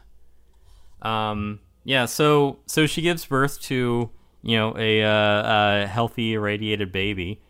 Um 1.03 1.61
yeah, 1.85 2.07
so 2.07 2.59
so 2.67 2.87
she 2.87 3.01
gives 3.01 3.25
birth 3.25 3.61
to, 3.63 4.11
you 4.43 4.57
know, 4.57 4.75
a 4.77 5.03
uh, 5.05 5.85
a 5.85 5.87
healthy 5.87 6.35
irradiated 6.35 6.91
baby. 6.91 7.41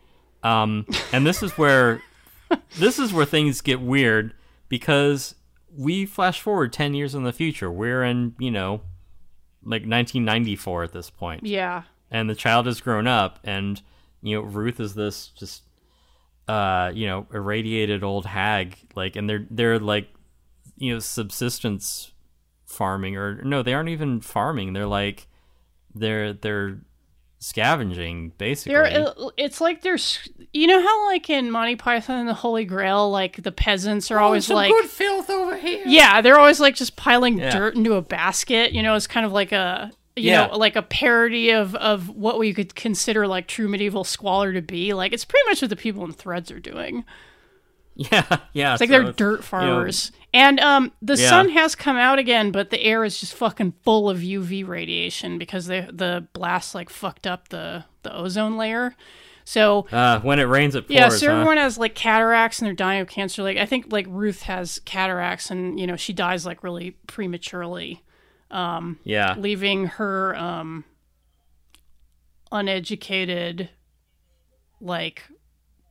Um 0.43 0.85
and 1.11 1.25
this 1.25 1.41
is 1.41 1.57
where 1.57 2.01
this 2.77 2.99
is 2.99 3.11
where 3.13 3.25
things 3.25 3.61
get 3.61 3.81
weird 3.81 4.33
because 4.69 5.35
we 5.75 6.05
flash 6.05 6.39
forward 6.41 6.71
10 6.73 6.93
years 6.93 7.15
in 7.15 7.23
the 7.23 7.33
future. 7.33 7.71
We're 7.71 8.03
in, 8.03 8.35
you 8.39 8.51
know, 8.51 8.81
like 9.67 9.81
1994 9.83 10.83
at 10.83 10.93
this 10.93 11.09
point. 11.09 11.45
Yeah. 11.45 11.83
and 12.09 12.29
the 12.29 12.35
child 12.35 12.65
has 12.65 12.79
grown 12.81 13.05
up 13.05 13.39
and 13.43 13.81
you 14.21 14.35
know 14.35 14.41
ruth 14.41 14.79
is 14.79 14.95
this 14.95 15.27
just 15.37 15.63
uh 16.47 16.89
you 16.93 17.05
know 17.05 17.27
irradiated 17.33 18.03
old 18.03 18.25
hag 18.25 18.77
like 18.95 19.15
and 19.17 19.29
they're 19.29 19.45
they're 19.51 19.79
like 19.79 20.07
you 20.77 20.93
know 20.93 20.99
subsistence 20.99 22.11
farming 22.65 23.17
or 23.17 23.41
no 23.43 23.61
they 23.61 23.73
aren't 23.73 23.89
even 23.89 24.21
farming 24.21 24.73
they're 24.73 24.85
like 24.87 25.27
they're 25.93 26.33
they're 26.33 26.79
scavenging 27.39 28.31
basically 28.37 28.73
There, 28.73 29.13
it's 29.37 29.61
like 29.61 29.81
there's, 29.81 30.27
you 30.53 30.67
know 30.67 30.81
how 30.81 31.05
like 31.07 31.29
in 31.29 31.51
Monty 31.51 31.75
Python 31.75 32.19
and 32.19 32.29
the 32.29 32.33
Holy 32.33 32.65
Grail, 32.65 33.09
like 33.11 33.41
the 33.43 33.51
peasants 33.51 34.09
are 34.11 34.19
oh, 34.19 34.25
always 34.25 34.49
like, 34.49 34.71
good 34.71 34.89
filth 34.89 35.29
over 35.29 35.55
here 35.55 35.83
yeah, 35.85 36.21
they're 36.21 36.39
always 36.39 36.59
like 36.59 36.75
just 36.75 36.95
piling 36.95 37.37
Yeah. 37.37 37.51
dirt 37.51 37.75
into 37.75 37.93
a 37.93 38.01
basket. 38.01 38.71
You 38.73 38.81
know, 38.83 38.95
it's 38.95 39.07
kind 39.07 39.25
of 39.25 39.31
like 39.31 39.51
a, 39.51 39.91
you 40.15 40.31
Yeah. 40.31 40.47
know, 40.47 40.57
like 40.57 40.75
a 40.75 40.81
parody 40.81 41.51
of 41.51 41.75
of 41.75 42.09
what 42.09 42.39
we 42.39 42.53
could 42.53 42.73
consider 42.75 43.27
like 43.27 43.47
true 43.47 43.67
medieval 43.67 44.03
squalor 44.03 44.53
to 44.53 44.61
be. 44.61 44.93
Like 44.93 45.13
it's 45.13 45.25
pretty 45.25 45.47
much 45.47 45.61
what 45.61 45.69
the 45.69 45.75
people 45.75 46.03
in 46.05 46.13
Threads 46.13 46.49
are 46.51 46.59
doing. 46.59 47.03
Yeah 47.97 48.37
yeah 48.53 48.73
It's 48.73 48.79
like 48.81 48.89
so 48.89 48.99
they're 48.99 49.09
it's, 49.09 49.17
dirt 49.17 49.31
you 49.31 49.37
know, 49.37 49.41
farmers. 49.41 50.11
and 50.33 50.59
um, 50.59 50.91
the 51.01 51.15
Yeah. 51.17 51.29
sun 51.29 51.49
has 51.49 51.75
come 51.75 51.97
out 51.97 52.19
again, 52.19 52.51
but 52.51 52.69
the 52.69 52.81
air 52.81 53.03
is 53.03 53.19
just 53.19 53.33
fucking 53.33 53.73
full 53.83 54.09
of 54.09 54.19
UV 54.19 54.65
radiation 54.67 55.37
because 55.37 55.65
the 55.65 55.89
the 55.91 56.27
blast 56.33 56.73
like 56.75 56.89
fucked 56.89 57.27
up 57.27 57.49
the 57.49 57.83
the 58.03 58.15
ozone 58.15 58.55
layer. 58.55 58.95
So 59.43 59.87
uh, 59.91 60.19
when 60.19 60.39
it 60.39 60.43
rains 60.43 60.75
it 60.75 60.87
pours 60.87 60.95
yeah, 60.95 61.09
so 61.09 61.27
huh? 61.27 61.33
everyone 61.33 61.57
has 61.57 61.77
like 61.77 61.95
cataracts 61.95 62.59
and 62.59 62.67
they're 62.67 62.73
dying 62.73 63.01
of 63.01 63.07
cancer. 63.07 63.41
Like 63.43 63.57
I 63.57 63.65
think 63.65 63.85
like 63.91 64.05
Ruth 64.09 64.43
has 64.43 64.79
cataracts 64.85 65.49
and 65.49 65.79
you 65.79 65.87
know 65.87 65.95
she 65.95 66.13
dies 66.13 66.45
like 66.45 66.63
really 66.63 66.91
prematurely, 67.07 68.03
yeah 68.51 69.35
leaving 69.37 69.85
her 69.87 70.35
um 70.35 70.83
uneducated, 72.51 73.69
like 74.79 75.23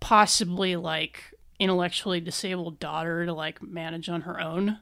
possibly 0.00 0.76
like 0.76 1.22
intellectually 1.58 2.20
disabled 2.20 2.78
daughter 2.78 3.26
to 3.26 3.32
like 3.32 3.62
manage 3.62 4.08
on 4.08 4.22
her 4.22 4.40
own. 4.40 4.78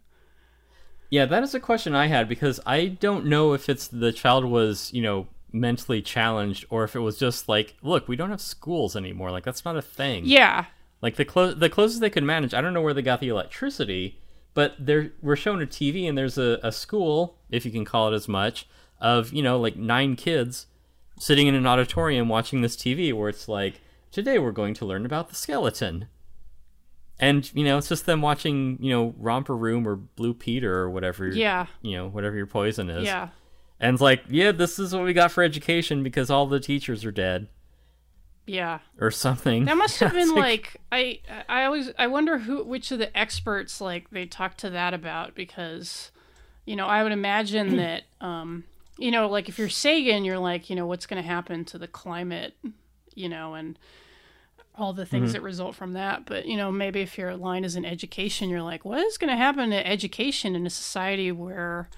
Yeah, 1.10 1.26
that 1.26 1.42
is 1.42 1.54
a 1.54 1.60
question 1.60 1.94
I 1.94 2.06
had 2.08 2.28
because 2.28 2.60
I 2.66 2.86
don't 2.86 3.26
know 3.26 3.52
if 3.52 3.68
it's 3.68 3.86
the 3.86 4.12
child 4.12 4.44
was, 4.44 4.92
you 4.92 5.02
know, 5.02 5.28
mentally 5.52 6.02
challenged 6.02 6.64
or 6.70 6.82
if 6.82 6.96
it 6.96 7.00
was 7.00 7.18
just 7.18 7.48
like, 7.48 7.76
look, 7.82 8.08
we 8.08 8.16
don't 8.16 8.30
have 8.30 8.40
schools 8.40 8.96
anymore. 8.96 9.30
Like 9.30 9.44
that's 9.44 9.64
not 9.64 9.76
a 9.76 9.82
thing. 9.82 10.24
Yeah, 10.26 10.66
Like 11.00 11.16
the 11.16 11.24
clo- 11.24 11.54
the 11.54 11.70
closest 11.70 12.00
they 12.00 12.10
could 12.10 12.24
manage, 12.24 12.54
I 12.54 12.60
don't 12.60 12.74
know 12.74 12.82
where 12.82 12.94
they 12.94 13.02
got 13.02 13.20
the 13.20 13.28
electricity, 13.28 14.18
but 14.54 14.74
they're 14.78 15.12
we're 15.22 15.36
shown 15.36 15.62
a 15.62 15.66
TV 15.66 16.08
and 16.08 16.18
there's 16.18 16.38
a, 16.38 16.58
a 16.62 16.72
school, 16.72 17.38
if 17.50 17.64
you 17.64 17.70
can 17.70 17.84
call 17.84 18.12
it 18.12 18.16
as 18.16 18.26
much, 18.26 18.66
of, 19.00 19.32
you 19.32 19.42
know, 19.42 19.60
like 19.60 19.76
nine 19.76 20.16
kids 20.16 20.66
sitting 21.18 21.46
in 21.46 21.54
an 21.54 21.66
auditorium 21.66 22.28
watching 22.28 22.62
this 22.62 22.76
TV 22.76 23.12
where 23.12 23.28
it's 23.28 23.46
like, 23.46 23.80
today 24.10 24.38
we're 24.38 24.50
going 24.50 24.74
to 24.74 24.84
learn 24.84 25.06
about 25.06 25.28
the 25.28 25.36
skeleton. 25.36 26.08
And, 27.18 27.48
you 27.54 27.64
know, 27.64 27.78
it's 27.78 27.88
just 27.88 28.06
them 28.06 28.22
watching, 28.22 28.76
you 28.80 28.90
know, 28.90 29.14
Romper 29.18 29.56
Room 29.56 29.86
or 29.86 29.96
Blue 29.96 30.34
Peter 30.34 30.76
or 30.76 30.90
whatever 30.90 31.28
yeah, 31.28 31.66
you 31.80 31.96
know, 31.96 32.08
whatever 32.08 32.36
your 32.36 32.46
poison 32.46 32.90
is. 32.90 33.04
yeah. 33.04 33.28
And 33.80 33.94
it's 33.94 34.00
like, 34.00 34.22
yeah, 34.28 34.52
this 34.52 34.78
is 34.78 34.94
what 34.94 35.04
we 35.04 35.12
got 35.12 35.30
for 35.30 35.42
education 35.42 36.02
because 36.02 36.30
all 36.30 36.46
the 36.46 36.60
teachers 36.60 37.04
are 37.04 37.12
dead. 37.12 37.48
Yeah. 38.46 38.80
or 39.00 39.10
something. 39.10 39.64
That 39.64 39.76
must 39.76 40.00
have 40.00 40.12
been 40.14 40.34
like 40.34 40.76
I 40.92 41.20
I 41.48 41.64
always 41.64 41.90
I 41.98 42.06
wonder 42.08 42.38
who 42.38 42.62
which 42.64 42.90
of 42.92 42.98
the 42.98 43.16
experts 43.16 43.80
like 43.80 44.10
they 44.10 44.26
talked 44.26 44.58
to 44.58 44.70
that 44.70 44.92
about 44.92 45.34
because 45.34 46.10
you 46.66 46.76
know 46.76 46.86
I 46.86 47.02
would 47.02 47.12
imagine 47.12 47.76
that 47.78 48.02
um 48.20 48.64
you 48.98 49.10
know 49.10 49.28
like 49.28 49.48
if 49.48 49.58
you're 49.58 49.70
Sagan 49.70 50.24
you're 50.24 50.38
like 50.38 50.68
you 50.68 50.76
know 50.76 50.86
what's 50.86 51.06
going 51.06 51.22
to 51.22 51.26
happen 51.26 51.64
to 51.66 51.78
the 51.78 51.88
climate 51.88 52.54
you 53.14 53.28
know 53.30 53.54
and 53.54 53.78
all 54.76 54.92
the 54.92 55.06
things 55.06 55.32
that 55.32 55.42
result 55.42 55.74
from 55.74 55.92
that 55.92 56.26
but 56.26 56.46
you 56.46 56.56
know 56.56 56.72
maybe 56.72 57.00
if 57.00 57.16
your 57.16 57.36
line 57.36 57.64
is 57.64 57.76
in 57.76 57.84
education 57.84 58.48
you're 58.50 58.62
like 58.62 58.84
what 58.84 58.98
is 58.98 59.16
going 59.18 59.30
to 59.30 59.36
happen 59.36 59.70
to 59.70 59.86
education 59.86 60.56
in 60.56 60.66
a 60.66 60.70
society 60.70 61.30
where 61.30 61.88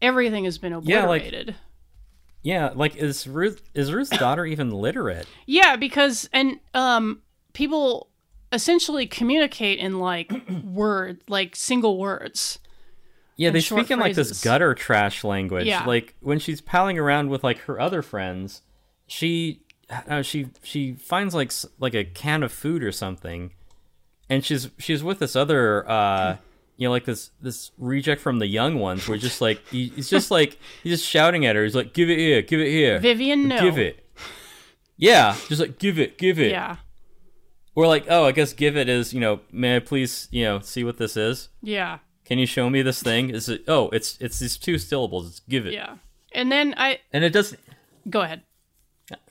everything 0.00 0.44
has 0.44 0.58
been 0.58 0.72
Yeah, 0.82 1.06
like- 1.06 1.22
obliterated 1.22 1.56
yeah, 2.42 2.70
like 2.74 2.96
is 2.96 3.26
Ruth 3.26 3.60
is 3.74 3.92
Ruth's 3.92 4.16
daughter 4.16 4.46
even 4.46 4.70
literate? 4.70 5.26
Yeah, 5.44 5.76
because 5.76 6.26
and 6.32 6.58
um 6.72 7.20
people 7.52 8.08
essentially 8.50 9.06
communicate 9.06 9.78
in 9.78 9.98
like 9.98 10.32
word 10.64 11.20
like 11.28 11.54
single 11.54 11.98
words. 11.98 12.58
Yeah, 13.36 13.50
they 13.50 13.60
speak 13.60 13.90
in 13.90 13.98
like 13.98 14.14
this 14.14 14.42
gutter 14.42 14.72
trash 14.74 15.22
language. 15.22 15.66
Yeah. 15.66 15.84
Like 15.84 16.14
when 16.20 16.38
she's 16.38 16.62
palling 16.62 16.98
around 16.98 17.28
with 17.28 17.44
like 17.44 17.58
her 17.64 17.78
other 17.78 18.00
friends, 18.00 18.62
she 19.06 19.60
uh, 20.08 20.22
she 20.22 20.48
she 20.62 20.94
finds 20.94 21.34
like 21.34 21.52
like 21.78 21.94
a 21.94 22.04
can 22.04 22.42
of 22.42 22.52
food 22.52 22.82
or 22.84 22.92
something, 22.92 23.52
and 24.28 24.44
she's 24.44 24.70
she's 24.78 25.02
with 25.02 25.18
this 25.18 25.34
other 25.36 25.88
uh 25.88 26.36
you 26.76 26.86
know 26.88 26.92
like 26.92 27.04
this 27.04 27.30
this 27.40 27.72
reject 27.78 28.20
from 28.20 28.38
the 28.38 28.46
young 28.46 28.78
ones 28.78 29.06
where 29.08 29.18
just 29.18 29.40
like 29.40 29.66
he, 29.68 29.88
he's 29.88 30.08
just 30.08 30.30
like 30.38 30.58
he's 30.82 30.98
just 31.00 31.08
shouting 31.08 31.44
at 31.46 31.56
her. 31.56 31.64
He's 31.64 31.74
like, 31.74 31.92
"Give 31.92 32.08
it 32.10 32.18
here, 32.18 32.42
give 32.42 32.60
it 32.60 32.70
here, 32.70 32.98
Vivian, 32.98 33.48
no. 33.48 33.60
give 33.60 33.78
it." 33.78 34.06
Yeah, 34.96 35.36
just 35.48 35.60
like 35.60 35.78
give 35.78 35.98
it, 35.98 36.18
give 36.18 36.38
it. 36.38 36.50
Yeah. 36.50 36.76
Or 37.74 37.86
like, 37.86 38.04
oh, 38.10 38.26
I 38.26 38.32
guess 38.32 38.52
give 38.52 38.76
it 38.76 38.88
is 38.88 39.14
you 39.14 39.20
know, 39.20 39.40
may 39.50 39.76
I 39.76 39.78
please 39.78 40.28
you 40.30 40.44
know 40.44 40.60
see 40.60 40.84
what 40.84 40.98
this 40.98 41.16
is? 41.16 41.48
Yeah. 41.62 41.98
Can 42.24 42.38
you 42.38 42.46
show 42.46 42.70
me 42.70 42.82
this 42.82 43.02
thing? 43.02 43.30
Is 43.30 43.48
it? 43.48 43.64
Oh, 43.66 43.88
it's 43.90 44.16
it's 44.20 44.38
these 44.38 44.56
two 44.56 44.78
syllables. 44.78 45.26
It's 45.28 45.40
give 45.40 45.66
it. 45.66 45.72
Yeah. 45.72 45.96
And 46.32 46.52
then 46.52 46.74
I 46.76 47.00
And 47.12 47.24
it 47.24 47.30
doesn't. 47.32 47.58
go 48.08 48.20
ahead. 48.20 48.42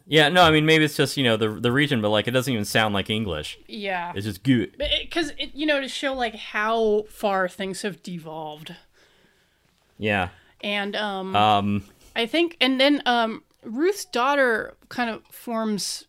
Yeah, 0.08 0.30
no, 0.30 0.42
I 0.42 0.50
mean 0.50 0.66
maybe 0.66 0.84
it's 0.86 0.98
just 0.98 1.18
you 1.18 1.24
know 1.24 1.38
the 1.38 1.50
the 1.50 1.72
region, 1.72 2.02
but 2.02 2.10
like 2.10 2.28
it 2.28 2.32
doesn't 2.32 2.52
even 2.52 2.66
sound 2.66 2.94
like 2.96 3.10
English. 3.10 3.60
Yeah. 3.68 4.12
It's 4.16 4.26
just 4.26 4.48
it. 4.48 4.78
Because 4.78 5.32
it, 5.38 5.52
you 5.54 5.66
know 5.68 5.80
to 5.80 5.88
show 5.88 6.14
like 6.14 6.36
how 6.36 7.04
far 7.10 7.48
things 7.48 7.84
have 7.84 8.02
devolved. 8.02 8.76
Yeah. 10.00 10.30
And 10.62 10.96
um 10.96 11.36
Um. 11.36 11.84
I 12.16 12.26
think 12.26 12.58
and 12.60 12.82
then 12.82 13.04
um 13.06 13.44
Ruth's 13.64 14.06
daughter 14.06 14.76
kind 14.90 15.10
of 15.10 15.24
forms 15.32 16.06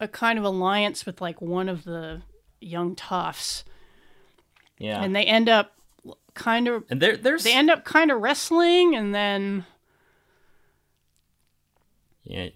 a 0.00 0.08
kind 0.08 0.38
of 0.38 0.44
alliance 0.44 1.04
with 1.04 1.20
like 1.20 1.40
one 1.42 1.68
of 1.68 1.84
the 1.84 2.22
young 2.60 2.94
toughs 2.96 3.64
Yeah. 4.78 4.96
and 4.96 5.04
And, 5.06 5.16
they 5.16 5.24
end 5.24 5.48
up 5.50 5.72
kind 6.34 6.68
of 6.68 6.84
and 6.88 7.02
there 7.02 7.18
there's 7.18 7.44
they 7.44 7.52
end 7.54 7.70
up 7.70 7.84
kind 7.84 8.10
of 8.10 8.20
wrestling 8.22 8.94
and 8.96 9.14
then 9.14 9.66
yeah. 12.24 12.48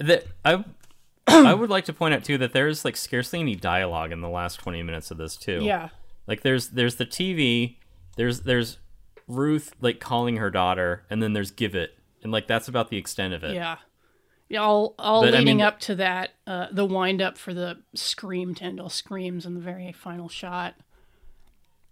That 0.00 0.24
I. 0.44 0.64
I 1.30 1.52
would 1.52 1.68
like 1.68 1.84
to 1.84 1.92
point 1.92 2.14
out 2.14 2.24
too 2.24 2.38
that 2.38 2.54
there's 2.54 2.86
like 2.86 2.96
scarcely 2.96 3.40
any 3.40 3.54
dialogue 3.54 4.12
in 4.12 4.22
the 4.22 4.30
last 4.30 4.60
20 4.60 4.82
minutes 4.82 5.10
of 5.10 5.18
this 5.18 5.36
too. 5.36 5.60
yeah 5.62 5.90
Like 6.26 6.40
there's 6.42 6.68
there's 6.68 6.94
the 6.96 7.04
TV, 7.04 7.76
there's 8.16 8.40
there's 8.40 8.78
Ruth 9.26 9.74
like 9.82 10.00
calling 10.00 10.38
her 10.38 10.50
daughter, 10.50 11.04
and 11.10 11.22
then 11.22 11.34
there's 11.34 11.50
give 11.50 11.74
it, 11.74 11.98
and 12.22 12.32
like 12.32 12.46
that's 12.46 12.66
about 12.66 12.88
the 12.88 12.96
extent 12.96 13.34
of 13.34 13.44
it. 13.44 13.54
Yeah. 13.54 13.76
Yeah, 14.48 14.60
all 14.62 14.94
all 14.98 15.20
But, 15.20 15.34
I 15.34 15.38
leading 15.40 15.58
mean- 15.58 15.66
up 15.66 15.78
to 15.80 15.94
that, 15.96 16.30
uh, 16.46 16.68
the 16.72 16.86
wind 16.86 17.20
up 17.20 17.36
for 17.36 17.52
the 17.52 17.82
scream, 17.94 18.54
Tyndall 18.54 18.88
screams 18.88 19.44
in 19.44 19.52
the 19.52 19.60
very 19.60 19.92
final 19.92 20.30
shot. 20.30 20.76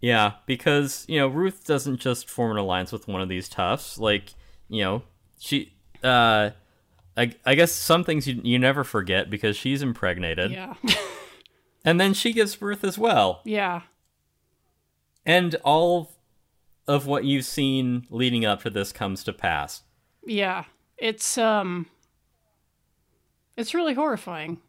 Yeah, 0.01 0.33
because 0.47 1.05
you 1.07 1.19
know 1.19 1.27
Ruth 1.27 1.65
doesn't 1.65 1.97
just 1.99 2.27
form 2.27 2.51
an 2.51 2.57
alliance 2.57 2.91
with 2.91 3.07
one 3.07 3.21
of 3.21 3.29
these 3.29 3.47
toughs. 3.49 3.99
Like 3.99 4.33
you 4.69 4.83
know 4.83 5.03
she, 5.39 5.73
uh, 6.03 6.49
I, 7.17 7.33
I 7.45 7.55
guess 7.55 7.71
some 7.71 8.03
things 8.03 8.27
you 8.27 8.39
you 8.43 8.59
never 8.59 8.83
forget 8.83 9.29
because 9.29 9.57
she's 9.57 9.81
impregnated, 9.81 10.51
Yeah. 10.51 10.75
and 11.85 11.99
then 11.99 12.13
she 12.13 12.31
gives 12.31 12.55
birth 12.55 12.83
as 12.83 12.97
well, 12.97 13.41
yeah. 13.43 13.81
and 15.25 15.55
all 15.63 16.11
of 16.87 17.05
what 17.07 17.25
you've 17.25 17.45
seen 17.45 18.05
leading 18.09 18.45
up 18.45 18.61
to 18.63 18.69
this 18.69 18.91
comes 18.93 19.23
to 19.25 19.33
pass. 19.33 19.83
Yeah. 20.25 20.65
It's 20.97 21.37
um 21.37 21.87
it's 23.57 23.73
really 23.73 23.93
horrifying. 23.93 24.59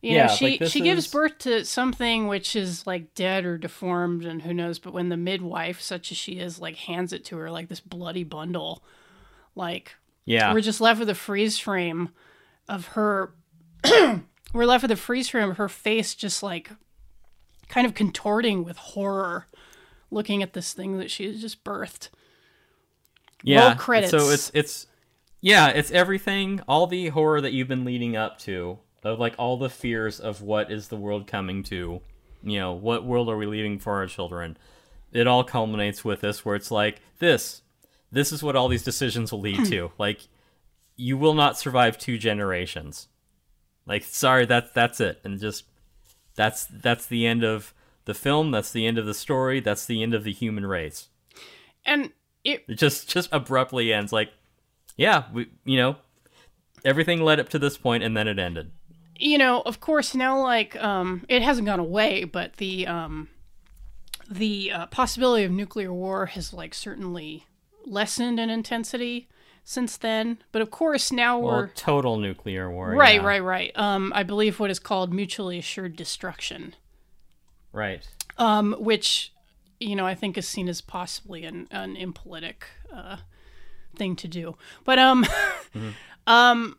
You 0.00 0.12
Yeah, 0.16 0.26
know, 0.26 0.34
she 0.34 0.58
like, 0.58 0.70
she 0.70 0.80
gives 0.82 1.06
birth 1.06 1.38
to 1.40 1.64
something 1.64 2.26
which 2.28 2.54
is 2.54 2.86
like 2.86 3.14
dead 3.14 3.44
or 3.46 3.56
deformed 3.56 4.24
and 4.24 4.42
who 4.42 4.52
knows, 4.52 4.78
but 4.78 4.92
when 4.92 5.08
the 5.08 5.16
midwife, 5.16 5.80
such 5.80 6.12
as 6.12 6.18
she 6.18 6.32
is, 6.34 6.60
like 6.60 6.76
hands 6.76 7.12
it 7.12 7.24
to 7.26 7.36
her 7.38 7.50
like 7.50 7.68
this 7.68 7.80
bloody 7.80 8.22
bundle, 8.24 8.84
like 9.54 9.96
Yeah, 10.24 10.52
we're 10.52 10.60
just 10.60 10.80
left 10.80 11.00
with 11.00 11.10
a 11.10 11.14
freeze 11.14 11.58
frame 11.58 12.10
of 12.68 12.88
her 12.88 13.34
we're 14.54 14.64
left 14.64 14.82
with 14.82 14.90
a 14.90 14.96
freeze 14.96 15.28
frame 15.28 15.50
of 15.50 15.58
her 15.58 15.68
face 15.68 16.14
just 16.14 16.42
like 16.42 16.70
kind 17.68 17.86
of 17.86 17.94
contorting 17.94 18.64
with 18.64 18.76
horror 18.76 19.46
looking 20.10 20.42
at 20.42 20.52
this 20.52 20.72
thing 20.72 20.98
that 20.98 21.10
she 21.10 21.26
has 21.26 21.40
just 21.40 21.62
birthed 21.64 22.08
yeah. 23.44 23.68
roll 23.68 23.74
credits. 23.76 24.10
So 24.10 24.30
it's 24.30 24.50
it's 24.54 24.86
yeah, 25.40 25.68
it's 25.68 25.90
everything, 25.90 26.60
all 26.66 26.86
the 26.86 27.08
horror 27.08 27.40
that 27.40 27.52
you've 27.52 27.68
been 27.68 27.84
leading 27.84 28.16
up 28.16 28.38
to, 28.40 28.78
of 29.02 29.20
like 29.20 29.34
all 29.38 29.58
the 29.58 29.68
fears 29.68 30.18
of 30.18 30.40
what 30.40 30.72
is 30.72 30.88
the 30.88 30.96
world 30.96 31.26
coming 31.26 31.62
to, 31.64 32.00
you 32.42 32.58
know, 32.58 32.72
what 32.72 33.04
world 33.04 33.28
are 33.28 33.36
we 33.36 33.44
leaving 33.44 33.78
for 33.78 33.92
our 33.94 34.06
children? 34.06 34.56
It 35.12 35.26
all 35.26 35.44
culminates 35.44 36.04
with 36.04 36.22
this, 36.22 36.44
where 36.44 36.56
it's 36.56 36.70
like 36.70 37.02
this, 37.18 37.60
this 38.10 38.32
is 38.32 38.42
what 38.42 38.56
all 38.56 38.68
these 38.68 38.84
decisions 38.84 39.32
will 39.32 39.40
lead 39.40 39.64
to. 39.66 39.90
Like, 39.98 40.28
you 40.96 41.18
will 41.18 41.34
not 41.34 41.58
survive 41.58 41.98
two 41.98 42.18
generations. 42.18 43.08
Like, 43.86 44.04
sorry, 44.04 44.46
that's 44.46 44.70
that's 44.72 45.00
it, 45.00 45.20
and 45.24 45.40
just 45.40 45.64
that's 46.34 46.66
that's 46.66 47.06
the 47.06 47.26
end 47.26 47.42
of 47.44 47.74
the 48.04 48.14
film. 48.14 48.50
That's 48.50 48.70
the 48.70 48.86
end 48.86 48.98
of 48.98 49.06
the 49.06 49.14
story. 49.14 49.60
That's 49.60 49.86
the 49.86 50.02
end 50.02 50.14
of 50.14 50.24
the 50.24 50.32
human 50.32 50.66
race. 50.66 51.08
and 51.84 52.12
it 52.44 52.64
It 52.68 52.78
just 52.78 53.08
just 53.08 53.28
abruptly 53.32 53.92
ends 53.92 54.12
like 54.12 54.30
yeah 54.96 55.24
we 55.32 55.50
you 55.64 55.78
know 55.78 55.96
everything 56.84 57.22
led 57.22 57.40
up 57.40 57.48
to 57.48 57.58
this 57.58 57.76
point 57.78 58.04
and 58.04 58.16
then 58.16 58.28
it 58.28 58.38
ended 58.38 58.70
you 59.18 59.38
know, 59.38 59.62
of 59.62 59.80
course, 59.80 60.14
now 60.14 60.40
like 60.40 60.76
um, 60.82 61.24
it 61.28 61.42
hasn't 61.42 61.66
gone 61.66 61.80
away, 61.80 62.24
but 62.24 62.54
the 62.54 62.86
um, 62.86 63.28
the 64.30 64.72
uh, 64.72 64.86
possibility 64.86 65.44
of 65.44 65.52
nuclear 65.52 65.92
war 65.92 66.26
has 66.26 66.52
like 66.52 66.74
certainly 66.74 67.46
lessened 67.84 68.38
in 68.40 68.50
intensity 68.50 69.28
since 69.64 69.96
then. 69.96 70.38
But 70.52 70.62
of 70.62 70.70
course, 70.70 71.10
now 71.10 71.38
well 71.38 71.56
we're 71.56 71.68
total 71.68 72.18
nuclear 72.18 72.70
war 72.70 72.90
right, 72.90 73.20
yeah. 73.20 73.26
right, 73.26 73.42
right. 73.42 73.72
Um, 73.74 74.12
I 74.14 74.22
believe 74.22 74.60
what 74.60 74.70
is 74.70 74.78
called 74.78 75.12
mutually 75.12 75.58
assured 75.58 75.96
destruction, 75.96 76.74
right 77.72 78.06
um, 78.38 78.74
which 78.78 79.32
you 79.80 79.96
know 79.96 80.06
I 80.06 80.14
think 80.14 80.38
is 80.38 80.48
seen 80.48 80.68
as 80.68 80.80
possibly 80.80 81.44
an, 81.44 81.68
an 81.70 81.96
impolitic 81.96 82.66
uh, 82.92 83.18
thing 83.96 84.16
to 84.16 84.28
do. 84.28 84.56
But 84.84 84.98
um, 84.98 85.26
um, 86.26 86.78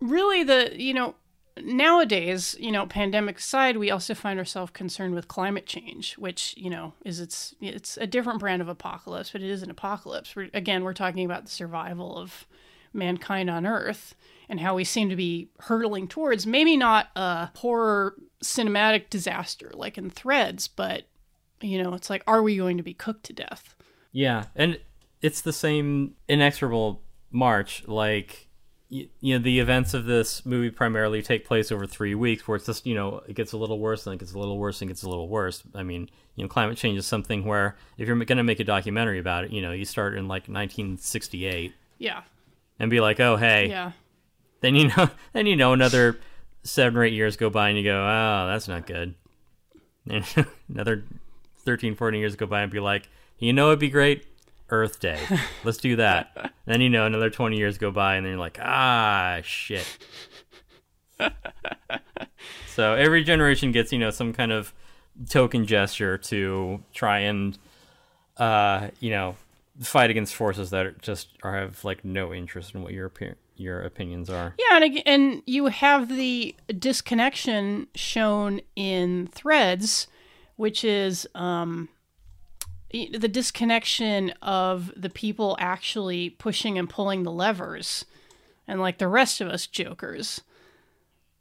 really 0.00 0.42
the 0.42 0.72
you 0.74 0.94
know 0.94 1.14
nowadays 1.60 2.56
you 2.58 2.72
know 2.72 2.86
pandemic 2.86 3.38
aside 3.38 3.76
we 3.76 3.90
also 3.90 4.14
find 4.14 4.38
ourselves 4.38 4.72
concerned 4.72 5.14
with 5.14 5.28
climate 5.28 5.66
change 5.66 6.14
which 6.14 6.54
you 6.56 6.70
know 6.70 6.94
is 7.04 7.20
it's 7.20 7.54
it's 7.60 7.96
a 7.98 8.06
different 8.06 8.40
brand 8.40 8.62
of 8.62 8.68
apocalypse 8.68 9.30
but 9.30 9.42
it 9.42 9.50
is 9.50 9.62
an 9.62 9.70
apocalypse. 9.70 10.34
We're, 10.34 10.48
again 10.54 10.82
we're 10.82 10.94
talking 10.94 11.24
about 11.24 11.44
the 11.44 11.50
survival 11.50 12.16
of 12.16 12.46
mankind 12.94 13.50
on 13.50 13.66
earth 13.66 14.14
and 14.48 14.60
how 14.60 14.74
we 14.74 14.84
seem 14.84 15.08
to 15.08 15.16
be 15.16 15.48
hurtling 15.60 16.08
towards 16.08 16.46
maybe 16.46 16.76
not 16.76 17.08
a 17.16 17.50
horror 17.56 18.14
cinematic 18.42 19.10
disaster 19.10 19.70
like 19.74 19.98
in 19.98 20.10
threads 20.10 20.68
but 20.68 21.04
you 21.60 21.82
know 21.82 21.94
it's 21.94 22.10
like 22.10 22.22
are 22.26 22.42
we 22.42 22.56
going 22.56 22.76
to 22.76 22.82
be 22.82 22.94
cooked 22.94 23.24
to 23.24 23.32
death? 23.32 23.74
Yeah 24.10 24.46
and 24.56 24.80
it's 25.20 25.42
the 25.42 25.52
same 25.52 26.14
inexorable 26.28 27.02
march 27.30 27.86
like 27.86 28.48
you 28.92 29.08
know 29.22 29.42
the 29.42 29.58
events 29.58 29.94
of 29.94 30.04
this 30.04 30.44
movie 30.44 30.70
primarily 30.70 31.22
take 31.22 31.46
place 31.46 31.72
over 31.72 31.86
three 31.86 32.14
weeks 32.14 32.46
where 32.46 32.56
it's 32.56 32.66
just 32.66 32.86
you 32.86 32.94
know 32.94 33.22
it 33.26 33.34
gets 33.34 33.52
a 33.52 33.56
little 33.56 33.78
worse 33.78 34.06
and 34.06 34.14
it 34.14 34.18
gets 34.18 34.34
a 34.34 34.38
little 34.38 34.58
worse 34.58 34.82
and 34.82 34.90
it 34.90 34.92
gets 34.92 35.02
a 35.02 35.08
little 35.08 35.28
worse. 35.28 35.62
I 35.74 35.82
mean 35.82 36.10
you 36.36 36.44
know 36.44 36.48
climate 36.48 36.76
change 36.76 36.98
is 36.98 37.06
something 37.06 37.46
where 37.46 37.76
if 37.96 38.06
you're 38.06 38.16
going 38.16 38.36
to 38.36 38.44
make 38.44 38.60
a 38.60 38.64
documentary 38.64 39.18
about 39.18 39.44
it 39.44 39.50
you 39.50 39.62
know 39.62 39.72
you 39.72 39.86
start 39.86 40.14
in 40.14 40.28
like 40.28 40.42
1968 40.42 41.72
yeah. 41.98 42.22
And 42.78 42.90
be 42.90 43.00
like 43.00 43.18
oh 43.18 43.36
hey. 43.36 43.68
Yeah. 43.68 43.92
Then 44.60 44.74
you 44.74 44.88
know 44.88 45.08
then 45.32 45.46
you 45.46 45.56
know 45.56 45.72
another 45.72 46.20
seven 46.62 46.98
or 46.98 47.04
eight 47.04 47.14
years 47.14 47.36
go 47.36 47.48
by 47.48 47.70
and 47.70 47.78
you 47.78 47.84
go 47.84 47.96
oh 47.96 48.46
that's 48.46 48.68
not 48.68 48.86
good. 48.86 49.14
And 50.06 50.24
another 50.68 51.04
13 51.64 51.94
14 51.94 52.20
years 52.20 52.36
go 52.36 52.44
by 52.44 52.60
and 52.60 52.70
be 52.70 52.80
like 52.80 53.08
you 53.38 53.54
know 53.54 53.68
it'd 53.68 53.78
be 53.78 53.88
great 53.88 54.26
earth 54.72 54.98
day. 54.98 55.20
Let's 55.64 55.78
do 55.78 55.96
that. 55.96 56.52
Then 56.64 56.80
you 56.80 56.88
know 56.88 57.06
another 57.06 57.28
20 57.28 57.56
years 57.56 57.76
go 57.76 57.90
by 57.90 58.14
and 58.14 58.24
then 58.24 58.32
you're 58.32 58.40
like 58.40 58.58
ah 58.62 59.40
shit. 59.42 59.84
So 62.72 62.94
every 62.94 63.22
generation 63.22 63.70
gets 63.70 63.92
you 63.92 63.98
know 63.98 64.10
some 64.10 64.32
kind 64.32 64.50
of 64.50 64.72
token 65.28 65.66
gesture 65.66 66.16
to 66.16 66.82
try 66.94 67.18
and 67.20 67.58
uh, 68.38 68.88
you 68.98 69.10
know 69.10 69.36
fight 69.80 70.10
against 70.10 70.34
forces 70.34 70.70
that 70.70 70.86
are 70.86 70.92
just 71.02 71.28
are 71.42 71.58
have 71.58 71.84
like 71.84 72.02
no 72.02 72.32
interest 72.32 72.74
in 72.74 72.82
what 72.82 72.94
your 72.94 73.12
your 73.56 73.82
opinions 73.82 74.30
are. 74.30 74.54
Yeah, 74.58 74.82
and 74.82 75.02
and 75.04 75.42
you 75.44 75.66
have 75.66 76.08
the 76.08 76.54
disconnection 76.78 77.88
shown 77.94 78.62
in 78.74 79.26
Threads, 79.26 80.06
which 80.56 80.82
is 80.82 81.28
um, 81.34 81.90
the 82.92 83.28
disconnection 83.28 84.30
of 84.42 84.92
the 84.96 85.10
people 85.10 85.56
actually 85.58 86.30
pushing 86.30 86.78
and 86.78 86.88
pulling 86.88 87.22
the 87.22 87.32
levers, 87.32 88.04
and 88.68 88.80
like 88.80 88.98
the 88.98 89.08
rest 89.08 89.40
of 89.40 89.48
us 89.48 89.66
jokers. 89.66 90.42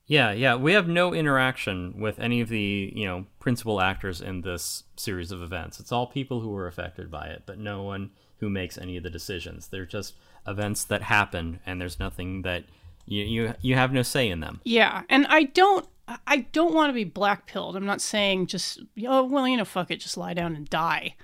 Yeah, 0.08 0.32
yeah, 0.32 0.56
we 0.56 0.74
have 0.74 0.88
no 0.88 1.14
interaction 1.14 2.00
with 2.00 2.20
any 2.20 2.42
of 2.42 2.50
the 2.50 2.92
you 2.96 3.06
know 3.06 3.26
principal 3.40 3.80
actors 3.80 4.22
in 4.22 4.42
this 4.42 4.84
series 4.96 5.32
of 5.32 5.42
events. 5.42 5.80
It's 5.80 5.92
all 5.92 6.08
people 6.08 6.42
who 6.42 6.50
were 6.50 6.68
affected 6.68 7.10
by 7.12 7.28
it, 7.28 7.44
but 7.46 7.60
no 7.60 7.84
one 7.84 8.12
who 8.40 8.50
makes 8.50 8.78
any 8.78 8.98
of 8.98 9.04
the 9.04 9.10
decisions. 9.10 9.68
They're 9.68 9.86
just 9.86 10.16
events 10.48 10.84
that 10.86 11.04
happen, 11.04 11.60
and 11.66 11.80
there's 11.80 12.00
nothing 12.00 12.42
that 12.42 12.66
you 13.06 13.24
you 13.24 13.54
you 13.62 13.76
have 13.76 13.94
no 13.94 14.02
say 14.02 14.30
in 14.30 14.40
them. 14.40 14.62
Yeah, 14.64 15.04
and 15.10 15.28
I 15.28 15.44
don't 15.44 15.88
I 16.28 16.48
don't 16.52 16.74
want 16.74 16.90
to 16.90 16.94
be 16.94 17.04
black 17.04 17.46
pilled. 17.46 17.76
I'm 17.76 17.86
not 17.86 18.02
saying 18.02 18.48
just 18.48 18.82
oh 19.08 19.24
well, 19.24 19.48
you 19.48 19.58
know, 19.58 19.66
fuck 19.66 19.92
it, 19.92 19.98
just 19.98 20.18
lie 20.18 20.34
down 20.34 20.56
and 20.56 20.70
die. 20.70 21.16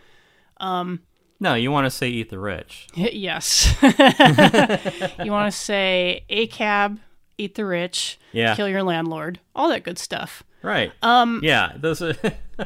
No, 0.60 1.54
you 1.54 1.72
want 1.72 1.86
to 1.86 1.92
say 1.92 2.10
eat 2.10 2.30
the 2.30 2.40
rich. 2.40 2.88
Yes. 2.96 3.76
you 3.82 5.32
want 5.32 5.52
to 5.52 5.58
say 5.58 6.24
ACAB, 6.30 7.00
eat 7.38 7.56
the 7.56 7.66
rich, 7.66 8.20
Yeah. 8.32 8.56
kill 8.56 8.68
your 8.68 8.84
landlord, 8.84 9.40
all 9.56 9.70
that 9.70 9.84
good 9.84 10.00
stuff. 10.00 10.44
Right. 10.64 10.92
Um. 11.04 11.42
Yeah. 11.44 11.74
Those 11.78 12.02
are 12.02 12.16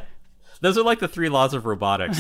those 0.62 0.78
are 0.78 0.84
like 0.84 1.00
the 1.00 1.08
three 1.10 1.28
laws 1.30 1.54
of 1.54 1.66
robotics. 1.66 2.18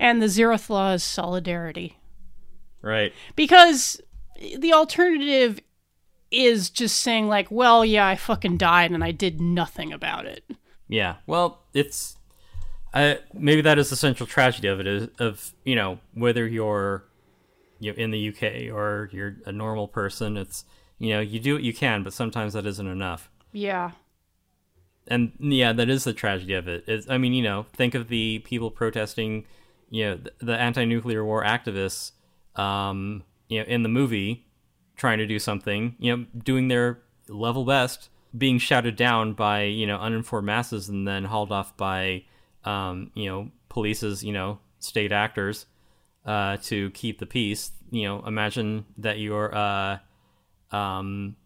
And 0.00 0.20
the 0.20 0.26
zeroth 0.26 0.68
law 0.70 0.92
is 0.92 1.02
solidarity. 1.02 1.98
right. 2.82 3.12
Because 3.36 4.00
the 4.58 4.72
alternative 4.72 5.60
is 6.30 6.70
just 6.70 6.98
saying 6.98 7.28
like, 7.28 7.50
well, 7.50 7.84
yeah, 7.84 8.06
I 8.06 8.16
fucking 8.16 8.56
died 8.58 8.90
and 8.90 9.02
I 9.04 9.10
did 9.12 9.40
nothing 9.40 9.92
about 9.92 10.26
it. 10.26 10.44
Yeah. 10.88 11.16
Well, 11.26 11.61
it's 11.74 12.16
uh, 12.94 13.14
maybe 13.32 13.62
that 13.62 13.78
is 13.78 13.90
the 13.90 13.96
central 13.96 14.26
tragedy 14.26 14.68
of 14.68 14.80
it 14.80 14.86
is 14.86 15.08
of 15.18 15.52
you 15.64 15.74
know 15.74 15.98
whether 16.14 16.46
you're 16.46 17.04
you 17.80 17.92
know, 17.92 17.98
in 17.98 18.10
the 18.10 18.28
UK 18.28 18.74
or 18.74 19.08
you're 19.12 19.36
a 19.46 19.52
normal 19.52 19.88
person. 19.88 20.36
It's 20.36 20.64
you 20.98 21.10
know 21.14 21.20
you 21.20 21.40
do 21.40 21.54
what 21.54 21.62
you 21.62 21.72
can, 21.74 22.02
but 22.02 22.12
sometimes 22.12 22.52
that 22.52 22.66
isn't 22.66 22.86
enough. 22.86 23.30
Yeah. 23.52 23.90
and 25.06 25.32
yeah, 25.40 25.72
that 25.72 25.90
is 25.90 26.04
the 26.04 26.12
tragedy 26.12 26.54
of 26.54 26.68
it. 26.68 26.84
It's, 26.86 27.08
I 27.10 27.18
mean, 27.18 27.32
you 27.34 27.42
know, 27.42 27.66
think 27.74 27.94
of 27.94 28.08
the 28.08 28.38
people 28.40 28.70
protesting, 28.70 29.44
you 29.90 30.04
know, 30.04 30.16
the, 30.16 30.32
the 30.46 30.56
anti-nuclear 30.58 31.24
war 31.24 31.44
activists, 31.44 32.12
um, 32.56 33.24
you 33.48 33.58
know, 33.60 33.66
in 33.66 33.82
the 33.82 33.88
movie, 33.88 34.46
trying 34.96 35.18
to 35.18 35.26
do 35.26 35.38
something, 35.38 35.96
you 35.98 36.16
know, 36.16 36.26
doing 36.44 36.68
their 36.68 37.00
level 37.28 37.64
best, 37.64 38.08
being 38.36 38.58
shouted 38.58 38.96
down 38.96 39.34
by 39.34 39.64
you 39.64 39.86
know 39.86 39.96
uninformed 39.96 40.46
masses, 40.46 40.88
and 40.88 41.06
then 41.06 41.24
hauled 41.24 41.52
off 41.52 41.76
by, 41.76 42.24
um, 42.64 43.10
you 43.14 43.26
know, 43.28 43.50
police's, 43.68 44.24
you 44.24 44.32
know, 44.32 44.58
state 44.78 45.12
actors, 45.12 45.66
uh, 46.24 46.56
to 46.62 46.90
keep 46.90 47.18
the 47.18 47.26
peace. 47.26 47.72
You 47.90 48.04
know, 48.04 48.26
imagine 48.26 48.86
that 48.98 49.18
you're, 49.18 49.54
uh, 49.54 49.98
um, 50.70 51.36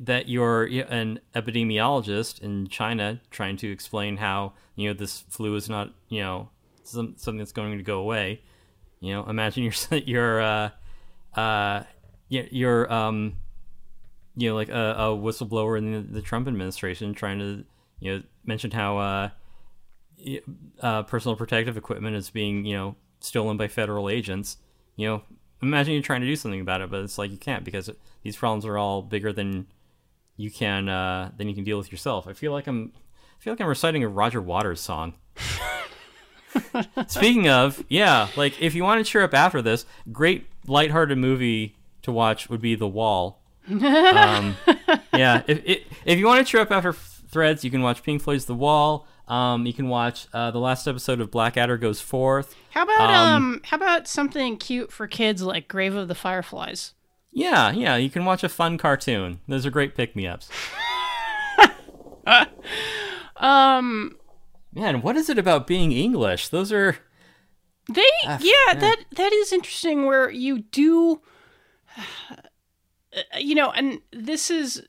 that 0.00 0.28
you're 0.28 0.64
an 0.64 1.20
epidemiologist 1.34 2.40
in 2.40 2.68
China 2.68 3.20
trying 3.30 3.56
to 3.56 3.70
explain 3.72 4.18
how 4.18 4.52
you 4.76 4.88
know 4.88 4.94
this 4.94 5.24
flu 5.30 5.54
is 5.54 5.68
not 5.68 5.94
you 6.08 6.20
know 6.20 6.50
some, 6.84 7.14
something 7.16 7.38
that's 7.38 7.52
going 7.52 7.76
to 7.76 7.82
go 7.82 8.00
away. 8.00 8.42
You 9.00 9.14
know, 9.14 9.26
imagine 9.28 9.62
you're 9.90 9.98
you're 10.00 10.40
uh, 10.42 10.70
uh, 11.34 11.84
y- 12.30 12.48
you're 12.50 12.92
um, 12.92 13.36
you 14.38 14.48
know 14.48 14.54
like 14.54 14.68
a, 14.68 14.94
a 14.96 15.04
whistleblower 15.16 15.76
in 15.76 15.92
the, 15.92 16.00
the 16.00 16.22
Trump 16.22 16.46
administration 16.46 17.12
trying 17.12 17.38
to 17.40 17.64
you 17.98 18.14
know 18.14 18.22
mention 18.44 18.70
how 18.70 18.98
uh, 18.98 19.28
uh, 20.80 21.02
personal 21.02 21.36
protective 21.36 21.76
equipment 21.76 22.14
is 22.14 22.30
being 22.30 22.64
you 22.64 22.76
know 22.76 22.94
stolen 23.20 23.56
by 23.56 23.66
federal 23.66 24.08
agents. 24.08 24.56
You 24.94 25.08
know, 25.08 25.22
imagine 25.60 25.94
you're 25.94 26.02
trying 26.02 26.20
to 26.20 26.26
do 26.26 26.36
something 26.36 26.60
about 26.60 26.80
it, 26.80 26.90
but 26.90 27.00
it's 27.00 27.18
like 27.18 27.32
you 27.32 27.36
can't 27.36 27.64
because 27.64 27.90
these 28.22 28.36
problems 28.36 28.64
are 28.64 28.78
all 28.78 29.02
bigger 29.02 29.32
than 29.32 29.66
you 30.36 30.52
can 30.52 30.88
uh, 30.88 31.32
than 31.36 31.48
you 31.48 31.54
can 31.54 31.64
deal 31.64 31.78
with 31.78 31.90
yourself. 31.90 32.28
I 32.28 32.32
feel 32.32 32.52
like 32.52 32.68
I'm 32.68 32.92
I 32.94 33.42
feel 33.42 33.52
like 33.52 33.60
I'm 33.60 33.66
reciting 33.66 34.04
a 34.04 34.08
Roger 34.08 34.40
Waters 34.40 34.80
song. 34.80 35.14
Speaking 37.08 37.48
of, 37.48 37.84
yeah, 37.88 38.28
like 38.36 38.60
if 38.62 38.76
you 38.76 38.84
want 38.84 39.04
to 39.04 39.10
cheer 39.10 39.22
up 39.22 39.34
after 39.34 39.60
this, 39.60 39.84
great 40.12 40.46
lighthearted 40.66 41.18
movie 41.18 41.76
to 42.02 42.12
watch 42.12 42.48
would 42.48 42.60
be 42.60 42.76
The 42.76 42.88
Wall. 42.88 43.42
Um, 43.70 44.56
yeah, 45.14 45.42
if, 45.46 45.62
if 45.64 45.84
if 46.04 46.18
you 46.18 46.26
want 46.26 46.46
to 46.46 46.50
cheer 46.50 46.60
up 46.60 46.70
after 46.70 46.92
Threads, 46.92 47.64
you 47.64 47.70
can 47.70 47.82
watch 47.82 48.02
Pink 48.02 48.22
Floyd's 48.22 48.46
The 48.46 48.54
Wall. 48.54 49.06
Um, 49.26 49.66
you 49.66 49.74
can 49.74 49.88
watch 49.88 50.26
uh, 50.32 50.50
the 50.50 50.58
last 50.58 50.86
episode 50.86 51.20
of 51.20 51.30
Blackadder 51.30 51.76
Goes 51.76 52.00
Forth. 52.00 52.54
How 52.70 52.84
about 52.84 53.10
um, 53.10 53.36
Um, 53.36 53.60
how 53.64 53.76
about 53.76 54.08
something 54.08 54.56
cute 54.56 54.90
for 54.90 55.06
kids 55.06 55.42
like 55.42 55.68
Grave 55.68 55.94
of 55.94 56.08
the 56.08 56.14
Fireflies? 56.14 56.94
Yeah, 57.30 57.70
yeah, 57.72 57.96
you 57.96 58.08
can 58.08 58.24
watch 58.24 58.42
a 58.42 58.48
fun 58.48 58.78
cartoon. 58.78 59.40
Those 59.46 59.66
are 59.66 59.70
great 59.70 59.94
pick 59.94 60.16
me 60.16 60.26
ups. 60.26 60.48
Um 63.36 64.16
Man, 64.74 65.00
what 65.02 65.16
is 65.16 65.28
it 65.30 65.38
about 65.38 65.66
being 65.66 65.92
English? 65.92 66.48
Those 66.48 66.72
are 66.72 66.98
They 67.88 68.08
yeah, 68.24 68.74
that 68.74 68.96
that 69.16 69.32
is 69.32 69.52
interesting 69.52 70.06
where 70.06 70.30
you 70.30 70.60
do 70.60 71.20
you 73.38 73.54
know, 73.54 73.70
and 73.70 74.00
this 74.12 74.50
is 74.50 74.82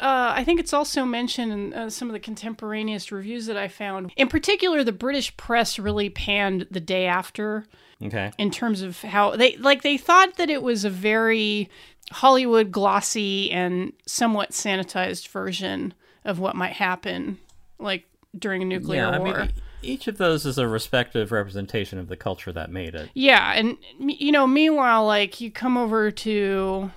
uh, 0.00 0.32
I 0.34 0.44
think 0.44 0.60
it's 0.60 0.72
also 0.72 1.04
mentioned 1.04 1.52
in 1.52 1.74
uh, 1.74 1.90
some 1.90 2.08
of 2.08 2.14
the 2.14 2.20
contemporaneous 2.20 3.12
reviews 3.12 3.46
that 3.46 3.56
I 3.56 3.68
found. 3.68 4.12
In 4.16 4.28
particular, 4.28 4.82
the 4.82 4.92
British 4.92 5.36
press 5.36 5.78
really 5.78 6.08
panned 6.08 6.66
the 6.70 6.80
day 6.80 7.06
after 7.06 7.66
okay. 8.02 8.32
in 8.38 8.50
terms 8.50 8.80
of 8.80 9.02
how 9.02 9.36
they 9.36 9.56
like 9.56 9.82
they 9.82 9.98
thought 9.98 10.36
that 10.36 10.48
it 10.48 10.62
was 10.62 10.84
a 10.84 10.90
very 10.90 11.68
Hollywood 12.12 12.72
glossy 12.72 13.50
and 13.50 13.92
somewhat 14.06 14.50
sanitized 14.50 15.28
version 15.28 15.92
of 16.24 16.38
what 16.38 16.56
might 16.56 16.72
happen 16.72 17.38
like 17.78 18.06
during 18.38 18.62
a 18.62 18.64
nuclear 18.64 19.02
Yeah, 19.02 19.10
I 19.10 19.18
war. 19.18 19.38
mean, 19.40 19.48
e- 19.48 19.52
each 19.82 20.08
of 20.08 20.18
those 20.18 20.46
is 20.46 20.56
a 20.56 20.66
respective 20.68 21.30
representation 21.32 21.98
of 21.98 22.08
the 22.08 22.16
culture 22.16 22.52
that 22.52 22.70
made 22.70 22.94
it. 22.94 23.10
Yeah, 23.14 23.52
and 23.52 23.76
you 23.98 24.32
know, 24.32 24.46
meanwhile, 24.46 25.04
like 25.04 25.40
you 25.40 25.50
come 25.50 25.76
over 25.76 26.10
to 26.10 26.90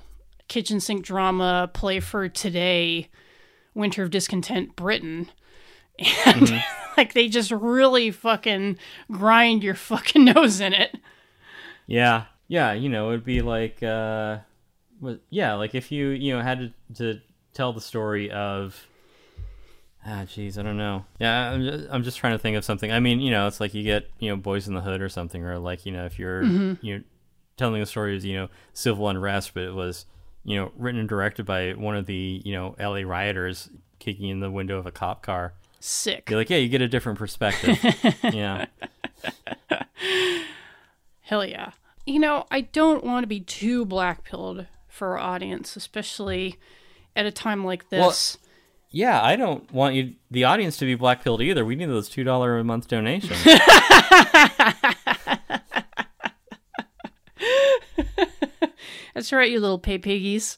kitchen 0.48 0.80
sink 0.80 1.06
drama, 1.06 1.70
play 1.74 2.00
for 2.00 2.30
today, 2.30 3.10
Winter 3.74 4.04
of 4.04 4.12
Discontent, 4.12 4.76
Britain, 4.76 5.30
and 6.26 6.64
like 6.98 7.14
they 7.14 7.28
just 7.28 7.52
really 7.52 8.12
fucking 8.12 8.78
grind 9.12 9.64
your 9.64 9.76
fucking 9.76 10.26
nose 10.34 10.60
in 10.60 10.74
it. 10.74 10.98
Yeah, 11.88 12.26
yeah, 12.48 12.74
you 12.74 12.90
know, 12.90 13.10
it'd 13.10 13.26
be 13.26 13.42
like, 13.42 13.82
uh, 13.84 14.40
yeah, 15.30 15.54
like 15.56 15.76
if 15.76 15.92
you, 15.92 16.10
you 16.10 16.36
know, 16.36 16.42
had 16.42 16.60
to, 16.60 16.96
to 16.96 17.22
tell 17.54 17.74
the 17.74 17.82
story 17.82 18.32
of, 18.32 18.88
ah, 20.06 20.24
jeez, 20.26 20.58
I 20.58 20.64
don't 20.64 20.78
know. 20.78 21.06
Yeah, 21.20 21.52
I'm 21.52 21.64
just, 21.64 21.88
I'm 21.92 22.04
just 22.04 22.18
trying 22.18 22.34
to 22.34 22.40
think 22.40 22.58
of 22.58 22.64
something. 22.64 22.92
I 22.92 23.00
mean, 23.00 23.20
you 23.20 23.32
know, 23.32 23.48
it's 23.48 23.60
like 23.60 23.74
you 23.74 23.84
get, 23.84 24.08
you 24.20 24.30
know, 24.30 24.38
Boys 24.38 24.68
in 24.68 24.74
the 24.74 24.82
Hood 24.82 25.02
or 25.02 25.10
something, 25.10 25.44
or 25.44 25.60
like, 25.60 25.86
you 25.86 25.92
know, 25.92 26.06
if 26.06 26.20
you're, 26.20 26.44
you're 26.82 27.02
telling 27.58 27.82
a 27.82 27.86
story 27.86 28.16
of, 28.16 28.24
you 28.24 28.36
know, 28.36 28.50
civil 28.74 29.10
unrest, 29.10 29.54
but 29.54 29.64
it 29.64 29.74
was, 29.74 30.06
you 30.44 30.58
know, 30.58 30.72
written 30.78 31.00
and 31.00 31.10
directed 31.10 31.46
by 31.46 31.72
one 31.72 31.96
of 31.96 32.06
the, 32.06 32.42
you 32.44 32.54
know, 32.54 32.76
LA 32.80 33.02
rioters 33.08 33.70
kicking 34.00 34.30
in 34.30 34.40
the 34.40 34.52
window 34.52 34.78
of 34.78 34.86
a 34.86 34.92
cop 34.92 35.22
car. 35.24 35.54
Sick. 35.80 36.30
You're 36.30 36.40
like, 36.40 36.50
yeah, 36.50 36.58
you 36.58 36.70
get 36.70 36.82
a 36.82 36.88
different 36.88 37.20
perspective. 37.20 37.78
yeah. 38.34 38.66
Hell 41.22 41.46
yeah. 41.46 41.72
You 42.06 42.20
know, 42.20 42.46
I 42.52 42.62
don't 42.62 43.04
want 43.04 43.24
to 43.24 43.28
be 43.28 43.40
too 43.40 43.86
black 43.86 44.24
pilled 44.24 44.68
for 44.88 45.10
our 45.10 45.18
audience, 45.18 45.76
especially 45.76 46.58
at 47.16 47.26
a 47.26 47.32
time 47.32 47.64
like 47.64 47.86
Well, 47.92 48.10
this. 48.10 48.38
Yeah, 48.92 49.22
I 49.24 49.36
don't 49.36 49.72
want 49.74 49.96
you, 49.96 50.14
the 50.30 50.44
audience, 50.44 50.78
to 50.78 50.86
be 50.86 50.94
black 50.96 51.24
pilled 51.24 51.42
either. 51.42 51.66
We 51.66 51.76
need 51.76 51.88
those 51.88 52.10
two 52.10 52.24
dollar 52.24 52.60
a 52.60 52.64
month 52.64 52.88
donations. 52.88 53.40
That's 59.14 59.32
right, 59.32 59.50
you 59.50 59.60
little 59.60 59.80
pay 59.80 59.98
piggies. 59.98 60.58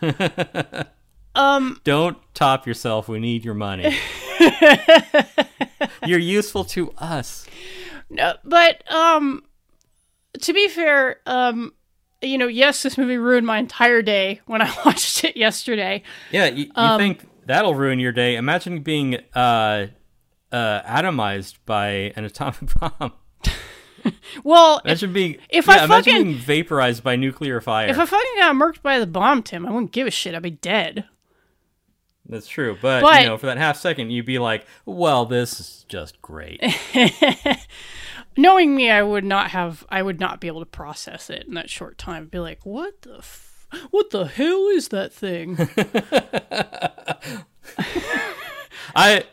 um, 1.34 1.80
don't 1.84 2.16
top 2.34 2.66
yourself. 2.66 3.08
We 3.08 3.18
need 3.18 3.44
your 3.44 3.54
money. 3.54 3.96
You're 6.06 6.18
useful 6.18 6.64
to 6.66 6.92
us. 6.98 7.46
No, 8.10 8.34
but 8.44 8.90
um, 8.92 9.42
to 10.40 10.52
be 10.52 10.68
fair, 10.68 11.16
um, 11.26 11.72
you 12.22 12.38
know, 12.38 12.46
yes, 12.46 12.82
this 12.82 12.96
movie 12.98 13.16
ruined 13.16 13.46
my 13.46 13.58
entire 13.58 14.02
day 14.02 14.40
when 14.46 14.62
I 14.62 14.72
watched 14.84 15.24
it 15.24 15.36
yesterday. 15.36 16.02
Yeah, 16.30 16.46
you, 16.46 16.64
you 16.66 16.70
Um, 16.76 16.98
think 16.98 17.26
that'll 17.46 17.74
ruin 17.74 17.98
your 17.98 18.12
day? 18.12 18.36
Imagine 18.36 18.80
being 18.82 19.16
uh, 19.34 19.86
uh, 20.52 20.82
atomized 20.82 21.56
by 21.66 22.12
an 22.16 22.24
atomic 22.24 22.72
bomb. 22.78 23.12
Well, 24.44 24.78
if, 24.78 24.84
Imagine 24.84 25.12
being 25.12 25.36
if 25.48 25.66
yeah, 25.66 25.84
I 25.84 25.86
fucking- 25.86 26.22
being 26.24 26.34
vaporized 26.36 27.02
by 27.02 27.16
nuclear 27.16 27.60
fire. 27.60 27.88
if 27.88 27.98
I 27.98 28.04
fucking 28.04 28.32
got 28.38 28.54
murked 28.56 28.82
by 28.82 28.98
the 28.98 29.06
bomb, 29.06 29.42
Tim, 29.42 29.64
I 29.66 29.70
wouldn't 29.70 29.92
give 29.92 30.06
a 30.06 30.10
shit. 30.10 30.34
I'd 30.34 30.42
be 30.42 30.50
dead. 30.50 31.04
That's 32.28 32.46
true, 32.48 32.76
but, 32.80 33.02
But- 33.02 33.20
you 33.22 33.26
know, 33.28 33.36
for 33.38 33.46
that 33.46 33.58
half 33.58 33.76
second, 33.76 34.10
you'd 34.10 34.24
be 34.26 34.38
like, 34.38 34.66
"Well, 34.86 35.24
this 35.26 35.60
is 35.60 35.84
just 35.88 36.20
great." 36.22 36.60
Knowing 38.36 38.74
me, 38.74 38.90
I 38.90 39.02
would 39.02 39.24
not 39.24 39.50
have. 39.50 39.84
I 39.90 40.02
would 40.02 40.18
not 40.20 40.40
be 40.40 40.48
able 40.48 40.60
to 40.60 40.66
process 40.66 41.30
it 41.30 41.44
in 41.46 41.54
that 41.54 41.70
short 41.70 41.98
time. 41.98 42.26
Be 42.26 42.38
like, 42.40 42.64
what 42.66 43.02
the, 43.02 43.18
f- 43.18 43.66
what 43.90 44.10
the 44.10 44.24
hell 44.26 44.66
is 44.68 44.88
that 44.88 45.12
thing? 45.12 45.56
I, 48.96 49.24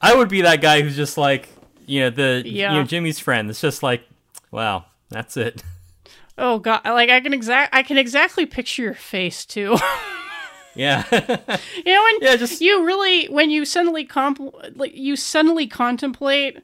I 0.00 0.14
would 0.14 0.28
be 0.28 0.42
that 0.42 0.60
guy 0.60 0.80
who's 0.82 0.96
just 0.96 1.18
like, 1.18 1.48
you 1.90 2.00
know, 2.00 2.10
the 2.10 2.42
Yeah. 2.46 2.72
you 2.72 2.78
know 2.80 2.84
Jimmy's 2.84 3.18
friend. 3.18 3.50
It's 3.50 3.60
just 3.60 3.82
like, 3.82 4.02
wow, 4.50 4.84
that's 5.10 5.36
it. 5.36 5.62
oh 6.38 6.58
god, 6.58 6.82
like 6.84 7.10
I 7.10 7.20
can 7.20 7.34
exact. 7.34 7.74
I 7.74 7.82
can 7.82 7.98
exactly 7.98 8.46
picture 8.46 8.82
your 8.82 8.94
face 8.94 9.44
too. 9.44 9.76
Yeah, 10.76 11.02
You 11.10 11.92
know 11.92 12.02
when 12.04 12.14
Yeah, 12.20 12.36
just- 12.36 12.60
you 12.60 12.86
really 12.86 13.26
when 13.26 13.50
you 13.50 13.64
suddenly 13.64 14.04
comp 14.04 14.38
like 14.76 14.94
you 14.94 15.16
suddenly 15.16 15.66
contemplate 15.66 16.62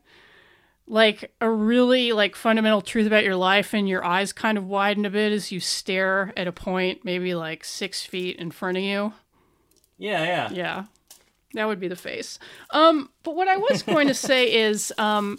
like 0.86 1.32
a 1.40 1.51
really 1.51 2.12
like 2.12 2.36
fundamental 2.36 2.81
truth 2.81 3.09
about 3.09 3.24
your 3.24 3.35
life 3.35 3.74
and 3.74 3.89
your 3.89 4.05
eyes 4.05 4.32
kind 4.32 4.57
of 4.59 4.65
widen 4.69 5.05
a 5.05 5.11
bit 5.11 5.32
as 5.32 5.51
you 5.51 5.59
stare 5.59 6.32
at 6.36 6.47
a 6.47 6.53
point 6.53 7.05
maybe 7.05 7.35
like 7.35 7.65
six 7.65 8.05
feet 8.07 8.36
in 8.36 8.53
front 8.53 8.77
of 8.77 8.85
you. 8.85 9.12
yeah, 9.98 10.23
yeah. 10.23 10.51
Yeah. 10.53 10.85
That 11.55 11.66
would 11.66 11.81
be 11.81 11.89
the 11.89 11.97
face. 11.97 12.39
Um, 12.70 13.10
but 13.23 13.35
what 13.35 13.48
I 13.48 13.56
was 13.56 13.82
going 13.82 14.09
to 14.09 14.14
say 14.31 14.52
is, 14.52 14.93
um, 14.98 15.39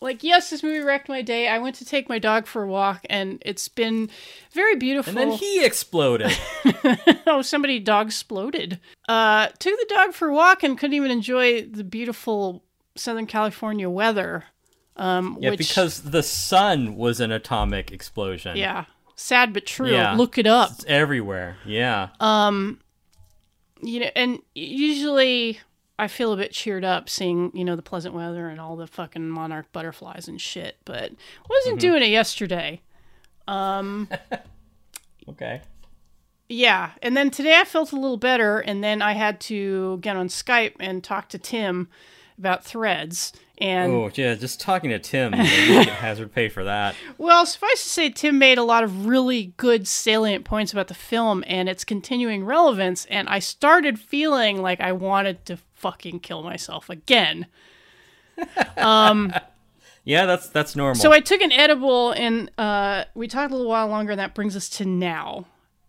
like, 0.00 0.22
yes, 0.22 0.50
this 0.50 0.62
movie 0.62 0.80
wrecked 0.80 1.08
my 1.08 1.22
day. 1.22 1.48
I 1.48 1.58
went 1.58 1.76
to 1.76 1.84
take 1.84 2.08
my 2.08 2.18
dog 2.18 2.46
for 2.46 2.62
a 2.62 2.68
walk, 2.68 3.04
and 3.08 3.42
it's 3.44 3.68
been 3.68 4.10
very 4.52 4.76
beautiful. 4.76 5.10
And 5.10 5.18
then 5.32 5.38
he 5.38 5.64
exploded. 5.64 6.36
oh, 7.26 7.42
somebody 7.42 7.80
dog 7.80 8.08
exploded. 8.08 8.80
Uh, 9.08 9.46
took 9.58 9.78
the 9.78 9.86
dog 9.88 10.12
for 10.12 10.28
a 10.28 10.34
walk 10.34 10.62
and 10.62 10.78
couldn't 10.78 10.94
even 10.94 11.10
enjoy 11.10 11.62
the 11.62 11.84
beautiful 11.84 12.62
Southern 12.96 13.26
California 13.26 13.88
weather. 13.88 14.44
Um, 14.96 15.38
Yeah, 15.40 15.50
which, 15.50 15.58
because 15.58 16.02
the 16.02 16.22
sun 16.22 16.96
was 16.96 17.18
an 17.20 17.32
atomic 17.32 17.90
explosion. 17.90 18.56
yeah, 18.56 18.84
sad 19.16 19.52
but 19.52 19.66
true. 19.66 19.90
Yeah. 19.90 20.14
Look 20.14 20.38
it 20.38 20.46
up. 20.46 20.70
It's 20.72 20.84
everywhere. 20.86 21.56
Yeah. 21.64 22.10
You 23.86 24.00
know, 24.00 24.10
and 24.16 24.40
usually 24.54 25.60
I 25.98 26.08
feel 26.08 26.32
a 26.32 26.36
bit 26.36 26.52
cheered 26.52 26.84
up 26.84 27.08
seeing, 27.08 27.50
you 27.54 27.64
know, 27.64 27.76
the 27.76 27.82
pleasant 27.82 28.14
weather 28.14 28.48
and 28.48 28.60
all 28.60 28.76
the 28.76 28.86
fucking 28.86 29.28
monarch 29.28 29.70
butterflies 29.72 30.28
and 30.28 30.40
shit, 30.40 30.76
but 30.84 31.12
wasn't 31.48 31.80
doing 31.80 32.02
it 32.02 32.08
yesterday. 32.08 32.80
Um 33.46 34.08
okay. 35.28 35.62
Yeah, 36.48 36.90
and 37.00 37.16
then 37.16 37.30
today 37.30 37.58
I 37.58 37.64
felt 37.64 37.92
a 37.92 37.96
little 37.96 38.18
better, 38.18 38.58
and 38.58 38.84
then 38.84 39.00
I 39.00 39.12
had 39.12 39.40
to 39.42 39.98
get 40.02 40.14
on 40.14 40.28
Skype 40.28 40.74
and 40.78 41.02
talk 41.02 41.30
to 41.30 41.38
Tim 41.38 41.88
about 42.38 42.64
threads. 42.64 43.32
And 43.58 43.92
Oh, 43.92 44.10
yeah, 44.14 44.34
just 44.34 44.60
talking 44.60 44.90
to 44.90 44.98
Tim, 44.98 45.32
you 45.32 45.38
know, 45.38 45.84
get 45.84 45.88
hazard 45.94 46.32
pay 46.34 46.48
for 46.48 46.64
that. 46.64 46.96
well, 47.18 47.46
suffice 47.46 47.84
to 47.84 47.88
say, 47.88 48.10
Tim 48.10 48.38
made 48.38 48.58
a 48.58 48.64
lot 48.64 48.82
of 48.82 49.06
really 49.06 49.52
good 49.56 49.86
salient 49.86 50.44
points 50.44 50.72
about 50.72 50.88
the 50.88 50.94
film 50.94 51.44
and 51.46 51.68
its 51.68 51.84
continuing 51.84 52.44
relevance, 52.44 53.04
and 53.06 53.28
I 53.28 53.38
started 53.38 54.00
feeling 54.00 54.60
like 54.60 54.80
I 54.80 54.90
wanted 54.92 55.44
to 55.46 55.58
fucking 55.74 56.20
kill 56.20 56.42
myself 56.42 56.90
again. 56.90 57.46
Yeah, 60.06 60.26
that's 60.26 60.48
that's 60.50 60.76
normal. 60.76 60.96
So 61.00 61.12
I 61.12 61.20
took 61.20 61.40
an 61.40 61.50
edible, 61.50 62.12
and 62.12 62.50
uh, 62.58 63.04
we 63.14 63.26
talked 63.26 63.52
a 63.52 63.56
little 63.56 63.70
while 63.70 63.88
longer, 63.88 64.12
and 64.12 64.20
that 64.20 64.34
brings 64.34 64.54
us 64.54 64.68
to 64.70 64.84
now. 64.84 65.46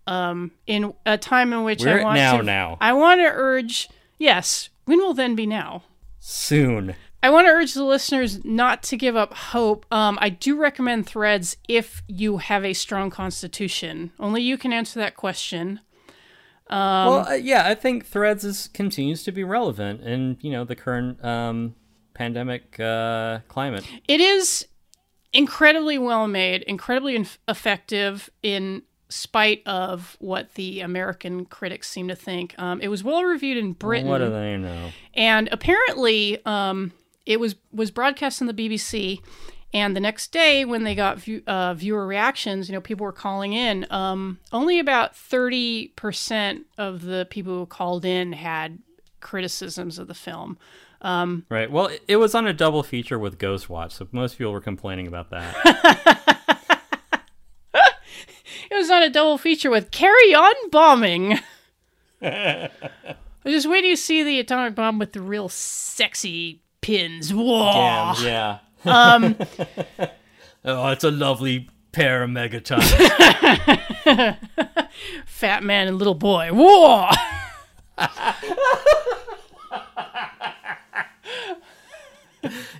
Um, 0.08 0.52
in 0.68 0.94
a 1.06 1.18
time 1.18 1.52
in 1.52 1.64
which 1.64 1.84
We're 1.84 2.00
I 2.00 2.04
want 2.04 2.16
now 2.16 2.38
to, 2.38 2.44
now. 2.44 2.78
I 2.80 2.94
want 2.94 3.20
to 3.22 3.26
urge, 3.26 3.90
yes, 4.20 4.70
when 4.86 5.00
will 5.00 5.16
then 5.16 5.36
be 5.36 5.48
now? 5.48 5.82
Soon. 6.20 6.96
I 7.26 7.32
want 7.32 7.48
to 7.48 7.52
urge 7.54 7.74
the 7.74 7.84
listeners 7.84 8.46
not 8.46 8.84
to 8.84 8.96
give 8.96 9.16
up 9.16 9.34
hope. 9.34 9.88
Um, 9.92 10.20
I 10.22 10.30
do 10.30 10.56
recommend 10.58 11.08
Threads 11.08 11.58
if 11.68 12.04
you 12.08 12.38
have 12.38 12.64
a 12.64 12.74
strong 12.74 13.10
constitution. 13.10 14.12
Only 14.20 14.44
you 14.44 14.60
can 14.60 14.72
answer 14.72 15.00
that 15.00 15.16
question. 15.16 15.80
Um, 16.70 16.78
well, 17.08 17.28
uh, 17.28 17.34
yeah, 17.34 17.66
I 17.66 17.74
think 17.74 18.06
Threads 18.06 18.44
is 18.44 18.68
continues 18.68 19.24
to 19.24 19.32
be 19.32 19.44
relevant 19.44 20.02
in 20.02 20.38
you 20.42 20.52
know 20.52 20.66
the 20.66 20.76
current 20.76 21.26
um, 21.26 21.74
pandemic 22.14 22.80
uh, 22.80 23.40
climate. 23.48 23.88
It 24.08 24.22
is 24.22 24.68
incredibly 25.34 25.98
well 25.98 26.28
made, 26.28 26.62
incredibly 26.62 27.16
inf- 27.16 27.40
effective 27.48 28.30
in 28.44 28.84
spite 29.10 29.64
of 29.66 30.16
what 30.20 30.54
the 30.54 30.82
American 30.82 31.46
critics 31.46 31.90
seem 31.90 32.08
to 32.10 32.16
think. 32.16 32.54
Um, 32.60 32.82
it 32.82 32.88
was 32.90 33.04
well 33.04 33.24
reviewed 33.24 33.58
in 33.58 33.74
Britain, 33.74 34.10
What 34.10 34.20
do 34.20 34.30
they 34.30 34.58
know? 34.58 34.92
and 35.16 35.50
apparently 35.52 36.40
um, 36.46 36.92
it 37.26 37.40
was 37.40 37.56
was 37.72 37.92
broadcast 37.92 38.42
on 38.42 38.48
the 38.48 38.54
BBC. 38.54 39.22
And 39.74 39.94
the 39.94 40.00
next 40.00 40.32
day, 40.32 40.64
when 40.64 40.84
they 40.84 40.96
got 40.96 41.20
view, 41.20 41.44
uh, 41.48 41.74
viewer 41.74 42.08
reactions, 42.08 42.70
you 42.70 42.74
know, 42.74 42.80
people 42.80 43.04
were 43.06 43.12
calling 43.12 43.52
in. 43.52 43.86
Um, 43.90 44.40
only 44.54 44.80
about 44.80 45.16
thirty 45.16 45.90
percent 45.90 46.66
of 46.78 47.02
the 47.02 47.28
people 47.30 47.54
who 47.54 47.66
called 47.66 48.06
in 48.06 48.34
had 48.34 48.80
criticisms 49.20 50.00
of 50.00 50.08
the 50.08 50.14
film. 50.14 50.58
Right. 51.50 51.70
Well, 51.70 51.88
it, 51.88 52.04
it 52.08 52.16
was 52.18 52.34
on 52.34 52.48
a 52.48 52.54
double 52.54 52.84
feature 52.84 53.20
with 53.20 53.38
Ghost 53.38 53.70
Watch, 53.70 53.94
so 53.94 54.08
most 54.12 54.38
people 54.38 54.54
were 54.54 54.62
complaining 54.62 55.08
about 55.08 55.30
that. 55.32 56.22
It 58.76 58.76
was 58.76 58.90
on 58.90 59.04
a 59.04 59.10
double 59.10 59.38
feature 59.38 59.70
with 59.70 59.92
Carry 59.92 60.34
On 60.34 60.54
Bombing. 60.70 61.40
I 62.22 62.70
just 63.46 63.70
wait 63.70 63.82
till 63.82 63.92
you 63.92 63.96
see 63.96 64.24
the 64.24 64.40
atomic 64.40 64.76
bomb 64.76 64.98
with 64.98 65.14
the 65.14 65.22
real 65.22 65.50
sexy 65.50 66.62
pins. 66.86 67.34
Whoa! 67.34 68.14
Damn. 68.16 68.24
Yeah. 68.24 68.60
Um, 68.86 69.36
oh, 70.66 70.90
it's 70.90 71.04
a 71.04 71.10
lovely 71.10 71.68
pair 71.92 72.22
of 72.22 72.30
megatons. 72.30 72.86
fat 75.26 75.64
man 75.64 75.88
and 75.88 75.98
little 75.98 76.14
boy. 76.14 76.50
Whoa! 76.54 77.10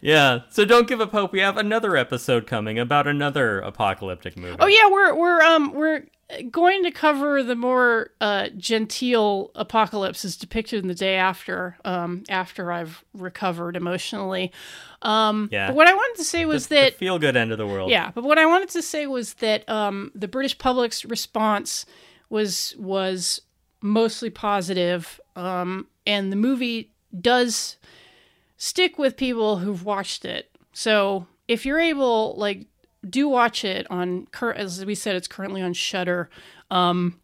yeah. 0.04 0.42
So 0.52 0.66
don't 0.66 0.88
give 0.88 1.02
up 1.02 1.12
hope. 1.12 1.32
We 1.32 1.40
have 1.40 1.58
another 1.58 1.98
episode 1.98 2.46
coming 2.46 2.78
about 2.78 3.08
another 3.08 3.60
apocalyptic 3.60 4.38
movie. 4.38 4.58
Oh 4.60 4.68
yeah, 4.68 4.88
we're 4.88 5.16
we're 5.16 5.42
um 5.42 5.74
we're 5.74 6.04
going 6.50 6.84
to 6.84 6.92
cover 6.92 7.44
the 7.44 7.56
more 7.56 8.10
uh, 8.20 8.50
genteel 8.58 9.52
apocalypse 9.56 10.26
as 10.26 10.36
depicted 10.36 10.82
in 10.82 10.88
the 10.88 10.96
day 10.96 11.16
after 11.16 11.78
um 11.86 12.24
after 12.30 12.72
I've 12.72 13.04
recovered 13.14 13.76
emotionally. 13.76 14.52
Um, 15.02 15.50
Yeah. 15.52 15.68
But 15.68 15.76
what 15.76 15.88
I 15.88 15.94
wanted 15.94 16.18
to 16.18 16.24
say 16.24 16.46
was 16.46 16.68
The 16.68 16.76
that 16.76 16.94
feel 16.96 17.20
good 17.20 17.36
end 17.38 17.52
of 17.52 17.58
the 17.58 17.68
world. 17.68 17.92
Yeah, 17.92 18.12
but 18.16 18.24
what 18.24 18.40
I 18.40 18.46
wanted 18.46 18.70
to 18.70 18.82
say 18.82 19.06
was 19.06 19.36
that 19.36 19.68
um, 19.70 20.12
the 20.16 20.28
British 20.28 20.58
public's 20.58 21.06
response 21.06 21.86
was 22.30 22.76
was 22.80 23.42
mostly 23.82 24.32
positive, 24.32 25.22
um, 25.36 25.88
and 26.08 26.32
the 26.32 26.36
movie 26.36 26.92
does 27.22 27.78
stick 28.58 28.98
with 28.98 29.16
people 29.16 29.58
who've 29.58 29.86
watched 29.86 30.26
it. 30.26 30.50
So 30.74 31.28
if 31.48 31.66
you're 31.66 31.80
able, 31.80 32.34
like, 32.38 32.66
do 33.10 33.28
watch 33.30 33.64
it 33.64 33.86
on. 33.90 34.28
cur- 34.32 34.54
As 34.54 34.86
we 34.86 34.96
said, 34.96 35.16
it's 35.16 35.28
currently 35.28 35.62
on 35.62 35.74
Shudder. 35.74 36.30
Um, 36.72 37.20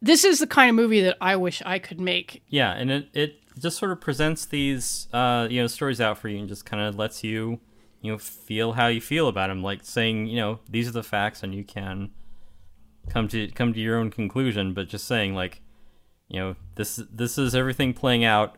this 0.00 0.24
is 0.24 0.38
the 0.38 0.46
kind 0.46 0.70
of 0.70 0.76
movie 0.76 1.00
that 1.00 1.16
I 1.20 1.36
wish 1.36 1.62
I 1.66 1.78
could 1.78 2.00
make. 2.00 2.42
Yeah, 2.48 2.72
and 2.72 2.90
it, 2.90 3.08
it 3.12 3.40
just 3.58 3.78
sort 3.78 3.90
of 3.90 4.00
presents 4.00 4.46
these 4.46 5.08
uh, 5.12 5.48
you 5.50 5.60
know 5.60 5.66
stories 5.66 6.00
out 6.00 6.18
for 6.18 6.28
you 6.28 6.38
and 6.38 6.48
just 6.48 6.64
kind 6.64 6.82
of 6.82 6.96
lets 6.96 7.24
you 7.24 7.60
you 8.00 8.12
know 8.12 8.18
feel 8.18 8.72
how 8.74 8.86
you 8.86 9.00
feel 9.00 9.28
about 9.28 9.48
them, 9.48 9.62
like 9.62 9.80
saying 9.82 10.26
you 10.26 10.36
know 10.36 10.60
these 10.70 10.86
are 10.88 10.92
the 10.92 11.02
facts 11.02 11.42
and 11.42 11.54
you 11.54 11.64
can 11.64 12.10
come 13.08 13.26
to 13.28 13.48
come 13.48 13.72
to 13.72 13.80
your 13.80 13.96
own 13.98 14.10
conclusion, 14.10 14.72
but 14.74 14.88
just 14.88 15.06
saying 15.06 15.34
like 15.34 15.62
you 16.28 16.38
know 16.38 16.56
this 16.76 17.00
this 17.10 17.38
is 17.38 17.54
everything 17.54 17.92
playing 17.94 18.22
out 18.24 18.56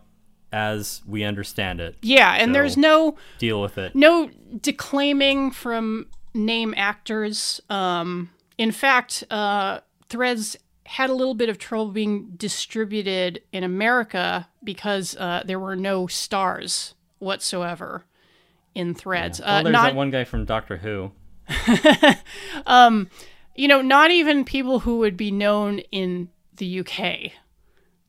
as 0.52 1.02
we 1.06 1.24
understand 1.24 1.80
it. 1.80 1.96
Yeah, 2.02 2.34
and 2.34 2.54
there's 2.54 2.76
no 2.76 3.16
Deal 3.38 3.60
with 3.60 3.78
it. 3.78 3.94
no 3.94 4.30
declaiming 4.60 5.50
from 5.50 6.06
name 6.34 6.74
actors. 6.76 7.60
Um, 7.70 8.30
in 8.58 8.72
fact, 8.72 9.24
uh, 9.30 9.80
Threads 10.08 10.56
had 10.86 11.08
a 11.08 11.14
little 11.14 11.34
bit 11.34 11.48
of 11.48 11.58
trouble 11.58 11.92
being 11.92 12.30
distributed 12.36 13.40
in 13.52 13.62
America 13.62 14.48
because 14.64 15.16
uh, 15.16 15.42
there 15.46 15.60
were 15.60 15.76
no 15.76 16.06
stars 16.08 16.94
whatsoever 17.18 18.04
in 18.74 18.94
Threads. 18.94 19.40
oh, 19.40 19.44
Uh, 19.44 19.62
there's 19.62 19.72
not 19.72 19.82
that 19.84 19.94
one 19.94 20.10
guy 20.10 20.24
from 20.24 20.44
Doctor 20.44 20.78
Who. 20.78 21.12
you 23.56 23.68
know, 23.68 23.82
not 23.82 24.10
even 24.10 24.44
people 24.44 24.80
who 24.80 24.98
would 24.98 25.16
be 25.16 25.30
known 25.30 25.80
in 25.92 26.28
the 26.56 26.80
UK. 26.80 27.32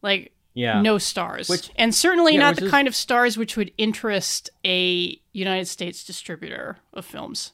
Like 0.01 0.34
Yeah. 0.53 0.82
no 0.82 0.98
stars. 0.98 1.48
Which- 1.49 1.72
and 1.78 1.94
certainly 1.95 2.34
yeah, 2.34 2.40
not 2.41 2.56
the 2.57 2.65
is- 2.65 2.72
kind 2.72 2.88
of 2.88 2.95
stars 2.95 3.38
which 3.38 3.56
would 3.57 3.72
interest 3.78 4.49
a 4.65 5.19
United 5.32 5.65
States 5.68 6.03
distributor 6.03 6.78
of 6.94 7.06
films. 7.06 7.53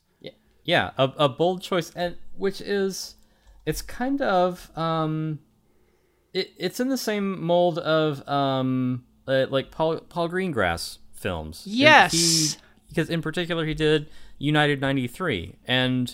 Yeah, 0.63 0.91
a, 0.97 1.09
a 1.17 1.29
bold 1.29 1.61
choice, 1.61 1.91
and 1.95 2.17
which 2.35 2.59
is, 2.59 3.15
it's 3.65 3.81
kind 3.81 4.21
of 4.21 4.69
um, 4.77 5.39
it, 6.33 6.51
it's 6.57 6.81
in 6.81 6.89
the 6.89 6.97
same 6.97 7.41
mold 7.41 7.79
of 7.79 8.27
um, 8.27 9.05
uh, 9.29 9.45
like 9.49 9.71
Paul 9.71 10.01
Paul 10.09 10.27
Greengrass 10.27 10.97
films. 11.13 11.63
Yes. 11.65 12.11
he- 12.11 12.57
because 12.89 13.09
in 13.09 13.21
particular 13.21 13.65
he 13.65 13.73
did 13.73 14.09
United 14.39 14.81
'93, 14.81 15.55
and 15.65 16.13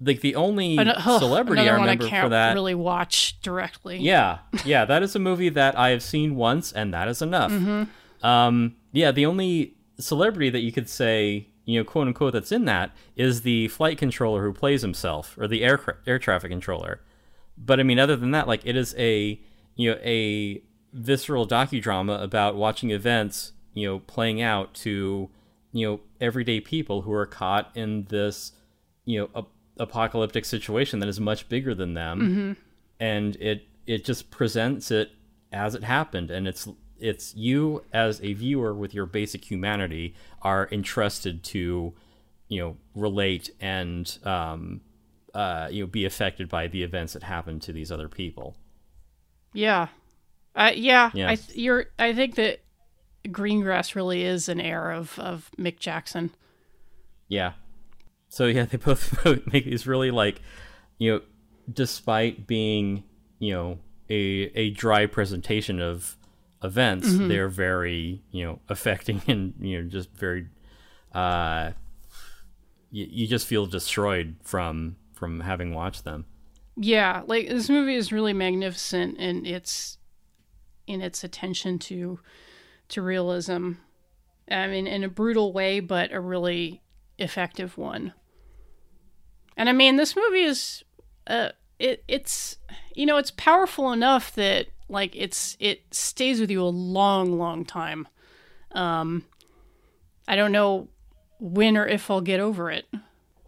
like 0.00 0.20
the 0.20 0.34
only 0.34 0.76
An- 0.78 0.94
celebrity 1.00 1.62
I 1.62 1.72
remember 1.72 2.04
I 2.04 2.08
can't 2.08 2.26
for 2.26 2.28
that. 2.30 2.54
really 2.54 2.74
watch 2.74 3.40
directly. 3.40 3.98
Yeah, 3.98 4.38
yeah, 4.64 4.84
that 4.84 5.02
is 5.02 5.14
a 5.14 5.18
movie 5.18 5.48
that 5.50 5.78
I 5.78 5.90
have 5.90 6.02
seen 6.02 6.36
once, 6.36 6.72
and 6.72 6.92
that 6.92 7.08
is 7.08 7.22
enough. 7.22 7.52
Mm-hmm. 7.52 8.26
Um, 8.26 8.76
yeah, 8.92 9.10
the 9.10 9.26
only 9.26 9.74
celebrity 9.98 10.50
that 10.50 10.60
you 10.60 10.72
could 10.72 10.88
say, 10.88 11.48
you 11.64 11.78
know, 11.78 11.84
quote 11.84 12.06
unquote, 12.08 12.32
that's 12.32 12.52
in 12.52 12.64
that 12.66 12.92
is 13.16 13.42
the 13.42 13.68
flight 13.68 13.98
controller 13.98 14.42
who 14.42 14.52
plays 14.52 14.82
himself, 14.82 15.36
or 15.38 15.46
the 15.46 15.62
air 15.62 15.98
air 16.06 16.18
traffic 16.18 16.50
controller. 16.50 17.00
But 17.56 17.80
I 17.80 17.82
mean, 17.82 17.98
other 17.98 18.16
than 18.16 18.32
that, 18.32 18.48
like 18.48 18.62
it 18.64 18.76
is 18.76 18.94
a 18.98 19.40
you 19.76 19.90
know 19.90 19.98
a 20.02 20.62
visceral 20.92 21.46
docudrama 21.46 22.22
about 22.22 22.56
watching 22.56 22.90
events, 22.90 23.52
you 23.74 23.86
know, 23.88 23.98
playing 24.00 24.40
out 24.42 24.74
to 24.74 25.30
you 25.72 25.86
know 25.86 26.00
everyday 26.20 26.60
people 26.60 27.02
who 27.02 27.12
are 27.12 27.26
caught 27.26 27.70
in 27.74 28.04
this 28.04 28.52
you 29.04 29.20
know 29.34 29.46
apocalyptic 29.78 30.44
situation 30.44 31.00
that 31.00 31.08
is 31.08 31.18
much 31.20 31.48
bigger 31.48 31.74
than 31.74 31.94
them 31.94 32.56
and 33.00 33.36
it 33.36 33.66
it 33.86 34.04
just 34.04 34.30
presents 34.30 34.90
it 34.90 35.10
as 35.52 35.74
it 35.74 35.82
happened 35.84 36.30
and 36.30 36.46
it's 36.46 36.68
it's 36.98 37.34
you 37.34 37.82
as 37.92 38.20
a 38.22 38.32
viewer 38.34 38.72
with 38.72 38.94
your 38.94 39.04
basic 39.06 39.50
humanity 39.50 40.14
are 40.42 40.68
entrusted 40.70 41.42
to 41.42 41.92
you 42.48 42.60
know 42.60 42.76
relate 42.94 43.50
and 43.60 44.18
um 44.24 44.80
uh 45.34 45.68
you 45.70 45.82
know 45.82 45.86
be 45.88 46.04
affected 46.04 46.48
by 46.48 46.68
the 46.68 46.82
events 46.84 47.12
that 47.14 47.24
happen 47.24 47.58
to 47.58 47.72
these 47.72 47.90
other 47.90 48.08
people 48.08 48.56
Yeah. 49.52 49.88
Uh, 50.56 50.70
yeah, 50.74 51.10
Yeah. 51.14 51.30
I 51.30 51.34
th- 51.34 51.58
you're 51.58 51.86
I 51.98 52.12
think 52.12 52.36
that 52.36 52.60
Greengrass 53.26 53.96
really 53.96 54.22
is 54.22 54.48
an 54.48 54.60
heir 54.60 54.92
of 54.92 55.18
of 55.18 55.50
Mick 55.58 55.78
Jackson. 55.80 56.30
yeah 57.26 57.54
so 58.34 58.46
yeah 58.46 58.64
they 58.64 58.76
both 58.76 59.24
make 59.52 59.64
these 59.64 59.86
really 59.86 60.10
like 60.10 60.40
you 60.98 61.12
know 61.12 61.20
despite 61.72 62.46
being 62.46 63.04
you 63.38 63.52
know 63.52 63.78
a 64.10 64.50
a 64.54 64.70
dry 64.70 65.06
presentation 65.06 65.80
of 65.80 66.16
events 66.62 67.18
they're 67.28 67.48
very 67.48 68.22
you 68.30 68.44
know 68.44 68.58
affecting 68.68 69.20
and 69.28 69.54
you 69.60 69.80
know 69.80 69.88
just 69.88 70.10
very 70.16 70.46
uh 71.14 71.70
you, 72.90 73.06
you 73.10 73.26
just 73.26 73.46
feel 73.46 73.66
destroyed 73.66 74.36
from 74.42 74.96
from 75.12 75.40
having 75.40 75.74
watched 75.74 76.04
them 76.04 76.24
Yeah, 76.76 77.22
like 77.26 77.48
this 77.48 77.68
movie 77.68 77.94
is 77.94 78.12
really 78.12 78.32
magnificent 78.32 79.18
in 79.18 79.46
its 79.46 79.98
in 80.86 81.00
its 81.00 81.22
attention 81.22 81.78
to 81.80 82.18
to 82.88 83.02
realism. 83.02 83.72
I 84.50 84.66
mean, 84.66 84.86
in 84.86 85.04
a 85.04 85.08
brutal 85.08 85.52
way, 85.52 85.80
but 85.80 86.12
a 86.12 86.20
really 86.20 86.82
effective 87.18 87.78
one. 87.78 88.12
And 89.56 89.68
I 89.68 89.72
mean, 89.72 89.96
this 89.96 90.16
movie 90.16 90.42
is 90.42 90.84
uh 91.26 91.50
it 91.78 92.04
it's 92.08 92.56
you 92.94 93.06
know, 93.06 93.16
it's 93.16 93.30
powerful 93.32 93.92
enough 93.92 94.34
that 94.34 94.66
like 94.88 95.14
it's 95.16 95.56
it 95.60 95.82
stays 95.90 96.40
with 96.40 96.50
you 96.50 96.62
a 96.62 96.64
long 96.68 97.38
long 97.38 97.64
time. 97.64 98.06
Um 98.72 99.24
I 100.28 100.36
don't 100.36 100.52
know 100.52 100.88
when 101.40 101.76
or 101.76 101.86
if 101.86 102.10
I'll 102.10 102.20
get 102.20 102.40
over 102.40 102.70
it. 102.70 102.86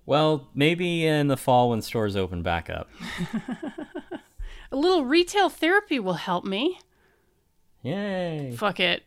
well 0.04 0.48
maybe 0.54 1.06
in 1.06 1.28
the 1.28 1.36
fall 1.36 1.70
when 1.70 1.80
stores 1.82 2.14
open 2.16 2.42
back 2.42 2.68
up 2.70 2.88
A 4.72 4.76
little 4.76 5.04
retail 5.04 5.48
therapy 5.48 5.98
will 6.00 6.14
help 6.14 6.44
me. 6.44 6.78
yay 7.82 8.52
Fuck 8.56 8.80
it. 8.80 9.04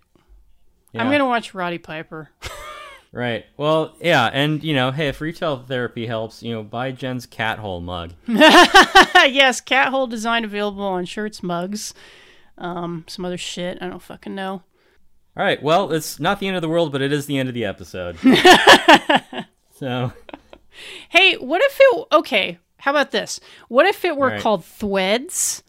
Yeah. 0.94 1.04
I'm 1.04 1.12
gonna 1.12 1.26
watch 1.28 1.54
Roddy 1.54 1.78
Piper. 1.78 2.30
Right. 3.12 3.46
Well, 3.58 3.96
yeah, 4.00 4.30
and 4.32 4.64
you 4.64 4.74
know, 4.76 4.92
hey, 4.92 5.08
if 5.08 5.20
retail 5.20 5.58
therapy 5.58 6.06
helps, 6.06 6.44
you 6.44 6.54
know, 6.54 6.62
buy 6.64 6.92
Jen's 6.92 7.26
cat 7.26 7.58
hole 7.60 7.82
mug. 7.82 8.14
yes, 8.28 9.62
cat 9.62 9.90
hole 9.90 10.06
design 10.06 10.44
available 10.46 10.84
on 10.84 11.06
shirts, 11.06 11.42
mugs, 11.42 11.94
um, 12.58 13.06
some 13.08 13.26
other 13.26 13.38
shit. 13.38 13.80
I 13.82 13.88
don't 13.88 14.02
fucking 14.02 14.36
know. 14.36 14.62
All 15.36 15.44
right. 15.44 15.62
Well, 15.64 15.92
it's 15.92 16.20
not 16.20 16.40
the 16.40 16.48
end 16.48 16.56
of 16.56 16.62
the 16.62 16.70
world, 16.70 16.92
but 16.92 17.02
it 17.02 17.12
is 17.12 17.26
the 17.26 17.38
end 17.40 17.50
of 17.50 17.56
the 17.56 17.66
episode. 17.66 18.18
so, 19.76 20.14
Hey, 21.10 21.36
what 21.36 21.62
if 21.64 21.78
it? 21.80 22.06
Okay, 22.12 22.60
how 22.78 22.92
about 22.92 23.12
this? 23.12 23.40
What 23.70 23.86
if 23.88 24.06
it 24.06 24.16
were 24.18 24.28
Right. 24.30 24.42
called 24.42 24.62
Thweds, 24.64 25.64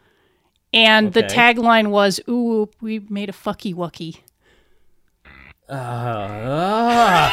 and 0.73 1.13
the 1.15 1.23
tagline 1.23 1.89
was 1.91 2.21
"Ooh, 2.29 2.69
we 2.83 2.99
made 3.09 3.29
a 3.29 3.33
fucky 3.33 3.75
wucky." 3.75 4.19
Uh, 5.71 7.31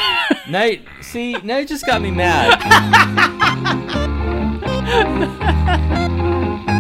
now, 0.50 0.64
you- 0.66 0.82
see, 1.02 1.34
now 1.44 1.58
you 1.58 1.66
just 1.66 1.86
got 1.86 2.02
me 2.02 2.12
mad. 2.12 2.58